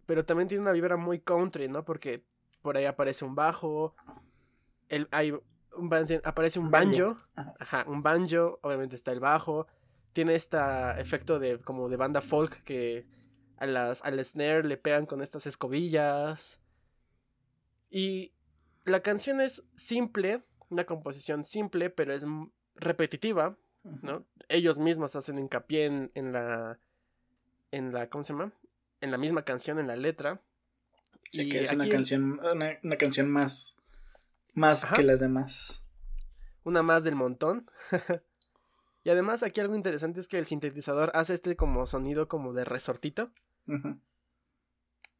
Pero 0.06 0.24
también 0.24 0.48
tiene 0.48 0.62
una 0.62 0.72
vibra 0.72 0.96
muy 0.96 1.20
country, 1.20 1.68
¿no? 1.68 1.84
Porque 1.84 2.24
por 2.62 2.76
ahí 2.76 2.86
aparece 2.86 3.24
un 3.24 3.34
bajo. 3.34 3.94
El, 4.88 5.06
hay 5.10 5.32
un, 5.32 5.42
aparece 6.24 6.58
un 6.58 6.70
banjo. 6.70 7.16
Ajá, 7.36 7.84
un 7.86 8.02
banjo. 8.02 8.58
Obviamente 8.62 8.96
está 8.96 9.12
el 9.12 9.20
bajo 9.20 9.66
tiene 10.18 10.34
este 10.34 10.58
efecto 10.98 11.38
de 11.38 11.60
como 11.60 11.88
de 11.88 11.94
banda 11.94 12.20
folk 12.20 12.64
que 12.64 13.06
a 13.56 13.66
las, 13.66 14.02
al 14.02 14.18
snare 14.24 14.64
le 14.64 14.76
pegan 14.76 15.06
con 15.06 15.22
estas 15.22 15.46
escobillas. 15.46 16.60
Y 17.88 18.32
la 18.84 19.00
canción 19.00 19.40
es 19.40 19.62
simple, 19.76 20.42
una 20.70 20.86
composición 20.86 21.44
simple, 21.44 21.88
pero 21.88 22.12
es 22.12 22.24
repetitiva, 22.74 23.56
¿no? 24.02 24.26
Ellos 24.48 24.78
mismos 24.78 25.14
hacen 25.14 25.38
hincapié 25.38 25.84
en, 25.84 26.10
en 26.16 26.32
la 26.32 26.80
en 27.70 27.92
la 27.92 28.10
¿cómo 28.10 28.24
se 28.24 28.32
llama? 28.32 28.52
En 29.00 29.12
la 29.12 29.18
misma 29.18 29.44
canción, 29.44 29.78
en 29.78 29.86
la 29.86 29.94
letra. 29.94 30.42
y 31.30 31.48
que 31.48 31.60
es 31.62 31.70
una 31.70 31.88
canción, 31.88 32.40
una, 32.40 32.96
canción 32.96 33.30
más, 33.30 33.76
más 34.52 34.84
que 34.84 35.04
las 35.04 35.20
demás. 35.20 35.84
Una 36.64 36.82
más 36.82 37.04
del 37.04 37.14
montón. 37.14 37.70
y 39.08 39.10
además 39.10 39.42
aquí 39.42 39.62
algo 39.62 39.74
interesante 39.74 40.20
es 40.20 40.28
que 40.28 40.36
el 40.36 40.44
sintetizador 40.44 41.10
hace 41.14 41.32
este 41.32 41.56
como 41.56 41.86
sonido 41.86 42.28
como 42.28 42.52
de 42.52 42.66
resortito. 42.66 43.32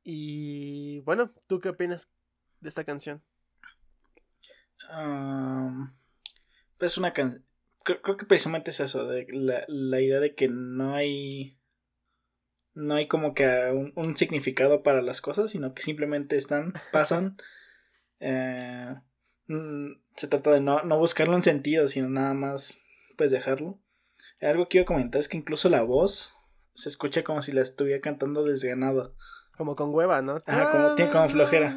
Y 0.05 1.01
bueno, 1.07 1.32
¿tú 1.47 1.59
qué 1.59 1.70
opinas 1.70 2.12
de 2.61 2.68
esta 2.68 2.84
canción? 2.84 3.22
pues 6.76 6.99
una 6.99 7.14
canción... 7.14 7.47
Creo, 7.82 8.18
que 8.18 8.26
precisamente 8.26 8.72
es 8.72 8.80
eso, 8.80 9.07
de 9.07 9.26
la, 9.30 9.64
la 9.68 10.03
idea 10.03 10.20
de 10.20 10.34
que 10.34 10.49
no 10.49 10.95
hay 10.95 11.59
no 12.74 12.95
hay 12.95 13.09
como 13.09 13.32
que 13.32 13.47
un, 13.95 14.16
significado 14.18 14.82
para 14.82 15.01
las 15.01 15.22
cosas, 15.22 15.53
sino 15.53 15.72
que 15.72 15.80
simplemente 15.80 16.36
están, 16.36 16.74
pasan. 16.93 17.39
Eh, 18.20 18.95
mm, 19.47 19.93
se 20.14 20.28
trata 20.28 20.51
de 20.51 20.61
no, 20.61 20.82
no 20.82 20.99
buscarlo 20.99 21.36
en 21.36 21.43
sentido, 21.43 21.89
sino 21.89 22.11
nada 22.11 22.34
más 22.34 22.84
pues 23.19 23.31
dejarlo. 23.31 23.79
Algo 24.41 24.69
que 24.69 24.79
iba 24.79 24.85
a 24.85 24.87
comentar 24.87 25.21
es 25.21 25.29
que 25.29 25.37
incluso 25.37 25.69
la 25.69 25.83
voz 25.83 26.35
se 26.73 26.89
escucha 26.89 27.23
como 27.23 27.43
si 27.43 27.53
la 27.53 27.61
estuviera 27.61 28.01
cantando 28.01 28.43
desganada. 28.45 29.12
Como 29.59 29.77
con 29.77 29.95
hueva, 29.95 30.23
¿no? 30.23 30.41
Ah, 30.47 30.71
como, 30.73 30.95
tiene 30.95 31.11
como 31.11 31.29
flojera. 31.29 31.77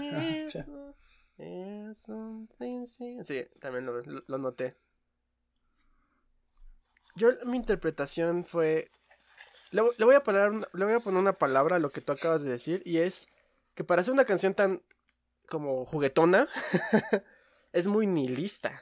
sí, 3.24 3.46
también 3.60 3.86
lo, 3.86 4.02
lo 4.04 4.38
noté. 4.38 4.78
Yo, 7.16 7.32
mi 7.46 7.58
interpretación 7.58 8.46
fue 8.46 8.90
le, 9.72 9.82
voy 9.82 10.16
a 10.16 10.24
poner, 10.24 10.52
le 10.74 10.86
voy 10.86 10.94
a 10.94 11.00
poner 11.00 11.22
una 11.22 11.34
palabra 11.34 11.78
a 11.78 11.80
lo 11.80 11.92
que 11.92 12.02
tú 12.02 12.12
acabas 12.12 12.44
de 12.44 12.52
decir 12.52 12.82
y 12.86 12.98
es 12.98 13.30
que 13.74 13.84
para 13.86 14.02
hacer 14.02 14.14
una 14.14 14.26
canción 14.26 14.54
tan 14.54 14.82
como 15.48 15.86
juguetona 15.86 16.48
es 17.72 17.88
muy 17.88 18.06
nihilista. 18.06 18.82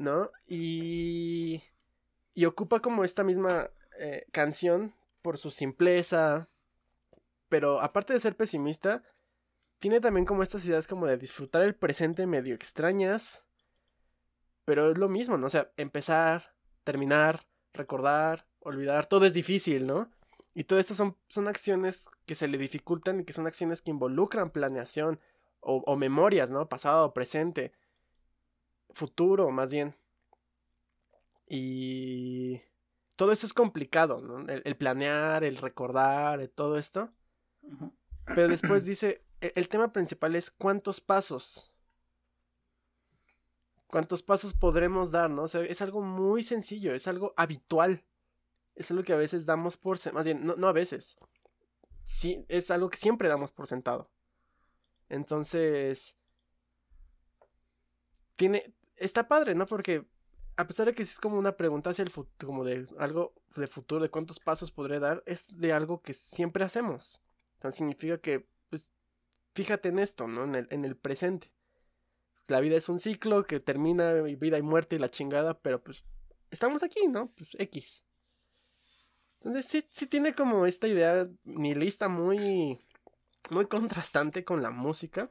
¿No? 0.00 0.30
Y, 0.46 1.62
y 2.34 2.46
ocupa 2.46 2.80
como 2.80 3.04
esta 3.04 3.22
misma 3.22 3.70
eh, 3.98 4.24
canción 4.32 4.94
por 5.20 5.36
su 5.36 5.50
simpleza. 5.50 6.48
Pero 7.50 7.80
aparte 7.80 8.14
de 8.14 8.20
ser 8.20 8.34
pesimista, 8.34 9.02
tiene 9.78 10.00
también 10.00 10.24
como 10.24 10.42
estas 10.42 10.64
ideas 10.64 10.86
como 10.86 11.06
de 11.06 11.18
disfrutar 11.18 11.62
el 11.62 11.74
presente 11.74 12.26
medio 12.26 12.54
extrañas. 12.54 13.44
Pero 14.64 14.90
es 14.90 14.98
lo 14.98 15.08
mismo, 15.08 15.36
¿no? 15.36 15.48
O 15.48 15.50
sea, 15.50 15.70
empezar, 15.76 16.54
terminar, 16.84 17.46
recordar, 17.74 18.46
olvidar, 18.60 19.06
todo 19.06 19.26
es 19.26 19.34
difícil, 19.34 19.86
¿no? 19.86 20.10
Y 20.54 20.64
todo 20.64 20.78
esto 20.78 20.94
son, 20.94 21.16
son 21.28 21.48
acciones 21.48 22.08
que 22.26 22.34
se 22.34 22.48
le 22.48 22.58
dificultan 22.58 23.20
y 23.20 23.24
que 23.24 23.32
son 23.32 23.46
acciones 23.46 23.82
que 23.82 23.90
involucran 23.90 24.50
planeación 24.50 25.20
o, 25.62 25.96
memorias, 25.96 26.50
¿no? 26.50 26.68
Pasado, 26.68 27.12
presente, 27.12 27.72
futuro, 28.92 29.50
más 29.50 29.70
bien. 29.70 29.94
Y 31.46 32.60
todo 33.16 33.32
esto 33.32 33.46
es 33.46 33.52
complicado, 33.52 34.20
¿no? 34.20 34.46
El, 34.48 34.76
planear, 34.76 35.44
el 35.44 35.56
recordar, 35.56 36.46
todo 36.48 36.78
esto. 36.78 37.12
Pero 38.26 38.48
después 38.48 38.84
dice, 38.84 39.24
el, 39.40 39.52
el 39.54 39.68
tema 39.68 39.92
principal 39.92 40.36
es 40.36 40.50
cuántos 40.50 41.00
pasos. 41.00 41.72
¿Cuántos 43.86 44.22
pasos 44.22 44.54
podremos 44.54 45.10
dar, 45.10 45.28
no? 45.30 45.42
O 45.42 45.48
sea, 45.48 45.62
es 45.62 45.82
algo 45.82 46.00
muy 46.00 46.42
sencillo, 46.44 46.94
es 46.94 47.08
algo 47.08 47.34
habitual 47.36 48.04
es 48.80 48.90
algo 48.90 49.02
que 49.02 49.12
a 49.12 49.16
veces 49.16 49.44
damos 49.44 49.76
por 49.76 49.98
más 50.14 50.24
bien, 50.24 50.44
no, 50.44 50.66
a 50.66 50.72
veces. 50.72 51.18
Sí, 52.04 52.46
es 52.48 52.70
algo 52.70 52.88
que 52.88 52.96
siempre 52.96 53.28
damos 53.28 53.52
por 53.52 53.66
sentado. 53.66 54.10
Entonces, 55.10 56.16
tiene, 58.36 58.74
está 59.00 59.26
padre, 59.26 59.54
¿no? 59.54 59.66
Porque 59.66 60.06
a 60.56 60.66
pesar 60.66 60.86
de 60.86 60.94
que 60.94 61.02
es 61.02 61.18
como 61.18 61.38
una 61.38 61.56
pregunta 61.56 61.90
hacia 61.90 62.02
el 62.02 62.10
futuro, 62.10 62.46
como 62.46 62.64
de 62.64 62.86
algo 62.98 63.34
de 63.56 63.66
futuro, 63.66 64.02
de 64.02 64.10
cuántos 64.10 64.38
pasos 64.38 64.70
podré 64.70 65.00
dar, 65.00 65.22
es 65.26 65.58
de 65.58 65.72
algo 65.72 66.02
que 66.02 66.14
siempre 66.14 66.64
hacemos. 66.64 67.20
Entonces 67.54 67.78
significa 67.78 68.18
que, 68.18 68.46
pues, 68.68 68.92
fíjate 69.54 69.88
en 69.88 69.98
esto, 69.98 70.28
¿no? 70.28 70.44
En 70.44 70.54
el, 70.54 70.68
en 70.70 70.84
el 70.84 70.96
presente. 70.96 71.50
La 72.46 72.60
vida 72.60 72.76
es 72.76 72.88
un 72.88 72.98
ciclo 72.98 73.44
que 73.46 73.60
termina, 73.60 74.12
vida 74.12 74.58
y 74.58 74.62
muerte 74.62 74.96
y 74.96 74.98
la 74.98 75.10
chingada, 75.10 75.58
pero 75.58 75.82
pues, 75.82 76.04
estamos 76.50 76.82
aquí, 76.82 77.06
¿no? 77.06 77.32
Pues 77.32 77.56
X. 77.58 78.04
Entonces 79.40 79.66
sí, 79.66 79.86
sí 79.90 80.06
tiene 80.06 80.34
como 80.34 80.66
esta 80.66 80.86
idea 80.86 81.28
nihilista 81.44 82.08
muy, 82.08 82.78
muy 83.50 83.66
contrastante 83.66 84.44
con 84.44 84.62
la 84.62 84.70
música. 84.70 85.30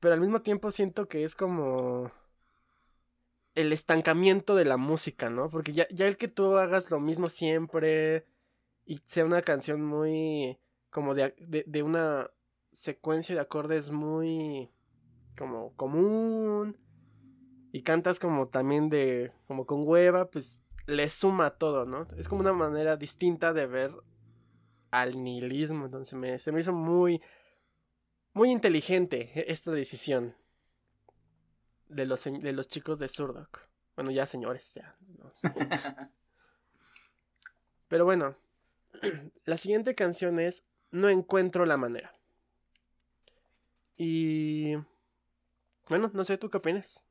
Pero 0.00 0.14
al 0.14 0.20
mismo 0.20 0.40
tiempo 0.40 0.70
siento 0.70 1.08
que 1.08 1.24
es 1.24 1.34
como 1.34 2.10
el 3.54 3.72
estancamiento 3.72 4.54
de 4.54 4.64
la 4.64 4.76
música, 4.76 5.30
¿no? 5.30 5.50
Porque 5.50 5.72
ya, 5.72 5.86
ya 5.90 6.06
el 6.06 6.16
que 6.16 6.28
tú 6.28 6.56
hagas 6.56 6.90
lo 6.90 7.00
mismo 7.00 7.28
siempre 7.28 8.24
y 8.86 8.98
sea 9.04 9.24
una 9.24 9.42
canción 9.42 9.82
muy 9.82 10.58
como 10.90 11.14
de, 11.14 11.34
de, 11.38 11.82
una 11.82 12.30
secuencia 12.72 13.34
de 13.34 13.40
acordes 13.40 13.90
muy 13.90 14.70
como 15.36 15.74
común 15.76 16.76
y 17.72 17.82
cantas 17.82 18.18
como 18.18 18.48
también 18.48 18.88
de 18.88 19.32
como 19.46 19.66
con 19.66 19.86
hueva, 19.86 20.30
pues 20.30 20.60
le 20.86 21.08
suma 21.08 21.50
todo, 21.50 21.84
¿no? 21.84 22.06
Es 22.16 22.28
como 22.28 22.40
una 22.40 22.52
manera 22.52 22.96
distinta 22.96 23.52
de 23.52 23.66
ver 23.66 23.92
al 24.90 25.22
nihilismo. 25.22 25.84
Entonces 25.84 26.14
me, 26.14 26.38
se 26.38 26.50
me 26.52 26.60
hizo 26.60 26.72
muy, 26.72 27.22
muy 28.32 28.50
inteligente 28.50 29.30
e, 29.34 29.52
esta 29.52 29.70
decisión 29.70 30.34
de 31.88 32.06
los, 32.06 32.24
de 32.24 32.52
los 32.52 32.68
chicos 32.68 32.98
de 32.98 33.08
Surdoc. 33.08 33.68
Bueno, 33.96 34.10
ya 34.10 34.26
señores, 34.26 34.74
ya. 34.74 34.96
Pero 37.88 38.04
bueno, 38.04 38.36
la 39.44 39.56
siguiente 39.58 39.94
canción 39.94 40.38
es 40.38 40.64
No 40.90 41.08
encuentro 41.08 41.66
la 41.66 41.76
manera. 41.76 42.12
Y... 43.96 44.76
Bueno, 45.88 46.10
no 46.14 46.24
sé, 46.24 46.38
¿tú 46.38 46.48
qué 46.48 46.58
opinas? 46.58 47.02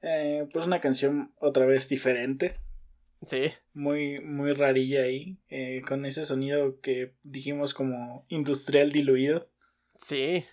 Eh, 0.00 0.48
pues 0.52 0.66
una 0.66 0.80
canción 0.80 1.32
otra 1.38 1.66
vez 1.66 1.88
diferente. 1.88 2.56
Sí. 3.26 3.52
Muy, 3.72 4.20
muy 4.20 4.52
rarilla 4.52 5.02
ahí. 5.02 5.38
Eh, 5.48 5.82
con 5.86 6.06
ese 6.06 6.24
sonido 6.24 6.80
que 6.80 7.14
dijimos 7.22 7.74
como 7.74 8.24
industrial 8.28 8.92
diluido. 8.92 9.48
Sí. 9.96 10.44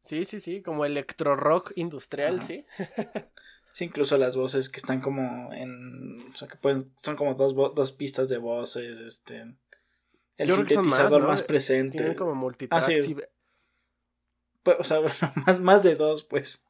Sí, 0.00 0.24
sí, 0.24 0.40
sí. 0.40 0.62
Como 0.62 0.84
electro 0.84 1.36
rock 1.36 1.72
industrial, 1.76 2.40
sí. 2.40 2.64
sí, 3.72 3.84
incluso 3.84 4.16
las 4.18 4.36
voces 4.36 4.68
que 4.68 4.78
están 4.78 5.00
como 5.00 5.52
en. 5.52 6.32
O 6.32 6.36
sea, 6.36 6.48
que 6.48 6.56
pueden. 6.56 6.92
Son 7.02 7.16
como 7.16 7.34
dos, 7.34 7.54
dos 7.74 7.92
pistas 7.92 8.28
de 8.28 8.38
voces. 8.38 8.98
Este. 9.00 9.54
El 10.36 10.54
sintetizador 10.54 11.26
más, 11.26 11.42
presente. 11.42 11.98
Tienen 11.98 12.16
como 12.16 12.34
multitrack. 12.34 12.82
Ah, 12.82 12.86
pues, 14.62 14.76
o 14.78 14.84
sea, 14.84 15.00
más, 15.46 15.60
más 15.60 15.82
de 15.82 15.96
dos, 15.96 16.24
pues. 16.24 16.64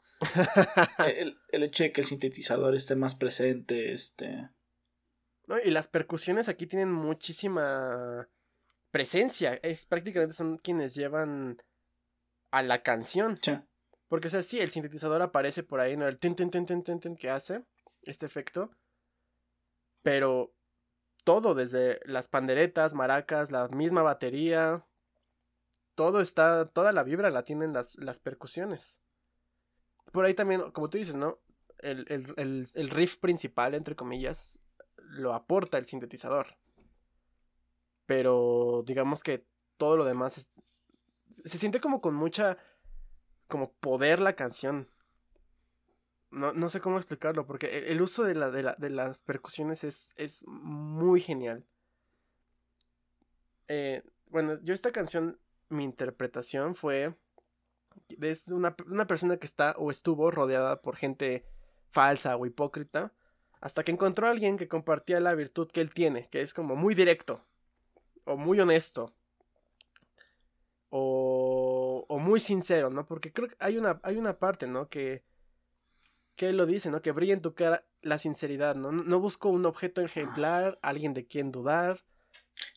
el, 1.07 1.62
hecho 1.62 1.85
de 1.85 1.93
que 1.93 2.03
el 2.03 2.07
sintetizador 2.07 2.74
esté 2.74 2.95
más 2.95 3.14
presente, 3.14 3.95
este... 3.95 4.51
y 5.64 5.70
las 5.70 5.89
percusiones 5.89 6.49
aquí 6.49 6.66
tienen 6.66 6.93
muchísima 6.93 8.28
presencia. 8.91 9.59
Es 9.62 9.87
prácticamente 9.87 10.35
son 10.35 10.59
quienes 10.59 10.95
llevan 10.95 11.62
a 12.51 12.63
la 12.63 12.83
canción. 12.83 13.35
Porque, 14.09 14.29
o 14.29 14.31
sea, 14.31 14.43
sí, 14.43 14.61
el 14.61 14.71
sintetizador 14.71 15.23
aparece 15.23 15.63
por 15.63 15.81
ahí, 15.81 15.97
¿no? 15.97 16.09
El 16.09 16.19
tin, 16.19 16.35
tin, 16.35 16.51
tin, 16.51 16.67
tin, 16.67 16.83
tin, 16.83 17.17
que 17.17 17.31
hace 17.31 17.65
este 18.03 18.27
efecto. 18.27 18.71
Pero 20.03 20.53
todo, 21.25 21.55
desde 21.55 22.01
las 22.05 22.29
panderetas, 22.29 22.95
maracas, 22.95 23.51
la 23.51 23.69
misma 23.69 24.03
batería. 24.03 24.85
Todo 25.95 26.21
está, 26.21 26.67
toda 26.67 26.93
la 26.93 27.03
vibra 27.03 27.31
la 27.31 27.45
tienen 27.45 27.73
las, 27.73 27.97
las 27.97 28.21
percusiones 28.21 29.03
por 30.13 30.25
ahí 30.25 30.35
también, 30.35 30.71
como 30.73 30.91
tú 30.91 30.99
dices, 30.99 31.17
¿no? 31.17 31.39
El, 31.79 32.91
riff 32.91 33.17
principal, 33.17 33.75
entre 33.75 33.97
comillas, 33.97 34.59
lo 34.97 35.33
aporta 35.33 35.79
el 35.79 35.87
sintetizador. 35.87 36.59
Pero 38.07 38.83
digamos 38.87 39.23
que 39.23 39.47
todo 39.77 39.97
lo 39.97 40.05
demás 40.05 40.51
se 41.31 41.59
siente 41.59 41.81
como 41.81 42.01
con 42.01 42.14
mucha 42.14 42.59
como 43.49 43.72
poder 43.72 44.20
la 44.20 44.35
canción. 44.35 44.89
No, 46.31 46.53
no 46.53 46.70
sé 46.70 46.81
cómo 46.81 46.97
explicarlo, 46.97 47.47
porque 47.47 47.89
el, 47.89 48.01
uso 48.01 48.22
de, 48.22 48.35
la, 48.35 48.51
de, 48.51 48.91
las 48.91 49.18
percusiones 49.18 49.83
es, 49.83 50.14
es 50.16 50.45
muy 50.47 51.20
genial. 51.20 51.66
Eh, 53.66 54.03
bueno, 54.26 54.61
yo 54.62 54.72
esta 54.72 54.93
canción, 54.93 55.41
mi 55.68 55.83
interpretación 55.83 56.76
fue 56.76 57.16
es 58.20 58.49
una, 58.49 58.76
persona 59.07 59.37
que 59.37 59.47
está 59.47 59.74
o 59.78 59.91
estuvo 59.91 60.31
rodeada 60.31 60.81
por 60.83 60.97
gente 60.97 61.45
falsa 61.91 62.37
o 62.37 62.47
hipócrita, 62.47 63.12
hasta 63.61 63.85
que 63.85 63.93
encontró 63.93 64.26
a 64.26 64.31
alguien 64.31 64.57
que 64.57 64.68
compartía 64.68 65.20
la 65.20 65.35
virtud 65.35 65.68
que 65.70 65.81
él 65.81 65.93
tiene, 65.93 66.28
que 66.31 66.41
es 66.41 66.55
como 66.55 66.76
muy 66.76 66.95
directo 66.95 67.45
o 68.24 68.37
muy 68.37 68.61
honesto. 68.61 69.14
O, 70.91 72.05
o 72.09 72.18
muy 72.18 72.41
sincero, 72.41 72.91
¿no? 72.91 73.07
Porque 73.07 73.32
creo 73.32 73.49
que 73.49 73.57
hay 73.61 73.78
una, 73.78 74.01
hay 74.03 74.16
una 74.16 74.38
parte, 74.38 74.66
¿no? 74.66 74.88
Que, 74.88 75.24
que 76.36 76.51
él 76.51 76.57
lo 76.57 76.66
dice, 76.66 76.91
¿no? 76.91 77.01
Que 77.01 77.12
brilla 77.12 77.32
en 77.32 77.43
tu 77.43 77.55
cara 77.55 77.86
la 78.03 78.18
sinceridad, 78.18 78.74
¿no? 78.74 78.93
No 78.93 79.20
busco 79.20 79.49
un 79.49 79.64
objeto 79.66 80.01
ejemplar, 80.01 80.78
alguien 80.82 81.14
de 81.14 81.26
quien 81.26 81.53
dudar. 81.53 82.05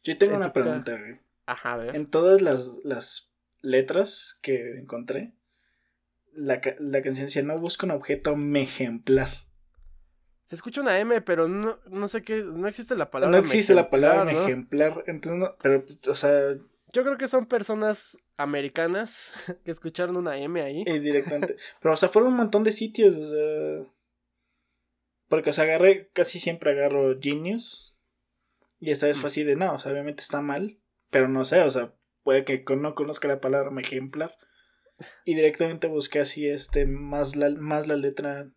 Yo 0.03 0.17
tengo 0.17 0.37
una 0.37 0.53
pregunta, 0.53 0.97
güey. 0.97 1.19
Ajá, 1.45 1.73
a 1.73 1.77
ver. 1.77 1.95
En 1.95 2.05
todas 2.05 2.41
las, 2.41 2.81
las 2.83 3.31
letras 3.61 4.39
que 4.41 4.77
encontré, 4.77 5.33
la, 6.33 6.61
la 6.79 7.01
canción 7.01 7.27
decía, 7.27 7.43
no 7.43 7.57
busco 7.59 7.85
un 7.85 7.91
objeto 7.91 8.35
ejemplar. 8.55 9.29
Se 10.45 10.55
escucha 10.55 10.81
una 10.81 10.99
M, 10.99 11.21
pero 11.21 11.47
no, 11.47 11.79
no 11.89 12.07
sé 12.07 12.21
qué, 12.21 12.43
no 12.43 12.67
existe 12.67 12.95
la 12.95 13.09
palabra. 13.09 13.35
No 13.35 13.41
existe 13.41 13.73
la 13.73 13.89
palabra 13.89 14.31
ejemplar, 14.31 15.03
entonces 15.07 15.39
no, 15.39 15.55
pero, 15.61 15.83
o 16.07 16.15
sea... 16.15 16.57
Yo 16.93 17.03
creo 17.03 17.17
que 17.17 17.27
son 17.27 17.47
personas 17.47 18.17
americanas 18.37 19.33
que 19.65 19.71
escucharon 19.71 20.15
una 20.15 20.37
M 20.37 20.61
ahí. 20.61 20.83
Eh, 20.85 20.99
directamente. 20.99 21.55
pero, 21.81 21.95
o 21.95 21.97
sea, 21.97 22.09
fueron 22.09 22.31
un 22.31 22.37
montón 22.37 22.63
de 22.63 22.71
sitios, 22.71 23.15
o 23.15 23.25
sea... 23.25 23.91
Porque, 25.27 25.49
o 25.49 25.53
sea, 25.53 25.63
agarré, 25.63 26.09
casi 26.13 26.39
siempre 26.39 26.71
agarro 26.71 27.19
Genius. 27.19 27.95
Y 28.79 28.91
esta 28.91 29.07
vez 29.07 29.17
fue 29.17 29.23
mm. 29.23 29.27
así 29.27 29.43
de, 29.43 29.55
no, 29.55 29.73
o 29.73 29.79
sea, 29.79 29.91
obviamente 29.91 30.21
está 30.21 30.41
mal, 30.41 30.77
pero 31.09 31.27
no 31.27 31.43
sé, 31.45 31.61
o 31.61 31.69
sea, 31.69 31.93
puede 32.21 32.45
que 32.45 32.63
no 32.75 32.95
conozca 32.95 33.27
la 33.27 33.41
palabra 33.41 33.71
ejemplar. 33.81 34.37
Y 35.25 35.35
directamente 35.35 35.87
busqué 35.87 36.19
así, 36.19 36.47
este, 36.47 36.85
más 36.85 37.35
la, 37.35 37.49
más 37.49 37.87
la 37.87 37.95
letra 37.95 38.51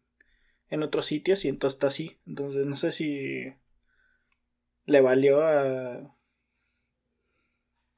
en 0.68 0.82
otros 0.82 1.06
sitios 1.06 1.44
y 1.44 1.48
entonces 1.48 1.76
está 1.76 1.86
así. 1.86 2.20
Entonces 2.26 2.66
no 2.66 2.76
sé 2.76 2.92
si 2.92 3.54
le 4.84 5.00
valió 5.00 5.42
a... 5.42 6.15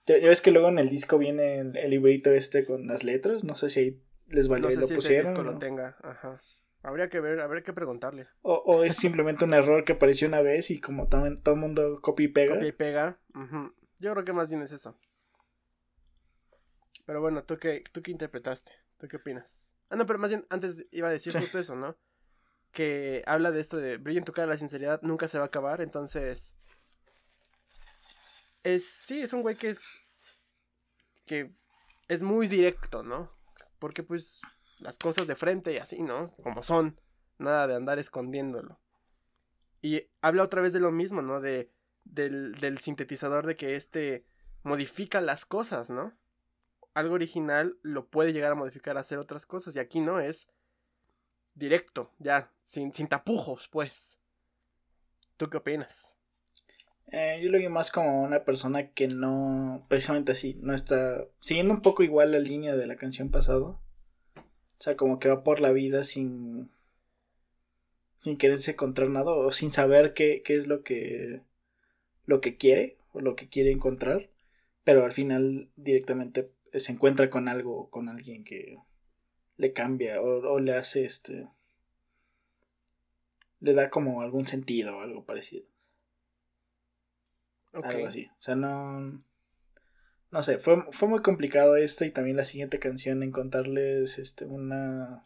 Ya, 0.08 0.26
ves 0.26 0.42
que 0.42 0.50
luego 0.50 0.68
en 0.68 0.78
el 0.78 0.88
disco 0.88 1.18
viene 1.18 1.60
el, 1.60 1.90
librito 1.90 2.32
este 2.32 2.64
con 2.64 2.86
las 2.86 3.04
letras, 3.04 3.44
no 3.44 3.54
sé 3.54 3.70
si 3.70 3.80
ahí 3.80 4.02
les 4.26 4.48
valió 4.48 4.68
no 4.68 4.74
sé 4.74 4.80
lo 4.80 4.88
pusieron. 4.88 5.32
Ese 5.32 5.42
lo 5.42 5.58
tenga, 5.58 5.96
ajá. 6.02 6.40
Habría 6.82 7.08
que 7.08 7.20
ver, 7.20 7.40
habría 7.40 7.62
que 7.62 7.72
preguntarle. 7.72 8.26
O, 8.42 8.84
es 8.84 8.96
simplemente 8.96 9.44
un 9.44 9.54
error 9.54 9.84
que 9.84 9.92
apareció 9.92 10.28
una 10.28 10.40
vez 10.40 10.70
y 10.70 10.80
como 10.80 11.08
todo, 11.08 11.24
todo 11.38 11.54
el 11.54 11.60
mundo 11.60 12.00
copia 12.00 12.24
y 12.24 12.28
pega. 12.28 12.54
Copia 12.54 12.68
y 12.68 12.72
pega. 12.72 13.20
Yo 13.98 14.12
creo 14.12 14.24
que 14.24 14.32
más 14.32 14.48
bien 14.48 14.62
es 14.62 14.72
eso. 14.72 14.98
Pero 17.04 17.20
bueno, 17.20 17.42
¿tú 17.44 17.56
qué, 17.58 17.82
¿tú 17.92 18.02
qué 18.02 18.10
interpretaste? 18.10 18.72
¿Tú 18.98 19.08
qué 19.08 19.16
opinas? 19.16 19.74
Ah, 19.90 19.96
no, 19.96 20.06
pero 20.06 20.18
más 20.18 20.30
bien 20.30 20.46
antes 20.50 20.86
iba 20.90 21.08
a 21.08 21.12
decir 21.12 21.32
justo 21.32 21.58
eso, 21.58 21.74
¿no? 21.74 21.96
que 22.72 23.22
habla 23.26 23.50
de 23.50 23.60
esto 23.60 23.76
de 23.78 23.96
brilla 23.96 24.18
en 24.18 24.24
tu 24.24 24.32
cara 24.32 24.48
la 24.48 24.56
sinceridad, 24.56 25.00
nunca 25.02 25.28
se 25.28 25.38
va 25.38 25.44
a 25.44 25.48
acabar, 25.48 25.80
entonces... 25.80 26.54
Es, 28.62 28.88
sí, 28.88 29.22
es 29.22 29.32
un 29.32 29.42
güey 29.42 29.56
que 29.56 29.70
es... 29.70 30.08
que 31.26 31.52
es 32.08 32.22
muy 32.22 32.48
directo, 32.48 33.02
¿no? 33.02 33.30
Porque 33.78 34.02
pues 34.02 34.40
las 34.78 34.98
cosas 34.98 35.26
de 35.26 35.36
frente 35.36 35.72
y 35.72 35.78
así, 35.78 36.02
¿no? 36.02 36.34
Como 36.42 36.62
son, 36.62 37.00
nada 37.38 37.66
de 37.66 37.74
andar 37.76 37.98
escondiéndolo. 37.98 38.80
Y 39.82 40.08
habla 40.22 40.42
otra 40.42 40.62
vez 40.62 40.72
de 40.72 40.80
lo 40.80 40.90
mismo, 40.90 41.22
¿no? 41.22 41.40
De, 41.40 41.70
del, 42.04 42.54
del 42.56 42.78
sintetizador 42.78 43.46
de 43.46 43.56
que 43.56 43.74
este 43.74 44.26
modifica 44.62 45.20
las 45.20 45.44
cosas, 45.44 45.90
¿no? 45.90 46.16
Algo 46.94 47.14
original 47.14 47.78
lo 47.82 48.08
puede 48.08 48.32
llegar 48.32 48.52
a 48.52 48.56
modificar 48.56 48.96
a 48.96 49.00
hacer 49.00 49.18
otras 49.18 49.46
cosas 49.46 49.76
y 49.76 49.78
aquí 49.78 50.00
no 50.00 50.20
es 50.20 50.48
directo, 51.54 52.12
ya, 52.18 52.52
sin, 52.62 52.92
sin 52.94 53.06
tapujos, 53.08 53.68
pues. 53.68 54.18
¿Tú 55.36 55.48
qué 55.48 55.58
opinas? 55.58 56.14
Eh, 57.12 57.40
yo 57.42 57.50
lo 57.50 57.58
veo 57.58 57.70
más 57.70 57.90
como 57.90 58.22
una 58.22 58.44
persona 58.44 58.90
que 58.90 59.08
no, 59.08 59.86
precisamente 59.88 60.32
así, 60.32 60.58
no 60.62 60.74
está, 60.74 61.24
siguiendo 61.40 61.74
un 61.74 61.82
poco 61.82 62.02
igual 62.02 62.32
la 62.32 62.38
línea 62.38 62.76
de 62.76 62.86
la 62.86 62.96
canción 62.96 63.30
pasado. 63.30 63.80
O 64.36 64.82
sea, 64.82 64.96
como 64.96 65.18
que 65.18 65.28
va 65.28 65.42
por 65.42 65.60
la 65.60 65.72
vida 65.72 66.04
sin, 66.04 66.70
sin 68.20 68.36
quererse 68.36 68.72
encontrar 68.72 69.10
nada 69.10 69.32
o 69.32 69.52
sin 69.52 69.72
saber 69.72 70.14
qué, 70.14 70.42
qué 70.44 70.54
es 70.56 70.66
lo 70.66 70.82
que, 70.82 71.40
lo 72.26 72.40
que 72.40 72.56
quiere 72.56 72.98
o 73.12 73.20
lo 73.20 73.36
que 73.36 73.48
quiere 73.48 73.72
encontrar. 73.72 74.28
Pero 74.84 75.04
al 75.04 75.12
final 75.12 75.68
directamente 75.76 76.50
se 76.74 76.92
encuentra 76.92 77.30
con 77.30 77.48
algo, 77.48 77.90
con 77.90 78.08
alguien 78.08 78.44
que, 78.44 78.76
le 79.58 79.72
cambia 79.72 80.22
o, 80.22 80.60
le 80.60 80.74
hace 80.74 81.04
este 81.04 81.46
le 83.60 83.74
da 83.74 83.90
como 83.90 84.22
algún 84.22 84.46
sentido 84.46 84.96
o 84.96 85.00
algo 85.00 85.24
parecido 85.24 85.66
algo 87.84 88.06
así. 88.06 88.26
O 88.26 88.42
sea 88.42 88.54
no 88.54 89.22
no 90.30 90.42
sé 90.42 90.58
fue, 90.58 90.82
fue 90.90 91.08
muy 91.08 91.22
complicado 91.22 91.76
esto 91.76 92.04
y 92.04 92.10
también 92.10 92.36
la 92.36 92.44
siguiente 92.44 92.78
canción 92.78 93.22
encontrarles 93.22 94.18
este 94.18 94.44
una 94.44 95.24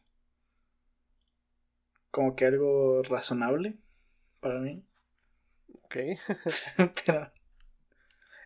como 2.11 2.37
que 2.37 2.47
algo 2.47 3.03
razonable 3.03 3.79
para 4.41 4.61
mí. 4.61 4.85
Ok. 5.85 5.97
Pero 7.05 7.33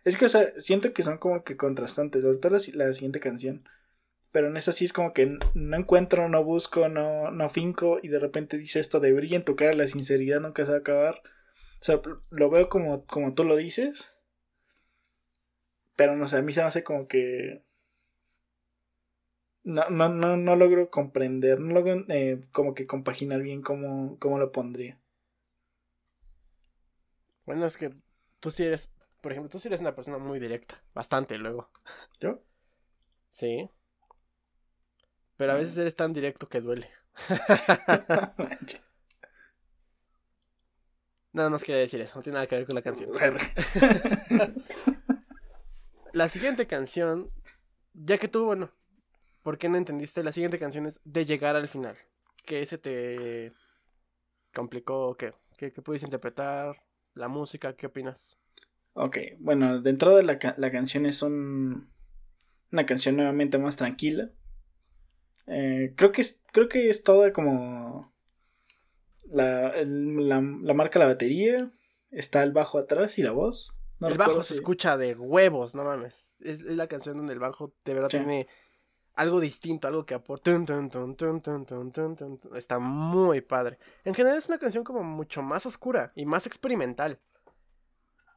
es 0.03 0.17
que 0.17 0.25
o 0.25 0.29
sea 0.29 0.51
siento 0.57 0.93
que 0.93 1.03
son 1.03 1.17
como 1.17 1.43
que 1.43 1.55
contrastantes 1.55 2.23
sobre 2.23 2.37
todo 2.37 2.57
la 2.73 2.93
siguiente 2.93 3.19
canción 3.19 3.67
pero 4.31 4.49
en 4.49 4.57
esa 4.57 4.71
sí 4.71 4.85
es 4.85 4.93
como 4.93 5.13
que 5.13 5.37
no 5.55 5.77
encuentro, 5.77 6.29
no 6.29 6.43
busco, 6.43 6.89
no, 6.89 7.31
no 7.31 7.49
finco 7.49 7.99
y 8.03 8.09
de 8.09 8.19
repente 8.19 8.57
dice 8.57 8.79
esto 8.79 8.99
de 8.99 9.13
brilla 9.13 9.35
en 9.35 9.43
tu 9.43 9.55
cara, 9.55 9.73
la 9.73 9.87
sinceridad 9.87 10.39
nunca 10.39 10.63
se 10.63 10.69
va 10.69 10.77
a 10.77 10.81
acabar. 10.81 11.23
O 11.79 11.83
sea, 11.83 12.01
lo 12.29 12.49
veo 12.49 12.69
como, 12.69 13.05
como 13.05 13.33
tú 13.33 13.43
lo 13.43 13.55
dices. 13.55 14.15
Pero 15.95 16.15
no 16.15 16.27
sé, 16.27 16.37
a 16.37 16.41
mí 16.41 16.53
se 16.53 16.61
me 16.61 16.67
hace 16.67 16.83
como 16.83 17.07
que... 17.07 17.63
No, 19.63 19.89
no, 19.89 20.09
no, 20.09 20.37
no 20.37 20.55
logro 20.55 20.89
comprender, 20.89 21.59
no 21.59 21.73
logro 21.73 22.05
eh, 22.07 22.41
como 22.53 22.73
que 22.73 22.87
compaginar 22.87 23.41
bien 23.41 23.61
cómo, 23.61 24.17
cómo 24.19 24.39
lo 24.39 24.53
pondría. 24.53 24.97
Bueno, 27.45 27.65
es 27.65 27.75
que 27.75 27.93
tú 28.39 28.49
sí 28.49 28.63
eres, 28.63 28.91
por 29.21 29.31
ejemplo, 29.31 29.49
tú 29.49 29.59
sí 29.59 29.67
eres 29.67 29.81
una 29.81 29.95
persona 29.95 30.19
muy 30.19 30.39
directa, 30.39 30.81
bastante 30.93 31.37
luego. 31.37 31.69
¿Yo? 32.21 32.41
Sí. 33.29 33.69
Pero 35.35 35.51
a 35.51 35.55
veces 35.55 35.77
eres 35.77 35.95
tan 35.95 36.13
directo 36.13 36.47
que 36.47 36.61
duele. 36.61 36.89
Nada 41.37 41.51
más 41.51 41.63
quería 41.63 41.81
decir 41.81 42.01
eso, 42.01 42.15
no 42.15 42.23
tiene 42.23 42.33
nada 42.37 42.47
que 42.47 42.55
ver 42.55 42.65
con 42.65 42.73
la 42.73 42.81
canción. 42.81 43.11
la 46.13 46.29
siguiente 46.29 46.65
canción, 46.65 47.29
ya 47.93 48.17
que 48.17 48.27
tú, 48.27 48.45
bueno, 48.45 48.71
¿por 49.43 49.59
qué 49.59 49.69
no 49.69 49.77
entendiste? 49.77 50.23
La 50.23 50.33
siguiente 50.33 50.57
canción 50.57 50.87
es 50.87 50.99
De 51.03 51.25
llegar 51.25 51.55
al 51.55 51.67
final. 51.67 51.95
¿Qué 52.43 52.63
ese 52.63 52.79
te 52.79 53.53
complicó? 54.51 55.15
¿Qué? 55.15 55.31
¿Qué, 55.57 55.71
qué 55.71 55.79
pudiste 55.83 56.07
interpretar? 56.07 56.75
¿La 57.13 57.27
música? 57.27 57.73
¿Qué 57.73 57.85
opinas? 57.85 58.39
Ok, 58.93 59.17
bueno, 59.37 59.79
dentro 59.79 60.15
de 60.15 60.23
la, 60.23 60.39
la 60.57 60.71
canción 60.71 61.05
es 61.05 61.21
un, 61.21 61.87
una 62.71 62.87
canción 62.87 63.15
nuevamente 63.15 63.59
más 63.59 63.77
tranquila. 63.77 64.31
Eh, 65.45 65.93
creo 65.95 66.11
que 66.11 66.21
es, 66.21 66.43
creo 66.51 66.67
que 66.67 66.89
es 66.89 67.03
toda 67.03 67.31
como 67.31 68.11
la, 69.31 69.73
la, 69.83 70.73
marca 70.73 70.99
la 70.99 71.07
batería, 71.07 71.71
está 72.11 72.43
el 72.43 72.51
bajo 72.51 72.77
atrás 72.77 73.17
y 73.17 73.23
la 73.23 73.31
voz. 73.31 73.75
el 74.01 74.17
bajo 74.17 74.43
se 74.43 74.53
escucha 74.53 74.97
de 74.97 75.15
huevos, 75.15 75.75
no 75.75 75.83
mames. 75.83 76.37
Es, 76.39 76.61
la 76.61 76.87
canción 76.87 77.17
donde 77.17 77.33
el 77.33 77.39
bajo 77.39 77.73
de 77.85 77.93
verdad 77.93 78.09
tiene 78.09 78.47
algo 79.17 79.39
distinto, 79.39 79.87
algo 79.87 80.05
que 80.05 80.13
aporta. 80.13 80.51
Está 82.55 82.79
muy 82.79 83.41
padre. 83.41 83.79
En 84.05 84.13
general 84.13 84.37
es 84.37 84.47
una 84.47 84.59
canción 84.59 84.83
como 84.83 85.03
mucho 85.03 85.41
más 85.41 85.65
oscura 85.65 86.13
y 86.15 86.25
más 86.25 86.45
experimental. 86.45 87.19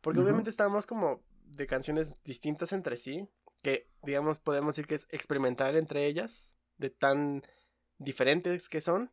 Porque 0.00 0.20
obviamente 0.20 0.48
estamos 0.48 0.86
como 0.86 1.22
de 1.44 1.66
canciones 1.66 2.12
distintas 2.24 2.72
entre 2.72 2.96
sí. 2.96 3.28
Que 3.62 3.90
digamos 4.02 4.38
podemos 4.38 4.74
decir 4.74 4.86
que 4.86 4.94
es 4.94 5.06
experimental 5.10 5.76
entre 5.76 6.06
ellas 6.06 6.56
de 6.78 6.88
tan 6.88 7.42
diferentes 7.98 8.70
que 8.70 8.80
son. 8.80 9.12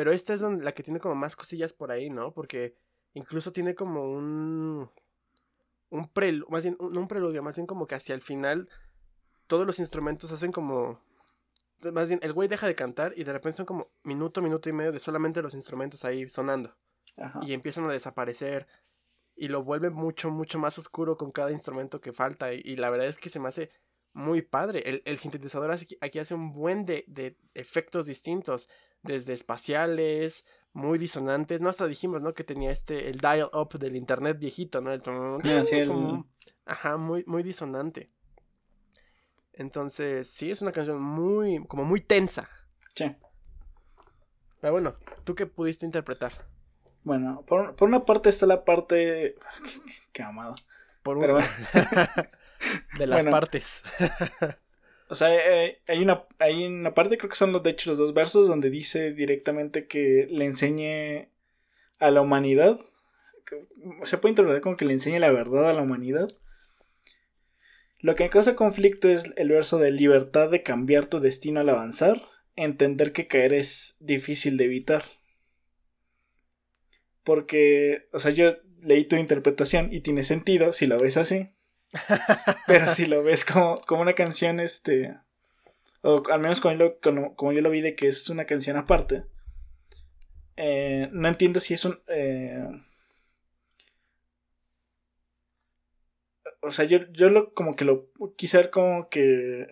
Pero 0.00 0.12
esta 0.12 0.32
es 0.32 0.40
la 0.40 0.72
que 0.72 0.82
tiene 0.82 0.98
como 0.98 1.14
más 1.14 1.36
cosillas 1.36 1.74
por 1.74 1.92
ahí, 1.92 2.08
¿no? 2.08 2.32
Porque 2.32 2.74
incluso 3.12 3.52
tiene 3.52 3.74
como 3.74 4.10
un. 4.10 4.90
Un 5.90 6.08
preludio, 6.08 6.46
más 6.48 6.64
bien, 6.64 6.78
un 6.80 7.06
preludio, 7.06 7.42
más 7.42 7.56
bien 7.56 7.66
como 7.66 7.86
que 7.86 7.96
hacia 7.96 8.14
el 8.14 8.22
final 8.22 8.70
todos 9.46 9.66
los 9.66 9.78
instrumentos 9.78 10.32
hacen 10.32 10.52
como. 10.52 11.02
Más 11.92 12.08
bien, 12.08 12.18
el 12.22 12.32
güey 12.32 12.48
deja 12.48 12.66
de 12.66 12.74
cantar 12.74 13.12
y 13.14 13.24
de 13.24 13.32
repente 13.34 13.58
son 13.58 13.66
como 13.66 13.90
minuto, 14.02 14.40
minuto 14.40 14.70
y 14.70 14.72
medio 14.72 14.90
de 14.90 15.00
solamente 15.00 15.42
los 15.42 15.52
instrumentos 15.52 16.02
ahí 16.06 16.30
sonando. 16.30 16.74
Y 17.42 17.52
empiezan 17.52 17.84
a 17.84 17.92
desaparecer. 17.92 18.68
Y 19.36 19.48
lo 19.48 19.62
vuelve 19.64 19.90
mucho, 19.90 20.30
mucho 20.30 20.58
más 20.58 20.78
oscuro 20.78 21.18
con 21.18 21.30
cada 21.30 21.52
instrumento 21.52 22.00
que 22.00 22.14
falta. 22.14 22.54
y 22.54 22.74
la 22.76 22.88
verdad 22.88 23.06
es 23.06 23.18
que 23.18 23.28
se 23.28 23.38
me 23.38 23.48
hace 23.48 23.70
muy 24.12 24.42
padre. 24.42 25.02
El, 25.04 25.18
sintetizador 25.18 25.70
aquí 25.72 26.18
hace 26.18 26.34
un 26.34 26.52
buen 26.52 26.84
de, 26.84 27.36
efectos 27.54 28.06
distintos, 28.06 28.68
desde 29.02 29.32
espaciales, 29.32 30.44
muy 30.72 30.98
disonantes. 30.98 31.60
No 31.60 31.68
hasta 31.68 31.86
dijimos, 31.86 32.22
¿no? 32.22 32.34
Que 32.34 32.44
tenía 32.44 32.70
este, 32.70 33.08
el 33.08 33.18
dial 33.18 33.50
up 33.52 33.78
del 33.78 33.96
internet 33.96 34.38
viejito, 34.38 34.80
¿no? 34.80 34.92
El... 34.92 35.00
Ah, 35.04 35.64
como, 35.86 36.26
Ajá, 36.66 36.96
muy, 36.96 37.24
muy 37.26 37.42
disonante. 37.42 38.10
Entonces, 39.52 40.30
sí, 40.30 40.50
es 40.50 40.62
una 40.62 40.72
canción 40.72 41.02
muy, 41.02 41.64
como 41.66 41.84
muy 41.84 42.00
tensa. 42.00 42.48
Sí. 42.94 43.14
Pero 44.60 44.72
bueno, 44.72 44.96
¿tú 45.24 45.34
qué 45.34 45.46
pudiste 45.46 45.84
interpretar? 45.84 46.46
Bueno, 47.02 47.44
por, 47.46 47.74
por 47.76 47.88
una 47.88 48.04
parte 48.04 48.28
está 48.28 48.46
la 48.46 48.64
parte... 48.64 49.34
Qué 50.12 50.22
amado. 50.22 50.54
Por 51.02 51.18
Pero 51.18 51.36
una... 51.36 51.46
bueno. 51.46 52.28
de 52.98 53.06
las 53.06 53.18
Bueno. 53.22 53.30
partes. 53.30 53.82
O 55.10 55.16
sea, 55.16 55.34
eh, 55.34 55.80
hay 55.88 55.98
una, 55.98 56.24
hay 56.38 56.64
una 56.64 56.94
parte, 56.94 57.18
creo 57.18 57.28
que 57.28 57.36
son 57.36 57.50
los, 57.50 57.64
de 57.64 57.70
hecho 57.70 57.90
los 57.90 57.98
dos 57.98 58.14
versos, 58.14 58.46
donde 58.46 58.70
dice 58.70 59.12
directamente 59.12 59.88
que 59.88 60.28
le 60.30 60.44
enseñe 60.44 61.28
a 61.98 62.12
la 62.12 62.20
humanidad. 62.20 62.78
Se 64.04 64.18
puede 64.18 64.30
interpretar 64.30 64.62
como 64.62 64.76
que 64.76 64.84
le 64.84 64.92
enseñe 64.92 65.18
la 65.18 65.32
verdad 65.32 65.68
a 65.68 65.72
la 65.72 65.82
humanidad. 65.82 66.30
Lo 67.98 68.14
que 68.14 68.30
causa 68.30 68.54
conflicto 68.54 69.08
es 69.08 69.32
el 69.36 69.48
verso 69.48 69.78
de 69.78 69.90
libertad 69.90 70.48
de 70.48 70.62
cambiar 70.62 71.06
tu 71.06 71.18
destino 71.18 71.58
al 71.58 71.68
avanzar, 71.70 72.22
entender 72.54 73.12
que 73.12 73.26
caer 73.26 73.52
es 73.52 73.96
difícil 73.98 74.56
de 74.56 74.66
evitar. 74.66 75.06
Porque, 77.24 78.08
o 78.12 78.20
sea, 78.20 78.30
yo 78.30 78.54
leí 78.80 79.06
tu 79.06 79.16
interpretación 79.16 79.92
y 79.92 80.02
tiene 80.02 80.22
sentido 80.22 80.72
si 80.72 80.86
lo 80.86 80.98
ves 80.98 81.16
así. 81.16 81.50
Pero 82.66 82.90
si 82.90 83.06
lo 83.06 83.22
ves 83.22 83.44
como, 83.44 83.80
como 83.82 84.02
una 84.02 84.14
canción, 84.14 84.60
este. 84.60 85.16
O 86.02 86.22
al 86.30 86.40
menos 86.40 86.60
como 86.60 86.74
yo, 86.76 86.78
lo, 86.84 87.00
como, 87.00 87.36
como 87.36 87.52
yo 87.52 87.62
lo 87.62 87.70
vi 87.70 87.80
de 87.82 87.96
que 87.96 88.08
es 88.08 88.28
una 88.30 88.46
canción 88.46 88.76
aparte. 88.76 89.24
eh, 90.56 91.08
no 91.12 91.28
entiendo 91.28 91.60
si 91.60 91.74
es 91.74 91.84
un. 91.84 92.00
eh, 92.08 92.64
o 96.62 96.70
sea, 96.70 96.84
yo, 96.84 96.98
yo 97.12 97.28
lo 97.28 97.52
como 97.54 97.74
que 97.74 97.84
lo 97.84 98.10
quise 98.36 98.58
ver 98.58 98.70
como 98.70 99.08
que. 99.08 99.66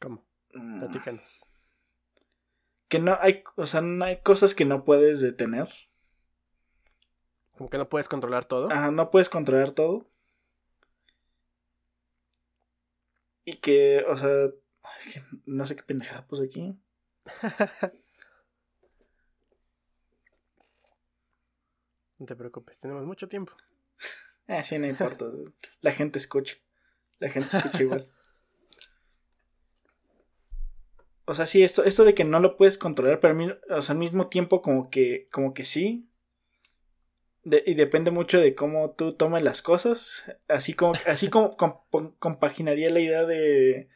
¿Cómo? 0.00 0.24
mm, 0.54 0.78
Platícanos. 0.78 1.46
Que 2.88 2.98
no 2.98 3.16
hay. 3.20 3.44
O 3.56 3.64
sea, 3.66 3.80
no 3.80 4.04
hay 4.04 4.20
cosas 4.22 4.54
que 4.54 4.64
no 4.64 4.84
puedes 4.84 5.20
detener. 5.20 5.68
Como 7.56 7.70
que 7.70 7.78
no 7.78 7.88
puedes 7.88 8.08
controlar 8.08 8.44
todo. 8.44 8.70
Ajá, 8.70 8.90
no 8.90 9.10
puedes 9.10 9.28
controlar 9.28 9.70
todo. 9.72 10.06
Y 13.44 13.56
que, 13.58 14.04
o 14.08 14.16
sea, 14.16 14.46
es 14.98 15.14
que 15.14 15.22
no 15.46 15.64
sé 15.66 15.76
qué 15.76 15.82
pendejada 15.82 16.26
puse 16.26 16.44
aquí. 16.44 16.76
No 22.18 22.24
te 22.26 22.34
preocupes, 22.34 22.80
tenemos 22.80 23.04
mucho 23.04 23.28
tiempo. 23.28 23.52
Ah, 24.48 24.62
sí, 24.62 24.78
no 24.78 24.86
importa. 24.86 25.26
La 25.80 25.92
gente 25.92 26.18
escucha. 26.18 26.56
La 27.18 27.28
gente 27.30 27.54
escucha 27.56 27.82
igual. 27.82 28.08
O 31.26 31.34
sea, 31.34 31.44
sí, 31.46 31.62
esto, 31.62 31.84
esto 31.84 32.04
de 32.04 32.14
que 32.14 32.24
no 32.24 32.40
lo 32.40 32.56
puedes 32.56 32.78
controlar, 32.78 33.20
pero 33.20 33.32
al 33.32 33.36
mi- 33.38 33.50
o 33.70 33.82
sea, 33.82 33.92
al 33.92 33.98
mismo 33.98 34.28
tiempo 34.28 34.62
como 34.62 34.88
que, 34.90 35.26
como 35.32 35.52
que 35.52 35.64
sí. 35.64 36.08
De- 37.48 37.62
y 37.64 37.74
depende 37.74 38.10
mucho 38.10 38.40
de 38.40 38.56
cómo 38.56 38.90
tú 38.90 39.12
tomes 39.14 39.40
las 39.44 39.62
cosas. 39.62 40.24
Así 40.48 40.72
como, 40.74 40.94
así 41.06 41.28
como 41.30 41.56
com- 41.90 42.14
compaginaría 42.18 42.90
la 42.90 42.98
idea 42.98 43.24
de 43.24 43.88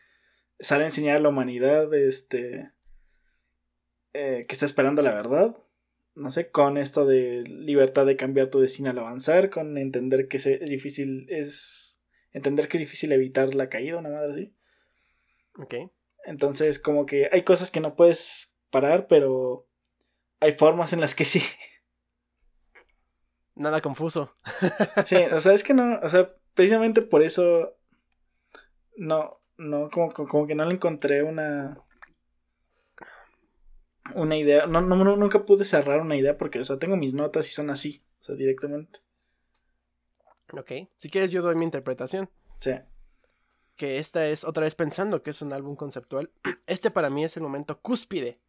sale 0.61 0.84
a 0.84 0.86
enseñar 0.86 1.16
a 1.16 1.20
la 1.20 1.30
humanidad, 1.30 1.92
este, 1.94 2.70
eh, 4.12 4.44
que 4.48 4.53
está 4.53 4.66
esperando 4.66 5.03
la 5.03 5.12
verdad. 5.14 5.57
No 6.14 6.30
sé, 6.30 6.51
con 6.51 6.76
esto 6.78 7.07
de 7.07 7.42
libertad 7.42 8.07
de 8.07 8.16
cambiar 8.16 8.51
tu 8.51 8.61
destino 8.61 8.90
al 8.90 8.98
avanzar, 8.98 9.51
con 9.51 9.76
entender 9.78 10.28
que 10.28 10.36
es 10.36 10.44
difícil, 10.61 11.26
es 11.28 12.01
entender 12.32 12.68
que 12.68 12.76
es 12.76 12.82
difícil 12.82 13.11
evitar 13.11 13.55
la 13.57 13.68
caída, 13.68 13.96
una 13.98 14.11
madre 14.11 14.30
así. 14.30 14.55
Ok. 15.59 15.74
Entonces, 16.24 16.78
como 16.78 17.05
que 17.07 17.28
hay 17.32 17.42
cosas 17.42 17.72
que 17.72 17.80
no 17.80 17.96
puedes 17.96 18.55
parar, 18.70 19.07
pero 19.09 19.66
hay 20.40 20.53
formas 20.53 20.92
en 20.92 21.01
las 21.01 21.14
que 21.16 21.24
sí. 21.24 21.40
Nada 23.61 23.82
confuso. 23.82 24.34
Sí, 25.04 25.16
o 25.16 25.38
sea, 25.38 25.52
es 25.52 25.62
que 25.62 25.74
no, 25.74 26.00
o 26.02 26.08
sea, 26.08 26.34
precisamente 26.54 27.02
por 27.02 27.22
eso 27.22 27.76
no, 28.96 29.38
no, 29.58 29.90
como, 29.90 30.11
como- 30.12 30.46
que 30.46 30.54
no 30.54 30.64
le 30.64 30.74
encontré 30.74 31.22
una 31.22 31.78
una 34.14 34.36
idea, 34.36 34.66
no, 34.66 34.80
no, 34.80 34.96
nunca 35.16 35.44
pude 35.44 35.64
cerrar 35.64 36.00
una 36.00 36.16
idea 36.16 36.36
porque, 36.38 36.58
o 36.58 36.64
sea, 36.64 36.78
tengo 36.78 36.96
mis 36.96 37.12
notas 37.12 37.46
y 37.48 37.52
son 37.52 37.68
así, 37.70 38.02
o 38.22 38.24
sea, 38.24 38.34
directamente. 38.34 39.00
Ok. 40.52 40.72
Si 40.96 41.11
quieres, 41.11 41.30
yo 41.30 41.42
doy 41.42 41.54
mi 41.54 41.64
interpretación. 41.66 42.28
Sea, 42.58 42.88
Que 43.76 43.98
esta 43.98 44.26
es 44.26 44.42
otra 44.44 44.64
vez 44.64 44.74
pensando 44.74 45.22
que 45.22 45.30
es 45.30 45.42
un 45.42 45.52
álbum 45.52 45.76
conceptual. 45.76 46.30
Este 46.66 46.90
para 46.90 47.11
mí 47.11 47.24
es 47.24 47.36
el 47.36 47.42
momento 47.42 47.78
cúspide 47.80 48.40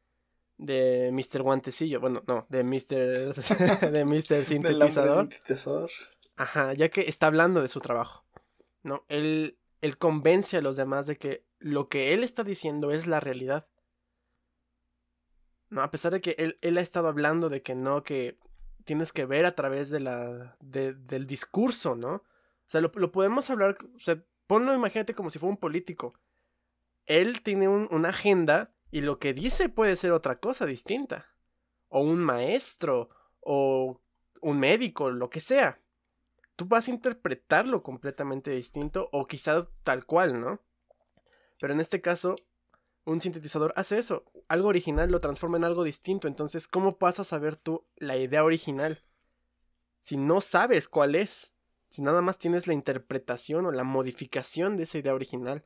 de 0.61 1.09
Mr. 1.11 1.41
Guantecillo. 1.41 1.99
Bueno, 1.99 2.23
no, 2.27 2.45
de 2.49 2.63
Mr. 2.63 3.33
de 3.91 4.05
Mr. 4.05 4.45
Sintetizador. 4.45 5.29
sintetizador. 5.31 5.89
Ajá, 6.37 6.73
ya 6.73 6.89
que 6.89 7.01
está 7.01 7.27
hablando 7.27 7.61
de 7.61 7.67
su 7.67 7.79
trabajo. 7.81 8.23
¿No? 8.83 9.03
Él, 9.09 9.57
él 9.81 9.97
convence 9.97 10.57
a 10.57 10.61
los 10.61 10.75
demás 10.75 11.07
de 11.07 11.17
que 11.17 11.45
lo 11.59 11.89
que 11.89 12.13
él 12.13 12.23
está 12.23 12.43
diciendo 12.43 12.91
es 12.91 13.05
la 13.07 13.19
realidad. 13.19 13.67
No, 15.69 15.81
a 15.81 15.91
pesar 15.91 16.11
de 16.13 16.21
que 16.21 16.35
él, 16.37 16.57
él 16.61 16.77
ha 16.77 16.81
estado 16.81 17.07
hablando 17.07 17.49
de 17.49 17.61
que 17.61 17.75
no, 17.75 18.03
que 18.03 18.37
tienes 18.83 19.13
que 19.13 19.25
ver 19.25 19.45
a 19.45 19.51
través 19.55 19.89
de 19.89 19.99
la, 19.99 20.57
de- 20.59 20.93
del 20.93 21.27
discurso, 21.27 21.95
¿no? 21.95 22.13
O 22.15 22.23
sea, 22.67 22.81
lo, 22.81 22.91
lo 22.95 23.11
podemos 23.11 23.49
hablar, 23.49 23.77
o 23.95 23.99
sea, 23.99 24.21
ponlo, 24.47 24.73
imagínate 24.73 25.13
como 25.13 25.29
si 25.29 25.39
fuera 25.39 25.51
un 25.51 25.57
político. 25.57 26.11
Él 27.05 27.41
tiene 27.41 27.67
un- 27.67 27.87
una 27.91 28.09
agenda 28.09 28.73
y 28.91 29.01
lo 29.01 29.19
que 29.19 29.33
dice 29.33 29.69
puede 29.69 29.95
ser 29.95 30.11
otra 30.11 30.39
cosa 30.39 30.65
distinta. 30.65 31.27
O 31.89 32.01
un 32.01 32.19
maestro, 32.19 33.09
o 33.39 33.99
un 34.41 34.59
médico, 34.59 35.09
lo 35.09 35.29
que 35.29 35.39
sea 35.39 35.81
tú 36.61 36.67
vas 36.67 36.87
a 36.87 36.91
interpretarlo 36.91 37.81
completamente 37.81 38.51
distinto 38.51 39.09
o 39.11 39.25
quizá 39.25 39.67
tal 39.83 40.05
cual, 40.05 40.39
¿no? 40.39 40.61
Pero 41.59 41.73
en 41.73 41.79
este 41.79 42.01
caso, 42.01 42.35
un 43.03 43.19
sintetizador 43.19 43.73
hace 43.75 43.97
eso, 43.97 44.25
algo 44.47 44.67
original 44.67 45.09
lo 45.09 45.17
transforma 45.17 45.57
en 45.57 45.63
algo 45.63 45.83
distinto, 45.83 46.27
entonces, 46.27 46.67
¿cómo 46.67 46.97
vas 46.99 47.19
a 47.19 47.23
saber 47.23 47.55
tú 47.55 47.83
la 47.95 48.15
idea 48.15 48.43
original? 48.43 49.03
Si 50.01 50.17
no 50.17 50.39
sabes 50.39 50.87
cuál 50.87 51.15
es, 51.15 51.55
si 51.89 52.03
nada 52.03 52.21
más 52.21 52.37
tienes 52.37 52.67
la 52.67 52.75
interpretación 52.75 53.65
o 53.65 53.71
la 53.71 53.83
modificación 53.83 54.77
de 54.77 54.83
esa 54.83 54.99
idea 54.99 55.15
original. 55.15 55.65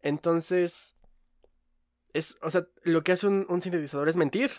Entonces, 0.00 0.96
es, 2.18 2.36
o 2.42 2.50
sea, 2.50 2.66
lo 2.84 3.02
que 3.02 3.12
hace 3.12 3.26
un, 3.26 3.46
un 3.48 3.60
sintetizador 3.60 4.08
es 4.08 4.16
mentir. 4.16 4.50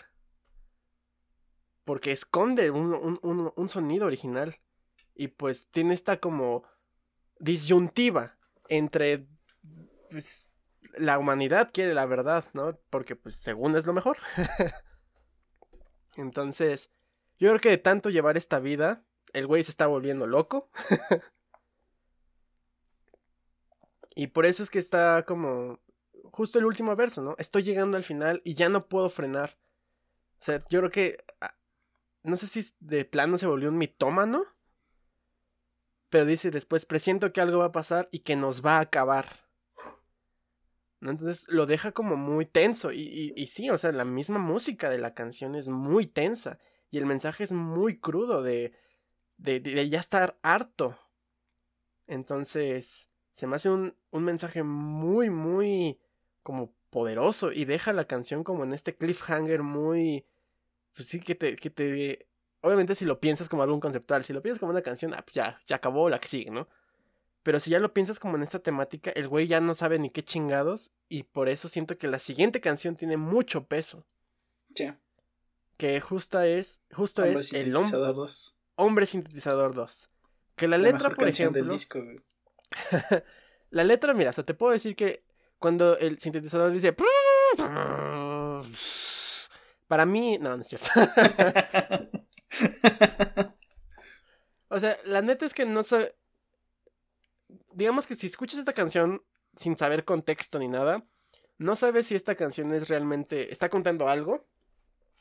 Porque 1.84 2.12
esconde 2.12 2.70
un, 2.70 2.94
un- 2.94 3.52
un- 3.56 3.68
sonido 3.68 4.06
original 4.06 4.60
y 5.14 5.28
pues 5.28 5.68
tiene 5.70 5.94
esta 5.94 6.20
como 6.20 6.62
disyuntiva 7.38 8.38
entre 8.68 9.26
pues, 10.10 10.48
la 10.98 11.18
humanidad 11.18 11.70
quiere 11.72 11.94
la 11.94 12.06
verdad, 12.06 12.44
¿no? 12.52 12.78
Porque 12.90 13.16
pues 13.16 13.36
según 13.36 13.76
es 13.76 13.86
lo 13.86 13.92
mejor. 13.92 14.18
Entonces, 16.16 16.90
yo 17.38 17.48
creo 17.50 17.60
que 17.60 17.70
de 17.70 17.78
tanto 17.78 18.10
llevar 18.10 18.36
esta 18.36 18.60
vida, 18.60 19.04
el 19.32 19.46
güey 19.46 19.64
se 19.64 19.70
está 19.70 19.86
volviendo 19.86 20.26
loco. 20.26 20.70
y 24.14 24.28
por 24.28 24.46
eso 24.46 24.62
es 24.62 24.70
que 24.70 24.78
está 24.78 25.24
como 25.24 25.80
justo 26.40 26.58
el 26.58 26.64
último 26.64 26.96
verso, 26.96 27.20
¿no? 27.20 27.34
Estoy 27.36 27.62
llegando 27.62 27.98
al 27.98 28.04
final 28.04 28.40
y 28.44 28.54
ya 28.54 28.70
no 28.70 28.88
puedo 28.88 29.10
frenar. 29.10 29.58
O 30.40 30.42
sea, 30.42 30.64
yo 30.70 30.78
creo 30.78 30.90
que 30.90 31.18
ah, 31.42 31.54
no 32.22 32.38
sé 32.38 32.46
si 32.46 32.64
de 32.80 33.04
plano 33.04 33.36
se 33.36 33.46
volvió 33.46 33.68
un 33.68 33.76
mitómano. 33.76 34.46
Pero 36.08 36.24
dice 36.24 36.50
después, 36.50 36.86
presiento 36.86 37.30
que 37.34 37.42
algo 37.42 37.58
va 37.58 37.66
a 37.66 37.72
pasar 37.72 38.08
y 38.10 38.20
que 38.20 38.36
nos 38.36 38.64
va 38.64 38.78
a 38.78 38.80
acabar. 38.80 39.50
Entonces 41.02 41.44
lo 41.46 41.66
deja 41.66 41.92
como 41.92 42.16
muy 42.16 42.46
tenso. 42.46 42.90
Y, 42.90 43.46
sí, 43.46 43.68
o 43.68 43.76
sea, 43.76 43.92
la 43.92 44.06
misma 44.06 44.38
música 44.38 44.88
de 44.88 44.96
la 44.96 45.12
canción 45.12 45.54
es 45.54 45.68
muy 45.68 46.06
tensa. 46.06 46.58
Y 46.90 46.96
el 46.96 47.04
mensaje 47.04 47.44
es 47.44 47.52
muy 47.52 48.00
crudo 48.00 48.42
de, 48.42 48.72
de, 49.36 49.60
de 49.60 49.88
ya 49.90 50.00
estar 50.00 50.38
harto. 50.40 50.98
Entonces, 52.06 53.10
se 53.30 53.46
me 53.46 53.56
hace 53.56 53.68
un, 53.68 53.94
un 54.10 54.24
mensaje 54.24 54.62
muy, 54.62 55.28
muy 55.28 56.00
como 56.42 56.74
poderoso. 56.90 57.52
Y 57.52 57.64
deja 57.64 57.92
la 57.92 58.04
canción 58.06 58.44
como 58.44 58.64
en 58.64 58.72
este 58.72 58.96
cliffhanger 58.96 59.62
muy... 59.62 60.24
Pues 60.94 61.08
sí, 61.08 61.20
que 61.20 61.34
te, 61.34 61.56
que 61.56 61.70
te 61.70 62.26
obviamente 62.62 62.94
si 62.94 63.04
lo 63.04 63.20
piensas 63.20 63.48
como 63.48 63.62
algo 63.62 63.78
conceptual, 63.80 64.24
si 64.24 64.32
lo 64.32 64.42
piensas 64.42 64.60
como 64.60 64.72
una 64.72 64.82
canción, 64.82 65.14
ah, 65.14 65.22
pues 65.24 65.34
ya, 65.34 65.58
ya 65.66 65.76
acabó 65.76 66.10
la 66.10 66.18
que 66.18 66.28
sigue, 66.28 66.50
¿no? 66.50 66.68
Pero 67.42 67.58
si 67.58 67.70
ya 67.70 67.78
lo 67.80 67.94
piensas 67.94 68.18
como 68.20 68.36
en 68.36 68.42
esta 68.42 68.58
temática, 68.58 69.10
el 69.12 69.28
güey 69.28 69.46
ya 69.46 69.60
no 69.60 69.74
sabe 69.74 69.98
ni 69.98 70.10
qué 70.10 70.22
chingados 70.22 70.90
y 71.08 71.22
por 71.22 71.48
eso 71.48 71.68
siento 71.68 71.96
que 71.96 72.06
la 72.08 72.18
siguiente 72.18 72.60
canción 72.60 72.96
tiene 72.96 73.16
mucho 73.16 73.64
peso. 73.64 74.04
Sí. 74.74 74.92
Que 75.78 76.00
justa 76.02 76.46
es, 76.46 76.82
justo 76.92 77.22
Hombre 77.22 77.40
es 77.40 77.52
el 77.54 77.72
hom- 77.72 77.78
sintetizador 77.84 78.14
2. 78.14 78.56
hombre 78.74 79.06
sintetizador 79.06 79.74
2. 79.74 80.10
Que 80.56 80.68
la 80.68 80.76
La 80.76 80.90
letra, 80.90 81.08
por 81.08 81.24
canción 81.24 81.52
del 81.54 81.62
ejemplo, 81.62 81.72
disco, 81.72 82.02
güey. 82.04 82.20
la 83.70 83.84
letra, 83.84 84.12
mira, 84.12 84.30
o 84.30 84.32
sea, 84.34 84.44
te 84.44 84.52
puedo 84.54 84.72
decir 84.72 84.94
que 84.94 85.24
cuando 85.60 85.96
el 85.98 86.18
sintetizador 86.18 86.72
dice... 86.72 86.96
Para 89.86 90.04
mí, 90.06 90.38
no, 90.38 90.56
no 90.56 90.62
es 90.62 90.68
cierto. 90.68 90.88
o 94.68 94.78
sea, 94.78 94.96
la 95.04 95.20
neta 95.20 95.44
es 95.44 95.52
que 95.52 95.66
no 95.66 95.82
sé. 95.82 96.16
Digamos 97.72 98.06
que 98.06 98.14
si 98.14 98.28
escuchas 98.28 98.60
esta 98.60 98.72
canción 98.72 99.24
sin 99.56 99.76
saber 99.76 100.04
contexto 100.04 100.60
ni 100.60 100.68
nada, 100.68 101.04
no 101.58 101.74
sabes 101.74 102.06
si 102.06 102.14
esta 102.14 102.36
canción 102.36 102.72
es 102.72 102.88
realmente. 102.88 103.52
está 103.52 103.68
contando 103.68 104.08
algo 104.08 104.46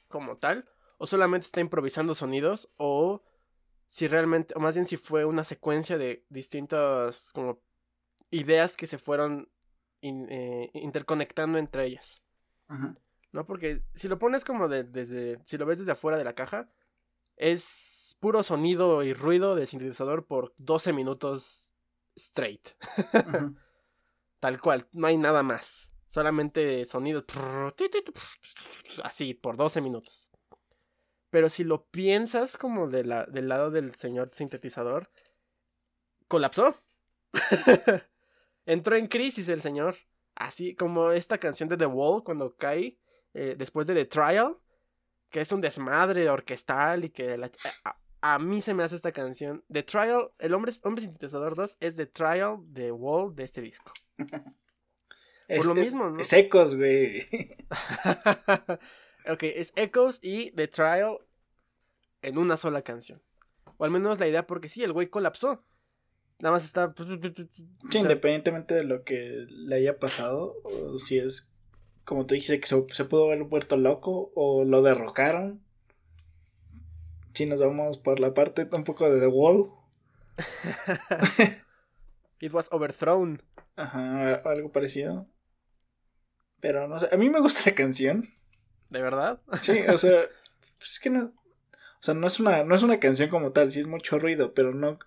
como 0.08 0.38
tal, 0.38 0.70
o 1.00 1.08
solamente 1.08 1.48
está 1.48 1.62
improvisando 1.62 2.14
sonidos, 2.14 2.72
o 2.78 3.24
si 3.88 4.08
realmente, 4.08 4.54
o 4.56 4.60
más 4.60 4.76
bien 4.76 4.86
si 4.86 4.98
fue 4.98 5.26
una 5.26 5.44
secuencia 5.44 5.98
de 5.98 6.28
distintas 6.30 7.34
como 7.34 7.60
ideas 8.30 8.78
que 8.78 8.86
se 8.86 9.00
fueron 9.00 9.50
eh, 10.02 10.70
interconectando 10.74 11.58
entre 11.58 11.86
ellas. 11.86 12.22
Ajá. 12.68 12.96
¿no? 13.32 13.46
Porque 13.46 13.84
si 13.94 14.08
lo 14.08 14.20
pones 14.20 14.44
como 14.44 14.68
de, 14.68 14.84
desde, 14.84 15.40
si 15.46 15.58
lo 15.58 15.66
ves 15.66 15.80
desde 15.80 15.92
afuera 15.92 16.18
de 16.18 16.24
la 16.24 16.34
caja, 16.34 16.70
es 17.36 18.18
puro 18.20 18.44
sonido 18.44 19.04
y 19.04 19.14
ruido 19.14 19.56
de 19.56 19.66
sintetizador 19.66 20.26
por 20.26 20.54
12 20.58 20.94
minutos 20.94 21.70
straight. 22.16 22.70
Tal 24.40 24.62
cual, 24.62 24.88
no 24.92 25.08
hay 25.08 25.18
nada 25.18 25.44
más. 25.44 25.92
Solamente 26.08 26.86
sonido 26.86 27.24
así 29.04 29.34
por 29.36 29.58
12 29.58 29.82
minutos. 29.82 30.32
Pero 31.30 31.50
si 31.50 31.64
lo 31.64 31.86
piensas 31.86 32.58
como 32.58 32.88
de 32.88 33.04
la, 33.04 33.26
del 33.26 33.48
lado 33.48 33.70
del 33.70 33.94
señor 33.94 34.32
sintetizador, 34.34 35.12
colapsó. 36.28 36.76
Entró 38.70 38.96
en 38.96 39.08
crisis 39.08 39.50
el 39.50 39.62
señor. 39.62 39.96
Así 40.36 40.76
como 40.76 41.12
esta 41.12 41.40
canción 41.40 41.68
de 41.70 41.76
The 41.76 41.88
Wall 41.88 42.24
cuando 42.24 42.56
cae 42.56 43.00
eh, 43.34 43.56
después 43.58 43.88
de 43.88 43.96
The 43.96 44.06
Trial, 44.06 44.58
que 45.32 45.42
es 45.42 45.52
un 45.52 45.60
desmadre 45.60 46.30
orquestal 46.30 47.04
y 47.04 47.10
que 47.10 47.36
a, 48.22 48.38
mí 48.38 48.62
se 48.62 48.76
me 48.76 48.84
hace 48.84 48.96
esta 48.96 49.12
canción. 49.12 49.66
The 49.72 49.82
Trial, 49.82 50.30
el 50.38 50.54
hombre, 50.54 50.72
hombre 50.84 51.02
sintetizador 51.02 51.56
2 51.56 51.78
es 51.80 51.96
The 51.96 52.06
Trial 52.06 52.60
The 52.72 52.92
Wall 52.92 53.36
de 53.36 53.44
este 53.44 53.62
disco. 53.62 53.92
Por 55.48 55.66
lo 55.66 55.74
mismo, 55.74 56.12
¿no? 56.12 56.20
Es 56.20 56.32
Echoes, 56.32 56.76
güey. 56.76 57.28
ok, 59.28 59.44
es 59.44 59.74
Echoes 59.76 60.20
y 60.22 60.52
The 60.52 60.68
Trial 60.68 61.18
en 62.22 62.38
una 62.38 62.56
sola 62.56 62.84
canción. 62.84 63.20
O 63.78 63.86
al 63.86 63.90
menos 63.90 64.20
la 64.20 64.28
idea, 64.28 64.46
porque 64.46 64.70
sí, 64.70 64.84
el 64.84 64.94
güey 64.94 65.08
colapsó. 65.08 65.66
Nada 66.40 66.56
más 66.56 66.64
está. 66.64 66.94
Sí, 67.92 67.98
independientemente 67.98 68.76
de 68.76 68.84
lo 68.84 69.04
que 69.04 69.46
le 69.50 69.76
haya 69.76 70.00
pasado, 70.00 70.56
si 70.98 71.18
es 71.18 71.54
como 72.10 72.26
tú 72.26 72.34
dijiste, 72.34 72.60
que 72.60 72.66
se, 72.66 73.06
pudo 73.06 73.26
haber 73.26 73.44
vuelto 73.44 73.78
loco 73.78 74.32
o 74.34 74.64
lo 74.64 74.82
derrocaron. 74.82 75.62
Si 77.36 77.46
nos 77.46 77.60
vamos 77.60 78.00
por 78.00 78.20
la 78.20 78.34
parte 78.34 78.68
un 78.72 78.84
poco 78.84 79.12
de 79.12 79.20
The 79.20 79.28
Wall. 79.28 79.72
It 82.40 82.52
was 82.52 82.68
overthrown. 82.72 83.44
Ajá, 83.76 84.42
algo 84.46 84.72
parecido. 84.72 85.28
Pero 86.60 86.88
no 86.88 87.00
sé, 87.00 87.10
a 87.12 87.18
mí 87.18 87.30
me 87.30 87.42
gusta 87.42 87.70
la 87.70 87.76
canción. 87.76 88.28
¿De 88.90 89.04
verdad? 89.04 89.40
Sí, 89.60 89.78
o 89.94 90.00
sea, 90.00 90.24
pues 90.80 90.94
es 90.94 91.00
que 91.00 91.12
no. 91.12 91.26
O 91.26 92.02
sea, 92.02 92.16
no 92.16 92.26
es 92.26 92.40
una, 92.40 92.64
no 92.64 92.74
es 92.74 92.82
una 92.82 93.00
canción 93.00 93.30
como 93.30 93.52
tal, 93.52 93.72
sí 93.72 93.82
es 93.82 93.88
mucho 93.88 94.18
ruido, 94.18 94.56
pero 94.56 94.74
no. 94.74 94.98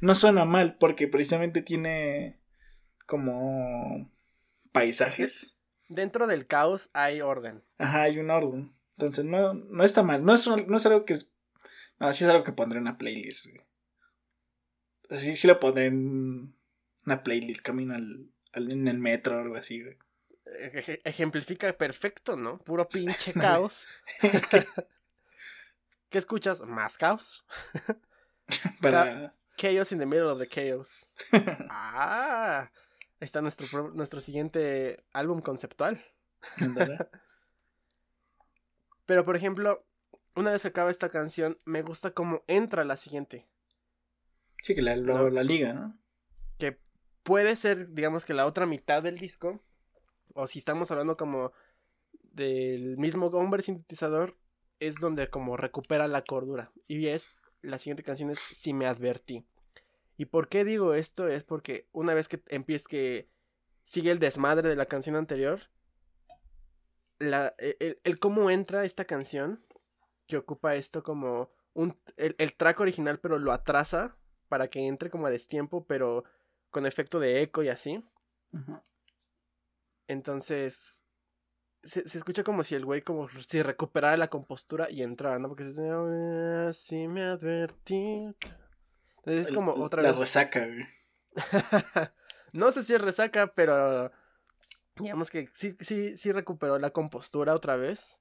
No 0.00 0.14
suena 0.14 0.44
mal, 0.44 0.76
porque 0.78 1.08
precisamente 1.08 1.62
tiene 1.62 2.40
como 3.06 4.10
paisajes 4.72 5.54
dentro 5.88 6.26
del 6.26 6.46
caos 6.46 6.90
hay 6.92 7.20
orden. 7.20 7.62
Ajá, 7.78 8.02
hay 8.02 8.18
un 8.18 8.30
orden. 8.30 8.74
Entonces 8.96 9.24
no, 9.24 9.54
no 9.54 9.84
está 9.84 10.02
mal. 10.02 10.24
No 10.24 10.34
es, 10.34 10.46
no 10.46 10.76
es 10.76 10.86
algo 10.86 11.04
que... 11.04 11.16
No, 11.98 12.12
sí 12.12 12.24
es 12.24 12.30
algo 12.30 12.44
que 12.44 12.52
pondré 12.52 12.78
en 12.78 12.82
una 12.82 12.98
playlist. 12.98 13.46
Así 15.10 15.36
sí 15.36 15.46
lo 15.46 15.60
pondré 15.60 15.86
en 15.86 16.56
una 17.06 17.22
playlist, 17.22 17.60
camino 17.60 17.94
al, 17.94 18.30
en 18.52 18.88
el 18.88 18.98
metro 18.98 19.36
o 19.36 19.40
algo 19.40 19.56
así. 19.56 19.82
Ejemplifica 21.04 21.72
perfecto, 21.76 22.36
¿no? 22.36 22.58
Puro 22.58 22.88
pinche 22.88 23.32
caos. 23.34 23.86
¿Qué 26.08 26.18
escuchas? 26.18 26.60
Más 26.62 26.98
caos. 26.98 27.44
Para... 28.80 29.34
chaos 29.56 29.92
in 29.92 29.98
the 29.98 30.06
middle 30.06 30.30
of 30.30 30.38
the 30.38 30.48
chaos. 30.48 31.06
ah, 31.70 32.70
está 33.20 33.40
nuestro, 33.40 33.90
nuestro 33.92 34.20
siguiente 34.20 35.04
álbum 35.12 35.40
conceptual. 35.40 36.00
Pero, 39.06 39.24
por 39.24 39.36
ejemplo, 39.36 39.84
una 40.34 40.50
vez 40.50 40.64
acaba 40.64 40.90
esta 40.90 41.08
canción, 41.10 41.56
me 41.64 41.82
gusta 41.82 42.12
cómo 42.12 42.42
entra 42.46 42.84
la 42.84 42.96
siguiente. 42.96 43.46
Sí, 44.62 44.74
que 44.74 44.82
la, 44.82 44.96
la 44.96 45.42
liga, 45.42 45.72
¿no? 45.72 45.98
Que 46.58 46.78
puede 47.22 47.56
ser, 47.56 47.92
digamos 47.92 48.24
que 48.24 48.34
la 48.34 48.46
otra 48.46 48.66
mitad 48.66 49.02
del 49.02 49.18
disco. 49.18 49.62
O 50.34 50.46
si 50.46 50.58
estamos 50.58 50.90
hablando 50.90 51.16
como 51.16 51.52
del 52.32 52.96
mismo 52.96 53.26
hombre 53.26 53.62
sintetizador, 53.62 54.36
es 54.80 54.96
donde 54.96 55.28
como 55.28 55.56
recupera 55.56 56.08
la 56.08 56.22
cordura. 56.22 56.72
Y 56.88 57.06
es, 57.08 57.28
la 57.64 57.78
siguiente 57.78 58.02
canción 58.02 58.30
es 58.30 58.38
Si 58.38 58.72
me 58.72 58.86
advertí. 58.86 59.46
¿Y 60.16 60.26
por 60.26 60.48
qué 60.48 60.64
digo 60.64 60.94
esto? 60.94 61.28
Es 61.28 61.44
porque 61.44 61.88
una 61.92 62.14
vez 62.14 62.28
que 62.28 62.42
empieza 62.48 62.86
que 62.88 63.28
sigue 63.84 64.10
el 64.10 64.18
desmadre 64.18 64.68
de 64.68 64.76
la 64.76 64.86
canción 64.86 65.16
anterior, 65.16 65.62
la, 67.18 67.54
e, 67.58 67.98
el, 68.02 68.18
cómo 68.18 68.50
entra 68.50 68.84
esta 68.84 69.04
canción, 69.04 69.64
que 70.26 70.36
ocupa 70.36 70.74
esto 70.76 71.02
como 71.02 71.50
un, 71.74 71.98
el, 72.16 72.54
track 72.54 72.80
original, 72.80 73.18
pero 73.18 73.38
lo 73.38 73.52
atrasa 73.52 74.16
para 74.48 74.68
que 74.68 74.86
entre 74.86 75.10
como 75.10 75.26
a 75.26 75.30
destiempo, 75.30 75.84
pero 75.86 76.24
con 76.70 76.86
efecto 76.86 77.18
de 77.18 77.42
eco 77.42 77.62
y 77.62 77.68
así. 77.68 78.04
Entonces, 80.06 81.03
se, 81.84 82.00
escucha 82.00 82.44
como 82.44 82.64
si 82.64 82.74
el 82.74 82.84
güey 82.84 83.02
como 83.02 83.28
si 83.46 83.62
recuperara 83.62 84.16
la 84.16 84.28
compostura 84.28 84.90
y 84.90 85.02
entrara, 85.02 85.38
¿no? 85.38 85.48
Porque 85.48 85.64
se 85.72 86.72
si 86.72 87.08
me 87.08 87.22
advertí 87.22 88.34
es 89.24 89.52
como 89.52 89.72
otra 89.72 90.02
la 90.02 90.12
resaca, 90.12 90.66
güey. 90.66 90.86
no 92.52 92.70
sé 92.72 92.84
si 92.84 92.94
es 92.94 93.00
resaca, 93.00 93.52
pero 93.54 94.12
digamos 94.96 95.30
que 95.30 95.48
sí, 95.54 95.76
sí, 95.80 96.18
sí 96.18 96.32
recuperó 96.32 96.78
la 96.78 96.90
compostura 96.90 97.54
otra 97.54 97.76
vez. 97.76 98.20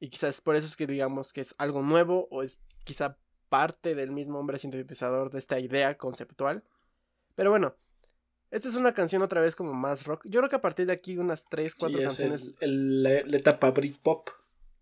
Y 0.00 0.08
quizás 0.08 0.40
por 0.40 0.56
eso 0.56 0.66
es 0.66 0.76
que 0.76 0.86
digamos 0.86 1.32
que 1.32 1.40
es 1.40 1.54
algo 1.58 1.82
nuevo 1.82 2.28
o 2.30 2.42
es 2.42 2.58
quizá 2.84 3.16
parte 3.48 3.94
del 3.94 4.10
mismo 4.10 4.38
hombre 4.38 4.58
sintetizador 4.58 5.30
de 5.30 5.38
esta 5.38 5.60
idea 5.60 5.96
conceptual. 5.96 6.64
Pero 7.34 7.50
bueno, 7.50 7.76
esta 8.54 8.68
es 8.68 8.76
una 8.76 8.94
canción 8.94 9.20
otra 9.22 9.40
vez 9.40 9.56
como 9.56 9.74
más 9.74 10.04
rock. 10.06 10.22
Yo 10.26 10.38
creo 10.38 10.48
que 10.48 10.54
a 10.54 10.60
partir 10.60 10.86
de 10.86 10.92
aquí 10.92 11.18
unas 11.18 11.48
3, 11.48 11.74
4 11.74 12.00
canciones. 12.00 12.54
El, 12.60 13.02
la, 13.02 13.18
etapa 13.18 13.72
Britpop. 13.72 14.28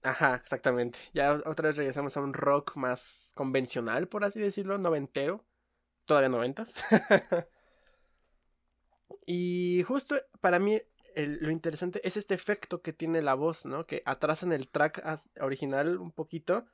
Ajá, 0.02 0.34
exactamente. 0.34 0.98
Ya 1.14 1.40
otra 1.46 1.68
vez 1.68 1.78
regresamos 1.78 2.14
a 2.18 2.20
un 2.20 2.34
rock 2.34 2.76
más 2.76 3.32
convencional, 3.34 4.08
por 4.08 4.24
así 4.24 4.40
decirlo, 4.40 4.76
noventero. 4.76 5.42
Todavía 6.04 6.28
noventas. 6.28 6.84
y 9.26 9.82
justo 9.84 10.16
para 10.42 10.58
mí 10.58 10.78
lo 11.16 11.50
interesante 11.50 12.06
es 12.06 12.18
este 12.18 12.34
efecto 12.34 12.82
que 12.82 12.92
tiene 12.92 13.22
la 13.22 13.32
voz, 13.32 13.64
¿no? 13.64 13.86
Que 13.86 14.02
atrasan 14.04 14.52
el 14.52 14.68
track 14.68 15.02
original 15.40 15.96
un 15.96 16.12
poquito 16.12 16.66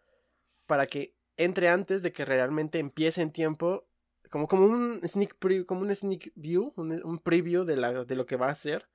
para 0.66 0.86
que 0.86 1.14
entre 1.36 1.68
antes 1.68 2.02
de 2.02 2.12
que 2.12 2.24
realmente 2.24 2.80
empiece 2.80 3.22
en 3.22 3.30
tiempo. 3.30 3.87
Como, 4.30 4.48
como 4.48 4.66
un 4.66 5.00
sneak 5.06 5.36
como 5.66 5.80
un 5.82 5.94
sneak 5.94 6.32
view, 6.34 6.72
un, 6.76 7.18
preview 7.18 7.64
de, 7.64 7.76
la, 7.76 8.04
de 8.04 8.16
lo 8.16 8.26
que 8.26 8.36
va 8.36 8.48
a 8.48 8.54
ser 8.54 8.88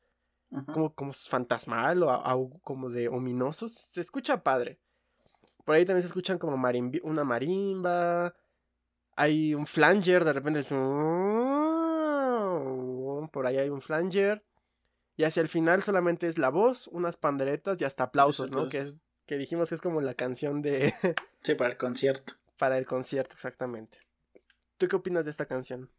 como, 0.67 0.93
como 0.93 1.13
fantasmal 1.13 2.03
o 2.03 2.59
como 2.61 2.89
de 2.89 3.07
ominosos. 3.07 3.71
Se 3.73 4.01
escucha 4.01 4.43
padre. 4.43 4.79
Por 5.65 5.75
ahí 5.75 5.85
también 5.85 6.01
se 6.01 6.07
escuchan 6.07 6.37
como 6.37 6.55
una 7.03 7.23
marimba. 7.23 8.35
Hay 9.15 9.53
un 9.53 9.65
flanger, 9.65 10.25
de 10.25 10.33
repente 10.33 10.63
Por 13.31 13.47
ahí 13.47 13.57
hay 13.57 13.69
un 13.69 13.81
flanger. 13.81 14.43
Y 15.15 15.23
hacia 15.23 15.41
el 15.41 15.47
final 15.47 15.83
solamente 15.83 16.27
es 16.27 16.39
la 16.39 16.49
voz, 16.49 16.87
unas 16.87 17.17
panderetas 17.17 17.79
y 17.79 17.85
hasta 17.85 18.05
aplausos, 18.05 18.49
¿no? 18.49 18.67
Que, 18.67 18.79
es, 18.79 18.95
que 19.27 19.37
dijimos 19.37 19.69
que 19.69 19.75
es 19.75 19.81
como 19.81 20.01
la 20.01 20.15
canción 20.15 20.63
de... 20.63 20.91
sí, 21.41 21.53
para 21.55 21.71
el 21.71 21.77
concierto. 21.77 22.33
Para 22.57 22.77
el 22.77 22.85
concierto, 22.85 23.33
exactamente. 23.33 23.97
¿Tú 24.83 24.89
qué 24.89 24.97
opinas 24.97 25.23
de 25.23 25.31
esta 25.31 25.45
canción? 25.45 25.89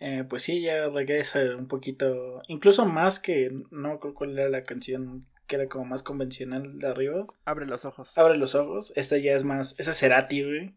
Eh, 0.00 0.24
pues 0.28 0.42
sí, 0.42 0.62
ya 0.62 0.88
regresa 0.88 1.38
un 1.56 1.68
poquito, 1.68 2.42
incluso 2.48 2.84
más 2.84 3.20
que, 3.20 3.52
no 3.70 4.00
creo 4.00 4.14
cuál 4.14 4.36
era 4.36 4.48
la 4.48 4.64
canción 4.64 5.28
que 5.46 5.54
era 5.54 5.68
como 5.68 5.84
más 5.84 6.02
convencional 6.02 6.80
de 6.80 6.88
arriba. 6.88 7.24
Abre 7.44 7.66
los 7.66 7.84
ojos. 7.84 8.18
Abre 8.18 8.36
los 8.36 8.56
ojos. 8.56 8.92
Esta 8.96 9.16
ya 9.16 9.34
es 9.34 9.44
más, 9.44 9.78
esa 9.78 9.92
es 9.92 9.98
Cerati, 10.00 10.42
güey. 10.42 10.74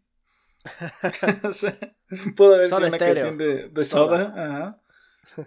pudo 2.36 2.54
haber 2.54 2.70
sido 2.70 2.88
una 2.88 3.00
canción 3.00 3.40
de, 3.40 3.68
de 3.68 3.84
soda. 3.84 4.32
Ajá. 4.38 4.82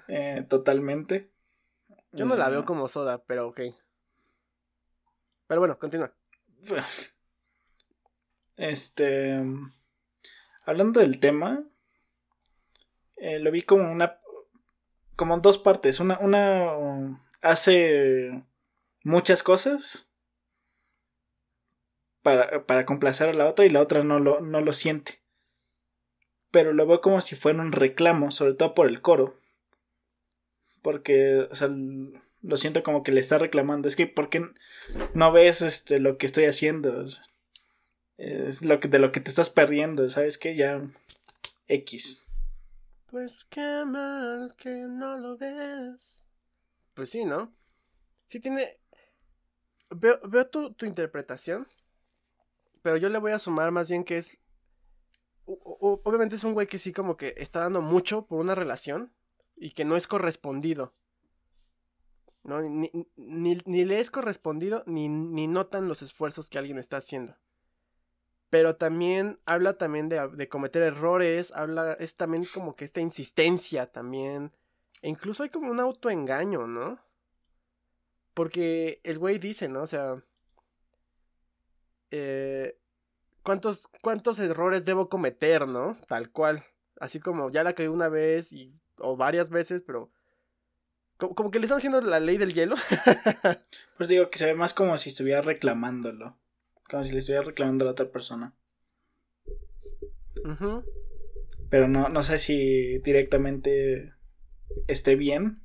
Eh, 0.08 0.44
totalmente. 0.48 1.30
Yo 2.10 2.24
no 2.24 2.34
la 2.34 2.48
veo 2.48 2.62
mm. 2.62 2.66
como 2.66 2.88
soda, 2.88 3.22
pero 3.22 3.46
ok. 3.46 3.60
Pero 5.46 5.60
bueno, 5.60 5.78
continúa. 5.78 6.12
Este. 8.56 9.40
Hablando 10.64 10.98
del 10.98 11.20
tema. 11.20 11.64
Eh, 13.16 13.38
lo 13.38 13.50
vi 13.50 13.62
como 13.62 13.90
una. 13.90 14.18
Como 15.16 15.38
dos 15.38 15.58
partes. 15.58 16.00
Una, 16.00 16.18
una 16.18 17.22
hace 17.42 18.42
muchas 19.02 19.42
cosas. 19.42 20.10
Para, 22.22 22.66
para, 22.66 22.84
complacer 22.84 23.28
a 23.28 23.32
la 23.34 23.48
otra 23.48 23.66
y 23.66 23.70
la 23.70 23.80
otra 23.80 24.02
no 24.02 24.18
lo, 24.18 24.40
no 24.40 24.60
lo 24.60 24.72
siente. 24.72 25.20
Pero 26.50 26.72
lo 26.72 26.86
veo 26.86 27.00
como 27.00 27.20
si 27.20 27.36
fuera 27.36 27.60
un 27.60 27.72
reclamo, 27.72 28.32
sobre 28.32 28.54
todo 28.54 28.74
por 28.74 28.88
el 28.88 29.00
coro 29.00 29.36
porque, 30.86 31.48
o 31.50 31.54
sea, 31.56 31.68
lo 32.42 32.56
siento 32.56 32.84
como 32.84 33.02
que 33.02 33.10
le 33.10 33.18
está 33.18 33.38
reclamando. 33.38 33.88
Es 33.88 33.96
que, 33.96 34.06
¿por 34.06 34.28
qué 34.28 34.44
no 35.14 35.32
ves 35.32 35.60
este, 35.60 35.98
lo 35.98 36.16
que 36.16 36.26
estoy 36.26 36.44
haciendo? 36.44 37.04
es 38.18 38.64
lo 38.64 38.78
que, 38.78 38.86
de 38.86 39.00
lo 39.00 39.10
que 39.10 39.18
te 39.18 39.28
estás 39.28 39.50
perdiendo, 39.50 40.08
¿sabes 40.10 40.38
qué? 40.38 40.54
Ya, 40.54 40.80
X. 41.66 42.25
Pues 43.06 43.44
qué 43.44 43.84
mal 43.86 44.54
que 44.56 44.70
no 44.70 45.16
lo 45.16 45.36
ves. 45.36 46.24
Pues 46.94 47.10
sí, 47.10 47.24
¿no? 47.24 47.52
Sí 48.26 48.40
tiene... 48.40 48.78
Veo, 49.90 50.20
veo 50.28 50.46
tu, 50.48 50.74
tu 50.74 50.84
interpretación, 50.84 51.68
pero 52.82 52.96
yo 52.96 53.08
le 53.08 53.18
voy 53.18 53.32
a 53.32 53.38
sumar 53.38 53.70
más 53.70 53.88
bien 53.88 54.04
que 54.04 54.18
es... 54.18 54.38
obviamente 55.44 56.36
es 56.36 56.44
un 56.44 56.54
güey 56.54 56.66
que 56.66 56.78
sí 56.78 56.92
como 56.92 57.16
que 57.16 57.34
está 57.36 57.60
dando 57.60 57.82
mucho 57.82 58.26
por 58.26 58.40
una 58.40 58.54
relación 58.54 59.12
y 59.56 59.70
que 59.70 59.84
no 59.84 59.96
es 59.96 60.06
correspondido. 60.06 60.94
¿no? 62.46 62.62
Ni, 62.62 62.90
ni, 63.16 63.84
le 63.84 63.98
es 63.98 64.10
correspondido 64.10 64.84
ni, 64.86 65.08
ni, 65.08 65.46
notan 65.46 65.88
los 65.88 66.02
esfuerzos 66.02 66.48
que 66.48 66.58
alguien 66.58 66.78
está 66.78 66.98
haciendo. 66.98 67.36
Pero 68.50 68.76
también 68.76 69.40
habla 69.44 69.76
también 69.76 70.08
de, 70.08 70.48
cometer 70.48 70.82
errores, 70.82 71.52
habla, 71.52 71.94
es 71.94 72.14
también 72.14 72.44
como 72.52 72.76
que 72.76 72.84
esta 72.84 73.00
insistencia 73.00 73.86
también. 73.90 74.52
E 75.02 75.08
incluso 75.08 75.42
hay 75.42 75.50
como 75.50 75.70
un 75.70 75.80
autoengaño, 75.80 76.66
¿no? 76.66 77.00
Porque 78.34 79.00
el 79.04 79.18
güey 79.18 79.38
dice, 79.38 79.68
¿no? 79.68 79.82
O 79.82 79.86
sea... 79.86 80.22
Eh, 82.12 82.78
¿cuántos, 83.42 83.88
¿Cuántos 84.00 84.38
errores 84.38 84.84
debo 84.84 85.08
cometer, 85.08 85.66
no? 85.66 85.96
Tal 86.06 86.30
cual. 86.30 86.64
Así 87.00 87.20
como 87.20 87.50
ya 87.50 87.64
la 87.64 87.74
caí 87.74 87.88
una 87.88 88.08
vez 88.08 88.52
y 88.52 88.72
o 88.98 89.16
varias 89.16 89.50
veces, 89.50 89.82
pero 89.82 90.10
como, 91.16 91.50
que 91.50 91.58
le 91.58 91.64
están 91.64 91.78
haciendo 91.78 92.00
la 92.00 92.20
ley 92.20 92.36
del 92.36 92.52
hielo. 92.52 92.76
pues 93.96 94.08
digo 94.08 94.28
que 94.28 94.38
se 94.38 94.46
ve 94.46 94.54
más 94.54 94.74
como 94.74 94.98
si 94.98 95.10
estuviera 95.10 95.40
reclamándolo. 95.40 96.36
Como 96.88 97.04
si 97.04 97.12
le 97.12 97.18
estuviera 97.18 97.44
reclamando 97.44 97.84
a 97.84 97.86
la 97.86 97.92
otra 97.92 98.10
persona. 98.10 98.54
Pero 101.70 101.88
no, 101.88 102.08
no 102.08 102.22
sé 102.22 102.38
si 102.38 102.98
directamente 102.98 104.12
esté 104.86 105.16
bien. 105.16 105.62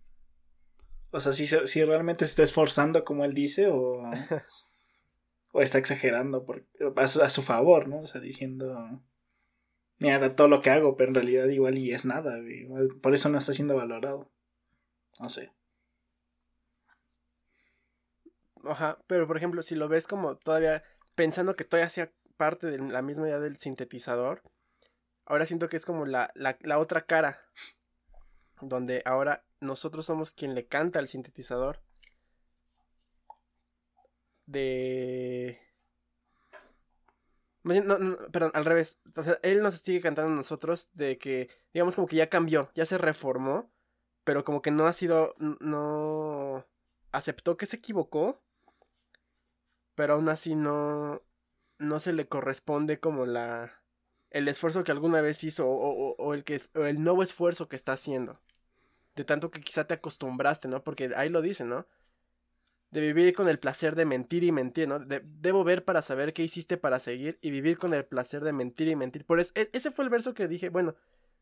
O 1.11 1.19
sea, 1.19 1.33
si, 1.33 1.45
si 1.47 1.83
realmente 1.83 2.25
se 2.25 2.29
está 2.31 2.43
esforzando 2.43 3.03
como 3.03 3.25
él 3.25 3.33
dice 3.33 3.67
o, 3.67 4.03
o 5.51 5.61
está 5.61 5.77
exagerando 5.77 6.45
por, 6.45 6.65
a, 6.95 7.07
su, 7.07 7.21
a 7.21 7.29
su 7.29 7.41
favor, 7.41 7.87
¿no? 7.87 7.99
O 7.99 8.07
sea, 8.07 8.21
diciendo 8.21 9.01
mira 10.01 10.35
todo 10.35 10.47
lo 10.47 10.61
que 10.61 10.71
hago, 10.71 10.95
pero 10.95 11.09
en 11.09 11.15
realidad 11.15 11.47
igual 11.47 11.77
y 11.77 11.91
es 11.91 12.05
nada, 12.05 12.39
por 13.01 13.13
eso 13.13 13.29
no 13.29 13.37
está 13.37 13.53
siendo 13.53 13.75
valorado. 13.75 14.31
No 15.19 15.29
sé. 15.29 15.51
Ajá, 18.63 18.97
pero 19.05 19.27
por 19.27 19.37
ejemplo, 19.37 19.61
si 19.61 19.75
lo 19.75 19.87
ves 19.87 20.07
como 20.07 20.37
todavía 20.37 20.83
pensando 21.21 21.55
que 21.55 21.65
todavía 21.65 21.85
hacía 21.85 22.11
parte 22.35 22.65
de 22.65 22.79
la 22.79 23.03
misma 23.03 23.27
idea 23.27 23.39
del 23.39 23.57
sintetizador, 23.57 24.41
ahora 25.23 25.45
siento 25.45 25.69
que 25.69 25.77
es 25.77 25.85
como 25.85 26.07
la, 26.07 26.31
la, 26.33 26.79
otra 26.79 27.05
cara, 27.05 27.39
donde 28.59 29.03
ahora 29.05 29.45
nosotros 29.59 30.07
somos 30.07 30.33
quien 30.33 30.55
le 30.55 30.65
canta 30.65 30.97
al 30.97 31.07
sintetizador. 31.07 31.79
De 34.47 35.61
perdón, 38.31 38.49
al 38.55 38.65
revés. 38.65 38.99
Él 39.43 39.61
nos 39.61 39.75
sigue 39.75 40.01
cantando 40.01 40.31
a 40.33 40.35
nosotros 40.35 40.89
de 40.93 41.19
que, 41.19 41.51
digamos, 41.71 41.93
como 41.93 42.07
que 42.07 42.15
ya 42.15 42.29
cambió, 42.31 42.71
ya 42.73 42.87
se 42.87 42.97
reformó, 42.97 43.71
pero 44.23 44.43
como 44.43 44.63
que 44.63 44.71
no 44.71 44.87
ha 44.87 44.93
sido, 44.93 45.35
no 45.37 46.65
aceptó 47.11 47.57
que 47.57 47.67
se 47.67 47.75
equivocó, 47.75 48.41
pero 50.01 50.15
aún 50.15 50.29
así 50.29 50.55
no, 50.55 51.21
no 51.77 51.99
se 51.99 52.11
le 52.11 52.27
corresponde 52.27 52.99
como 52.99 53.27
la, 53.27 53.71
el 54.31 54.47
esfuerzo 54.47 54.83
que 54.83 54.91
alguna 54.91 55.21
vez 55.21 55.43
hizo 55.43 55.69
o, 55.69 56.15
o, 56.15 56.33
el, 56.33 56.43
que, 56.43 56.59
el 56.73 57.03
nuevo 57.03 57.21
esfuerzo 57.21 57.69
que 57.69 57.75
está 57.75 57.93
haciendo. 57.93 58.39
De 59.15 59.25
tanto 59.25 59.51
que 59.51 59.61
quizá 59.61 59.85
te 59.85 59.93
acostumbraste, 59.93 60.67
¿no? 60.67 60.83
Porque 60.83 61.11
ahí 61.15 61.29
lo 61.29 61.43
dice, 61.43 61.65
¿no? 61.65 61.85
de 62.89 62.99
vivir 62.99 63.35
con 63.35 63.47
el 63.47 63.59
placer 63.59 63.93
de 63.93 64.07
mentir 64.07 64.43
y 64.43 64.51
mentir, 64.51 64.87
¿no? 64.87 64.97
debo 64.97 65.63
ver 65.63 65.85
para 65.85 66.01
saber 66.01 66.33
qué 66.33 66.41
hiciste 66.41 66.77
para 66.77 66.97
seguir 66.97 67.37
y 67.39 67.51
vivir 67.51 67.77
con 67.77 67.93
el 67.93 68.03
placer 68.03 68.43
de 68.43 68.53
mentir 68.53 68.87
y 68.87 68.95
mentir. 68.95 69.23
Por 69.23 69.39
eso, 69.39 69.51
e, 69.53 69.69
ese 69.71 69.91
fue 69.91 70.03
el 70.03 70.09
verso 70.09 70.33
que 70.33 70.47
dije, 70.47 70.69
bueno, 70.69 70.95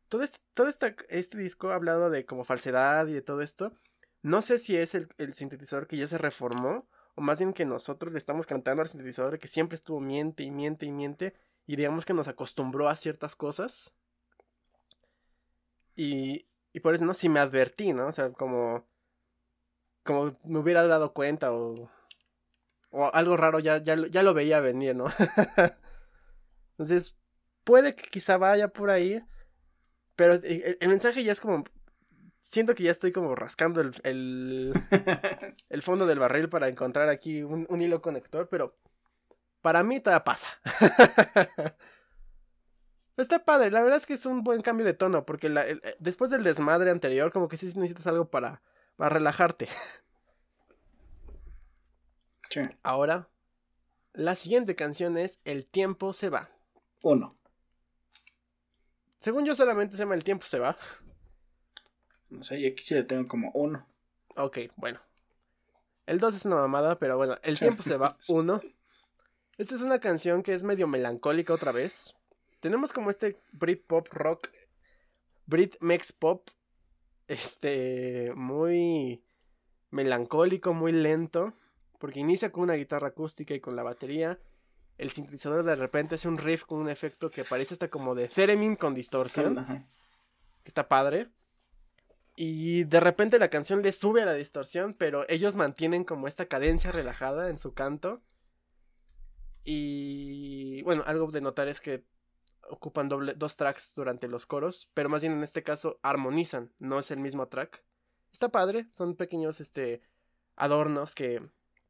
todo 0.10 0.23
este, 0.23 0.40
todo 0.53 0.68
este 0.68 1.38
disco 1.38 1.69
ha 1.69 1.76
hablado 1.76 2.10
de 2.10 2.26
como 2.26 2.44
falsedad 2.44 3.07
y 3.07 3.14
de 3.14 3.22
todo 3.22 3.41
esto. 3.41 3.72
No 4.22 4.41
sé 4.41 4.60
si 4.60 4.76
es 4.76 4.95
el, 4.95 5.07
sintetizador 5.34 5.88
que 5.88 5.95
ya 5.95 6.07
se 6.07 6.18
reformó 6.18 6.90
o 7.20 7.22
más 7.22 7.40
bien 7.40 7.52
que 7.52 7.66
nosotros 7.66 8.14
le 8.14 8.20
estamos 8.20 8.48
cantando 8.48 8.82
al 8.82 8.88
sintetizador 8.88 9.40
que 9.40 9.50
siempre 9.50 9.76
estuvo 9.76 10.00
miente 10.00 10.44
y 10.44 10.52
miente 10.52 10.86
y 10.86 10.91
miente 10.91 11.34
y 11.68 11.76
digamos 11.76 12.06
que 12.06 12.14
nos 12.14 12.30
acostumbró 12.30 12.88
a 12.88 12.96
ciertas 12.96 13.36
cosas. 13.36 13.94
Y, 15.98 16.48
y 16.72 16.80
por 16.80 16.96
eso, 16.96 17.04
¿no? 17.06 17.14
Si 17.14 17.28
me 17.28 17.41
advertí, 17.41 17.91
¿no? 17.91 18.08
O 18.08 18.12
sea, 18.14 18.32
como 18.32 18.88
como 20.04 20.38
me 20.46 20.60
hubiera 20.60 20.88
dado 20.88 21.14
cuenta 21.14 21.52
o, 21.52 21.91
o 22.90 23.14
algo 23.14 23.36
raro 23.36 23.60
ya, 23.60 23.80
ya, 23.80 23.98
ya 24.08 24.24
lo 24.24 24.34
veía 24.34 24.62
venir, 24.62 24.96
¿no? 24.96 25.08
Entonces, 26.72 27.18
puede 27.66 27.96
que 27.96 28.10
quizá 28.10 28.38
vaya 28.38 28.70
por 28.70 28.91
ahí, 28.91 29.22
pero 30.16 30.36
el, 30.36 30.78
mensaje 30.88 31.24
ya 31.24 31.34
es 31.34 31.41
como, 31.41 31.66
siento 32.40 32.76
que 32.76 32.84
ya 32.84 32.91
estoy 32.91 33.11
como 33.11 33.36
rascando 33.36 33.82
el, 33.82 33.94
el, 34.03 34.74
fondo 35.82 36.06
del 36.06 36.20
barril 36.20 36.49
para 36.49 36.68
encontrar 36.68 37.10
aquí 37.10 37.44
un, 37.44 37.82
hilo 37.82 38.02
conector, 38.02 38.48
pero 38.49 38.76
para 39.61 39.84
mí 39.84 39.99
todavía 39.99 40.24
pasa. 40.24 40.48
Está 43.18 43.40
padre, 43.44 43.70
la 43.70 43.82
verdad 43.82 43.98
es 43.98 44.06
que 44.06 44.14
es 44.14 44.26
un 44.26 44.44
buen 44.44 44.61
cambio 44.61 44.86
de 44.86 44.94
tono, 44.94 45.26
porque 45.26 45.49
después 45.99 46.32
del 46.32 46.44
desmadre 46.44 46.90
anterior, 46.90 47.34
como 47.34 47.49
que 47.49 47.57
sí 47.57 47.66
necesitas 47.76 48.07
algo 48.07 48.30
para 48.30 48.61
para 48.99 49.14
relajarte. 49.14 49.70
Ahora, 52.84 53.30
la 54.11 54.36
siguiente 54.36 54.76
canción 54.76 55.18
es 55.18 55.40
El 55.45 55.66
tiempo 55.66 56.11
se 56.11 56.30
va. 56.30 56.49
Uno. 57.03 57.38
Según 59.20 59.45
yo 59.45 59.56
solamente 59.56 59.95
se 59.95 60.03
llama 60.03 60.16
El 60.16 60.26
tiempo 60.26 60.45
se 60.45 60.60
va. 60.60 60.78
No 62.30 62.44
sé, 62.44 62.60
y 62.60 62.68
aquí 62.68 62.84
sí 62.84 62.94
le 62.94 63.04
tengo 63.04 63.28
como 63.28 63.52
uno. 63.54 63.86
Ok, 64.36 64.60
bueno. 64.76 65.00
El 66.06 66.20
dos 66.20 66.36
es 66.36 66.46
una 66.46 66.56
mamada, 66.56 66.98
pero 66.98 67.18
bueno, 67.18 67.36
El 67.44 67.58
tiempo 67.58 67.84
se 67.84 67.98
va. 67.98 68.18
Uno. 68.30 68.62
Esta 69.58 69.76
es 69.76 69.82
una 69.82 70.00
canción 70.00 70.42
que 70.42 70.54
es 70.54 70.64
medio 70.64 70.88
melancólica 70.88 71.54
otra 71.54 71.72
vez. 71.72 72.16
Tenemos 72.62 72.94
como 72.94 73.10
este 73.10 73.40
Brit 73.52 73.86
Pop 73.86 74.08
Rock, 74.12 74.50
Brit 75.46 75.76
Mex 75.82 76.12
Pop 76.12 76.50
este, 77.28 78.34
muy 78.36 79.24
melancólico, 79.92 80.74
muy 80.74 80.92
lento, 80.92 81.54
porque 82.00 82.20
inicia 82.20 82.52
con 82.52 82.64
una 82.64 82.74
guitarra 82.74 83.10
acústica 83.10 83.54
y 83.54 83.60
con 83.60 83.76
la 83.76 83.84
batería. 83.84 84.40
El 84.98 85.12
sintetizador 85.12 85.64
de 85.64 85.76
repente 85.76 86.16
hace 86.16 86.28
un 86.28 86.40
riff 86.40 86.64
con 86.66 86.80
un 86.80 86.90
efecto 86.90 87.30
que 87.30 87.44
parece 87.44 87.76
hasta 87.76 87.88
como 87.88 88.16
de 88.16 88.28
theremin 88.28 88.76
con 88.76 88.96
distorsión. 88.96 89.86
Está 90.66 90.90
padre. 90.90 91.30
Y 92.41 92.86
de 92.86 93.02
repente 93.02 93.38
la 93.38 93.49
canción 93.49 93.82
le 93.82 93.91
sube 93.91 94.22
a 94.22 94.26
la 94.26 94.34
distorsión, 94.34 94.94
pero 94.94 95.26
ellos 95.28 95.57
mantienen 95.57 96.06
como 96.06 96.26
esta 96.26 96.45
cadencia 96.45 96.90
relajada 96.90 97.49
en 97.49 97.60
su 97.60 97.74
canto. 97.74 98.22
Y 99.66 100.82
bueno, 100.84 101.03
algo 101.06 101.30
de 101.32 101.41
notar 101.41 101.68
es 101.68 101.82
que 101.82 102.06
ocupan 102.70 103.10
doble, 103.10 103.34
dos 103.34 103.57
tracks 103.57 103.94
durante 103.94 104.30
los 104.30 104.45
coros, 104.45 104.90
pero 104.94 105.10
más 105.10 105.20
bien 105.20 105.34
en 105.34 105.44
este 105.44 105.64
caso 105.64 105.99
armonizan, 106.02 106.74
no 106.80 106.98
es 106.99 107.11
el 107.11 107.20
mismo 107.20 107.49
track. 107.49 107.84
Está 108.32 108.48
padre, 108.48 108.88
son 108.94 109.18
pequeños 109.18 109.60
este, 109.60 110.02
adornos 110.56 111.16
que, 111.16 111.45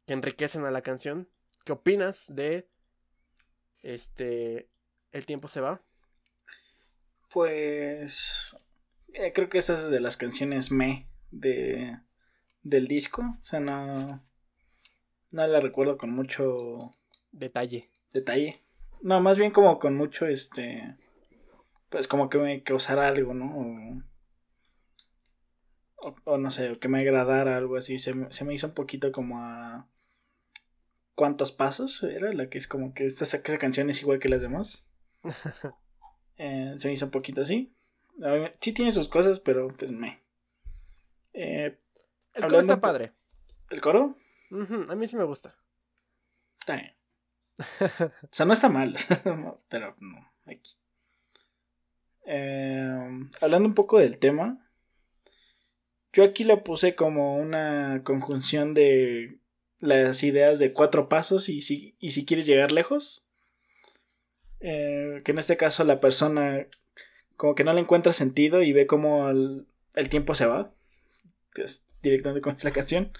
que 0.07 0.13
enriquecen 0.13 0.65
a 0.65 0.71
la 0.71 0.81
canción. 0.81 1.30
¿Qué 1.63 1.73
opinas 1.73 2.26
de 2.34 2.67
este 3.84 4.67
El 5.11 5.27
tiempo 5.27 5.47
se 5.47 5.61
va? 5.61 5.84
Pues 7.30 8.59
eh, 9.14 9.31
creo 9.34 9.49
que 9.49 9.57
esa 9.57 9.73
es 9.73 9.90
de 9.90 9.99
las 9.99 10.18
canciones 10.18 10.72
me 10.72 11.07
de 11.31 11.98
del 12.61 12.88
disco, 12.88 13.22
o 13.22 13.44
sea, 13.44 13.60
no 13.60 14.23
no 15.31 15.48
la 15.48 15.60
recuerdo 15.60 15.98
con 15.98 16.11
mucho 16.11 16.77
detalle. 17.31 17.90
Detalle. 18.14 18.53
No, 19.02 19.22
más 19.22 19.38
bien 19.38 19.52
como 19.52 19.80
con 19.80 19.95
mucho 19.95 20.26
este 20.26 20.98
pues 21.90 22.07
como 22.07 22.30
que 22.30 22.38
me 22.38 22.64
causara 22.64 23.07
algo, 23.07 23.34
¿no? 23.34 24.03
O, 26.23 26.38
no 26.38 26.52
sé, 26.52 26.72
o 26.72 26.80
que 26.80 26.88
me 26.88 26.99
agradara 26.99 27.57
algo 27.57 27.76
así. 27.76 27.99
Se, 27.99 28.14
se, 28.31 28.45
me 28.45 28.53
hizo 28.53 28.68
un 28.68 28.73
poquito 28.73 29.11
como 29.11 29.40
a. 29.40 29.88
¿Cuántos 31.15 31.52
pasos? 31.52 32.02
Era 32.03 32.31
la 32.31 32.49
que 32.49 32.57
es 32.57 32.68
como 32.68 32.94
que 32.94 33.06
esta, 33.06 33.26
esa 33.26 33.57
canción 33.57 33.90
es 33.90 34.02
igual 34.02 34.19
que 34.19 34.30
las 34.30 34.41
demás. 34.41 34.88
Eh, 36.41 36.76
se 36.77 36.88
me 36.88 36.94
hizo 36.94 37.03
un 37.03 37.11
poquito 37.11 37.41
así. 37.41 37.76
Sí 38.59 38.73
tiene 38.73 38.91
sus 38.91 39.09
cosas, 39.09 39.39
pero 39.39 39.69
pues 39.69 39.91
me. 39.91 40.21
Eh, 41.33 41.77
el 42.33 42.43
coro 42.43 42.59
está 42.59 42.81
padre. 42.81 43.13
¿El 43.69 43.81
coro? 43.81 44.17
a 44.89 44.95
mí 44.95 45.07
sí 45.07 45.15
me 45.15 45.23
gusta. 45.23 45.55
Está 46.59 46.75
bien. 46.75 46.93
o 48.23 48.29
sea, 48.31 48.45
no 48.45 48.53
está 48.53 48.69
mal, 48.69 48.95
pero 49.69 49.95
no. 49.99 50.31
Aquí. 50.45 50.71
Eh, 52.25 53.27
hablando 53.41 53.67
un 53.67 53.75
poco 53.75 53.99
del 53.99 54.17
tema, 54.17 54.69
yo 56.13 56.23
aquí 56.23 56.43
lo 56.43 56.63
puse 56.63 56.95
como 56.95 57.37
una 57.37 58.01
conjunción 58.03 58.73
de 58.73 59.39
las 59.79 60.23
ideas 60.23 60.59
de 60.59 60.73
cuatro 60.73 61.09
pasos 61.09 61.49
y 61.49 61.61
si, 61.61 61.95
y 61.99 62.11
si 62.11 62.25
quieres 62.25 62.45
llegar 62.45 62.71
lejos. 62.71 63.25
Eh, 64.61 65.21
que 65.23 65.31
en 65.31 65.39
este 65.39 65.55
caso 65.55 65.85
la 65.85 66.01
persona 66.01 66.67
como 67.40 67.56
que 67.56 67.64
no 67.64 67.72
le 67.72 67.80
encuentra 67.80 68.11
sentido 68.11 68.61
y 68.64 68.74
ve 68.74 68.86
como 68.86 69.30
el, 69.30 69.66
tiempo 70.10 70.36
se 70.36 70.45
va. 70.45 70.74
es 71.56 71.88
directamente 72.03 72.41
con 72.41 72.57
la 72.64 72.72
canción. 72.72 73.14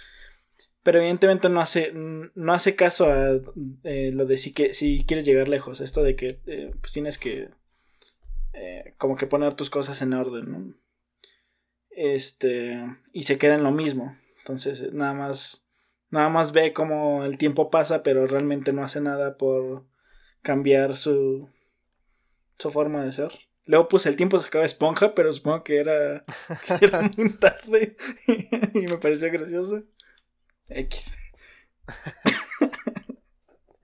Pero 0.84 1.00
evidentemente 1.00 1.48
no 1.48 1.62
hace, 1.62 1.94
no 1.94 2.54
hace 2.54 2.76
caso 2.76 3.14
a 3.14 3.40
eh, 3.86 4.12
lo 4.14 4.26
de 4.26 4.36
si, 4.36 4.54
que, 4.54 4.74
si 4.74 5.06
quieres 5.06 5.26
llegar 5.26 5.48
lejos. 5.48 5.80
Esto 5.80 6.04
de 6.04 6.18
que 6.18 6.40
pues 6.82 6.92
tienes 6.92 7.18
que 7.18 7.48
eh, 8.52 8.94
como 8.98 9.16
que 9.16 9.26
poner 9.26 9.54
tus 9.54 9.70
cosas 9.70 10.02
en 10.02 10.14
orden. 10.14 10.76
Este, 11.92 12.84
y 13.14 13.24
se 13.24 13.38
queda 13.38 13.56
en 13.56 13.64
lo 13.64 13.72
mismo. 13.72 14.18
Entonces, 14.40 14.92
nada 14.92 15.14
más, 15.14 15.66
nada 16.10 16.28
más 16.28 16.52
ve 16.52 16.74
cómo 16.74 17.24
el 17.24 17.38
tiempo 17.38 17.70
pasa, 17.70 18.04
pero 18.04 18.28
realmente 18.28 18.74
no 18.74 18.84
hace 18.84 19.00
nada 19.00 19.38
por 19.38 19.86
cambiar 20.42 20.98
su, 20.98 21.48
su 22.58 22.70
forma 22.70 23.06
de 23.06 23.14
ser. 23.14 23.49
Luego, 23.70 23.88
pues 23.88 24.08
el 24.08 24.16
tiempo 24.16 24.40
se 24.40 24.48
acaba 24.48 24.66
esponja, 24.66 25.14
pero 25.14 25.32
supongo 25.32 25.64
que 25.64 25.80
era, 25.80 26.26
que 26.80 26.86
era 26.86 27.02
muy 27.18 27.30
tarde 27.34 27.96
y 28.74 28.88
me 28.88 28.98
pareció 28.98 29.32
gracioso. 29.32 29.84
X. 30.68 31.18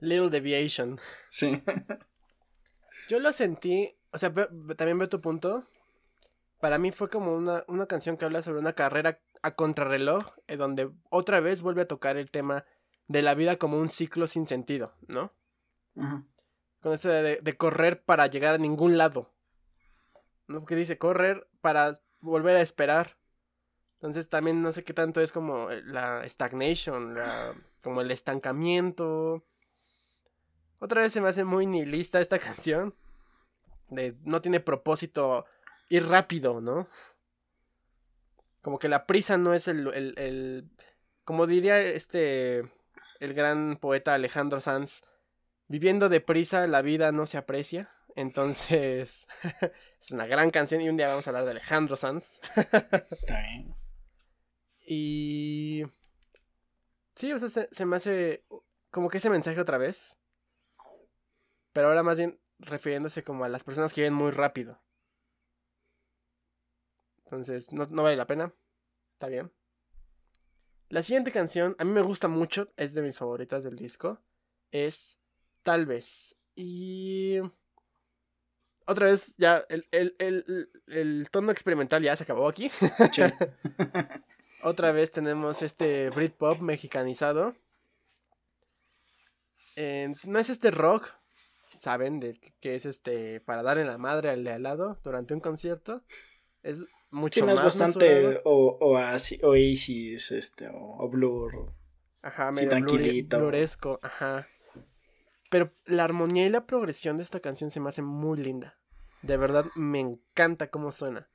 Little 0.00 0.30
Deviation. 0.30 0.98
Sí. 1.28 1.62
Yo 3.08 3.20
lo 3.20 3.32
sentí 3.32 3.96
o 4.16 4.18
sea, 4.18 4.32
también 4.32 4.98
veo 4.98 5.08
tu 5.10 5.20
punto. 5.20 5.68
Para 6.58 6.78
mí 6.78 6.90
fue 6.90 7.10
como 7.10 7.34
una, 7.36 7.64
una 7.68 7.84
canción 7.84 8.16
que 8.16 8.24
habla 8.24 8.40
sobre 8.40 8.60
una 8.60 8.72
carrera 8.72 9.20
a 9.42 9.54
contrarreloj, 9.54 10.32
en 10.46 10.58
donde 10.58 10.90
otra 11.10 11.40
vez 11.40 11.60
vuelve 11.60 11.82
a 11.82 11.86
tocar 11.86 12.16
el 12.16 12.30
tema 12.30 12.64
de 13.08 13.20
la 13.20 13.34
vida 13.34 13.56
como 13.56 13.78
un 13.78 13.90
ciclo 13.90 14.26
sin 14.26 14.46
sentido, 14.46 14.94
¿no? 15.06 15.34
Con 16.80 16.94
eso 16.94 17.10
de, 17.10 17.40
de, 17.42 17.56
correr 17.58 18.02
para 18.04 18.26
llegar 18.26 18.54
a 18.54 18.58
ningún 18.58 18.96
lado. 18.96 19.34
¿No? 20.48 20.60
Porque 20.60 20.76
dice 20.76 20.98
correr 20.98 21.48
para 21.60 21.92
volver 22.20 22.56
a 22.56 22.62
esperar. 22.62 23.16
Entonces 23.94 24.28
también 24.28 24.62
no 24.62 24.72
sé 24.72 24.84
qué 24.84 24.92
tanto 24.92 25.20
es 25.20 25.32
como 25.32 25.70
la 25.70 26.28
stagnation, 26.28 27.14
la, 27.14 27.54
como 27.82 28.00
el 28.02 28.10
estancamiento. 28.10 29.44
Otra 30.78 31.00
vez 31.00 31.12
se 31.12 31.20
me 31.20 31.28
hace 31.28 31.44
muy 31.44 31.66
nihilista 31.66 32.20
esta 32.20 32.38
canción 32.38 32.94
no 33.88 34.42
tiene 34.42 34.60
propósito 34.60 35.46
ir 35.88 36.06
rápido, 36.06 36.60
¿no? 36.60 36.88
Como 38.62 38.78
que 38.78 38.88
la 38.88 39.06
prisa 39.06 39.38
no 39.38 39.54
es 39.54 39.68
el, 39.68 39.86
el, 39.88 40.68
como 41.24 41.46
diría 41.46 41.80
este, 41.80 42.70
el 43.20 43.34
gran 43.34 43.76
poeta 43.76 44.14
Alejandro 44.14 44.60
Sanz, 44.60 45.02
viviendo 45.68 46.08
de 46.08 46.20
prisa 46.20 46.66
la 46.66 46.82
vida 46.82 47.12
no 47.12 47.26
se 47.26 47.38
aprecia. 47.38 47.88
Entonces, 48.16 49.28
es 50.00 50.10
una 50.10 50.26
gran 50.26 50.50
canción 50.50 50.80
y 50.80 50.88
un 50.88 50.96
día 50.96 51.08
vamos 51.08 51.26
a 51.26 51.30
hablar 51.30 51.44
de 51.44 51.52
Alejandro 51.52 51.94
Sanz. 51.94 52.40
y... 54.86 55.84
Sí, 57.14 57.32
o 57.32 57.38
sea, 57.38 57.48
se, 57.48 57.68
se, 57.70 57.86
me 57.86 57.96
hace 57.96 58.44
como 58.90 59.08
que 59.08 59.18
ese 59.18 59.30
mensaje 59.30 59.60
otra 59.60 59.78
vez. 59.78 60.18
Pero 61.72 61.88
ahora 61.88 62.02
más 62.02 62.18
bien 62.18 62.40
refiriéndose 62.58 63.22
como 63.22 63.44
a 63.44 63.48
las 63.48 63.64
personas 63.64 63.92
que 63.92 64.00
viven 64.00 64.14
muy 64.14 64.32
rápido. 64.32 64.80
Entonces, 67.24 67.72
no, 67.72 67.86
vale 67.86 68.16
la 68.16 68.26
pena. 68.26 68.52
Está 69.12 69.28
bien. 69.28 69.52
La 70.88 71.02
siguiente 71.02 71.32
canción, 71.32 71.74
a 71.78 71.84
mí 71.84 71.90
me 71.90 72.00
gusta 72.00 72.28
mucho, 72.28 72.72
es 72.76 72.94
de 72.94 73.02
mis 73.02 73.18
favoritas 73.18 73.64
del 73.64 73.76
disco. 73.76 74.22
Es 74.70 75.18
Tal 75.62 75.84
vez. 75.84 76.36
Y... 76.54 77.40
Otra 78.86 79.06
vez, 79.06 79.34
ya, 79.36 79.62
el, 79.68 79.86
el, 80.86 81.28
tono 81.30 81.50
experimental 81.50 82.02
ya 82.02 82.16
se 82.16 82.22
acabó 82.22 82.48
aquí. 82.48 82.70
Otra 84.62 84.92
vez 84.92 85.10
tenemos 85.10 85.60
este 85.62 86.10
Britpop 86.10 86.60
mexicanizado. 86.60 87.54
no 89.76 90.38
es 90.38 90.50
este 90.50 90.70
rock, 90.70 91.08
saben 91.80 92.20
de 92.20 92.38
que 92.60 92.76
es 92.76 92.86
este 92.86 93.40
para 93.40 93.64
darle 93.64 93.84
la 93.84 93.98
madre 93.98 94.30
al 94.30 94.44
de 94.44 94.52
al 94.52 94.62
lado 94.62 95.00
durante 95.02 95.34
un 95.34 95.40
concierto. 95.40 96.02
Es 96.62 96.84
mucho 97.10 97.44
más. 97.44 97.56
bastante 97.56 98.40
o, 98.44 98.78
o 98.80 98.98
Oasis, 99.42 100.30
este, 100.30 100.68
o, 100.72 101.08
Blur. 101.08 101.72
Ajá, 102.22 102.52
medio 102.52 102.68
tranquilito. 102.68 103.38
Bluresco, 103.38 103.98
ajá. 104.02 104.46
Pero 105.50 105.72
la 105.84 106.04
armonía 106.04 106.46
y 106.46 106.50
la 106.50 106.66
progresión 106.66 107.16
de 107.16 107.22
esta 107.22 107.40
canción 107.40 107.70
se 107.70 107.80
me 107.80 107.88
hace 107.88 108.02
muy 108.02 108.38
linda. 108.38 108.76
De 109.22 109.36
verdad, 109.36 109.66
me 109.74 110.00
encanta 110.00 110.70
cómo 110.70 110.92
suena. 110.92 111.28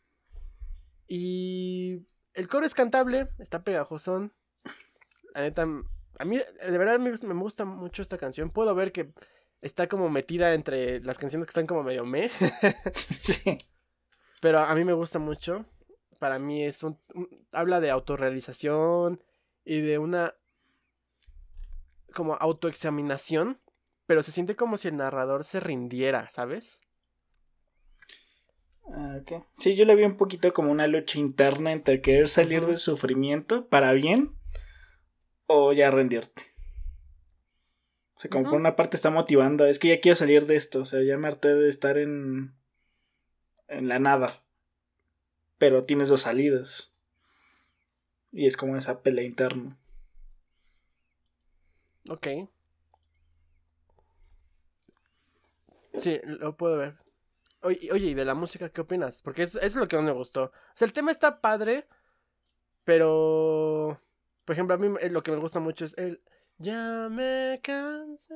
Y 1.07 2.05
el 2.33 2.47
coro 2.47 2.65
es 2.65 2.73
cantable, 2.73 3.29
está 3.39 3.63
pegajosón. 3.63 4.33
La 5.33 5.41
neta, 5.41 5.67
a 6.19 6.25
mí 6.25 6.37
de 6.37 6.77
verdad 6.77 6.99
me, 6.99 7.11
me 7.11 7.41
gusta 7.41 7.65
mucho 7.65 8.01
esta 8.01 8.17
canción. 8.17 8.49
Puedo 8.49 8.75
ver 8.75 8.91
que 8.91 9.13
está 9.61 9.87
como 9.87 10.09
metida 10.09 10.53
entre 10.53 10.99
las 11.01 11.17
canciones 11.17 11.45
que 11.45 11.51
están 11.51 11.67
como 11.67 11.83
medio 11.83 12.05
me. 12.05 12.29
sí. 12.93 13.57
Pero 14.41 14.59
a 14.59 14.73
mí 14.75 14.83
me 14.83 14.93
gusta 14.93 15.19
mucho. 15.19 15.65
Para 16.19 16.39
mí 16.39 16.63
es 16.63 16.83
un, 16.83 16.99
habla 17.51 17.79
de 17.79 17.89
autorrealización 17.89 19.23
y 19.63 19.81
de 19.81 19.97
una 19.97 20.35
como 22.13 22.35
autoexaminación, 22.35 23.59
pero 24.11 24.23
se 24.23 24.33
siente 24.33 24.57
como 24.57 24.75
si 24.75 24.89
el 24.89 24.97
narrador 24.97 25.45
se 25.45 25.61
rindiera, 25.61 26.29
¿sabes? 26.31 26.81
Ah, 28.89 29.19
okay. 29.21 29.37
Sí, 29.57 29.77
yo 29.77 29.85
le 29.85 29.95
vi 29.95 30.03
un 30.03 30.17
poquito 30.17 30.51
como 30.51 30.69
una 30.69 30.85
lucha 30.85 31.17
interna 31.17 31.71
entre 31.71 32.01
querer 32.01 32.27
salir 32.27 32.65
del 32.65 32.75
sufrimiento 32.75 33.69
para 33.69 33.93
bien 33.93 34.35
o 35.47 35.71
ya 35.71 35.91
rendirte. 35.91 36.43
O 38.15 38.19
sea, 38.19 38.29
como 38.29 38.49
por 38.49 38.59
una 38.59 38.75
parte 38.75 38.97
está 38.97 39.11
motivando, 39.11 39.65
es 39.65 39.79
que 39.79 39.87
ya 39.87 40.01
quiero 40.01 40.17
salir 40.17 40.45
de 40.45 40.57
esto, 40.57 40.81
o 40.81 40.85
sea, 40.85 41.01
ya 41.01 41.17
me 41.17 41.29
harté 41.29 41.55
de 41.55 41.69
estar 41.69 41.97
en, 41.97 42.53
en 43.69 43.87
la 43.87 43.99
nada. 43.99 44.43
Pero 45.57 45.85
tienes 45.85 46.09
dos 46.09 46.23
salidas. 46.23 46.93
Y 48.33 48.45
es 48.45 48.57
como 48.57 48.75
esa 48.75 49.03
pelea 49.03 49.23
interna. 49.23 49.77
Ok. 52.09 52.27
Sí, 55.97 56.19
lo 56.23 56.55
puedo 56.55 56.77
ver. 56.77 56.97
Oye, 57.61 57.89
oye, 57.91 58.07
¿y 58.07 58.13
de 58.13 58.25
la 58.25 58.33
música 58.33 58.69
qué 58.69 58.81
opinas? 58.81 59.21
Porque 59.21 59.43
eso 59.43 59.59
es 59.61 59.75
lo 59.75 59.87
que 59.87 59.95
no 59.95 60.01
me 60.01 60.11
gustó. 60.11 60.45
O 60.45 60.51
sea, 60.75 60.87
el 60.87 60.93
tema 60.93 61.11
está 61.11 61.41
padre, 61.41 61.87
pero... 62.83 64.01
Por 64.45 64.53
ejemplo, 64.53 64.75
a 64.75 64.77
mí 64.77 64.89
lo 65.09 65.21
que 65.21 65.31
me 65.31 65.37
gusta 65.37 65.59
mucho 65.59 65.85
es 65.85 65.93
el... 65.97 66.21
Ya 66.57 67.07
me 67.09 67.59
cansé. 67.63 68.35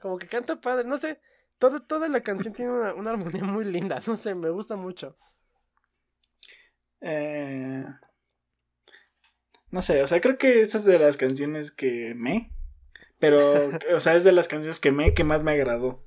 Como 0.00 0.18
que 0.18 0.26
canta 0.26 0.60
padre, 0.60 0.88
no 0.88 0.96
sé. 0.96 1.20
Todo, 1.58 1.82
toda 1.82 2.08
la 2.08 2.20
canción 2.22 2.52
tiene 2.52 2.72
una, 2.72 3.10
armonía 3.10 3.44
muy 3.44 3.64
linda, 3.64 4.00
no 4.06 4.16
sé, 4.16 4.34
me 4.34 4.50
gusta 4.50 4.76
mucho. 4.76 5.16
Eh, 7.00 7.84
no 9.70 9.82
sé, 9.82 10.02
o 10.02 10.06
sea, 10.06 10.20
creo 10.20 10.38
que 10.38 10.60
esta 10.60 10.78
es 10.78 10.84
de 10.84 10.98
las 10.98 11.16
canciones 11.16 11.70
que 11.70 12.14
me. 12.16 12.50
Pero, 13.18 13.38
o 13.94 14.00
sea, 14.00 14.14
es 14.14 14.24
de 14.24 14.32
las 14.32 14.48
canciones 14.48 14.80
que 14.80 14.90
me 14.92 15.14
que 15.14 15.24
más 15.24 15.42
me 15.42 15.52
agradó. 15.52 16.02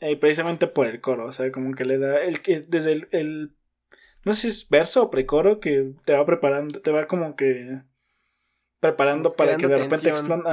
Eh, 0.00 0.16
precisamente 0.16 0.66
por 0.66 0.86
el 0.86 1.00
coro, 1.00 1.26
o 1.26 1.32
sea, 1.32 1.50
como 1.50 1.74
que 1.74 1.84
le 1.84 1.98
da 1.98 2.22
el 2.22 2.42
que 2.42 2.60
desde 2.60 2.92
el, 2.92 3.08
el 3.12 3.56
no 4.24 4.32
sé 4.32 4.42
si 4.42 4.48
es 4.48 4.68
verso 4.68 5.04
o 5.04 5.10
precoro 5.10 5.60
que 5.60 5.94
te 6.04 6.14
va 6.14 6.26
preparando, 6.26 6.80
te 6.80 6.90
va 6.90 7.06
como 7.06 7.36
que 7.36 7.80
preparando 8.80 9.34
para 9.34 9.56
que 9.56 9.66
de 9.66 9.76
repente 9.76 10.10
explote. 10.10 10.50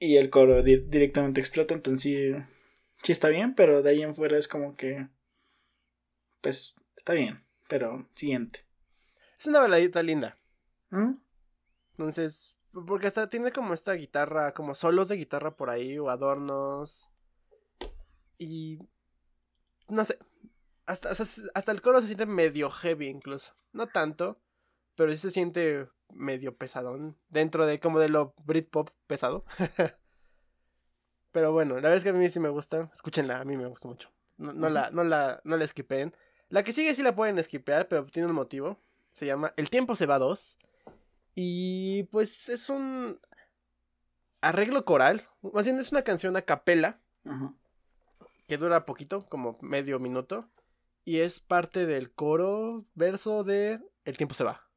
Y 0.00 0.16
el 0.16 0.30
coro 0.30 0.62
directamente 0.62 1.40
explota, 1.40 1.74
entonces 1.74 2.02
sí, 2.02 2.32
sí 3.02 3.12
está 3.12 3.28
bien, 3.28 3.54
pero 3.54 3.82
de 3.82 3.90
ahí 3.90 4.02
en 4.02 4.14
fuera 4.14 4.38
es 4.38 4.48
como 4.48 4.76
que 4.76 5.08
pues 6.40 6.76
está 6.96 7.12
bien, 7.12 7.44
pero 7.68 8.08
siguiente. 8.14 8.64
Es 9.38 9.46
una 9.46 9.60
baladita 9.60 10.02
linda. 10.02 10.36
¿Mm? 10.90 11.14
Entonces, 11.92 12.56
porque 12.86 13.08
hasta 13.08 13.28
tiene 13.28 13.52
como 13.52 13.74
esta 13.74 13.92
guitarra, 13.92 14.52
como 14.52 14.74
solos 14.74 15.08
de 15.08 15.16
guitarra 15.16 15.56
por 15.56 15.70
ahí 15.70 15.98
o 15.98 16.10
adornos. 16.10 17.10
Y 18.38 18.78
no 19.88 20.04
sé, 20.04 20.18
hasta, 20.86 21.10
hasta, 21.10 21.72
el 21.72 21.82
coro 21.82 22.00
se 22.00 22.06
siente 22.06 22.26
medio 22.26 22.70
heavy 22.70 23.08
incluso. 23.08 23.54
No 23.72 23.88
tanto, 23.88 24.40
pero 24.94 25.10
sí 25.12 25.18
se 25.18 25.30
siente 25.30 25.88
medio 26.12 26.56
pesadón. 26.56 27.16
Dentro 27.28 27.66
de 27.66 27.80
como 27.80 27.98
de 27.98 28.08
lo 28.08 28.34
Britpop 28.44 28.90
pesado. 29.06 29.44
pero 31.32 31.52
bueno, 31.52 31.74
la 31.76 31.82
verdad 31.82 31.96
es 31.96 32.04
que 32.04 32.10
a 32.10 32.12
mí 32.14 32.28
sí 32.28 32.40
me 32.40 32.48
gusta. 32.48 32.90
Escúchenla, 32.92 33.40
a 33.40 33.44
mí 33.44 33.56
me 33.56 33.66
gusta 33.66 33.88
mucho. 33.88 34.10
No, 34.38 34.70
la, 34.70 34.90
no 34.90 35.02
la, 35.04 35.40
no 35.44 35.56
la 35.56 35.66
skipen. 35.66 36.14
La 36.48 36.62
que 36.62 36.72
sigue 36.72 36.94
sí 36.94 37.02
la 37.02 37.14
pueden 37.14 37.42
skipear, 37.42 37.88
pero 37.88 38.06
tiene 38.06 38.28
un 38.28 38.34
motivo. 38.34 38.78
Se 39.12 39.26
llama 39.26 39.52
El 39.56 39.68
tiempo 39.68 39.96
se 39.96 40.06
va 40.06 40.18
dos. 40.18 40.56
Y 41.34 42.04
pues 42.04 42.48
es 42.48 42.70
un 42.70 43.20
arreglo 44.40 44.84
coral. 44.84 45.28
Más 45.42 45.64
bien 45.64 45.78
es 45.78 45.92
una 45.92 46.02
canción 46.02 46.36
a 46.36 46.42
capela. 46.42 47.00
Que 48.48 48.56
dura 48.56 48.86
poquito, 48.86 49.26
como 49.28 49.58
medio 49.60 50.00
minuto. 50.00 50.48
Y 51.04 51.20
es 51.20 51.38
parte 51.38 51.86
del 51.86 52.10
coro 52.12 52.84
verso 52.94 53.44
de 53.44 53.78
El 54.04 54.16
tiempo 54.16 54.34
se 54.34 54.44
va. 54.44 54.68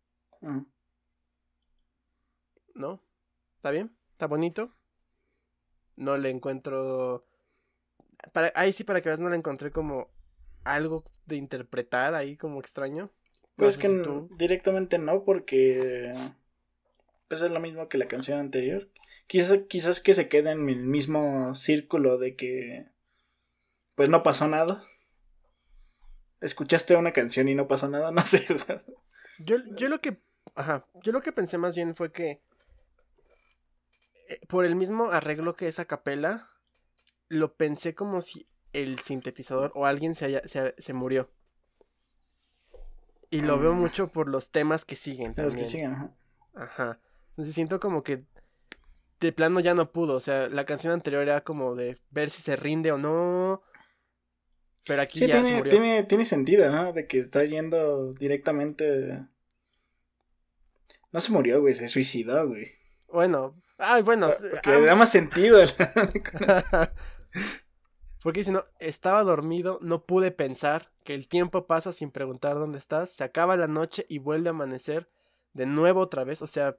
¿No? 2.76 3.02
¿Está 3.56 3.72
bien? 3.72 3.96
¿Está 4.12 4.28
bonito? 4.28 4.76
No 5.96 6.18
le 6.18 6.30
encuentro. 6.30 7.26
Para... 8.34 8.52
Ahí 8.56 8.74
sí, 8.74 8.84
para 8.84 9.02
que 9.02 9.10
veas, 9.10 9.20
no 9.20 9.30
le 9.30 9.38
encontré 9.38 9.72
como 9.72 10.10
algo 10.64 11.04
de 11.26 11.38
interpretar 11.38 12.14
ahí 12.14 12.38
como 12.38 12.60
extraño. 12.60 13.12
Pues 13.56 13.78
que 13.78 13.90
directamente 14.38 14.98
no, 14.98 15.24
porque 15.24 16.14
pues 17.28 17.42
es 17.42 17.52
lo 17.52 17.60
mismo 17.60 17.88
que 17.88 17.98
la 17.98 18.08
canción 18.08 18.40
anterior. 18.40 18.90
Quizás, 19.28 19.60
quizás 19.70 20.00
que 20.00 20.14
se 20.14 20.28
quede 20.28 20.52
en 20.52 20.68
el 20.68 20.84
mismo 20.84 21.54
círculo 21.54 22.18
de 22.18 22.36
que 22.36 22.88
pues 23.96 24.10
no 24.10 24.24
pasó 24.24 24.48
nada. 24.48 24.84
Escuchaste 26.40 26.96
una 26.96 27.14
canción 27.14 27.48
y 27.50 27.56
no 27.56 27.68
pasó 27.68 27.88
nada, 27.88 28.12
no 28.12 28.26
sé. 28.26 28.46
yo, 29.40 29.58
yo 29.76 29.90
lo 29.90 30.02
que 30.02 30.18
ajá, 30.56 30.86
yo 31.04 31.12
lo 31.12 31.22
que 31.22 31.32
pensé 31.32 31.58
más 31.58 31.76
bien 31.76 31.96
fue 31.96 32.12
que 32.12 32.42
eh, 34.30 34.40
por 34.48 34.66
el 34.66 34.76
mismo 34.76 35.12
arreglo 35.12 35.56
que 35.56 35.68
esa 35.68 35.86
capela 35.86 36.50
lo 37.28 37.56
pensé 37.56 37.96
como 37.96 38.22
si 38.22 38.48
el 38.74 39.00
sintetizador 39.00 39.72
o 39.76 39.86
alguien 39.86 40.16
se, 40.16 40.26
haya, 40.26 40.42
se, 40.46 40.94
murió. 40.94 41.30
Y 43.30 43.42
lo 43.42 43.60
veo 43.60 43.72
ah. 43.72 43.76
mucho 43.76 44.10
por 44.10 44.28
los 44.28 44.52
temas 44.52 44.86
que 44.86 44.96
siguen. 44.96 45.34
Los 45.38 45.56
que 45.56 45.66
siguen, 45.66 45.94
ajá. 45.94 46.16
Ajá. 46.54 47.00
Entonces 47.30 47.56
siento 47.56 47.80
como 47.80 48.04
que 48.04 48.26
de 49.20 49.32
plano 49.32 49.60
ya 49.60 49.74
no 49.74 49.92
pudo. 49.92 50.16
O 50.16 50.20
sea, 50.20 50.50
la 50.50 50.66
canción 50.66 50.92
anterior 50.92 51.24
era 51.24 51.42
como 51.42 51.76
de 51.76 51.98
ver 52.10 52.30
si 52.30 52.42
se 52.42 52.56
rinde 52.56 52.92
o 52.92 52.98
no. 52.98 53.62
Pero 54.86 55.02
aquí 55.02 55.20
ya 55.20 55.28
tiene, 55.28 55.50
se 55.50 55.56
murió. 55.56 55.70
Tiene, 55.70 56.04
tiene 56.04 56.26
sentido, 56.26 56.72
¿no? 56.72 56.94
De 56.94 57.06
que 57.08 57.20
está 57.20 57.44
yendo 57.44 58.14
directamente. 58.14 59.20
No 61.12 61.20
se 61.20 61.32
murió, 61.32 61.62
güey, 61.62 61.76
se 61.76 61.88
suicidó, 61.88 62.48
güey. 62.48 62.72
Bueno, 63.08 63.56
ay, 63.78 64.02
bueno. 64.02 64.32
Porque 64.52 64.80
le 64.80 64.86
da 64.86 64.96
más 64.96 65.12
sentido. 65.12 65.60
Porque 68.24 68.44
si 68.44 68.52
no, 68.52 68.66
estaba 68.80 69.24
dormido, 69.24 69.80
no 69.82 70.06
pude 70.06 70.32
pensar 70.32 70.92
que 71.04 71.16
el 71.16 71.28
tiempo 71.28 71.66
pasa 71.66 71.92
sin 71.92 72.12
preguntar 72.12 72.56
dónde 72.56 72.78
estás, 72.78 73.10
se 73.10 73.24
acaba 73.24 73.58
la 73.58 73.68
noche 73.68 74.06
y 74.10 74.20
vuelve 74.20 74.50
a 74.50 74.52
amanecer 74.52 75.10
de 75.54 75.66
nuevo 75.66 76.02
otra 76.02 76.24
vez. 76.24 76.42
O 76.44 76.48
sea, 76.48 76.78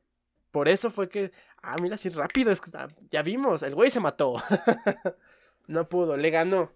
por 0.52 0.68
eso 0.68 0.90
fue 0.90 1.08
que, 1.08 1.32
ah, 1.62 1.76
mira, 1.82 1.96
así 1.96 2.08
rápido, 2.10 2.52
es 2.52 2.60
que, 2.60 2.70
ah, 2.74 2.86
ya 3.10 3.22
vimos, 3.22 3.62
el 3.62 3.74
güey 3.74 3.90
se 3.90 4.00
mató. 4.00 4.36
no 5.66 5.88
pudo, 5.88 6.16
le 6.16 6.30
ganó. 6.30 6.72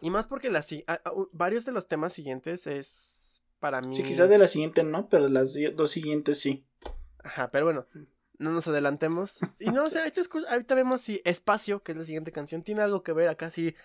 Y 0.00 0.10
más 0.10 0.26
porque 0.26 0.50
las, 0.50 0.68
ah, 0.86 1.00
varios 1.32 1.64
de 1.64 1.72
los 1.72 1.88
temas 1.88 2.12
siguientes 2.12 2.66
es 2.66 3.42
para 3.58 3.80
mí. 3.80 3.94
Sí, 3.94 4.02
quizás 4.02 4.28
de 4.28 4.38
la 4.38 4.48
siguiente 4.48 4.82
no, 4.82 5.08
pero 5.08 5.28
las 5.28 5.56
dos 5.76 5.90
siguientes 5.90 6.40
sí. 6.40 6.66
Ajá, 7.22 7.50
pero 7.50 7.66
bueno, 7.66 7.86
no 8.38 8.50
nos 8.50 8.66
adelantemos. 8.66 9.40
Y 9.58 9.70
no, 9.70 9.84
o 9.84 9.90
sea, 9.90 10.10
ahorita, 10.48 10.74
vemos 10.74 11.02
si 11.02 11.20
Espacio, 11.24 11.82
que 11.82 11.92
es 11.92 11.98
la 11.98 12.04
siguiente 12.04 12.32
canción, 12.32 12.62
tiene 12.62 12.80
algo 12.80 13.02
que 13.02 13.12
ver 13.12 13.28
acá, 13.28 13.50
sí, 13.50 13.76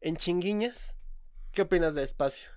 en 0.00 0.16
chinguiñas. 0.16 0.96
¿Qué 1.52 1.62
opinas 1.62 1.94
de 1.94 2.04
Espacio? 2.04 2.48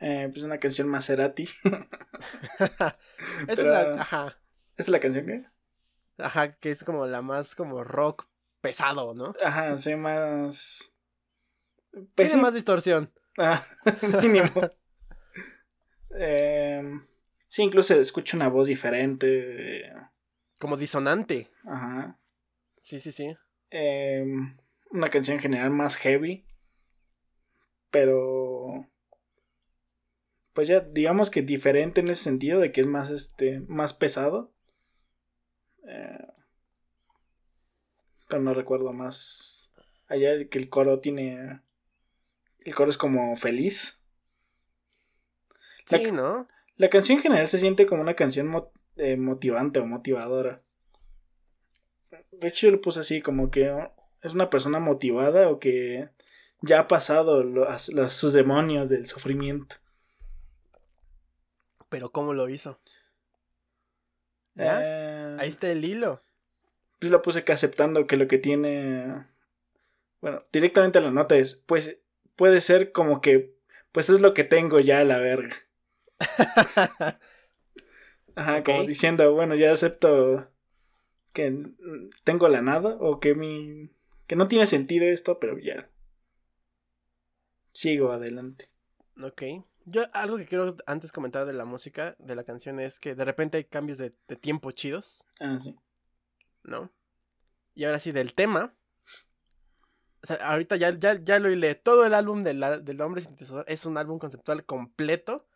Eh, 0.00 0.28
pues 0.32 0.44
una 0.44 0.58
canción 0.58 0.88
Maserati. 0.88 1.48
Esa 2.58 2.96
es 3.46 3.58
la, 3.58 3.80
ajá. 4.00 4.26
¿Esa 4.76 4.82
es 4.82 4.88
la 4.88 5.00
canción 5.00 5.26
qué? 5.26 5.46
Ajá, 6.18 6.50
que 6.50 6.70
es 6.70 6.82
como 6.82 7.06
la 7.06 7.22
más 7.22 7.54
como 7.54 7.84
rock 7.84 8.26
pesado, 8.60 9.14
¿no? 9.14 9.34
Ajá, 9.44 9.76
sí, 9.76 9.94
más... 9.94 10.91
Tiene 12.14 12.36
más 12.36 12.54
distorsión. 12.54 13.12
Ah, 13.38 13.64
mínimo. 14.22 14.48
eh, 16.18 16.82
sí, 17.48 17.62
incluso 17.62 17.94
escucho 17.98 18.36
una 18.36 18.48
voz 18.48 18.66
diferente. 18.66 19.90
Como 20.58 20.76
disonante. 20.76 21.50
Ajá. 21.66 22.18
Sí, 22.78 23.00
sí, 23.00 23.12
sí. 23.12 23.36
Em, 23.70 24.56
una 24.90 25.10
canción 25.10 25.36
en 25.36 25.42
general 25.42 25.70
más 25.70 25.96
heavy. 25.96 26.46
Pero. 27.90 28.88
Pues 30.52 30.68
ya, 30.68 30.80
digamos 30.80 31.30
que 31.30 31.42
diferente 31.42 32.00
en 32.00 32.08
ese 32.08 32.24
sentido, 32.24 32.60
de 32.60 32.72
que 32.72 32.82
es 32.82 32.86
más 32.86 33.10
este. 33.10 33.60
más 33.68 33.92
pesado. 33.94 34.52
Eh, 35.86 36.26
pero 38.28 38.42
no 38.42 38.54
recuerdo 38.54 38.92
más. 38.92 39.72
Allá 40.08 40.48
que 40.48 40.58
el 40.58 40.68
coro 40.68 41.00
tiene. 41.00 41.60
El 42.64 42.74
coro 42.74 42.90
es 42.90 42.98
como 42.98 43.36
feliz. 43.36 44.04
sí, 45.86 46.12
¿no? 46.12 46.48
La 46.76 46.88
canción 46.88 47.18
en 47.18 47.22
general 47.22 47.46
se 47.46 47.58
siente 47.58 47.86
como 47.86 48.02
una 48.02 48.14
canción 48.14 48.52
eh, 48.96 49.16
motivante 49.16 49.78
o 49.80 49.86
motivadora. 49.86 50.62
De 52.32 52.48
hecho, 52.48 52.66
yo 52.66 52.72
lo 52.72 52.80
puse 52.80 53.00
así, 53.00 53.20
como 53.20 53.50
que 53.50 53.72
es 54.22 54.34
una 54.34 54.50
persona 54.50 54.80
motivada 54.80 55.48
o 55.48 55.58
que 55.58 56.08
ya 56.60 56.80
ha 56.80 56.88
pasado 56.88 57.44
sus 58.08 58.32
demonios 58.32 58.88
del 58.88 59.06
sufrimiento. 59.06 59.76
Pero 61.88 62.10
¿cómo 62.10 62.32
lo 62.32 62.48
hizo? 62.48 62.80
Eh, 64.56 65.36
Ahí 65.38 65.48
está 65.48 65.70
el 65.70 65.84
hilo. 65.84 66.22
Yo 67.00 67.10
lo 67.10 67.20
puse 67.20 67.44
que 67.44 67.52
aceptando 67.52 68.06
que 68.06 68.16
lo 68.16 68.28
que 68.28 68.38
tiene... 68.38 69.26
Bueno, 70.20 70.44
directamente 70.52 71.00
la 71.00 71.10
nota 71.10 71.36
es, 71.36 71.54
pues 71.54 71.98
puede 72.36 72.60
ser 72.60 72.92
como 72.92 73.20
que, 73.20 73.54
pues 73.92 74.10
es 74.10 74.20
lo 74.20 74.34
que 74.34 74.44
tengo 74.44 74.80
ya 74.80 75.00
a 75.00 75.04
la 75.04 75.18
verga. 75.18 75.56
Ajá, 78.34 78.62
como 78.62 78.84
diciendo, 78.84 79.32
bueno, 79.34 79.54
ya 79.54 79.72
acepto 79.72 80.48
que 81.32 81.66
tengo 82.24 82.48
la 82.48 82.62
nada 82.62 82.96
o 83.00 83.20
que 83.20 83.34
mi 83.34 83.90
que 84.26 84.36
no 84.36 84.48
tiene 84.48 84.66
sentido 84.66 85.04
esto, 85.06 85.38
pero 85.38 85.58
ya 85.58 85.90
sigo 87.72 88.12
adelante. 88.12 88.70
Ok. 89.22 89.42
Yo 89.84 90.04
algo 90.12 90.38
que 90.38 90.46
quiero 90.46 90.76
antes 90.86 91.10
comentar 91.10 91.44
de 91.44 91.52
la 91.52 91.64
música, 91.64 92.14
de 92.18 92.36
la 92.36 92.44
canción, 92.44 92.78
es 92.78 93.00
que 93.00 93.14
de 93.14 93.24
repente 93.24 93.58
hay 93.58 93.64
cambios 93.64 93.98
de, 93.98 94.10
tiempo 94.40 94.70
chidos. 94.70 95.26
Ah, 95.40 95.58
sí. 95.60 95.76
¿No? 96.62 96.90
Y 97.74 97.84
ahora 97.84 97.98
sí, 97.98 98.12
del 98.12 98.34
tema. 98.34 98.74
O 100.22 100.26
sea, 100.26 100.36
ahorita 100.36 100.76
ya, 100.76 100.94
ya, 100.94 101.14
ya 101.22 101.38
lo 101.38 101.48
leí. 101.48 101.74
Todo 101.74 102.06
el 102.06 102.14
álbum 102.14 102.42
del, 102.42 102.84
del 102.84 103.00
hombre 103.00 103.22
sintetizador 103.22 103.64
es 103.66 103.84
un 103.86 103.98
álbum 103.98 104.18
conceptual 104.18 104.64
completo 104.64 105.46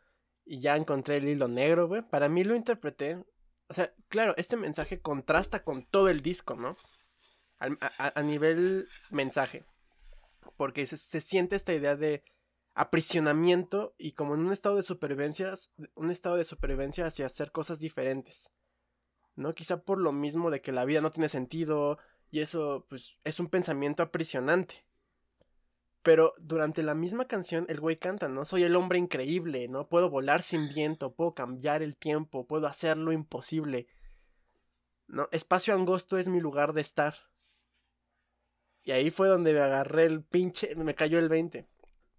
y 0.44 0.60
ya 0.60 0.76
encontré 0.76 1.18
el 1.18 1.28
hilo 1.28 1.48
negro, 1.48 1.88
güey. 1.88 2.02
Para 2.02 2.28
mí 2.28 2.44
lo 2.44 2.54
interpreté. 2.56 3.24
O 3.68 3.74
sea, 3.74 3.92
claro, 4.08 4.34
este 4.36 4.56
mensaje 4.56 5.00
contrasta 5.00 5.62
con 5.64 5.84
todo 5.84 6.08
el 6.08 6.20
disco, 6.20 6.54
¿no? 6.54 6.76
A, 7.58 8.22
nivel 8.22 8.88
mensaje. 9.10 9.64
Porque 10.56 10.86
se, 10.86 11.20
siente 11.20 11.56
esta 11.56 11.74
idea 11.74 11.96
de 11.96 12.22
aprisionamiento 12.74 13.94
y 13.98 14.12
como 14.12 14.34
en 14.34 14.40
un 14.40 14.52
estado 14.52 14.76
de 14.76 14.82
supervivencia, 14.82 15.54
un 15.94 16.10
estado 16.10 16.36
de 16.36 16.44
supervivencia 16.44 17.06
hacia 17.06 17.26
hacer 17.26 17.50
cosas 17.50 17.78
diferentes. 17.78 18.52
¿No? 19.34 19.54
Quizá 19.54 19.82
por 19.82 19.98
lo 19.98 20.12
mismo 20.12 20.50
de 20.50 20.60
que 20.60 20.72
la 20.72 20.84
vida 20.84 21.00
no 21.00 21.12
tiene 21.12 21.28
sentido 21.28 21.98
Y 22.30 22.40
eso, 22.40 22.86
pues, 22.88 23.18
es 23.24 23.40
un 23.40 23.48
pensamiento 23.48 24.02
aprisionante. 24.02 24.86
Pero 26.02 26.34
durante 26.38 26.82
la 26.82 26.94
misma 26.94 27.26
canción 27.26 27.66
el 27.68 27.80
güey 27.80 27.96
canta, 27.96 28.28
¿no? 28.28 28.44
Soy 28.44 28.62
el 28.62 28.76
hombre 28.76 28.98
increíble, 28.98 29.66
¿no? 29.68 29.88
Puedo 29.88 30.08
volar 30.08 30.42
sin 30.42 30.68
viento, 30.68 31.14
puedo 31.14 31.34
cambiar 31.34 31.82
el 31.82 31.96
tiempo, 31.96 32.46
puedo 32.46 32.68
hacer 32.68 32.96
lo 32.96 33.10
imposible. 33.10 33.88
¿No? 35.08 35.28
Espacio 35.32 35.74
angosto 35.74 36.16
es 36.16 36.28
mi 36.28 36.40
lugar 36.40 36.72
de 36.74 36.80
estar. 36.80 37.16
Y 38.84 38.92
ahí 38.92 39.10
fue 39.10 39.26
donde 39.26 39.52
me 39.52 39.58
agarré 39.58 40.04
el 40.04 40.22
pinche, 40.22 40.76
me 40.76 40.94
cayó 40.94 41.18
el 41.18 41.28
20. 41.28 41.66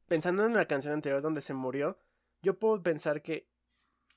Pensando 0.07 0.45
en 0.45 0.53
la 0.53 0.65
canción 0.65 0.93
anterior 0.93 1.21
donde 1.21 1.39
se 1.41 1.53
murió, 1.53 1.97
yo 2.41 2.59
puedo 2.59 2.83
pensar 2.83 3.21
que 3.21 3.47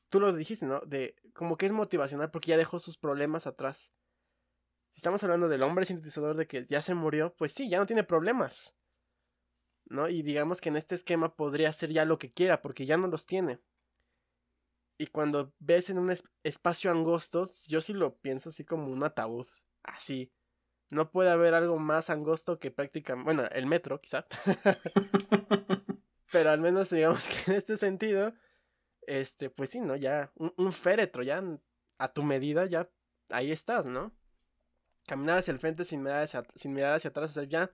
tú 0.09 0.19
lo 0.19 0.33
dijiste, 0.33 0.67
¿no? 0.67 0.81
De 0.81 1.15
como 1.33 1.57
que 1.57 1.67
es 1.67 1.73
motivacional 1.73 2.33
porque 2.33 2.51
ya 2.51 2.57
dejó 2.57 2.81
sus 2.81 2.99
problemas 2.99 3.47
atrás. 3.47 3.93
Si 4.91 4.99
estamos 4.99 5.23
hablando 5.23 5.49
del 5.49 5.63
hombre 5.63 5.85
sintetizador 5.85 6.37
de 6.37 6.47
que 6.47 6.67
ya 6.69 6.83
se 6.83 6.95
murió, 6.95 7.35
pues 7.37 7.53
sí, 7.53 7.69
ya 7.69 7.79
no 7.79 7.87
tiene 7.87 8.05
problemas. 8.05 8.75
¿No? 9.87 10.09
Y 10.09 10.23
digamos 10.23 10.61
que 10.61 10.69
en 10.69 10.77
este 10.77 10.95
esquema 10.95 11.35
podría 11.35 11.69
hacer 11.69 11.91
ya 11.91 12.05
lo 12.05 12.19
que 12.19 12.33
quiera 12.33 12.63
porque 12.63 12.87
ya 12.87 12.97
no 12.97 13.09
los 13.09 13.27
tiene. 13.27 13.61
Y 15.01 15.07
cuando 15.07 15.55
ves 15.59 15.89
en 15.89 15.99
un 15.99 16.15
espacio 16.43 16.91
angosto, 16.91 17.49
yo 17.67 17.81
sí 17.81 17.95
lo 17.95 18.19
pienso 18.19 18.51
así 18.51 18.67
como 18.67 18.89
un 18.89 19.03
ataúd. 19.03 19.47
Así. 19.83 20.31
No 20.91 21.11
puede 21.11 21.31
haber 21.31 21.55
algo 21.55 21.79
más 21.79 22.11
angosto 22.11 22.59
que 22.59 22.71
prácticamente. 22.71 23.25
Bueno, 23.25 23.49
el 23.53 23.65
metro, 23.65 24.01
quizá. 24.01 24.27
Pero 26.33 26.51
al 26.51 26.61
menos 26.61 26.91
digamos 26.91 27.27
que 27.27 27.51
en 27.51 27.57
este 27.57 27.79
sentido. 27.79 28.35
Este, 29.07 29.49
pues 29.49 29.71
sí, 29.71 29.81
¿no? 29.81 29.97
Ya. 29.97 30.33
Un, 30.35 30.71
féretro, 30.71 31.23
ya. 31.23 31.43
A 31.97 32.13
tu 32.13 32.23
medida, 32.23 32.67
ya. 32.67 32.91
Ahí 33.31 33.53
estás, 33.53 33.87
¿no? 33.87 34.13
Caminar 35.11 35.39
hacia 35.39 35.51
el 35.51 35.59
frente 35.59 35.85
sin 35.85 36.03
mirar 36.03 36.23
hacia, 36.23 36.45
sin 36.55 36.73
mirar 36.73 36.95
hacia 36.95 37.11
atrás, 37.11 37.31
o 37.31 37.33
sea, 37.33 37.43
ya. 37.43 37.71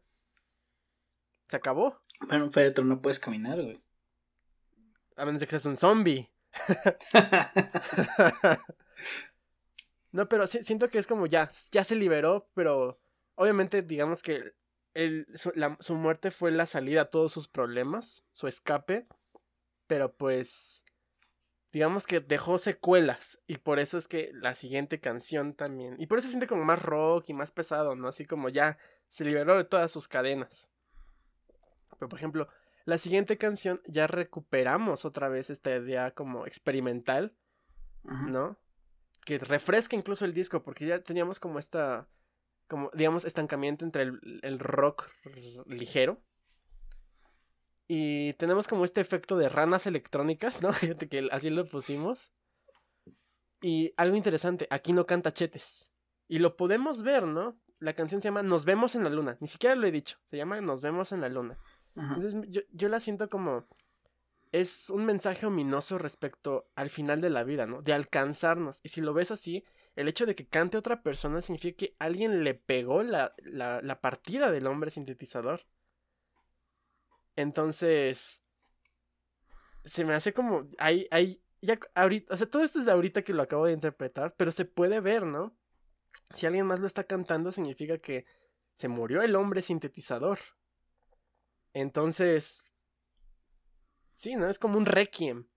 Se 1.48 1.56
acabó. 1.56 1.98
Pero 2.28 2.44
un 2.44 2.52
féretro 2.52 2.84
no 2.84 3.02
puedes 3.02 3.20
caminar, 3.20 3.60
güey. 3.60 3.80
A 5.16 5.26
menos 5.26 5.40
de 5.40 5.46
que 5.46 5.50
seas 5.50 5.66
un 5.66 5.76
zombie. 5.76 6.30
no, 10.12 10.28
pero 10.28 10.46
siento 10.46 10.88
que 10.88 10.98
es 10.98 11.06
como 11.06 11.26
ya, 11.26 11.50
ya 11.70 11.84
se 11.84 11.94
liberó, 11.94 12.48
pero 12.54 12.98
Obviamente, 13.36 13.82
digamos 13.82 14.22
que 14.22 14.54
el, 14.94 15.26
su, 15.34 15.94
muerte 15.94 16.30
fue 16.30 16.50
la 16.50 16.64
salida 16.64 17.02
a 17.02 17.10
todos 17.10 17.32
sus 17.32 17.48
problemas, 17.48 18.24
su 18.32 18.48
escape, 18.48 19.06
pero 19.86 20.16
pues 20.16 20.85
digamos 21.76 22.06
que 22.06 22.20
dejó 22.20 22.58
secuelas 22.58 23.38
y 23.46 23.58
por 23.58 23.78
eso 23.78 23.98
es 23.98 24.08
que 24.08 24.30
la 24.32 24.54
siguiente 24.54 24.98
canción 24.98 25.52
también, 25.52 25.96
y 25.98 26.06
por 26.06 26.16
eso 26.16 26.28
se 26.28 26.30
siente 26.30 26.46
como 26.46 26.64
más 26.64 26.80
rock 26.80 27.28
y 27.28 27.34
más 27.34 27.50
pesado, 27.50 27.94
¿no? 27.94 28.08
Así 28.08 28.24
como 28.24 28.48
ya 28.48 28.78
se 29.08 29.26
liberó 29.26 29.58
de 29.58 29.64
todas 29.64 29.92
sus 29.92 30.08
cadenas. 30.08 30.70
Pero 31.98 32.08
por 32.08 32.18
ejemplo, 32.18 32.48
la 32.86 32.96
siguiente 32.96 33.36
canción 33.36 33.82
ya 33.84 34.06
recuperamos 34.06 35.04
otra 35.04 35.28
vez 35.28 35.50
esta 35.50 35.76
idea 35.76 36.12
como 36.12 36.46
experimental, 36.46 37.36
¿no? 38.04 38.56
Que 39.26 39.38
refresca 39.38 39.96
incluso 39.96 40.24
el 40.24 40.32
disco 40.32 40.62
porque 40.62 40.86
ya 40.86 41.00
teníamos 41.00 41.38
como 41.38 41.58
esta 41.58 42.08
como, 42.68 42.90
digamos, 42.94 43.26
estancamiento 43.26 43.84
entre 43.84 44.00
el, 44.00 44.58
rock 44.60 45.10
ligero. 45.66 46.22
Y 47.88 48.32
tenemos 48.34 48.66
como 48.66 48.84
este 48.84 49.00
efecto 49.00 49.36
de 49.36 49.48
ranas 49.48 49.86
electrónicas, 49.86 50.62
¿no? 50.62 50.72
Fíjate 50.72 51.08
que 51.08 51.28
así 51.30 51.50
lo 51.50 51.68
pusimos. 51.68 52.32
Y 53.60 53.92
algo 53.96 54.16
interesante, 54.16 54.66
aquí 54.70 54.92
no 54.92 55.06
canta 55.06 55.32
Chetes. 55.32 55.90
Y 56.28 56.38
lo 56.38 56.56
podemos 56.56 57.02
ver, 57.02 57.24
¿no? 57.24 57.58
La 57.78 57.94
canción 57.94 58.20
se 58.20 58.28
llama 58.28 58.42
Nos 58.42 58.64
vemos 58.64 58.94
en 58.94 59.04
la 59.04 59.10
luna. 59.10 59.36
Ni 59.40 59.46
siquiera 59.46 59.76
lo 59.76 59.86
he 59.86 59.92
dicho. 59.92 60.18
Se 60.24 60.36
llama 60.36 60.60
Nos 60.60 60.82
vemos 60.82 61.12
en 61.12 61.20
la 61.20 61.28
luna. 61.28 61.58
Entonces 61.94 62.34
yo, 62.48 62.62
yo 62.72 62.88
la 62.88 63.00
siento 63.00 63.28
como... 63.28 63.66
Es 64.52 64.90
un 64.90 65.04
mensaje 65.04 65.44
ominoso 65.44 65.98
respecto 65.98 66.70
al 66.76 66.88
final 66.88 67.20
de 67.20 67.30
la 67.30 67.44
vida, 67.44 67.66
¿no? 67.66 67.82
De 67.82 67.92
alcanzarnos. 67.92 68.80
Y 68.82 68.88
si 68.88 69.00
lo 69.00 69.12
ves 69.12 69.30
así, 69.30 69.64
el 69.96 70.08
hecho 70.08 70.26
de 70.26 70.34
que 70.34 70.46
cante 70.46 70.76
otra 70.76 71.02
persona 71.02 71.40
significa 71.40 71.76
que 71.78 71.96
alguien 71.98 72.44
le 72.44 72.54
pegó 72.54 73.02
la, 73.02 73.34
la, 73.42 74.00
partida 74.00 74.50
del 74.50 74.66
hombre 74.66 74.90
sintetizador. 74.90 75.66
Entonces, 77.36 78.40
se 79.84 80.04
me 80.04 80.14
hace 80.14 80.32
como, 80.32 80.68
hay, 80.78 81.06
hay, 81.10 81.42
ya 81.60 81.78
ahorita, 81.94 82.34
o 82.34 82.36
sea, 82.36 82.48
todo 82.48 82.64
esto 82.64 82.80
es 82.80 82.86
de 82.86 82.92
ahorita 82.92 83.22
que 83.22 83.34
lo 83.34 83.42
acabo 83.42 83.66
de 83.66 83.72
interpretar, 83.72 84.34
pero 84.36 84.50
se 84.52 84.64
puede 84.64 85.00
ver, 85.00 85.24
¿no? 85.24 85.56
Si 86.30 86.46
alguien 86.46 86.66
más 86.66 86.80
lo 86.80 86.86
está 86.86 87.04
cantando, 87.04 87.52
significa 87.52 87.98
que 87.98 88.26
se 88.72 88.88
murió 88.88 89.22
el 89.22 89.36
hombre 89.36 89.62
sintetizador. 89.62 90.38
Entonces, 91.72 92.64
sí, 94.14 94.34
¿no? 94.34 94.48
Es 94.48 94.58
como 94.58 94.78
un 94.78 94.86
requiem. 94.86 95.48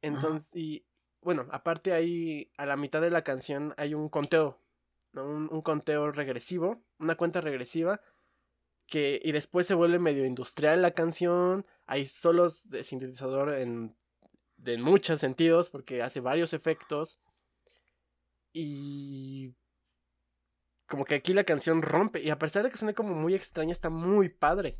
Entonces, 0.00 0.54
y 0.56 0.86
bueno, 1.20 1.46
aparte 1.50 1.92
ahí 1.92 2.50
a 2.56 2.66
la 2.66 2.76
mitad 2.76 3.00
de 3.00 3.10
la 3.10 3.22
canción 3.22 3.74
hay 3.76 3.94
un 3.94 4.08
conteo, 4.08 4.60
¿no? 5.12 5.24
un, 5.24 5.62
conteo 5.62 6.10
regresivo, 6.10 6.84
una 6.98 7.16
cuenta 7.16 7.40
regresiva, 7.40 8.00
que, 8.86 9.20
y 9.22 9.32
después 9.32 9.66
se 9.66 9.74
vuelve 9.74 9.98
medio 9.98 10.24
industrial 10.24 10.82
la 10.82 10.92
canción, 10.92 11.66
hay 11.86 12.06
solos 12.06 12.68
de 12.68 12.84
sintetizador 12.84 13.54
en, 13.58 13.96
en 14.64 14.82
muchos 14.82 15.20
sentidos, 15.20 15.70
porque 15.70 16.02
hace 16.02 16.20
varios 16.20 16.52
efectos, 16.52 17.18
y 18.52 19.54
como 20.86 21.04
que 21.04 21.14
aquí 21.14 21.32
la 21.32 21.44
canción 21.44 21.82
rompe, 21.82 22.20
y 22.20 22.30
a 22.30 22.38
pesar 22.38 22.64
de 22.64 22.70
que 22.70 22.76
suene 22.76 22.94
como 22.94 23.14
muy 23.14 23.34
extraña, 23.34 23.72
está 23.72 23.88
muy 23.88 24.28
padre. 24.28 24.78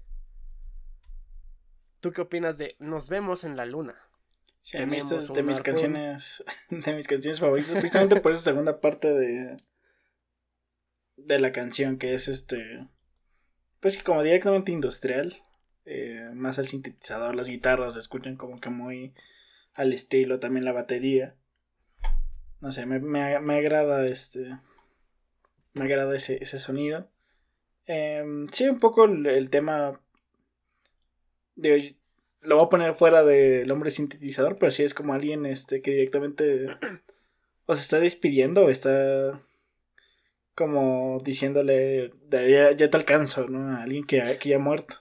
¿Tú 2.00 2.12
qué 2.12 2.20
opinas 2.20 2.58
de 2.58 2.76
Nos 2.80 3.08
vemos 3.08 3.44
en 3.44 3.56
la 3.56 3.64
luna? 3.64 3.96
Sí, 4.60 4.78
a 4.78 4.86
mí 4.86 4.98
de 5.34 5.42
mis 5.42 5.60
canciones, 5.62 6.44
de 6.70 6.94
mis 6.94 7.08
canciones 7.08 7.40
favoritas, 7.40 7.72
precisamente 7.72 8.20
por 8.20 8.32
esa 8.32 8.44
segunda 8.44 8.80
parte 8.80 9.12
de, 9.12 9.56
de 11.16 11.38
la 11.40 11.52
canción, 11.52 11.98
que 11.98 12.14
es 12.14 12.28
este, 12.28 12.86
pues 13.82 13.96
que 13.96 14.04
como 14.04 14.22
directamente 14.22 14.70
industrial, 14.72 15.42
eh, 15.84 16.30
más 16.32 16.58
el 16.58 16.66
sintetizador, 16.66 17.34
las 17.34 17.48
guitarras 17.48 17.94
se 17.94 18.00
escuchan 18.00 18.36
como 18.36 18.60
que 18.60 18.70
muy 18.70 19.12
al 19.74 19.92
estilo, 19.92 20.38
también 20.38 20.64
la 20.64 20.72
batería. 20.72 21.34
No 22.60 22.70
sé, 22.70 22.86
me, 22.86 23.00
me, 23.00 23.40
me 23.40 23.56
agrada 23.56 24.06
este, 24.06 24.56
me 25.74 25.84
agrada 25.84 26.14
ese, 26.14 26.38
ese 26.40 26.60
sonido. 26.60 27.10
Em, 27.86 28.46
sí, 28.48 28.68
un 28.68 28.78
poco 28.78 29.04
el, 29.04 29.50
tema 29.50 30.00
lo 31.56 32.56
voy 32.56 32.64
a 32.64 32.68
poner 32.68 32.94
fuera 32.94 33.24
del 33.24 33.70
hombre 33.72 33.90
sintetizador, 33.90 34.58
pero 34.58 34.70
sí 34.70 34.84
es 34.84 34.94
como 34.94 35.14
alguien 35.14 35.44
este 35.44 35.82
que 35.82 35.90
directamente 35.90 36.66
o 37.66 37.72
está 37.72 37.98
despidiendo 37.98 38.64
o 38.64 38.68
está 38.70 39.42
como 40.54 41.20
diciéndole 41.24 42.12
ya, 42.30 42.72
ya 42.72 42.90
te 42.90 42.96
alcanzo, 42.96 43.48
¿no? 43.48 43.76
A 43.76 43.82
alguien 43.82 44.04
que, 44.04 44.38
que 44.40 44.50
ya 44.50 44.56
ha 44.56 44.60
muerto. 44.60 44.96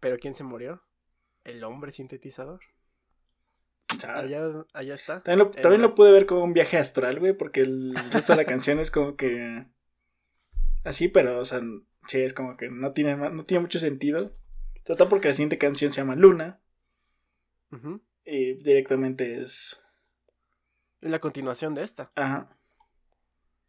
¿Pero 0.00 0.16
quién 0.18 0.34
se 0.34 0.44
murió? 0.44 0.82
¿El 1.44 1.64
hombre 1.64 1.92
sintetizador? 1.92 2.60
Allá, 4.06 4.64
allá 4.72 4.94
está. 4.94 5.22
También, 5.22 5.82
lo, 5.82 5.94
pude 5.94 6.12
ver 6.12 6.26
como 6.26 6.44
un 6.44 6.52
viaje 6.52 6.78
astral, 6.78 7.18
güey, 7.18 7.32
porque 7.32 7.60
el 7.60 7.94
resto 8.12 8.32
de 8.32 8.36
la 8.36 8.44
canción 8.44 8.78
es 8.78 8.90
como 8.90 9.16
que... 9.16 9.66
Así, 10.84 11.08
pero, 11.08 11.40
o 11.40 11.44
sea, 11.44 11.60
Sí, 12.06 12.20
es 12.22 12.34
como 12.34 12.56
que 12.56 12.68
no 12.70 12.92
tiene, 12.92 13.16
no 13.16 13.44
tiene 13.44 13.62
mucho 13.62 13.78
sentido. 13.78 14.32
Sobre 14.84 14.98
todo 14.98 15.08
porque 15.08 15.28
la 15.28 15.34
siguiente 15.34 15.58
canción 15.58 15.92
se 15.92 16.00
llama 16.00 16.16
Luna. 16.16 16.60
Y 18.24 18.54
directamente 18.54 19.40
es. 19.40 19.84
Es 21.00 21.10
la 21.10 21.18
continuación 21.18 21.74
de 21.74 21.82
esta. 21.82 22.10
Ajá. 22.14 22.48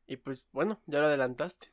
Y 0.08 0.18
pues 0.18 0.44
bueno, 0.52 0.82
ya 0.86 1.00
lo 1.00 1.06
adelantaste. 1.06 1.72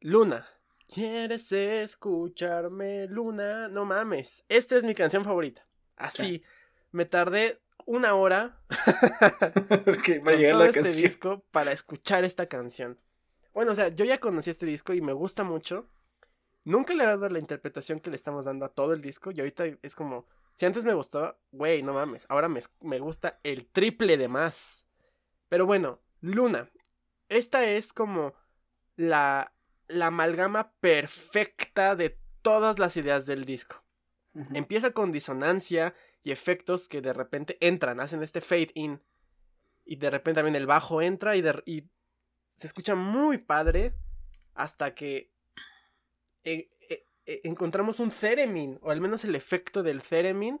Luna. 0.00 0.46
¿Quieres 0.86 1.50
escucharme, 1.50 3.06
Luna? 3.08 3.68
No 3.68 3.84
mames. 3.84 4.44
Esta 4.48 4.76
es 4.76 4.84
mi 4.84 4.94
canción 4.94 5.24
favorita. 5.24 5.66
Así. 5.96 6.44
Me 6.92 7.06
tardé 7.06 7.60
una 7.86 8.14
hora 8.14 8.60
para 10.24 10.36
llegar 10.36 10.56
la 10.56 10.66
este 10.66 10.82
disco 10.82 11.44
para 11.50 11.72
escuchar 11.72 12.24
esta 12.24 12.46
canción. 12.46 12.98
Bueno, 13.52 13.72
o 13.72 13.74
sea, 13.74 13.88
yo 13.88 14.04
ya 14.04 14.18
conocí 14.18 14.50
este 14.50 14.66
disco 14.66 14.92
y 14.92 15.00
me 15.00 15.12
gusta 15.12 15.44
mucho. 15.44 15.88
Nunca 16.64 16.94
le 16.94 17.04
he 17.04 17.06
dado 17.06 17.28
la 17.28 17.38
interpretación 17.38 18.00
que 18.00 18.10
le 18.10 18.16
estamos 18.16 18.44
dando 18.44 18.64
a 18.64 18.70
todo 18.72 18.94
el 18.94 19.00
disco. 19.00 19.30
Y 19.30 19.40
ahorita 19.40 19.64
es 19.82 19.94
como. 19.94 20.26
Si 20.54 20.66
antes 20.66 20.84
me 20.84 20.94
gustó, 20.94 21.38
güey, 21.50 21.82
no 21.82 21.92
mames. 21.92 22.26
Ahora 22.28 22.48
me, 22.48 22.60
me 22.80 23.00
gusta 23.00 23.40
el 23.42 23.66
triple 23.66 24.16
de 24.16 24.28
más. 24.28 24.86
Pero 25.48 25.66
bueno, 25.66 26.00
Luna. 26.20 26.70
Esta 27.28 27.64
es 27.64 27.92
como 27.92 28.34
la, 28.96 29.52
la 29.88 30.08
amalgama 30.08 30.72
perfecta 30.80 31.96
de 31.96 32.18
todas 32.42 32.78
las 32.78 32.96
ideas 32.96 33.26
del 33.26 33.44
disco. 33.44 33.82
Empieza 34.52 34.90
con 34.90 35.12
disonancia 35.12 35.94
y 36.24 36.32
efectos 36.32 36.88
que 36.88 37.00
de 37.00 37.12
repente 37.12 37.56
entran, 37.60 38.00
hacen 38.00 38.22
este 38.22 38.40
fade 38.40 38.72
in. 38.74 39.00
Y 39.84 39.96
de 39.96 40.10
repente 40.10 40.38
también 40.38 40.56
el 40.56 40.66
bajo 40.66 41.02
entra 41.02 41.36
y, 41.36 41.44
y 41.66 41.88
se 42.48 42.66
escucha 42.66 42.94
muy 42.94 43.38
padre 43.38 43.94
hasta 44.54 44.94
que 44.94 45.32
eh, 46.42 46.70
eh, 47.26 47.40
encontramos 47.44 48.00
un 48.00 48.10
theremin, 48.10 48.78
o 48.82 48.90
al 48.90 49.00
menos 49.00 49.24
el 49.24 49.34
efecto 49.34 49.82
del 49.82 50.02
theremin, 50.02 50.60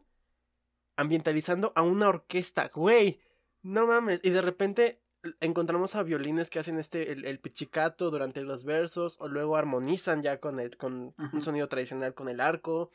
ambientalizando 0.96 1.72
a 1.74 1.82
una 1.82 2.08
orquesta. 2.08 2.70
Güey, 2.72 3.20
no 3.62 3.86
mames. 3.86 4.20
Y 4.24 4.30
de 4.30 4.42
repente 4.42 5.02
encontramos 5.40 5.94
a 5.94 6.02
violines 6.02 6.50
que 6.50 6.58
hacen 6.58 6.78
este, 6.78 7.12
el, 7.12 7.38
pichicato 7.40 8.10
durante 8.10 8.42
los 8.42 8.64
versos, 8.64 9.16
o 9.20 9.28
luego 9.28 9.56
armonizan 9.56 10.22
ya 10.22 10.40
con, 10.40 10.60
el, 10.60 10.76
con 10.76 11.14
un 11.32 11.42
sonido 11.42 11.68
tradicional 11.68 12.14
con 12.14 12.28
el 12.28 12.40
arco. 12.40 12.90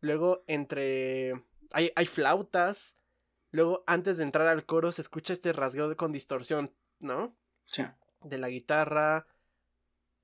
Luego 0.00 0.44
entre... 0.46 1.44
Hay, 1.72 1.90
hay 1.96 2.06
flautas. 2.06 2.98
Luego, 3.50 3.84
antes 3.86 4.18
de 4.18 4.24
entrar 4.24 4.46
al 4.48 4.64
coro, 4.64 4.92
se 4.92 5.02
escucha 5.02 5.32
este 5.32 5.52
rasgueo 5.52 5.96
con 5.96 6.12
distorsión, 6.12 6.72
¿no? 6.98 7.36
Sí. 7.64 7.84
De 8.22 8.38
la 8.38 8.48
guitarra. 8.48 9.26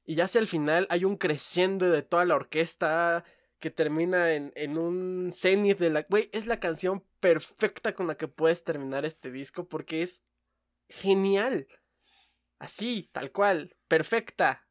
Y 0.04 0.16
ya 0.16 0.24
hacia 0.24 0.40
el 0.40 0.48
final 0.48 0.86
hay 0.90 1.04
un 1.04 1.16
creciendo 1.16 1.90
de 1.90 2.02
toda 2.02 2.24
la 2.24 2.34
orquesta 2.34 3.24
que 3.58 3.70
termina 3.70 4.34
en, 4.34 4.52
en 4.56 4.76
un 4.76 5.30
cenit 5.32 5.78
de 5.78 5.90
la... 5.90 6.02
Güey, 6.08 6.28
es 6.32 6.46
la 6.46 6.58
canción 6.58 7.04
perfecta 7.20 7.94
con 7.94 8.08
la 8.08 8.16
que 8.16 8.26
puedes 8.26 8.64
terminar 8.64 9.04
este 9.04 9.30
disco 9.30 9.68
porque 9.68 10.02
es 10.02 10.24
genial. 10.88 11.68
Así, 12.58 13.08
tal 13.12 13.30
cual, 13.30 13.76
perfecta. 13.88 14.66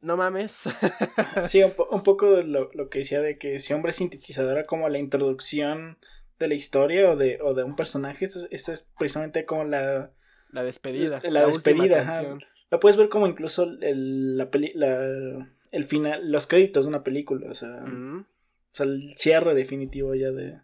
No 0.00 0.16
mames. 0.16 0.62
sí, 1.42 1.62
un, 1.62 2.02
poco 2.02 2.36
de 2.36 2.44
lo, 2.44 2.70
que 2.88 3.00
decía 3.00 3.20
de 3.20 3.38
que 3.38 3.58
si 3.58 3.74
hombre 3.74 3.92
sintetizadora 3.92 4.64
como 4.64 4.88
la 4.88 4.98
introducción 4.98 5.98
de 6.38 6.48
la 6.48 6.54
historia 6.54 7.10
o 7.10 7.16
de, 7.16 7.40
o 7.42 7.54
de 7.54 7.64
un 7.64 7.74
personaje, 7.74 8.24
esto, 8.24 8.46
es 8.50 8.88
precisamente 8.98 9.44
como 9.44 9.64
la... 9.64 10.12
La 10.50 10.62
despedida. 10.62 11.20
La, 11.24 11.46
despedida. 11.46 12.38
La 12.70 12.78
puedes 12.78 12.96
ver 12.96 13.08
como 13.08 13.26
incluso 13.26 13.64
el, 13.64 14.36
la, 14.36 14.50
la, 14.74 15.48
el 15.70 15.84
final, 15.84 16.30
los 16.30 16.46
créditos 16.46 16.84
de 16.84 16.88
una 16.88 17.02
película, 17.02 17.50
o 17.50 17.54
sea, 17.54 17.82
o 17.84 18.24
sea, 18.72 18.86
el 18.86 19.02
cierre 19.16 19.54
definitivo 19.54 20.14
ya 20.14 20.30
de, 20.30 20.60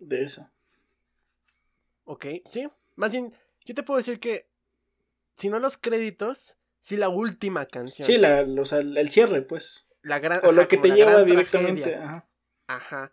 de 0.00 0.22
eso. 0.22 0.50
Ok, 2.04 2.26
sí, 2.48 2.68
más 2.96 3.12
bien, 3.12 3.34
yo 3.64 3.74
te 3.74 3.82
puedo 3.82 3.98
decir 3.98 4.20
que, 4.20 4.48
si 5.36 5.48
no 5.48 5.58
los 5.58 5.76
créditos, 5.76 6.56
sí 6.80 6.96
la 6.96 7.08
última 7.08 7.66
canción. 7.66 8.06
Sí, 8.06 8.16
la, 8.16 8.42
o 8.42 8.64
sea, 8.64 8.78
el 8.78 9.08
cierre, 9.08 9.42
pues. 9.42 9.90
La 10.02 10.20
gran, 10.20 10.40
o 10.44 10.52
lo 10.52 10.66
que 10.68 10.78
te 10.78 10.90
lleva 10.90 11.22
directamente. 11.24 11.96
Ajá. 11.96 12.28
ajá. 12.66 13.12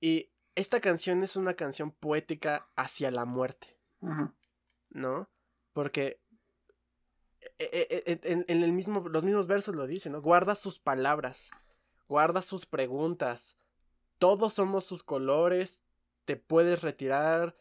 Y 0.00 0.30
esta 0.54 0.80
canción 0.80 1.22
es 1.22 1.36
una 1.36 1.54
canción 1.54 1.90
poética 1.90 2.68
hacia 2.76 3.10
la 3.10 3.24
muerte. 3.24 3.76
Ajá. 4.00 4.34
¿No? 4.90 5.28
Porque 5.72 6.20
e, 7.58 8.02
e, 8.04 8.12
e, 8.12 8.44
en, 8.48 8.62
el 8.62 8.72
mismo, 8.72 9.08
los 9.08 9.24
mismos 9.24 9.46
versos 9.46 9.74
lo 9.74 9.86
dicen, 9.86 10.12
¿no? 10.12 10.22
Guarda 10.22 10.54
sus 10.54 10.78
palabras, 10.78 11.50
guarda 12.08 12.42
sus 12.42 12.66
preguntas. 12.66 13.56
Todos 14.18 14.54
somos 14.54 14.84
sus 14.84 15.02
colores, 15.02 15.82
te 16.24 16.36
puedes 16.36 16.82
retirar, 16.82 17.56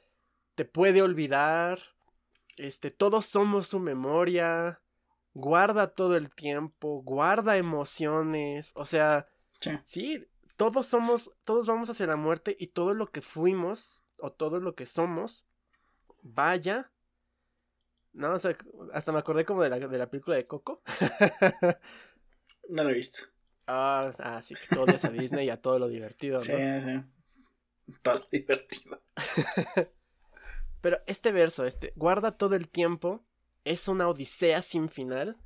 te 0.55 0.65
puede 0.65 1.01
olvidar. 1.01 1.80
Este, 2.57 2.91
todos 2.91 3.26
somos 3.26 3.68
su 3.68 3.80
memoria. 3.80 4.81
Guarda 5.34 5.93
todo 5.93 6.15
el 6.15 6.30
tiempo, 6.30 7.01
guarda 7.01 7.57
emociones, 7.57 8.72
o 8.76 8.85
sea, 8.85 9.27
sí, 9.84 10.27
todos 10.57 10.85
somos, 10.85 11.31
todos 11.43 11.65
vamos 11.65 11.89
hacia 11.89 12.05
la 12.05 12.15
muerte 12.15 12.55
y 12.60 12.68
todo 12.68 12.93
lo 12.93 13.07
que 13.11 13.22
fuimos 13.22 14.03
o 14.18 14.31
todo 14.31 14.60
lo 14.60 14.76
que 14.76 14.85
somos, 14.85 15.47
vaya 16.22 16.91
no, 18.14 18.34
o 18.34 18.40
sea, 18.40 18.56
hasta 18.94 19.11
me 19.11 19.19
acordé 19.19 19.45
como 19.45 19.64
de 19.64 19.69
la, 19.69 19.80
de 19.80 19.98
la 19.98 20.10
película 20.10 20.35
de 20.35 20.48
Coco. 20.48 20.81
no 22.69 22.84
lo 22.84 22.90
he 22.90 22.94
visto. 22.94 23.26
Ah, 23.68 24.11
ah, 24.19 24.41
sí, 24.41 24.56
que 24.56 24.76
todo 24.76 24.88
es 24.88 25.06
a 25.06 25.10
Disney 25.10 25.48
y 25.48 25.49
a 25.49 25.61
todo 25.61 25.80
lo 25.80 25.88
divertido, 25.88 26.35
¿no? 26.35 26.44
Sí, 26.44 26.53
sí. 26.81 27.94
Todo 28.02 28.27
divertido. 28.31 29.02
Pero 30.81 30.99
este 31.07 31.31
verso, 31.31 31.65
este, 31.65 31.94
guarda 31.95 32.31
todo 32.31 32.56
el 32.56 32.68
tiempo, 32.68 33.26
es 33.64 33.88
una 33.88 34.07
odisea 34.07 34.61
sin 34.61 34.90
final. 34.90 35.38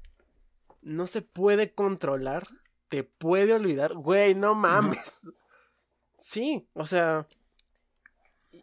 No 0.81 1.06
se 1.07 1.22
puede 1.22 1.73
controlar, 1.73 2.48
te 2.89 3.03
puede 3.03 3.53
olvidar. 3.53 3.94
Güey, 3.94 4.35
no 4.35 4.56
mames. 4.56 5.30
Sí, 6.18 6.68
o 6.73 6.85
sea, 6.85 7.27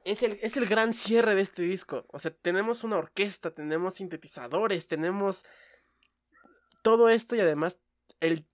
es 0.04 0.22
el, 0.22 0.38
es 0.42 0.56
el 0.56 0.66
gran 0.66 0.92
cierre 0.92 1.34
de 1.34 1.42
este 1.42 1.62
disco. 1.62 2.04
O 2.08 2.18
sea, 2.18 2.30
tenemos 2.30 2.84
una 2.84 2.96
orquesta, 2.96 3.52
tenemos 3.52 3.94
sintetizadores, 3.94 4.86
tenemos 4.86 5.44
todo 6.82 7.08
esto 7.08 7.34
y 7.34 7.40
además 7.40 7.80
el, 8.20 8.46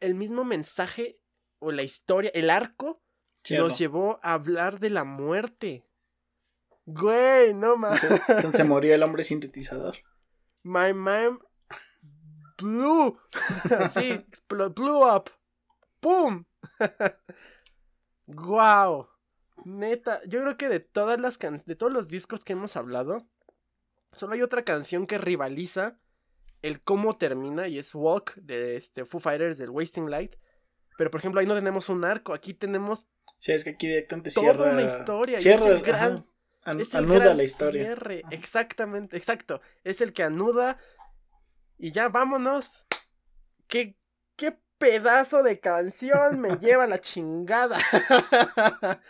el 0.00 0.14
mismo 0.14 0.44
mensaje 0.44 1.18
o 1.58 1.72
la 1.72 1.82
historia, 1.82 2.30
el 2.34 2.50
arco, 2.50 3.02
nos 3.50 3.78
llevó 3.78 4.20
a 4.22 4.34
hablar 4.34 4.80
de 4.80 4.90
la 4.90 5.04
muerte. 5.04 5.86
Güey, 6.86 7.54
no 7.54 7.76
mames. 7.76 8.04
Entonces 8.28 8.66
murió 8.66 8.94
el 8.94 9.02
hombre 9.02 9.24
sintetizador. 9.24 9.96
My 10.62 10.92
mind 10.92 11.38
blew. 12.58 13.18
Así, 13.78 14.24
blew 14.48 15.04
up. 15.04 15.30
¡Pum! 16.00 16.44
¡Guau! 18.26 19.09
Neta, 19.64 20.20
yo 20.26 20.40
creo 20.40 20.56
que 20.56 20.68
de 20.68 20.80
todas 20.80 21.20
las 21.20 21.38
can 21.38 21.60
de 21.64 21.76
todos 21.76 21.92
los 21.92 22.08
discos 22.08 22.44
que 22.44 22.52
hemos 22.52 22.76
hablado, 22.76 23.26
solo 24.12 24.34
hay 24.34 24.42
otra 24.42 24.64
canción 24.64 25.06
que 25.06 25.18
rivaliza 25.18 25.96
el 26.62 26.82
cómo 26.82 27.16
termina 27.16 27.68
y 27.68 27.78
es 27.78 27.94
Walk 27.94 28.34
de 28.36 28.76
este 28.76 29.04
Foo 29.04 29.20
Fighters 29.20 29.58
del 29.58 29.70
Wasting 29.70 30.10
Light. 30.10 30.36
Pero 30.98 31.10
por 31.10 31.20
ejemplo, 31.20 31.40
ahí 31.40 31.46
no 31.46 31.54
tenemos 31.54 31.88
un 31.88 32.04
arco, 32.04 32.34
aquí 32.34 32.54
tenemos 32.54 33.08
Sí, 33.38 33.52
es 33.52 33.64
que 33.64 33.70
aquí 33.70 33.86
directamente 33.86 34.30
toda 34.30 34.72
una 34.72 34.82
historia, 34.82 35.40
cierra, 35.40 35.66
es 35.66 35.70
el 35.70 35.80
gran 35.80 36.26
es 36.78 36.92
el 36.92 37.04
anuda 37.04 37.34
la 37.34 37.42
historia. 37.42 37.84
Cierre. 37.84 38.22
Exactamente, 38.30 39.16
exacto. 39.16 39.62
Es 39.82 40.02
el 40.02 40.12
que 40.12 40.22
anuda 40.22 40.78
y 41.78 41.92
ya 41.92 42.08
vámonos. 42.10 42.84
¿Qué, 43.66 43.96
qué 44.36 44.58
pedazo 44.80 45.42
de 45.42 45.60
canción 45.60 46.40
me 46.40 46.56
lleva 46.56 46.86
la 46.86 47.00
chingada. 47.00 47.78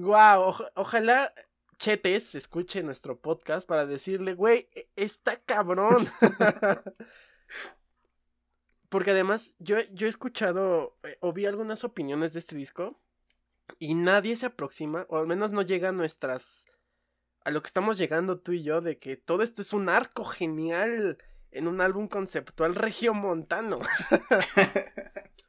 Guau, 0.00 0.54
ojalá 0.76 1.34
Chetes 1.76 2.36
escuche 2.36 2.84
nuestro 2.84 3.18
podcast 3.18 3.66
para 3.66 3.84
decirle, 3.84 4.34
güey, 4.34 4.68
e, 4.72 4.88
está 4.94 5.40
cabrón. 5.40 6.06
Porque 8.88 9.10
además, 9.10 9.56
yo, 9.58 9.80
yo 9.92 10.06
he 10.06 10.10
escuchado 10.10 10.96
eh, 11.02 11.18
o 11.18 11.32
vi 11.32 11.46
algunas 11.46 11.82
opiniones 11.82 12.32
de 12.32 12.38
este 12.38 12.54
disco 12.54 12.96
y 13.80 13.96
nadie 13.96 14.36
se 14.36 14.46
aproxima, 14.46 15.04
o 15.08 15.18
al 15.18 15.26
menos 15.26 15.50
no 15.50 15.62
llega 15.62 15.88
a 15.88 15.92
nuestras. 15.92 16.66
a 17.44 17.50
lo 17.50 17.60
que 17.60 17.66
estamos 17.66 17.98
llegando 17.98 18.38
tú 18.38 18.52
y 18.52 18.62
yo, 18.62 18.80
de 18.80 18.98
que 18.98 19.16
todo 19.16 19.42
esto 19.42 19.62
es 19.62 19.72
un 19.72 19.88
arco 19.88 20.24
genial 20.24 21.18
en 21.50 21.66
un 21.66 21.80
álbum 21.80 22.06
conceptual 22.06 22.76
regiomontano. 22.76 23.78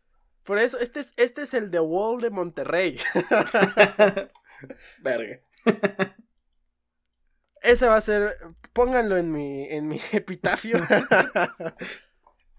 Por 0.49 0.57
eso, 0.57 0.79
este 0.79 1.01
es, 1.01 1.13
este 1.15 1.43
es 1.43 1.53
el 1.53 1.69
The 1.69 1.79
Wall 1.79 2.21
de 2.21 2.31
Monterrey. 2.31 2.97
Verga. 4.97 5.41
Ese 7.61 7.87
va 7.87 7.97
a 7.97 8.01
ser. 8.01 8.35
Pónganlo 8.73 9.17
en 9.17 9.31
mi, 9.31 9.67
en 9.69 9.87
mi 9.87 10.01
epitafio. 10.11 10.79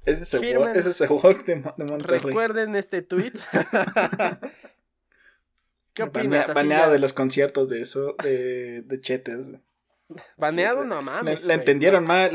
ese 0.05 0.23
es 0.23 0.35
el, 0.35 0.59
walk, 0.59 0.77
ese 0.77 0.91
es 0.91 1.01
el 1.01 1.11
walk 1.11 1.45
de, 1.45 1.57
Monterrey. 1.57 2.21
Recuerden 2.21 2.77
este 2.77 3.03
tweet. 3.03 3.33
¿Qué 5.93 6.05
opinas? 6.05 6.55
baneado 6.55 6.93
de 6.93 7.01
los 7.01 7.13
conciertos 7.13 7.69
de 7.69 7.81
eso, 7.81 8.15
de, 8.23 8.83
de 8.83 9.01
Chetes. 9.01 9.51
Baneado, 10.37 10.85
no 10.85 11.03
mames. 11.03 11.43
La, 11.43 11.55
entendieron 11.55 12.07
mal. 12.07 12.31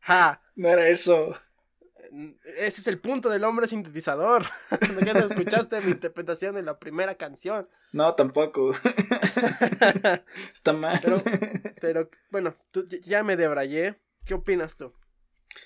ja. 0.00 0.40
No 0.54 0.70
era 0.70 0.88
eso. 0.88 1.34
Ese 2.58 2.80
es 2.80 2.86
el 2.86 2.98
punto 2.98 3.28
del 3.28 3.44
hombre 3.44 3.66
sintetizador. 3.66 4.44
¿De 4.80 5.12
no 5.12 5.20
escuchaste 5.20 5.80
mi 5.80 5.92
interpretación 5.92 6.54
de 6.54 6.62
la 6.62 6.78
primera 6.78 7.16
canción? 7.16 7.68
No, 7.92 8.14
tampoco. 8.14 8.70
Está 10.52 10.72
mal. 10.72 11.00
Pero, 11.80 12.10
bueno, 12.30 12.56
tú, 12.70 12.86
ya 13.02 13.22
me 13.22 13.36
debrayé. 13.36 13.96
¿Qué 14.24 14.34
opinas 14.34 14.76
tú? 14.76 14.92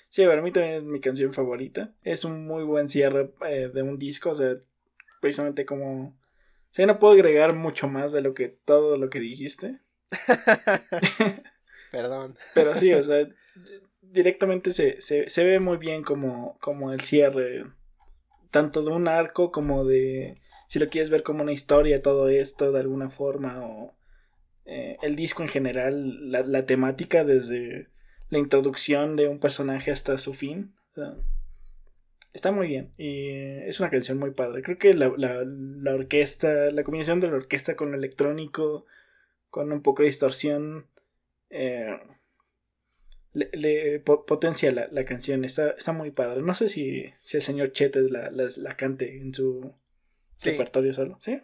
Sí, 0.09 0.25
para 0.25 0.41
mí 0.41 0.51
también 0.51 0.75
es 0.75 0.83
mi 0.83 0.99
canción 0.99 1.33
favorita. 1.33 1.93
Es 2.03 2.25
un 2.25 2.45
muy 2.45 2.63
buen 2.63 2.89
cierre 2.89 3.33
eh, 3.47 3.71
de 3.73 3.81
un 3.81 3.97
disco. 3.97 4.31
O 4.31 4.35
sea, 4.35 4.55
precisamente 5.21 5.65
como. 5.65 6.07
O 6.09 6.73
sea, 6.73 6.85
no 6.85 6.99
puedo 6.99 7.13
agregar 7.13 7.53
mucho 7.53 7.87
más 7.87 8.11
de 8.11 8.21
lo 8.21 8.33
que 8.33 8.49
todo 8.49 8.97
lo 8.97 9.09
que 9.09 9.19
dijiste. 9.19 9.79
Perdón. 11.91 12.37
Pero 12.53 12.75
sí, 12.75 12.93
o 12.93 13.03
sea, 13.03 13.27
directamente 14.11 14.71
se, 14.71 14.99
se, 15.01 15.29
se 15.29 15.43
ve 15.43 15.59
muy 15.59 15.77
bien 15.77 16.03
como, 16.03 16.57
como 16.59 16.91
el 16.91 17.01
cierre, 17.01 17.65
tanto 18.51 18.83
de 18.83 18.91
un 18.91 19.07
arco 19.07 19.51
como 19.51 19.85
de, 19.85 20.39
si 20.67 20.79
lo 20.79 20.87
quieres 20.87 21.09
ver 21.09 21.23
como 21.23 21.43
una 21.43 21.53
historia, 21.53 22.01
todo 22.01 22.29
esto 22.29 22.71
de 22.71 22.79
alguna 22.79 23.09
forma, 23.09 23.65
o, 23.65 23.95
eh, 24.65 24.97
el 25.01 25.15
disco 25.15 25.43
en 25.43 25.49
general, 25.49 26.31
la, 26.31 26.65
temática 26.65 27.23
desde 27.23 27.87
la 28.29 28.37
introducción 28.37 29.15
de 29.15 29.27
un 29.27 29.39
personaje 29.39 29.91
hasta 29.91 30.17
su 30.17 30.33
fin. 30.33 30.75
está 32.33 32.51
muy 32.51 32.67
bien 32.67 32.93
y 32.97 33.29
es 33.67 33.79
una 33.79 33.89
canción 33.89 34.17
muy 34.17 34.31
padre. 34.31 34.61
Creo 34.61 34.77
que 34.77 34.93
la, 34.93 35.11
la, 35.17 35.93
orquesta, 35.93 36.71
la 36.71 36.83
combinación 36.83 37.19
de 37.19 37.29
la 37.29 37.37
orquesta 37.37 37.75
con 37.75 37.91
lo 37.91 37.97
electrónico, 37.97 38.85
con 39.49 39.71
un 39.71 39.81
poco 39.81 40.03
de 40.03 40.07
distorsión, 40.07 40.87
eh, 41.49 41.99
le, 43.33 43.99
potencia 43.99 44.71
la, 44.71 45.05
canción. 45.05 45.45
Está, 45.45 45.71
está 45.71 45.91
muy 45.91 46.11
padre. 46.11 46.41
No 46.41 46.53
sé 46.53 46.69
si, 46.69 47.13
si 47.19 47.37
el 47.37 47.43
señor 47.43 47.71
Chetes 47.71 48.11
la, 48.11 48.29
la, 48.31 48.75
cante 48.75 49.17
en 49.17 49.33
su 49.33 49.73
repertorio 50.43 50.93
solo. 50.93 51.17
¿Sí? 51.21 51.41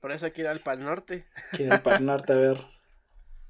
Por 0.00 0.12
eso 0.12 0.26
hay 0.26 0.32
que 0.32 0.42
ir 0.42 0.48
al 0.48 0.60
Pal 0.60 0.82
Norte. 0.82 1.26
Quiero 1.50 1.66
ir 1.66 1.72
al 1.72 1.82
Pal 1.82 2.04
Norte 2.04 2.32
a 2.32 2.36
ver. 2.36 2.58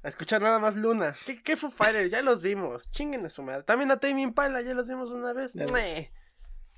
A 0.03 0.07
escuchar 0.07 0.39
nada 0.39 0.59
más 0.59 0.75
Luna. 0.75 1.15
¿Qué, 1.25 1.41
qué 1.41 1.57
Foo 1.57 1.71
Fighters? 1.71 2.11
Ya 2.11 2.21
los 2.21 2.43
vimos. 2.43 2.91
Chinguen 2.91 3.25
a 3.25 3.29
su 3.29 3.41
madre. 3.41 3.63
También 3.63 3.89
a 3.89 3.97
Tame 3.97 4.21
Impala, 4.21 4.61
ya 4.61 4.75
los 4.75 4.87
vimos 4.87 5.09
una 5.09 5.33
vez. 5.33 5.55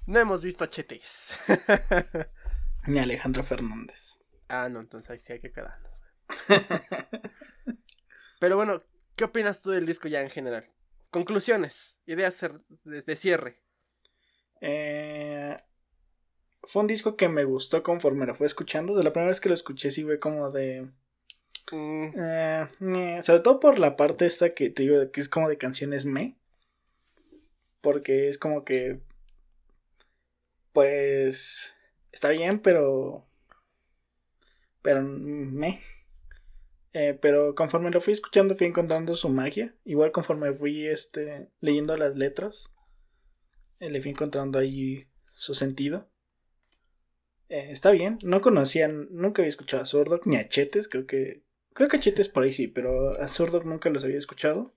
No 0.06 0.18
hemos 0.18 0.46
visto 0.46 0.64
a 0.64 0.70
Chetes. 0.70 1.38
Ni 2.88 3.00
a 3.00 3.04
Alejandro 3.04 3.44
Fernández. 3.44 4.22
Ah, 4.48 4.70
no, 4.70 4.80
entonces 4.80 5.12
ahí 5.12 5.20
sí 5.20 5.34
hay 5.34 5.40
que 5.40 5.52
quedarnos. 5.52 6.02
Pero 8.40 8.56
bueno, 8.56 8.82
¿qué 9.18 9.26
opinas 9.26 9.62
tú 9.62 9.72
del 9.72 9.86
disco 9.86 10.08
ya 10.08 10.22
en 10.22 10.30
general? 10.30 10.70
Conclusiones, 11.10 12.00
ideas 12.06 12.46
de 12.86 13.16
cierre. 13.18 13.62
Eh, 14.62 15.58
fue 16.64 16.82
un 16.82 16.88
disco 16.88 17.18
que 17.18 17.28
me 17.28 17.44
gustó 17.44 17.84
conforme 17.84 18.26
lo 18.26 18.36
fue 18.36 18.48
escuchando. 18.48 18.96
De 18.96 19.04
la 19.04 19.12
primera 19.12 19.30
vez 19.30 19.42
que 19.42 19.50
lo 19.50 19.56
escuché, 19.56 19.92
sí 19.92 20.04
fue 20.04 20.20
como 20.20 20.52
de. 20.52 20.90
Mm. 21.72 22.14
Eh, 22.16 23.20
sobre 23.22 23.42
todo 23.42 23.60
por 23.60 23.80
la 23.80 23.96
parte 23.98 24.26
esta 24.26 24.54
que 24.54 24.70
te 24.70 24.84
digo 24.84 25.12
que 25.12 25.20
es 25.20 25.30
como 25.30 25.50
de 25.50 25.58
canciones 25.58 26.06
me. 26.06 26.38
Porque 27.82 28.30
es 28.30 28.38
como 28.38 28.64
que. 28.64 29.00
Pues. 30.74 31.76
Está 32.12 32.30
bien, 32.30 32.60
pero. 32.60 33.26
Pero 34.82 35.02
me. 35.04 35.82
Eh, 37.00 37.14
pero 37.14 37.54
conforme 37.54 37.92
lo 37.92 38.02
fui 38.02 38.14
escuchando, 38.14 38.56
fui 38.56 38.66
encontrando 38.66 39.16
su 39.16 39.30
magia. 39.30 39.76
Igual 39.86 40.12
conforme 40.12 40.52
fui 40.54 40.88
este, 40.88 41.48
leyendo 41.60 41.96
las 41.96 42.16
letras, 42.16 42.74
eh, 43.80 43.92
le 43.92 44.02
fui 44.02 44.10
encontrando 44.10 44.58
ahí 44.58 45.08
su 45.36 45.54
sentido. 45.54 46.10
Eh, 47.50 47.68
está 47.70 47.92
bien, 47.92 48.18
no 48.24 48.42
conocían, 48.42 49.10
nunca 49.12 49.44
había 49.44 49.50
escuchado 49.50 49.84
a 49.84 49.86
Zurdok 49.86 50.26
ni 50.26 50.38
a 50.38 50.50
Chetes, 50.50 50.88
creo 50.88 51.06
que. 51.06 51.44
Creo 51.76 51.88
que 51.88 51.98
a 51.98 52.00
Chetes 52.00 52.30
por 52.30 52.42
ahí 52.42 52.52
sí, 52.52 52.68
pero 52.68 53.22
a 53.22 53.28
Zurdok 53.28 53.66
nunca 53.66 53.92
los 53.92 54.04
había 54.04 54.18
escuchado. 54.18 54.74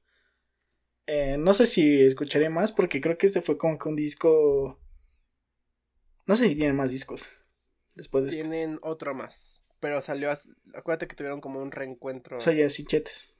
No 1.39 1.55
sé 1.55 1.67
si 1.67 2.03
escucharé 2.03 2.51
más, 2.51 2.71
porque 2.71 3.01
creo 3.01 3.19
que 3.19 3.27
este 3.27 3.41
fue 3.41 3.57
como 3.57 3.79
que 3.79 3.89
un 3.89 3.97
disco. 3.97 4.79
No 6.27 6.37
sé 6.37 6.49
si 6.49 6.55
tienen 6.55 6.77
más 6.77 6.91
discos. 6.91 7.31
Después 7.97 8.25
de 8.25 8.31
este. 8.31 8.43
Tienen 8.43 8.79
otro 8.83 9.15
más. 9.15 9.60
Pero 9.81 10.01
salió. 10.03 10.31
Acuérdate 10.75 11.09
que 11.09 11.17
tuvieron 11.17 11.41
como 11.41 11.61
un 11.61 11.73
reencuentro. 11.73 12.37
O 12.37 12.41
sea, 12.41 12.53
ya 12.53 12.69
sí, 12.69 12.85
Chetes. 12.85 13.39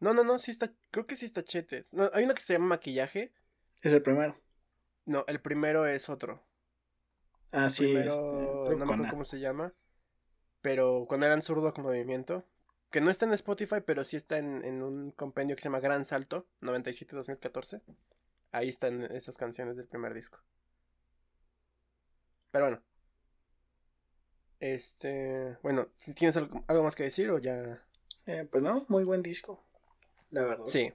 No, 0.00 0.14
no, 0.14 0.22
no, 0.22 0.38
sí 0.38 0.50
está. 0.50 0.72
Creo 0.90 1.06
que 1.06 1.16
sí 1.16 1.24
está 1.24 1.42
Chetes. 1.42 1.86
No, 1.92 2.10
hay 2.12 2.24
uno 2.24 2.34
que 2.34 2.42
se 2.42 2.52
llama 2.52 2.66
Maquillaje. 2.66 3.32
Es 3.82 3.92
el 3.92 4.02
primero. 4.02 4.34
No, 5.06 5.24
el 5.26 5.40
primero 5.40 5.86
es 5.86 6.08
otro. 6.08 6.44
Ah, 7.50 7.70
sí. 7.70 7.84
Primero, 7.84 8.64
este, 8.64 8.76
no 8.76 8.76
me 8.76 8.84
acuerdo 8.84 9.10
cómo 9.10 9.24
se 9.24 9.40
llama. 9.40 9.72
Pero 10.60 11.06
cuando 11.08 11.26
eran 11.26 11.42
zurdo 11.42 11.72
con 11.72 11.84
movimiento. 11.84 12.44
Que 12.90 13.02
no 13.02 13.10
está 13.10 13.26
en 13.26 13.34
Spotify, 13.34 13.82
pero 13.84 14.02
sí 14.02 14.16
está 14.16 14.38
en, 14.38 14.82
un 14.82 15.10
compendio 15.10 15.54
que 15.54 15.60
se 15.60 15.68
llama 15.68 15.80
Gran 15.80 16.06
Salto, 16.06 16.46
97-2014. 16.62 17.82
Ahí 18.50 18.70
están 18.70 19.02
esas 19.02 19.36
canciones 19.36 19.76
del 19.76 19.86
primer 19.86 20.14
disco. 20.14 20.38
Pero 22.50 22.64
bueno. 22.64 22.82
Este. 24.60 25.56
Bueno, 25.62 25.88
¿tienes 26.14 26.36
algo, 26.36 26.64
más 26.82 26.96
que 26.96 27.04
decir 27.04 27.30
o 27.30 27.38
ya.? 27.38 27.82
Eh, 28.26 28.46
pues 28.50 28.62
no, 28.62 28.84
muy 28.88 29.04
buen 29.04 29.22
disco. 29.22 29.64
La 30.30 30.42
verdad. 30.42 30.64
Sí. 30.66 30.92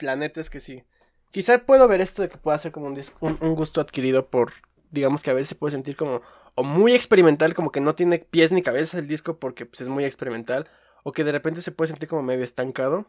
La 0.00 0.16
neta 0.16 0.40
es 0.40 0.50
que 0.50 0.60
sí. 0.60 0.84
Quizá 1.30 1.58
puedo 1.58 1.86
ver 1.86 2.00
esto 2.00 2.22
de 2.22 2.28
que 2.28 2.38
pueda 2.38 2.58
ser 2.58 2.72
como 2.72 2.86
un, 2.86 2.98
un 3.20 3.54
gusto 3.54 3.80
adquirido 3.80 4.28
por 4.28 4.52
digamos 4.90 5.22
que 5.22 5.30
a 5.30 5.34
veces 5.34 5.48
se 5.48 5.54
puede 5.54 5.72
sentir 5.72 5.96
como 5.96 6.22
o 6.54 6.64
muy 6.64 6.92
experimental, 6.92 7.54
como 7.54 7.70
que 7.70 7.80
no 7.80 7.94
tiene 7.94 8.18
pies 8.18 8.50
ni 8.50 8.62
cabeza 8.62 8.98
el 8.98 9.06
disco 9.06 9.38
porque 9.38 9.64
pues, 9.64 9.80
es 9.80 9.88
muy 9.88 10.04
experimental, 10.04 10.68
o 11.04 11.12
que 11.12 11.22
de 11.22 11.30
repente 11.30 11.62
se 11.62 11.70
puede 11.70 11.88
sentir 11.90 12.08
como 12.08 12.22
medio 12.22 12.42
estancado. 12.42 13.06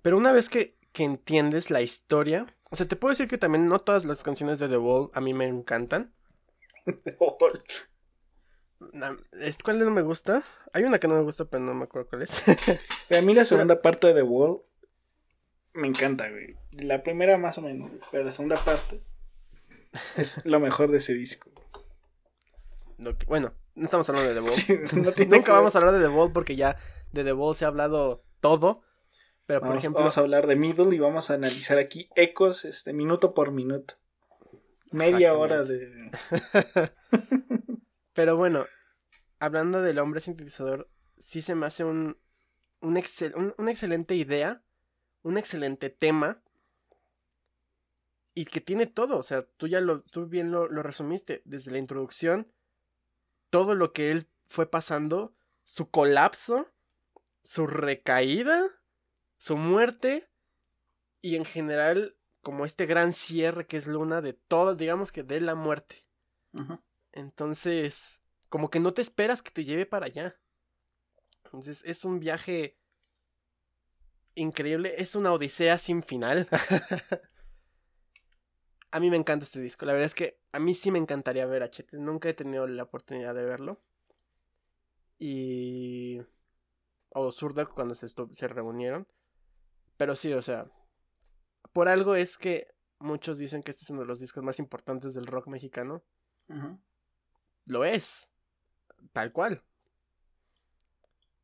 Pero 0.00 0.16
una 0.16 0.32
vez 0.32 0.48
que, 0.48 0.74
que 0.92 1.04
entiendes 1.04 1.70
la 1.70 1.82
historia, 1.82 2.46
o 2.70 2.76
sea, 2.76 2.86
te 2.86 2.96
puedo 2.96 3.12
decir 3.12 3.28
que 3.28 3.36
también 3.36 3.66
no 3.66 3.80
todas 3.80 4.06
las 4.06 4.22
canciones 4.22 4.58
de 4.58 4.68
The 4.68 4.78
Wall 4.78 5.10
a 5.12 5.20
mí 5.20 5.34
me 5.34 5.46
encantan. 5.46 6.14
¿Cuál 9.64 9.78
no 9.78 9.90
me 9.90 10.02
gusta? 10.02 10.42
Hay 10.72 10.84
una 10.84 10.98
que 10.98 11.08
no 11.08 11.14
me 11.14 11.22
gusta, 11.22 11.44
pero 11.44 11.62
no 11.62 11.74
me 11.74 11.84
acuerdo 11.84 12.08
cuál 12.08 12.22
es. 12.22 12.30
a 13.10 13.20
mí 13.22 13.34
la 13.34 13.44
segunda 13.44 13.80
parte 13.80 14.08
de 14.08 14.14
The 14.14 14.22
Wall 14.22 14.62
me 15.76 15.88
encanta, 15.88 16.28
güey. 16.28 16.56
La 16.72 17.02
primera 17.02 17.38
más 17.38 17.58
o 17.58 17.62
menos, 17.62 17.90
pero 18.10 18.24
la 18.24 18.32
segunda 18.32 18.56
parte 18.56 19.02
es 20.16 20.44
lo 20.46 20.58
mejor 20.58 20.90
de 20.90 20.98
ese 20.98 21.14
disco. 21.14 21.50
bueno, 23.26 23.52
no 23.74 23.84
estamos 23.84 24.08
hablando 24.08 24.34
de 24.34 24.40
The 24.40 25.00
Wall. 25.00 25.28
Nunca 25.28 25.52
vamos 25.52 25.74
a 25.74 25.78
hablar 25.78 25.94
de 25.94 26.00
The 26.00 26.08
Wall 26.08 26.32
porque 26.32 26.56
ya 26.56 26.76
de 27.12 27.24
The 27.24 27.32
Wall 27.32 27.54
se 27.54 27.64
ha 27.64 27.68
hablado 27.68 28.24
todo. 28.40 28.82
Pero 29.44 29.60
por 29.60 29.76
ejemplo. 29.76 30.00
Vamos 30.00 30.18
a 30.18 30.22
hablar 30.22 30.46
de 30.46 30.56
Middle 30.56 30.94
y 30.94 30.98
vamos 30.98 31.30
a 31.30 31.34
analizar 31.34 31.78
aquí 31.78 32.08
ecos, 32.16 32.64
este, 32.64 32.92
minuto 32.92 33.32
por 33.32 33.52
minuto. 33.52 33.94
Media 34.90 35.34
hora 35.34 35.62
de. 35.62 36.10
pero 38.14 38.36
bueno, 38.36 38.66
hablando 39.38 39.82
del 39.82 39.98
hombre 39.98 40.20
sintetizador, 40.20 40.88
sí 41.18 41.42
se 41.42 41.54
me 41.54 41.66
hace 41.66 41.84
un, 41.84 42.16
un, 42.80 43.54
una 43.58 43.70
excelente 43.70 44.14
idea, 44.14 44.62
un 45.22 45.38
excelente 45.38 45.90
tema 45.90 46.42
y 48.36 48.44
que 48.44 48.60
tiene 48.60 48.86
todo, 48.86 49.16
o 49.16 49.22
sea, 49.22 49.46
tú 49.56 49.66
ya 49.66 49.80
lo, 49.80 50.02
tú 50.02 50.26
bien 50.26 50.50
lo, 50.50 50.68
resumiste, 50.68 51.40
desde 51.46 51.70
la 51.70 51.78
introducción, 51.78 52.52
todo 53.48 53.74
lo 53.74 53.94
que 53.94 54.10
él 54.10 54.28
fue 54.42 54.70
pasando, 54.70 55.34
su 55.64 55.90
colapso, 55.90 56.68
su 57.42 57.66
recaída, 57.66 58.62
su 59.38 59.56
muerte, 59.56 60.28
y 61.22 61.36
en 61.36 61.46
general, 61.46 62.14
como 62.42 62.66
este 62.66 62.84
gran 62.84 63.14
cierre 63.14 63.66
que 63.66 63.78
es 63.78 63.86
Luna 63.86 64.20
de 64.20 64.34
todas, 64.34 64.76
digamos 64.76 65.12
que 65.12 65.22
de 65.22 65.40
la 65.40 65.54
muerte. 65.54 66.04
Entonces, 67.12 68.20
como 68.48 68.70
que 68.70 68.80
no 68.80 68.94
te 68.94 69.02
esperas 69.02 69.42
que 69.42 69.50
te 69.50 69.64
lleve 69.64 69.86
para 69.86 70.06
allá. 70.06 70.38
Entonces, 71.44 71.82
es 71.84 72.04
un 72.04 72.20
viaje 72.20 72.78
increíble, 74.34 74.94
es 74.98 75.16
una 75.16 75.32
odisea 75.32 75.78
sin 75.78 76.02
final. 76.02 76.48
a 78.90 79.00
mí 79.00 79.10
me 79.10 79.16
encanta 79.16 79.44
este 79.44 79.60
disco. 79.60 79.84
La 79.84 79.92
verdad 79.92 80.06
es 80.06 80.14
que 80.14 80.38
a 80.52 80.58
mí 80.58 80.74
sí 80.74 80.90
me 80.90 80.98
encantaría 80.98 81.46
ver 81.46 81.62
a 81.62 81.70
Chetes. 81.70 82.00
Nunca 82.00 82.28
he 82.28 82.34
tenido 82.34 82.66
la 82.66 82.84
oportunidad 82.84 83.34
de 83.34 83.44
verlo. 83.44 83.80
Y. 85.18 86.20
O 87.10 87.32
Zurda 87.32 87.66
cuando 87.66 87.94
se, 87.94 88.08
se 88.08 88.48
reunieron. 88.48 89.06
Pero 89.96 90.16
sí, 90.16 90.32
o 90.32 90.42
sea. 90.42 90.70
Por 91.72 91.88
algo 91.88 92.14
es 92.14 92.38
que 92.38 92.74
muchos 92.98 93.38
dicen 93.38 93.62
que 93.62 93.70
este 93.70 93.84
es 93.84 93.90
uno 93.90 94.00
de 94.00 94.06
los 94.06 94.20
discos 94.20 94.42
más 94.42 94.58
importantes 94.58 95.14
del 95.14 95.26
rock 95.26 95.48
mexicano. 95.48 96.02
Lo 97.66 97.84
es. 97.84 98.30
Tal 99.12 99.32
cual. 99.32 99.62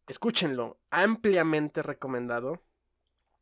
Escúchenlo. 0.08 0.78
Ampliamente 0.90 1.82
recomendado. 1.82 2.62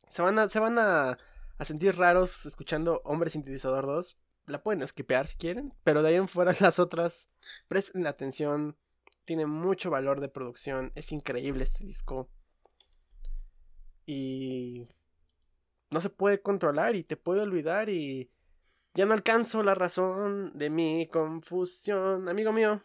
Se 0.09 0.21
van 0.21 0.39
a. 0.39 0.49
Se 0.49 0.59
van 0.59 0.79
a 0.79 1.17
a 1.61 1.63
sentir 1.63 1.95
raros 1.95 2.47
escuchando 2.47 3.03
Hombre 3.05 3.29
Sintetizador 3.29 3.85
2, 3.85 4.17
la 4.47 4.63
pueden 4.63 4.81
esquipear 4.81 5.27
si 5.27 5.37
quieren, 5.37 5.75
pero 5.83 6.01
de 6.01 6.09
ahí 6.09 6.15
en 6.15 6.27
fuera 6.27 6.55
las 6.59 6.79
otras, 6.79 7.29
presten 7.67 8.07
atención, 8.07 8.75
tiene 9.25 9.45
mucho 9.45 9.91
valor 9.91 10.21
de 10.21 10.27
producción, 10.27 10.91
es 10.95 11.11
increíble 11.11 11.63
este 11.63 11.85
disco. 11.85 12.31
Y 14.07 14.87
no 15.91 16.01
se 16.01 16.09
puede 16.09 16.41
controlar 16.41 16.95
y 16.95 17.03
te 17.03 17.15
puede 17.15 17.41
olvidar 17.41 17.89
y 17.89 18.31
ya 18.95 19.05
no 19.05 19.13
alcanzo 19.13 19.61
la 19.61 19.75
razón 19.75 20.57
de 20.57 20.71
mi 20.71 21.09
confusión. 21.09 22.27
Amigo 22.27 22.51
mío, 22.51 22.81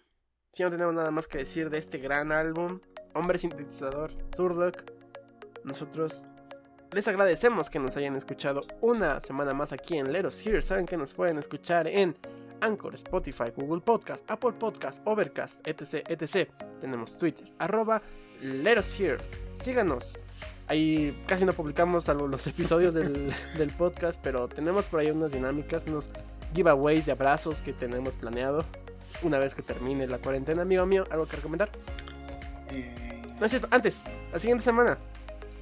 si 0.56 0.62
no 0.62 0.70
tenemos 0.70 0.94
nada 0.94 1.10
más 1.10 1.28
que 1.28 1.36
decir 1.36 1.68
de 1.68 1.76
este 1.76 1.98
gran 1.98 2.32
álbum, 2.32 2.80
Hombre 3.12 3.38
Sintetizador, 3.38 4.10
Zurdok, 4.34 4.90
nosotros 5.64 6.24
les 6.92 7.06
agradecemos 7.06 7.68
que 7.68 7.78
nos 7.78 7.94
hayan 7.98 8.16
escuchado 8.16 8.62
una 8.80 9.20
semana 9.20 9.52
más 9.52 9.74
aquí 9.74 9.98
en 9.98 10.10
Leros 10.10 10.46
Here. 10.46 10.62
Saben 10.62 10.86
que 10.86 10.96
nos 10.96 11.12
pueden 11.12 11.36
escuchar 11.36 11.86
en 11.86 12.16
Anchor, 12.62 12.94
Spotify, 12.94 13.52
Google 13.54 13.82
Podcast, 13.82 14.24
Apple 14.30 14.52
Podcast, 14.52 15.06
Overcast, 15.06 15.60
etc, 15.68 16.08
etc. 16.08 16.48
Tenemos 16.80 17.18
Twitter, 17.18 17.52
arroba 17.58 18.00
Here. 18.40 19.18
síganos. 19.56 20.18
Ahí 20.68 21.22
casi 21.26 21.44
no 21.44 21.52
publicamos 21.52 22.08
los 22.08 22.46
episodios 22.46 22.94
del 22.94 23.72
podcast, 23.76 24.18
pero 24.22 24.48
tenemos 24.48 24.86
por 24.86 25.00
ahí 25.00 25.10
unas 25.10 25.32
dinámicas, 25.32 25.86
unos 25.86 26.08
giveaways 26.54 27.04
de 27.04 27.12
abrazos 27.12 27.60
que 27.60 27.74
tenemos 27.74 28.14
planeado 28.14 28.64
una 29.22 29.38
vez 29.38 29.54
que 29.54 29.62
termine 29.62 30.06
la 30.06 30.18
cuarentena, 30.18 30.62
amigo 30.62 30.86
mío. 30.86 31.04
¿Algo 31.10 31.26
que 31.26 31.36
recomendar? 31.36 31.70
Eh, 32.70 33.22
No 33.38 33.44
es 33.46 33.50
cierto, 33.50 33.68
antes, 33.70 34.04
la 34.32 34.38
siguiente 34.38 34.64
semana 34.64 34.98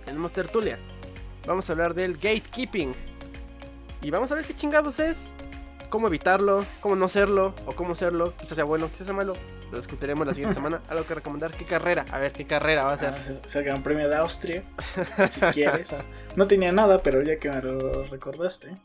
tenemos 0.05 0.33
tertulia. 0.33 0.79
Vamos 1.47 1.69
a 1.69 1.73
hablar 1.73 1.95
del 1.95 2.15
gatekeeping. 2.15 2.95
Y 4.03 4.11
vamos 4.11 4.31
a 4.33 4.35
ver 4.35 4.45
qué 4.45 4.55
chingados 4.55 4.99
es, 5.01 5.33
cómo 5.89 6.09
evitarlo, 6.09 6.65
cómo 6.81 6.95
no 6.97 7.09
serlo, 7.09 7.55
o 7.67 7.73
cómo 7.73 7.95
serlo. 7.95 8.37
Quizás 8.37 8.55
sea 8.57 8.65
bueno, 8.65 8.89
quizás 8.91 9.07
sea 9.07 9.15
malo. 9.15 9.33
Lo 9.71 9.79
discutiremos 9.79 10.27
la 10.27 10.35
siguiente 10.35 10.55
semana. 10.61 10.83
Algo 10.89 11.07
que 11.07 11.15
recomendar, 11.15 11.51
qué 11.53 11.65
carrera. 11.65 12.05
A 12.13 12.19
ver, 12.19 12.33
qué 12.33 12.47
carrera 12.47 12.85
va 12.85 12.93
a 12.93 12.97
ser. 12.97 13.15
ah, 13.17 13.41
es 13.47 13.57
el 13.57 13.65
Gran 13.65 13.83
Premio 13.83 14.09
de 14.09 14.17
Austria, 14.17 14.63
si 15.31 15.41
quieres. 15.53 15.91
No 16.37 16.49
tenía 16.49 16.73
nada, 16.73 17.01
pero 17.01 17.23
ya 17.23 17.39
que 17.39 17.49
me 17.49 17.63
lo 17.63 18.05
recordaste. 18.09 18.77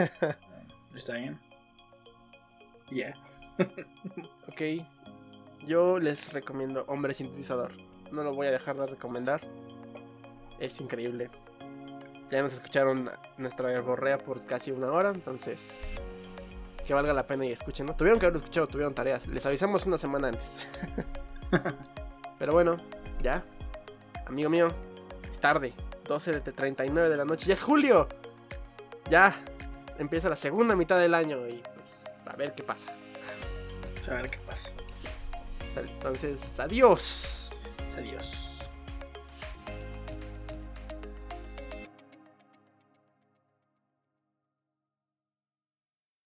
Está 0.94 1.14
bien. 1.14 1.36
Ya. 2.92 3.14
Ok. 4.48 4.62
Yo 5.66 5.98
les 5.98 6.32
recomiendo 6.32 6.84
Hombre 6.88 7.14
Sintetizador. 7.14 7.72
No 8.10 8.22
lo 8.22 8.34
voy 8.34 8.46
a 8.46 8.50
dejar 8.50 8.76
de 8.76 8.86
recomendar. 8.86 9.40
Es 10.58 10.80
increíble. 10.80 11.30
Ya 12.30 12.42
nos 12.42 12.52
escucharon 12.52 13.10
nuestra 13.36 13.68
verborrea 13.68 14.18
por 14.18 14.44
casi 14.44 14.70
una 14.70 14.90
hora, 14.92 15.10
entonces 15.10 15.80
que 16.88 16.94
valga 16.94 17.12
la 17.12 17.26
pena 17.26 17.44
y 17.44 17.52
escuchen. 17.52 17.84
¿no? 17.84 17.94
Tuvieron 17.94 18.18
que 18.18 18.24
haberlo 18.26 18.38
escuchado, 18.38 18.66
tuvieron 18.66 18.94
tareas. 18.94 19.26
Les 19.26 19.44
avisamos 19.44 19.84
una 19.84 19.98
semana 19.98 20.28
antes. 20.28 20.72
Pero 22.38 22.52
bueno, 22.52 22.78
ya. 23.22 23.44
Amigo 24.26 24.48
mío, 24.48 24.68
es 25.30 25.38
tarde. 25.38 25.74
12 26.04 26.40
de 26.40 26.52
39 26.52 27.10
de 27.10 27.16
la 27.18 27.26
noche. 27.26 27.46
Ya 27.46 27.52
es 27.52 27.62
julio. 27.62 28.08
Ya. 29.10 29.34
Empieza 29.98 30.30
la 30.30 30.36
segunda 30.36 30.76
mitad 30.76 30.98
del 30.98 31.12
año 31.12 31.46
y 31.46 31.62
pues 31.74 32.08
a 32.24 32.36
ver 32.36 32.54
qué 32.54 32.62
pasa. 32.62 32.90
A 34.10 34.14
ver 34.14 34.30
qué 34.30 34.38
pasa. 34.38 34.70
Entonces, 35.76 36.58
adiós. 36.58 37.50
Adiós. 37.96 38.47